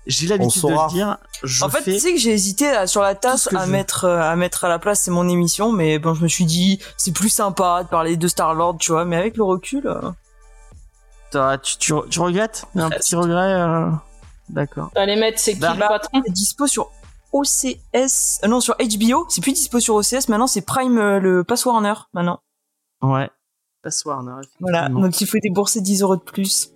j'ai 0.07 0.29
l'habitude 0.29 0.63
de 0.63 0.69
le 0.69 0.89
dire, 0.91 1.17
je 1.43 1.65
En 1.65 1.69
fait, 1.69 1.83
fais. 1.83 1.93
tu 1.95 1.99
sais 1.99 2.13
que 2.13 2.19
j'ai 2.21 2.31
hésité 2.33 2.71
là, 2.71 2.87
sur 2.87 3.03
la 3.03 3.17
tasse 3.17 3.49
à 3.53 3.67
je 3.67 3.71
mettre 3.73 4.05
euh, 4.05 4.21
à 4.21 4.37
mettre 4.37 4.65
à 4.65 4.69
la 4.69 4.79
place 4.79 5.01
c'est 5.01 5.11
mon 5.11 5.29
émission, 5.29 5.73
mais 5.73 5.99
bon, 5.99 6.15
je 6.15 6.23
me 6.23 6.29
suis 6.29 6.45
dit 6.45 6.79
c'est 6.97 7.11
plus 7.13 7.29
sympa 7.29 7.83
de 7.83 7.89
parler 7.89 8.17
de 8.17 8.29
Star 8.29 8.55
Lord, 8.55 8.77
tu 8.79 8.93
vois. 8.93 9.05
Mais 9.05 9.17
avec 9.17 9.37
le 9.37 9.43
recul, 9.43 9.87
euh, 9.89 10.11
Toi, 11.33 11.59
tu, 11.59 11.77
tu, 11.79 11.93
tu 12.09 12.21
regrettes? 12.21 12.67
Un 12.77 12.89
petit 12.91 13.17
regret 13.17 13.53
euh, 13.55 13.91
D'accord. 14.49 14.91
Allez 14.95 15.17
mettre 15.17 15.41
c'est 15.41 15.55
qui 15.55 15.59
Bah, 15.59 15.73
le 15.75 15.81
patron? 15.81 16.23
C'est 16.25 16.33
dispo 16.33 16.69
sur 16.69 16.91
OCS, 17.41 18.41
euh, 18.45 18.49
non 18.49 18.61
sur 18.61 18.75
HBO. 18.77 19.27
C'est 19.29 19.41
plus 19.41 19.53
dispo 19.53 19.81
sur 19.81 19.95
OCS. 19.95 20.29
Maintenant, 20.29 20.47
c'est 20.47 20.63
Prime 20.63 20.99
euh, 20.99 21.19
le 21.21 21.45
Pass 21.45 21.65
Warner. 21.67 21.95
Maintenant, 22.13 22.41
Ouais. 23.03 23.29
Passe 23.83 24.05
Warner. 24.05 24.41
voilà. 24.61 24.89
Donc 24.89 25.21
il 25.21 25.27
faut 25.27 25.39
débourser 25.41 25.81
10 25.81 26.03
euros 26.03 26.17
de 26.17 26.23
plus. 26.23 26.73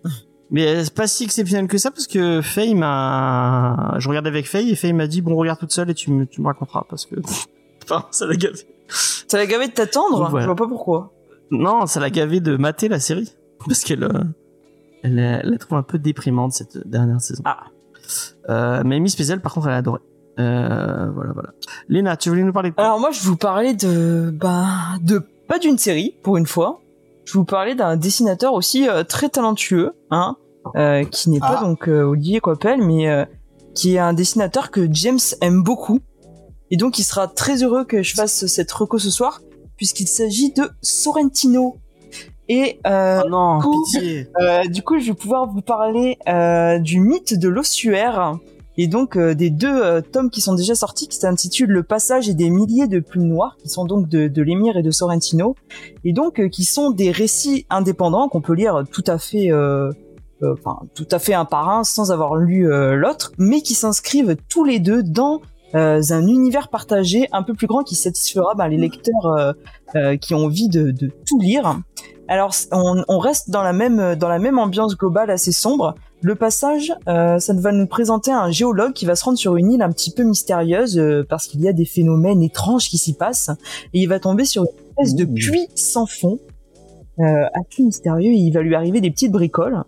Mais 0.50 0.66
euh, 0.66 0.84
c'est 0.84 0.94
pas 0.94 1.06
si 1.06 1.24
exceptionnel 1.24 1.66
que 1.68 1.78
ça 1.78 1.90
parce 1.90 2.06
que 2.06 2.40
Faye 2.42 2.74
m'a. 2.74 3.94
Je 3.98 4.08
regardais 4.08 4.28
avec 4.28 4.46
Faye 4.46 4.70
et 4.70 4.76
Faye 4.76 4.92
m'a 4.92 5.06
dit 5.06 5.20
bon 5.22 5.34
regarde 5.36 5.58
toute 5.58 5.72
seule 5.72 5.90
et 5.90 5.94
tu 5.94 6.10
me, 6.10 6.26
tu 6.26 6.40
me 6.40 6.46
raconteras 6.46 6.84
parce 6.88 7.06
que. 7.06 7.16
enfin, 7.84 8.06
ça 8.10 8.26
l'a 8.26 8.36
gavé. 8.36 8.58
Ça 8.88 9.38
l'a 9.38 9.46
gavé 9.46 9.68
de 9.68 9.72
t'attendre. 9.72 10.28
Voilà. 10.28 10.42
Je 10.42 10.46
vois 10.46 10.56
pas 10.56 10.68
pourquoi. 10.68 11.12
Non, 11.50 11.86
ça 11.86 11.98
l'a 12.00 12.10
gavé 12.10 12.40
de 12.40 12.56
mater 12.56 12.88
la 12.88 13.00
série 13.00 13.32
parce 13.66 13.82
qu'elle. 13.84 14.04
euh, 14.04 14.22
Elle, 15.02 15.18
elle 15.18 15.50
la 15.50 15.58
trouve 15.58 15.78
un 15.78 15.82
peu 15.82 15.98
déprimante 15.98 16.52
cette 16.52 16.78
dernière 16.86 17.20
saison. 17.20 17.42
Ah. 17.46 17.64
Euh, 18.48 18.82
mais 18.84 19.00
Miss 19.00 19.18
Maisel, 19.18 19.40
par 19.40 19.54
contre, 19.54 19.66
elle 19.68 19.74
a 19.74 19.78
adoré. 19.78 20.00
Euh, 20.38 21.10
voilà, 21.14 21.32
voilà. 21.32 21.50
Léna, 21.88 22.16
tu 22.16 22.28
voulais 22.30 22.42
nous 22.42 22.52
parler 22.52 22.70
de 22.70 22.74
quoi? 22.74 22.84
Alors 22.84 23.00
moi, 23.00 23.10
je 23.10 23.20
vous 23.22 23.36
parlais 23.36 23.74
de 23.74 24.30
bah 24.32 24.66
de 25.02 25.22
pas 25.48 25.58
d'une 25.58 25.78
série 25.78 26.14
pour 26.22 26.36
une 26.36 26.46
fois. 26.46 26.80
Je 27.24 27.32
vous 27.34 27.44
parlais 27.44 27.74
d'un 27.74 27.96
dessinateur 27.96 28.54
aussi 28.54 28.88
euh, 28.88 29.04
très 29.04 29.28
talentueux, 29.28 29.92
hein, 30.10 30.36
euh, 30.76 31.04
qui 31.04 31.30
n'est 31.30 31.40
pas 31.40 31.58
Ah. 31.60 31.64
donc 31.64 31.88
euh, 31.88 32.02
Olivier 32.02 32.40
Coppel, 32.40 32.80
mais 32.82 33.08
euh, 33.08 33.24
qui 33.74 33.94
est 33.96 33.98
un 33.98 34.12
dessinateur 34.14 34.70
que 34.70 34.88
James 34.92 35.18
aime 35.42 35.62
beaucoup. 35.62 36.00
Et 36.70 36.76
donc, 36.76 36.98
il 36.98 37.02
sera 37.04 37.26
très 37.28 37.62
heureux 37.62 37.84
que 37.84 38.02
je 38.02 38.14
fasse 38.14 38.46
cette 38.46 38.70
reco 38.72 38.98
ce 38.98 39.10
soir, 39.10 39.40
puisqu'il 39.76 40.06
s'agit 40.08 40.52
de 40.52 40.70
Sorrentino. 40.82 41.76
Et 42.48 42.80
euh, 42.86 43.20
Oh 43.24 43.28
non, 43.28 43.60
coup, 43.60 43.84
pitié. 43.84 44.28
euh, 44.40 44.64
du 44.66 44.82
coup, 44.82 44.98
je 44.98 45.06
vais 45.06 45.14
pouvoir 45.14 45.46
vous 45.46 45.62
parler 45.62 46.16
euh, 46.28 46.78
du 46.78 46.98
mythe 47.00 47.38
de 47.38 47.48
l'ossuaire 47.48 48.38
et 48.82 48.86
donc 48.86 49.16
euh, 49.16 49.34
des 49.34 49.50
deux 49.50 49.68
euh, 49.68 50.00
tomes 50.00 50.30
qui 50.30 50.40
sont 50.40 50.54
déjà 50.54 50.74
sortis 50.74 51.06
qui 51.06 51.18
s'intitulent 51.18 51.70
Le 51.70 51.82
passage 51.82 52.30
et 52.30 52.34
des 52.34 52.48
milliers 52.48 52.86
de 52.86 52.98
plumes 52.98 53.28
noires 53.28 53.58
qui 53.58 53.68
sont 53.68 53.84
donc 53.84 54.08
de, 54.08 54.42
l'émir 54.42 54.78
et 54.78 54.82
de 54.82 54.90
Sorrentino 54.90 55.54
et 56.02 56.14
donc 56.14 56.40
euh, 56.40 56.48
qui 56.48 56.64
sont 56.64 56.90
des 56.90 57.10
récits 57.10 57.66
indépendants 57.68 58.30
qu'on 58.30 58.40
peut 58.40 58.54
lire 58.54 58.84
tout 58.90 59.04
à 59.06 59.18
fait 59.18 59.50
tout 60.94 61.08
à 61.10 61.18
fait 61.18 61.34
un 61.34 61.44
par 61.44 61.68
un 61.68 61.84
sans 61.84 62.10
avoir 62.10 62.36
lu 62.36 62.66
l'autre 62.96 63.32
mais 63.36 63.60
qui 63.60 63.74
s'inscrivent 63.74 64.36
tous 64.48 64.64
les 64.64 64.78
deux 64.78 65.02
dans 65.02 65.42
un 65.74 66.26
univers 66.26 66.68
partagé 66.68 67.28
un 67.32 67.42
peu 67.42 67.52
plus 67.52 67.66
grand 67.66 67.82
qui 67.82 67.94
satisfera 67.94 68.54
ben, 68.54 68.68
les 68.68 68.78
lecteurs 68.78 69.54
qui 70.22 70.34
ont 70.34 70.46
envie 70.46 70.70
de 70.70 71.10
tout 71.26 71.38
lire 71.38 71.80
alors, 72.30 72.54
on, 72.70 73.02
on 73.08 73.18
reste 73.18 73.50
dans 73.50 73.64
la 73.64 73.72
même 73.72 74.14
dans 74.14 74.28
la 74.28 74.38
même 74.38 74.58
ambiance 74.58 74.96
globale 74.96 75.30
assez 75.30 75.50
sombre. 75.50 75.96
Le 76.22 76.36
passage, 76.36 76.94
euh, 77.08 77.40
ça 77.40 77.52
va 77.54 77.72
nous 77.72 77.88
présenter 77.88 78.30
un 78.30 78.52
géologue 78.52 78.92
qui 78.92 79.04
va 79.04 79.16
se 79.16 79.24
rendre 79.24 79.36
sur 79.36 79.56
une 79.56 79.72
île 79.72 79.82
un 79.82 79.90
petit 79.90 80.12
peu 80.12 80.22
mystérieuse 80.22 80.96
euh, 80.96 81.26
parce 81.28 81.48
qu'il 81.48 81.60
y 81.60 81.68
a 81.68 81.72
des 81.72 81.84
phénomènes 81.84 82.40
étranges 82.40 82.88
qui 82.88 82.98
s'y 82.98 83.14
passent 83.14 83.50
et 83.94 84.00
il 84.00 84.06
va 84.06 84.20
tomber 84.20 84.44
sur 84.44 84.62
une 84.62 84.68
espèce 84.90 85.16
de 85.16 85.24
puits 85.24 85.66
sans 85.74 86.06
fond, 86.06 86.38
euh, 87.18 87.24
assez 87.54 87.82
mystérieux. 87.82 88.30
Et 88.30 88.36
il 88.36 88.52
va 88.52 88.62
lui 88.62 88.76
arriver 88.76 89.00
des 89.00 89.10
petites 89.10 89.32
bricoles. 89.32 89.82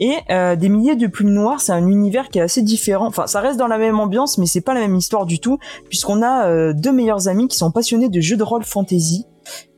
Et 0.00 0.16
euh, 0.30 0.56
des 0.56 0.70
milliers 0.70 0.96
de 0.96 1.06
plumes 1.06 1.32
noires, 1.32 1.60
c'est 1.60 1.72
un 1.72 1.86
univers 1.86 2.30
qui 2.30 2.38
est 2.38 2.42
assez 2.42 2.62
différent. 2.62 3.06
Enfin, 3.06 3.26
ça 3.26 3.40
reste 3.40 3.58
dans 3.58 3.66
la 3.66 3.76
même 3.76 4.00
ambiance, 4.00 4.38
mais 4.38 4.46
c'est 4.46 4.62
pas 4.62 4.72
la 4.72 4.80
même 4.80 4.96
histoire 4.96 5.26
du 5.26 5.40
tout, 5.40 5.58
puisqu'on 5.88 6.22
a 6.22 6.46
euh, 6.46 6.72
deux 6.72 6.90
meilleurs 6.90 7.28
amis 7.28 7.48
qui 7.48 7.58
sont 7.58 7.70
passionnés 7.70 8.08
de 8.08 8.20
jeux 8.20 8.38
de 8.38 8.42
rôle 8.42 8.64
fantasy 8.64 9.26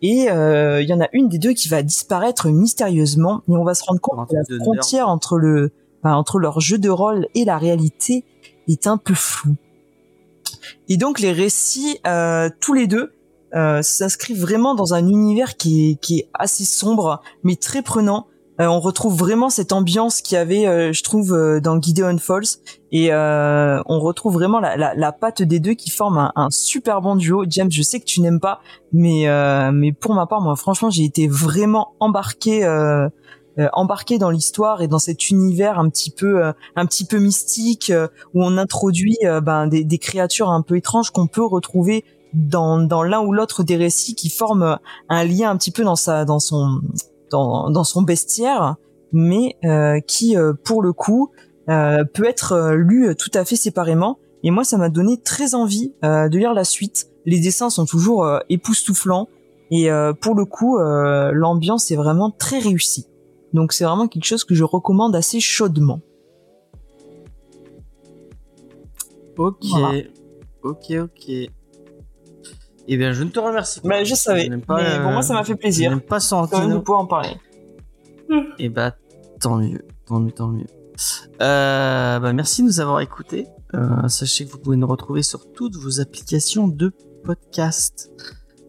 et 0.00 0.30
euh, 0.30 0.82
il 0.82 0.88
y 0.88 0.94
en 0.94 1.00
a 1.00 1.08
une 1.12 1.28
des 1.28 1.38
deux 1.38 1.52
qui 1.52 1.68
va 1.68 1.82
disparaître 1.82 2.48
mystérieusement 2.48 3.42
et 3.48 3.52
on 3.52 3.64
va 3.64 3.74
se 3.74 3.84
rendre 3.84 4.00
compte 4.00 4.28
que 4.28 4.34
la 4.34 4.58
frontière 4.60 5.08
entre 5.08 5.38
le 5.38 5.72
enfin, 6.02 6.14
entre 6.14 6.38
leur 6.38 6.60
jeu 6.60 6.78
de 6.78 6.90
rôle 6.90 7.28
et 7.34 7.44
la 7.44 7.58
réalité 7.58 8.24
est 8.68 8.86
un 8.86 8.96
peu 8.96 9.14
floue. 9.14 9.56
Et 10.88 10.96
donc 10.96 11.20
les 11.20 11.32
récits 11.32 11.98
euh, 12.06 12.48
tous 12.60 12.74
les 12.74 12.86
deux 12.86 13.12
euh, 13.54 13.82
s'inscrivent 13.82 14.40
vraiment 14.40 14.74
dans 14.74 14.94
un 14.94 15.06
univers 15.06 15.56
qui 15.56 15.90
est, 15.90 15.94
qui 15.96 16.20
est 16.20 16.28
assez 16.34 16.64
sombre 16.64 17.22
mais 17.42 17.56
très 17.56 17.82
prenant. 17.82 18.26
Euh, 18.60 18.66
on 18.66 18.80
retrouve 18.80 19.16
vraiment 19.16 19.50
cette 19.50 19.72
ambiance 19.72 20.20
qu'il 20.20 20.36
y 20.36 20.38
avait, 20.38 20.66
euh, 20.66 20.92
je 20.92 21.02
trouve, 21.02 21.34
euh, 21.34 21.60
dans 21.60 21.80
Gideon 21.80 22.18
Falls, 22.18 22.58
et 22.92 23.12
euh, 23.12 23.82
on 23.86 23.98
retrouve 24.00 24.34
vraiment 24.34 24.60
la, 24.60 24.76
la, 24.76 24.94
la 24.94 25.12
patte 25.12 25.42
des 25.42 25.58
deux 25.58 25.72
qui 25.74 25.90
forment 25.90 26.18
un, 26.18 26.32
un 26.36 26.50
super 26.50 27.00
bon 27.00 27.16
duo. 27.16 27.44
James, 27.48 27.70
je 27.70 27.82
sais 27.82 27.98
que 27.98 28.04
tu 28.04 28.20
n'aimes 28.20 28.40
pas, 28.40 28.60
mais 28.92 29.26
euh, 29.28 29.72
mais 29.72 29.92
pour 29.92 30.14
ma 30.14 30.26
part, 30.26 30.42
moi, 30.42 30.54
franchement, 30.56 30.90
j'ai 30.90 31.04
été 31.04 31.26
vraiment 31.26 31.94
embarqué. 31.98 32.64
Euh, 32.64 33.08
euh, 33.58 33.68
embarqué 33.74 34.16
dans 34.16 34.30
l'histoire 34.30 34.80
et 34.80 34.88
dans 34.88 34.98
cet 34.98 35.28
univers 35.28 35.78
un 35.78 35.90
petit 35.90 36.10
peu 36.10 36.42
euh, 36.42 36.52
un 36.74 36.86
petit 36.86 37.04
peu 37.04 37.18
mystique 37.18 37.90
euh, 37.90 38.08
où 38.32 38.42
on 38.42 38.56
introduit 38.56 39.18
euh, 39.24 39.42
ben, 39.42 39.66
des, 39.66 39.84
des 39.84 39.98
créatures 39.98 40.48
un 40.48 40.62
peu 40.62 40.74
étranges 40.76 41.10
qu'on 41.10 41.26
peut 41.26 41.44
retrouver 41.44 42.02
dans, 42.32 42.78
dans 42.78 43.02
l'un 43.02 43.20
ou 43.20 43.30
l'autre 43.34 43.62
des 43.62 43.76
récits 43.76 44.14
qui 44.14 44.30
forment 44.30 44.78
un 45.10 45.24
lien 45.24 45.50
un 45.50 45.58
petit 45.58 45.70
peu 45.70 45.84
dans 45.84 45.96
sa 45.96 46.24
dans 46.24 46.38
son 46.38 46.80
dans, 47.30 47.68
dans 47.68 47.84
son 47.84 48.00
bestiaire 48.00 48.76
mais 49.12 49.56
euh, 49.66 50.00
qui 50.00 50.34
pour 50.64 50.80
le 50.80 50.94
coup 50.94 51.30
peut 51.66 52.24
être 52.26 52.52
euh, 52.52 52.74
lu 52.74 53.14
tout 53.16 53.30
à 53.34 53.44
fait 53.44 53.56
séparément 53.56 54.18
et 54.42 54.50
moi 54.50 54.64
ça 54.64 54.78
m'a 54.78 54.88
donné 54.88 55.20
très 55.20 55.54
envie 55.54 55.94
euh, 56.04 56.28
de 56.28 56.38
lire 56.38 56.54
la 56.54 56.64
suite 56.64 57.08
les 57.24 57.40
dessins 57.40 57.70
sont 57.70 57.86
toujours 57.86 58.24
euh, 58.24 58.40
époustouflants 58.48 59.28
et 59.70 59.90
euh, 59.90 60.12
pour 60.12 60.34
le 60.34 60.44
coup 60.44 60.78
euh, 60.78 61.30
l'ambiance 61.32 61.90
est 61.90 61.96
vraiment 61.96 62.30
très 62.30 62.58
réussie 62.58 63.06
donc 63.52 63.72
c'est 63.72 63.84
vraiment 63.84 64.08
quelque 64.08 64.24
chose 64.24 64.44
que 64.44 64.54
je 64.54 64.64
recommande 64.64 65.14
assez 65.14 65.40
chaudement 65.40 66.00
Ok. 69.38 69.64
Voilà. 69.70 70.02
Ok, 70.62 70.90
ok. 70.90 71.30
Eh 72.88 72.96
bien, 72.96 73.12
je 73.12 73.22
ne 73.22 73.30
te 73.30 73.38
remercie 73.40 73.80
pas. 73.80 73.88
Bah, 73.88 74.04
je 74.04 74.14
savais. 74.14 74.48
pas, 74.66 74.82
mais 74.82 74.98
bon, 75.02 75.12
moi, 75.12 75.22
ça 75.22 75.34
m'a 75.34 75.44
fait 75.44 75.52
Je 75.52 75.58
plaisir. 75.58 75.90
n'aime 75.90 76.00
pas 76.00 76.18
quand 76.20 76.58
même 76.60 76.72
de 76.74 76.78
pouvoir 76.78 77.00
en 77.00 77.06
parler. 77.06 77.30
Et 78.58 78.68
bah, 78.68 78.94
tant 79.40 79.56
mieux. 79.56 79.82
Tant 80.06 80.20
mieux, 80.20 80.32
tant 80.32 80.48
mieux. 80.48 80.66
Euh, 81.40 82.18
bah, 82.18 82.32
merci 82.32 82.62
de 82.62 82.66
nous 82.66 82.80
avoir 82.80 83.00
écoutés. 83.00 83.46
Euh, 83.74 84.08
sachez 84.08 84.46
que 84.46 84.52
vous 84.52 84.58
pouvez 84.58 84.76
nous 84.76 84.86
retrouver 84.86 85.22
sur 85.22 85.50
toutes 85.52 85.76
vos 85.76 86.00
applications 86.00 86.68
de 86.68 86.92
podcast 87.24 88.10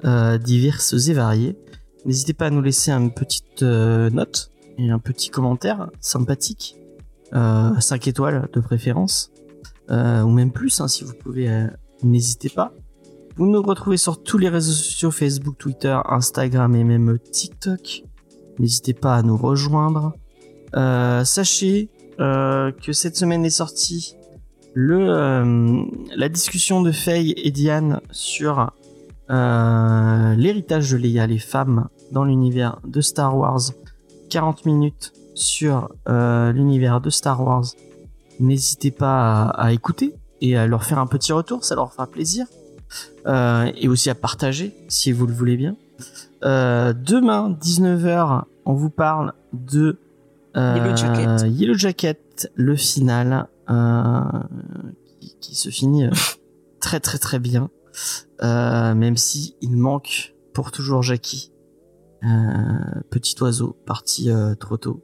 euh, 0.05 0.37
diverses 0.37 1.07
et 1.07 1.13
variées. 1.13 1.57
N'hésitez 2.05 2.33
pas 2.33 2.47
à 2.47 2.49
nous 2.49 2.61
laisser 2.61 2.91
une 2.91 3.13
petite 3.13 3.63
euh, 3.63 4.09
note 4.09 4.51
et 4.77 4.89
un 4.89 4.99
petit 4.99 5.29
commentaire 5.29 5.89
sympathique, 5.99 6.75
euh, 7.33 7.79
5 7.79 8.07
étoiles 8.07 8.49
de 8.51 8.59
préférence, 8.59 9.31
euh, 9.91 10.21
ou 10.21 10.29
même 10.29 10.51
plus 10.51 10.81
hein, 10.81 10.87
si 10.87 11.03
vous 11.03 11.13
pouvez, 11.13 11.49
euh, 11.49 11.67
n'hésitez 12.03 12.49
pas. 12.49 12.73
Vous 13.35 13.47
nous 13.47 13.61
retrouvez 13.61 13.97
sur 13.97 14.21
tous 14.21 14.37
les 14.37 14.49
réseaux 14.49 14.73
sociaux 14.73 15.11
Facebook, 15.11 15.57
Twitter, 15.57 15.97
Instagram 16.05 16.75
et 16.75 16.83
même 16.83 17.17
TikTok. 17.19 18.03
N'hésitez 18.59 18.93
pas 18.93 19.15
à 19.15 19.21
nous 19.23 19.37
rejoindre. 19.37 20.13
Euh, 20.75 21.23
sachez 21.23 21.89
euh, 21.89 21.92
que 22.17 22.91
cette 22.91 23.15
semaine 23.15 23.45
est 23.45 23.49
sortie 23.49 24.15
le 24.73 25.07
euh, 25.09 25.83
la 26.15 26.29
discussion 26.29 26.81
de 26.81 26.91
Faye 26.91 27.33
et 27.37 27.51
Diane 27.51 28.01
sur 28.11 28.71
euh, 29.29 30.35
l'héritage 30.35 30.91
de 30.91 30.97
Leia, 30.97 31.27
les 31.27 31.39
femmes 31.39 31.87
dans 32.11 32.23
l'univers 32.23 32.79
de 32.85 33.01
Star 33.01 33.37
Wars. 33.37 33.61
40 34.29 34.65
minutes 34.65 35.13
sur 35.35 35.89
euh, 36.09 36.51
l'univers 36.51 37.01
de 37.01 37.09
Star 37.09 37.41
Wars. 37.41 37.65
N'hésitez 38.39 38.89
pas 38.89 39.43
à, 39.45 39.71
écouter 39.73 40.15
et 40.41 40.57
à 40.57 40.65
leur 40.65 40.83
faire 40.83 40.97
un 40.97 41.05
petit 41.05 41.33
retour, 41.33 41.63
ça 41.63 41.75
leur 41.75 41.91
fera 41.91 42.07
plaisir. 42.07 42.47
Euh, 43.25 43.71
et 43.75 43.87
aussi 43.87 44.09
à 44.09 44.15
partager 44.15 44.75
si 44.87 45.11
vous 45.11 45.25
le 45.25 45.33
voulez 45.33 45.55
bien. 45.55 45.75
Euh, 46.43 46.93
demain, 46.93 47.55
19h, 47.61 48.43
on 48.65 48.73
vous 48.73 48.89
parle 48.89 49.33
de 49.53 49.81
euh, 49.89 49.97
Yellow 50.55 50.95
Jacket. 50.95 51.47
Yellow 51.47 51.73
Jacket, 51.73 52.51
le 52.55 52.75
final, 52.75 53.47
euh, 53.69 54.21
qui, 55.19 55.35
qui 55.39 55.55
se 55.55 55.69
finit 55.69 56.05
euh, 56.05 56.11
très 56.79 56.99
très 56.99 57.17
très 57.17 57.39
bien, 57.39 57.69
euh, 58.43 58.93
même 58.93 59.17
si 59.17 59.55
il 59.61 59.75
manque 59.77 60.35
pour 60.53 60.71
toujours 60.71 61.01
Jackie, 61.01 61.51
euh, 62.23 62.27
petit 63.09 63.35
oiseau 63.41 63.75
parti 63.85 64.29
euh, 64.29 64.55
trop 64.55 64.77
tôt. 64.77 65.03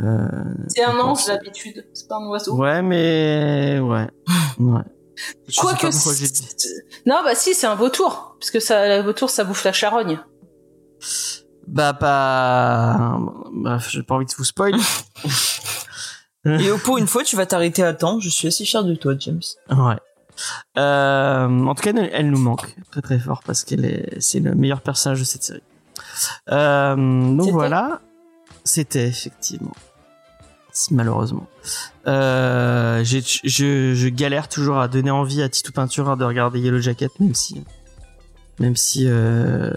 Euh, 0.00 0.28
C'est 0.68 0.84
un 0.84 0.98
ange 0.98 1.18
pense. 1.18 1.26
d'habitude, 1.28 1.86
c'est 1.94 2.06
pas 2.08 2.16
un 2.16 2.26
oiseau. 2.28 2.54
Ouais, 2.56 2.82
mais 2.82 3.78
ouais, 3.80 4.08
ouais. 4.58 4.82
Quoique, 5.56 5.86
non 7.06 7.22
bah 7.24 7.34
si, 7.34 7.54
c'est 7.54 7.66
un 7.66 7.74
vautour, 7.74 8.36
parce 8.38 8.50
que 8.50 8.60
ça, 8.60 8.98
le 8.98 9.02
vautour, 9.02 9.30
ça 9.30 9.44
bouffe 9.44 9.64
la 9.64 9.72
charogne. 9.72 10.20
Bah 11.66 11.94
pas. 11.94 13.18
Bref, 13.52 13.88
j'ai 13.90 14.02
pas 14.02 14.14
envie 14.14 14.26
de 14.26 14.32
vous 14.36 14.44
spoil. 14.44 14.74
Et 16.44 16.70
pour 16.84 16.98
une 16.98 17.08
fois, 17.08 17.24
tu 17.24 17.34
vas 17.34 17.44
t'arrêter 17.44 17.82
à 17.82 17.92
temps. 17.92 18.20
Je 18.20 18.28
suis 18.28 18.46
assez 18.46 18.64
fier 18.64 18.84
de 18.84 18.94
toi, 18.94 19.14
James. 19.18 19.42
Ouais. 19.70 19.96
Euh, 20.78 21.46
en 21.46 21.74
tout 21.74 21.82
cas, 21.82 21.90
elle, 21.90 22.10
elle 22.12 22.30
nous 22.30 22.38
manque 22.38 22.76
très 22.90 23.02
très 23.02 23.18
fort 23.18 23.42
parce 23.44 23.64
qu'elle 23.64 23.84
est, 23.84 24.20
c'est 24.20 24.40
le 24.40 24.54
meilleur 24.54 24.80
personnage 24.80 25.20
de 25.20 25.24
cette 25.24 25.42
série. 25.42 25.62
Euh, 26.50 26.94
donc 27.34 27.50
voilà, 27.50 28.00
c'était 28.64 29.06
effectivement, 29.06 29.74
malheureusement. 30.90 31.46
Euh, 32.06 33.02
je, 33.04 33.40
je 33.44 34.08
galère 34.08 34.48
toujours 34.48 34.78
à 34.78 34.88
donner 34.88 35.10
envie 35.10 35.42
à 35.42 35.48
Titou 35.48 35.72
Peinture 35.72 36.16
de 36.16 36.24
regarder 36.24 36.60
Yellow 36.60 36.80
Jacket, 36.80 37.18
même 37.20 37.34
si, 37.34 37.64
même 38.58 38.76
si, 38.76 39.04
euh, 39.06 39.70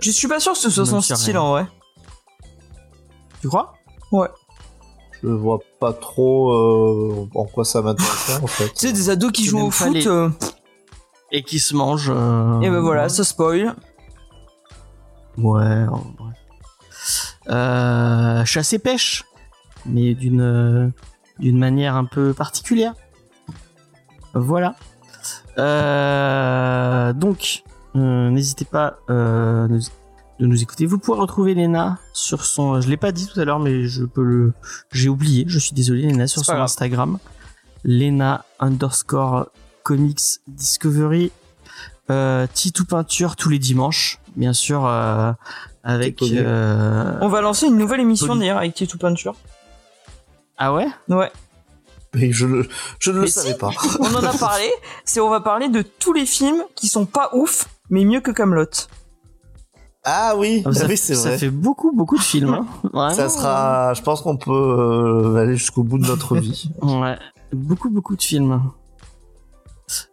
Je 0.00 0.10
suis 0.10 0.28
pas 0.28 0.40
sûr 0.40 0.52
que 0.52 0.58
ce 0.58 0.70
soit 0.70 0.84
Même 0.84 0.90
son 0.92 1.00
si 1.02 1.12
rien. 1.12 1.20
style 1.20 1.38
en 1.38 1.50
vrai. 1.50 1.66
tu 3.40 3.48
crois? 3.48 3.74
Je 5.22 5.28
vois 5.28 5.58
pas 5.80 5.92
trop 5.92 6.52
euh, 6.52 7.28
en 7.34 7.44
quoi 7.46 7.64
ça 7.64 7.82
m'intéresse 7.82 8.38
en 8.42 8.46
fait. 8.46 8.68
Tu 8.74 8.86
sais, 8.86 8.92
des 8.92 9.10
ados 9.10 9.32
qui 9.32 9.44
jouent 9.44 9.66
au 9.66 9.70
foot. 9.70 9.92
les- 9.94 10.06
euh, 10.06 10.28
Et 11.32 11.42
qui 11.42 11.58
se 11.58 11.74
mange. 11.74 12.10
euh, 12.14 12.60
et 12.60 12.70
ben 12.70 12.80
voilà, 12.80 13.08
ça 13.08 13.24
spoil. 13.24 13.74
Ouais, 15.38 15.64
en 15.88 16.02
bref. 16.18 17.36
Euh, 17.48 18.44
chasse 18.44 18.72
et 18.72 18.78
pêche, 18.78 19.24
mais 19.86 20.14
d'une 20.14 20.40
euh, 20.40 20.88
d'une 21.40 21.58
manière 21.58 21.96
un 21.96 22.04
peu 22.04 22.32
particulière. 22.32 22.94
Voilà. 24.34 24.76
Euh, 25.58 27.12
donc, 27.12 27.62
n'hésitez 27.94 28.64
pas 28.64 28.96
euh, 29.10 29.68
nous- 29.68 29.80
de 30.40 30.46
nous 30.46 30.60
écouter. 30.62 30.84
Vous 30.86 30.98
pouvez 30.98 31.18
retrouver 31.18 31.54
Lena 31.54 31.98
sur 32.12 32.44
son. 32.44 32.80
Je 32.80 32.88
l'ai 32.88 32.96
pas 32.96 33.12
dit 33.12 33.26
tout 33.26 33.38
à 33.38 33.44
l'heure, 33.44 33.60
mais 33.60 33.84
je 33.86 34.04
peux 34.04 34.24
le. 34.24 34.52
J'ai 34.90 35.08
oublié. 35.08 35.44
Je 35.46 35.58
suis 35.60 35.74
désolé, 35.74 36.02
Lena 36.10 36.26
sur 36.26 36.44
son 36.44 36.52
grave. 36.52 36.64
Instagram. 36.64 37.18
Lena 37.84 38.44
underscore 38.58 39.46
comics 39.84 40.40
discovery. 40.48 41.30
Euh, 42.10 42.46
Titou 42.52 42.84
peinture 42.84 43.36
tous 43.36 43.48
les 43.48 43.58
dimanches, 43.60 44.18
bien 44.36 44.52
sûr, 44.52 44.84
euh, 44.86 45.32
avec. 45.84 46.20
Euh, 46.22 47.16
On 47.20 47.28
va 47.28 47.40
lancer 47.40 47.66
une 47.66 47.78
nouvelle 47.78 48.00
émission 48.00 48.34
d'ailleurs 48.36 48.58
avec 48.58 48.74
Tietou 48.74 48.98
Peinture. 48.98 49.36
Ah 50.58 50.74
ouais? 50.74 50.86
Ouais. 51.08 51.30
Mais 52.14 52.32
je, 52.32 52.46
ne 52.46 52.56
le 52.56 53.20
Mais 53.20 53.26
savais 53.26 53.52
si. 53.52 53.58
pas. 53.58 53.70
On 54.00 54.14
en 54.14 54.22
a 54.24 54.32
parlé. 54.38 54.70
C'est 55.04 55.20
on 55.20 55.30
va 55.30 55.40
parler 55.40 55.68
de 55.68 55.82
tous 55.82 56.12
les 56.12 56.26
films 56.26 56.62
qui 56.74 56.88
sont 56.88 57.06
pas 57.06 57.30
ouf, 57.34 57.68
mais 57.90 58.04
mieux 58.04 58.20
que 58.20 58.30
Camelot. 58.30 58.66
Ah 60.04 60.34
oui, 60.36 60.62
Ah, 60.66 60.72
ça, 60.72 60.86
oui 60.86 60.96
c'est 60.98 61.14
ça 61.14 61.30
vrai. 61.30 61.38
fait 61.38 61.48
beaucoup, 61.50 61.90
beaucoup 61.92 62.16
de 62.18 62.22
films. 62.22 62.52
hein. 62.92 63.10
Ça 63.14 63.28
sera, 63.30 63.94
je 63.94 64.02
pense 64.02 64.20
qu'on 64.20 64.36
peut 64.36 64.50
euh, 64.52 65.36
aller 65.36 65.56
jusqu'au 65.56 65.82
bout 65.82 65.98
de 65.98 66.06
notre 66.06 66.36
vie. 66.40 66.70
Ouais, 66.82 67.16
beaucoup, 67.52 67.88
beaucoup 67.90 68.14
de 68.14 68.22
films. 68.22 68.60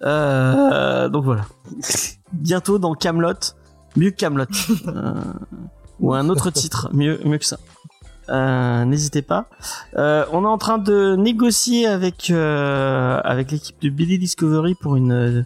Euh, 0.04 1.10
donc 1.10 1.26
voilà. 1.26 1.46
Bientôt 2.34 2.80
dans 2.80 2.94
Camelot, 2.94 3.34
mieux 3.96 4.12
que 4.12 4.16
Camelot, 4.16 4.46
Euh, 4.88 5.14
ou 6.00 6.14
un 6.14 6.30
autre 6.30 6.50
titre, 6.50 6.90
mieux, 6.94 7.20
mieux 7.26 7.38
que 7.38 7.46
ça. 7.46 7.58
Euh, 8.32 8.86
N'hésitez 8.86 9.22
pas. 9.22 9.48
Euh, 9.98 10.26
on 10.32 10.44
est 10.44 10.48
en 10.48 10.58
train 10.58 10.78
de 10.78 11.16
négocier 11.16 11.86
avec 11.88 12.30
euh, 12.30 13.20
avec 13.24 13.52
l'équipe 13.52 13.80
de 13.82 13.90
Billy 13.90 14.18
Discovery 14.18 14.76
pour 14.76 14.96
une 14.96 15.46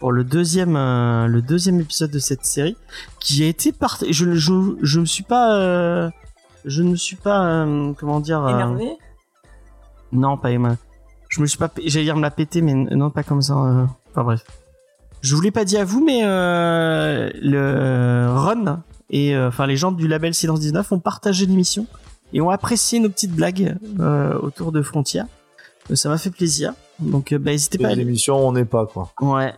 pour 0.00 0.12
le 0.12 0.24
deuxième 0.24 0.74
le 0.74 1.40
deuxième 1.40 1.78
épisode 1.80 2.10
de 2.10 2.18
cette 2.18 2.44
série 2.44 2.76
qui 3.20 3.44
a 3.44 3.46
été 3.46 3.72
partagé. 3.72 4.12
Je, 4.12 4.34
je 4.34 4.52
je 4.80 5.00
me 5.00 5.04
suis 5.04 5.24
pas 5.24 6.10
je 6.64 6.82
ne 6.82 6.90
me 6.90 6.96
suis 6.96 7.16
pas 7.16 7.66
comment 7.98 8.20
dire 8.20 8.48
Énervé? 8.48 8.96
non, 10.12 10.36
pas 10.36 10.50
Emma. 10.50 10.76
Je 11.28 11.40
me 11.40 11.46
suis 11.46 11.56
pas, 11.58 11.70
j'allais 11.86 12.04
dire 12.04 12.16
me 12.16 12.20
la 12.22 12.30
péter, 12.30 12.60
mais 12.60 12.74
non, 12.74 13.08
pas 13.08 13.22
comme 13.22 13.40
ça. 13.40 13.54
Enfin 13.54 14.22
bref. 14.22 14.44
Je 15.22 15.36
vous 15.36 15.40
l'ai 15.40 15.52
pas 15.52 15.64
dit 15.64 15.76
à 15.76 15.84
vous, 15.84 16.04
mais 16.04 16.22
euh, 16.24 17.30
le 17.40 18.26
Run 18.28 18.82
et 19.08 19.36
euh, 19.36 19.48
enfin 19.48 19.66
les 19.66 19.76
gens 19.76 19.92
du 19.92 20.08
label 20.08 20.34
Silence 20.34 20.60
19 20.60 20.90
ont 20.92 20.98
partagé 20.98 21.46
l'émission 21.46 21.86
et 22.32 22.40
ont 22.40 22.50
apprécié 22.50 22.98
nos 23.00 23.08
petites 23.08 23.32
blagues 23.32 23.76
euh, 24.00 24.38
autour 24.40 24.72
de 24.72 24.82
Frontières. 24.82 25.26
Euh, 25.90 25.94
Ça 25.96 26.08
m'a 26.08 26.18
fait 26.18 26.30
plaisir. 26.30 26.74
Donc 27.00 27.32
euh, 27.32 27.38
bah, 27.38 27.50
n'hésitez 27.52 27.78
pas. 27.78 27.88
à 27.88 27.94
L'émission, 27.94 28.36
on 28.36 28.52
n'est 28.52 28.64
pas 28.64 28.86
quoi. 28.86 29.12
Ouais. 29.20 29.52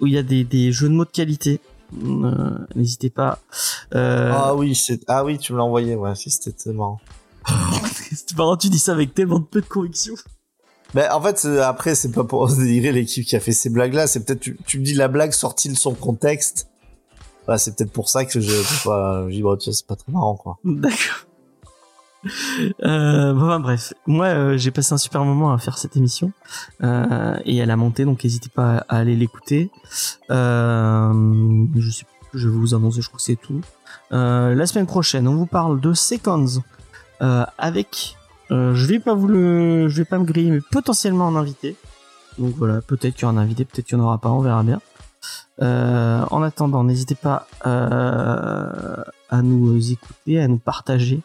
Où 0.00 0.06
il 0.06 0.14
y 0.14 0.18
a 0.18 0.22
des, 0.22 0.44
des 0.44 0.72
jeux 0.72 0.88
de 0.88 0.94
mots 0.94 1.04
de 1.04 1.10
qualité. 1.10 1.60
Euh, 2.04 2.50
n'hésitez 2.76 3.10
pas. 3.10 3.38
Euh, 3.94 4.32
Ah 4.34 4.54
oui, 4.54 4.74
c'est, 4.74 5.00
ah 5.08 5.24
oui, 5.24 5.38
tu 5.38 5.52
me 5.52 5.58
l'as 5.58 5.64
envoyé. 5.64 5.94
Ouais, 5.94 6.14
c'était 6.14 6.72
marrant. 6.72 7.00
c'est 8.14 8.36
marrant, 8.36 8.56
tu 8.56 8.68
dis 8.68 8.78
ça 8.78 8.92
avec 8.92 9.14
tellement 9.14 9.40
de 9.40 9.44
peu 9.44 9.60
de 9.60 9.66
conviction. 9.66 10.14
Mais 10.94 11.08
en 11.08 11.20
fait, 11.20 11.44
après, 11.44 11.94
c'est 11.94 12.10
pas 12.12 12.24
pour 12.24 12.48
dénigrer 12.56 12.92
l'équipe 12.92 13.24
qui 13.26 13.36
a 13.36 13.40
fait 13.40 13.52
ces 13.52 13.70
blagues-là. 13.70 14.06
C'est 14.06 14.24
peut-être, 14.24 14.40
tu, 14.40 14.56
tu 14.66 14.78
me 14.80 14.84
dis 14.84 14.94
la 14.94 15.08
blague 15.08 15.32
sortie 15.32 15.68
de 15.68 15.76
son 15.76 15.94
contexte? 15.94 16.68
Bah, 17.46 17.58
c'est 17.58 17.76
peut-être 17.76 17.92
pour 17.92 18.08
ça 18.08 18.24
que 18.24 18.40
je 18.40 18.48
je 18.50 19.58
sais, 19.60 19.72
c'est 19.72 19.86
pas 19.86 19.96
très 19.96 20.12
marrant, 20.12 20.36
quoi. 20.36 20.58
D'accord. 20.64 21.26
Euh, 22.84 23.58
bref, 23.58 23.92
moi 24.06 24.26
euh, 24.26 24.56
j'ai 24.56 24.70
passé 24.70 24.92
un 24.92 24.98
super 24.98 25.24
moment 25.24 25.52
à 25.52 25.58
faire 25.58 25.78
cette 25.78 25.96
émission 25.96 26.32
euh, 26.82 27.38
et 27.44 27.56
elle 27.56 27.70
a 27.70 27.76
monté, 27.76 28.04
donc 28.04 28.24
n'hésitez 28.24 28.48
pas 28.48 28.84
à 28.88 28.98
aller 28.98 29.16
l'écouter. 29.16 29.70
Je 30.28 31.90
sais 31.90 32.06
je 32.32 32.48
vais 32.48 32.54
vous 32.54 32.74
annoncer, 32.74 33.02
je 33.02 33.08
crois 33.08 33.18
que 33.18 33.24
c'est 33.24 33.36
tout. 33.36 33.60
La 34.10 34.66
semaine 34.66 34.86
prochaine, 34.86 35.26
on 35.26 35.34
vous 35.34 35.46
parle 35.46 35.80
de 35.80 35.92
Seconds 35.94 36.62
avec, 37.20 38.16
je 38.50 38.86
vais 38.86 39.00
pas 39.00 39.14
vous 39.14 39.26
le, 39.26 39.88
je 39.88 39.96
vais 39.96 40.04
pas 40.04 40.18
me 40.18 40.24
griller, 40.24 40.50
mais 40.50 40.60
potentiellement 40.70 41.28
un 41.28 41.36
invité. 41.36 41.76
Donc 42.38 42.54
voilà, 42.56 42.82
peut-être 42.82 43.14
qu'il 43.14 43.22
y 43.22 43.24
aura 43.24 43.34
un 43.34 43.38
invité, 43.38 43.64
peut-être 43.64 43.86
qu'il 43.86 43.98
n'y 43.98 44.04
en 44.04 44.06
aura 44.06 44.18
pas, 44.18 44.30
on 44.30 44.40
verra 44.40 44.62
bien. 44.62 44.80
En 45.60 46.42
attendant, 46.42 46.84
n'hésitez 46.84 47.16
pas 47.16 47.48
à 47.64 49.42
nous 49.42 49.92
écouter, 49.92 50.40
à 50.40 50.46
nous 50.46 50.58
partager, 50.58 51.20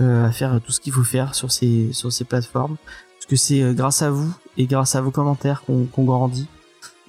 à 0.00 0.30
faire 0.30 0.60
tout 0.64 0.72
ce 0.72 0.80
qu'il 0.80 0.92
faut 0.92 1.04
faire 1.04 1.34
sur 1.34 1.50
ces 1.50 1.92
sur 1.92 2.12
ces 2.12 2.24
plateformes, 2.24 2.76
parce 3.14 3.26
que 3.28 3.36
c'est 3.36 3.62
euh, 3.62 3.72
grâce 3.72 4.02
à 4.02 4.10
vous 4.10 4.32
et 4.56 4.66
grâce 4.66 4.94
à 4.94 5.00
vos 5.00 5.10
commentaires 5.10 5.62
qu'on 5.64 5.84
qu'on 5.86 6.04
grandit, 6.04 6.48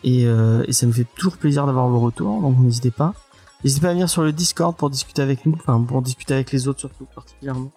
et, 0.04 0.26
euh, 0.26 0.64
et 0.68 0.74
ça 0.74 0.86
nous 0.86 0.94
fait 0.94 1.08
toujours 1.16 1.38
plaisir 1.38 1.66
d'avoir 1.66 1.88
vos 1.88 2.00
retours. 2.00 2.42
Donc 2.42 2.58
n'hésitez 2.60 2.92
pas, 2.92 3.14
n'hésitez 3.64 3.82
pas 3.82 3.90
à 3.90 3.94
venir 3.94 4.10
sur 4.10 4.22
le 4.24 4.32
Discord 4.32 4.76
pour 4.76 4.90
discuter 4.90 5.22
avec 5.22 5.46
nous, 5.46 5.54
enfin 5.56 5.82
pour 5.82 6.02
discuter 6.02 6.34
avec 6.34 6.52
les 6.52 6.68
autres 6.68 6.80
surtout 6.80 7.06
particulièrement. 7.14 7.72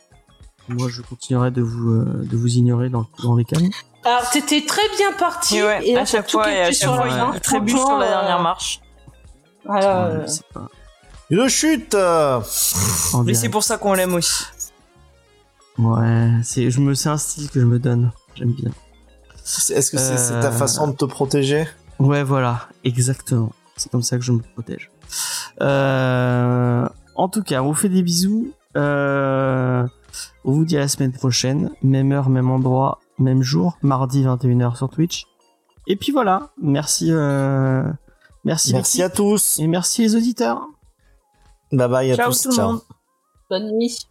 Moi, 0.68 0.88
je 0.88 1.02
continuerai 1.02 1.50
de 1.50 1.62
vous 1.62 1.90
euh, 1.90 2.26
de 2.30 2.36
vous 2.36 2.54
ignorer 2.54 2.90
dans 2.90 3.06
dans 3.24 3.34
les 3.34 3.44
calmes. 3.44 3.68
Alors, 4.04 4.30
t'étais 4.30 4.64
très 4.64 4.88
bien 4.96 5.12
parti. 5.12 5.60
Ouais, 5.62 5.86
et 5.86 5.94
là, 5.94 6.02
à 6.02 6.04
chaque 6.04 6.30
fois, 6.30 6.50
et 6.50 6.60
à 6.60 6.64
chaque 6.66 6.74
sur 6.74 6.94
fois, 6.94 7.32
il 7.34 7.40
trébuche 7.40 7.76
sur 7.76 7.98
la 7.98 8.08
dernière 8.08 8.38
euh, 8.38 8.42
marche. 8.42 8.80
Voilà, 9.64 10.08
Ouais, 10.08 10.14
euh, 10.14 10.26
pas 10.54 10.68
Une 11.28 11.48
chute! 11.48 11.94
euh 11.94 12.40
Mais 13.24 13.34
c'est 13.34 13.48
pour 13.48 13.62
ça 13.62 13.76
qu'on 13.78 13.92
l'aime 13.94 14.14
aussi. 14.14 14.44
Ouais, 15.80 16.30
c'est, 16.42 16.70
je 16.70 16.80
me, 16.80 16.94
c'est 16.94 17.08
un 17.08 17.16
style 17.16 17.48
que 17.50 17.58
je 17.60 17.64
me 17.66 17.78
donne. 17.78 18.12
J'aime 18.34 18.52
bien. 18.52 18.70
Est-ce 19.42 19.90
que 19.90 19.98
c'est 19.98 20.16
c'est 20.18 20.40
ta 20.40 20.48
Euh, 20.48 20.52
façon 20.52 20.88
de 20.88 20.92
te 20.92 21.04
protéger? 21.04 21.66
Ouais, 21.98 22.22
voilà, 22.22 22.68
exactement. 22.84 23.50
C'est 23.76 23.90
comme 23.90 24.02
ça 24.02 24.16
que 24.18 24.22
je 24.24 24.32
me 24.32 24.40
protège. 24.40 24.90
Euh, 25.60 26.88
en 27.16 27.28
tout 27.28 27.42
cas, 27.42 27.62
on 27.62 27.68
vous 27.68 27.74
fait 27.74 27.88
des 27.88 28.02
bisous. 28.02 28.52
Euh, 28.76 29.86
on 30.44 30.52
vous 30.52 30.64
dit 30.64 30.76
à 30.76 30.80
la 30.80 30.88
semaine 30.88 31.12
prochaine. 31.12 31.70
Même 31.82 32.12
heure, 32.12 32.28
même 32.28 32.50
endroit, 32.50 33.00
même 33.18 33.42
jour. 33.42 33.76
Mardi 33.82 34.22
21h 34.24 34.76
sur 34.76 34.88
Twitch. 34.90 35.24
Et 35.86 35.96
puis 35.96 36.12
voilà. 36.12 36.50
Merci. 36.62 37.08
Euh, 37.10 37.82
merci. 38.44 38.72
Merci 38.74 39.02
à 39.02 39.08
tous. 39.10 39.58
Et 39.58 39.66
merci 39.66 40.02
les 40.02 40.14
auditeurs. 40.14 40.60
Bye 41.72 41.88
bye 41.88 42.12
à 42.12 42.16
Ciao 42.16 42.28
tous. 42.30 42.42
tout 42.42 42.48
le 42.50 42.54
ciao. 42.54 42.72
monde. 42.72 42.80
Bonne 43.48 43.70
nuit. 43.76 44.09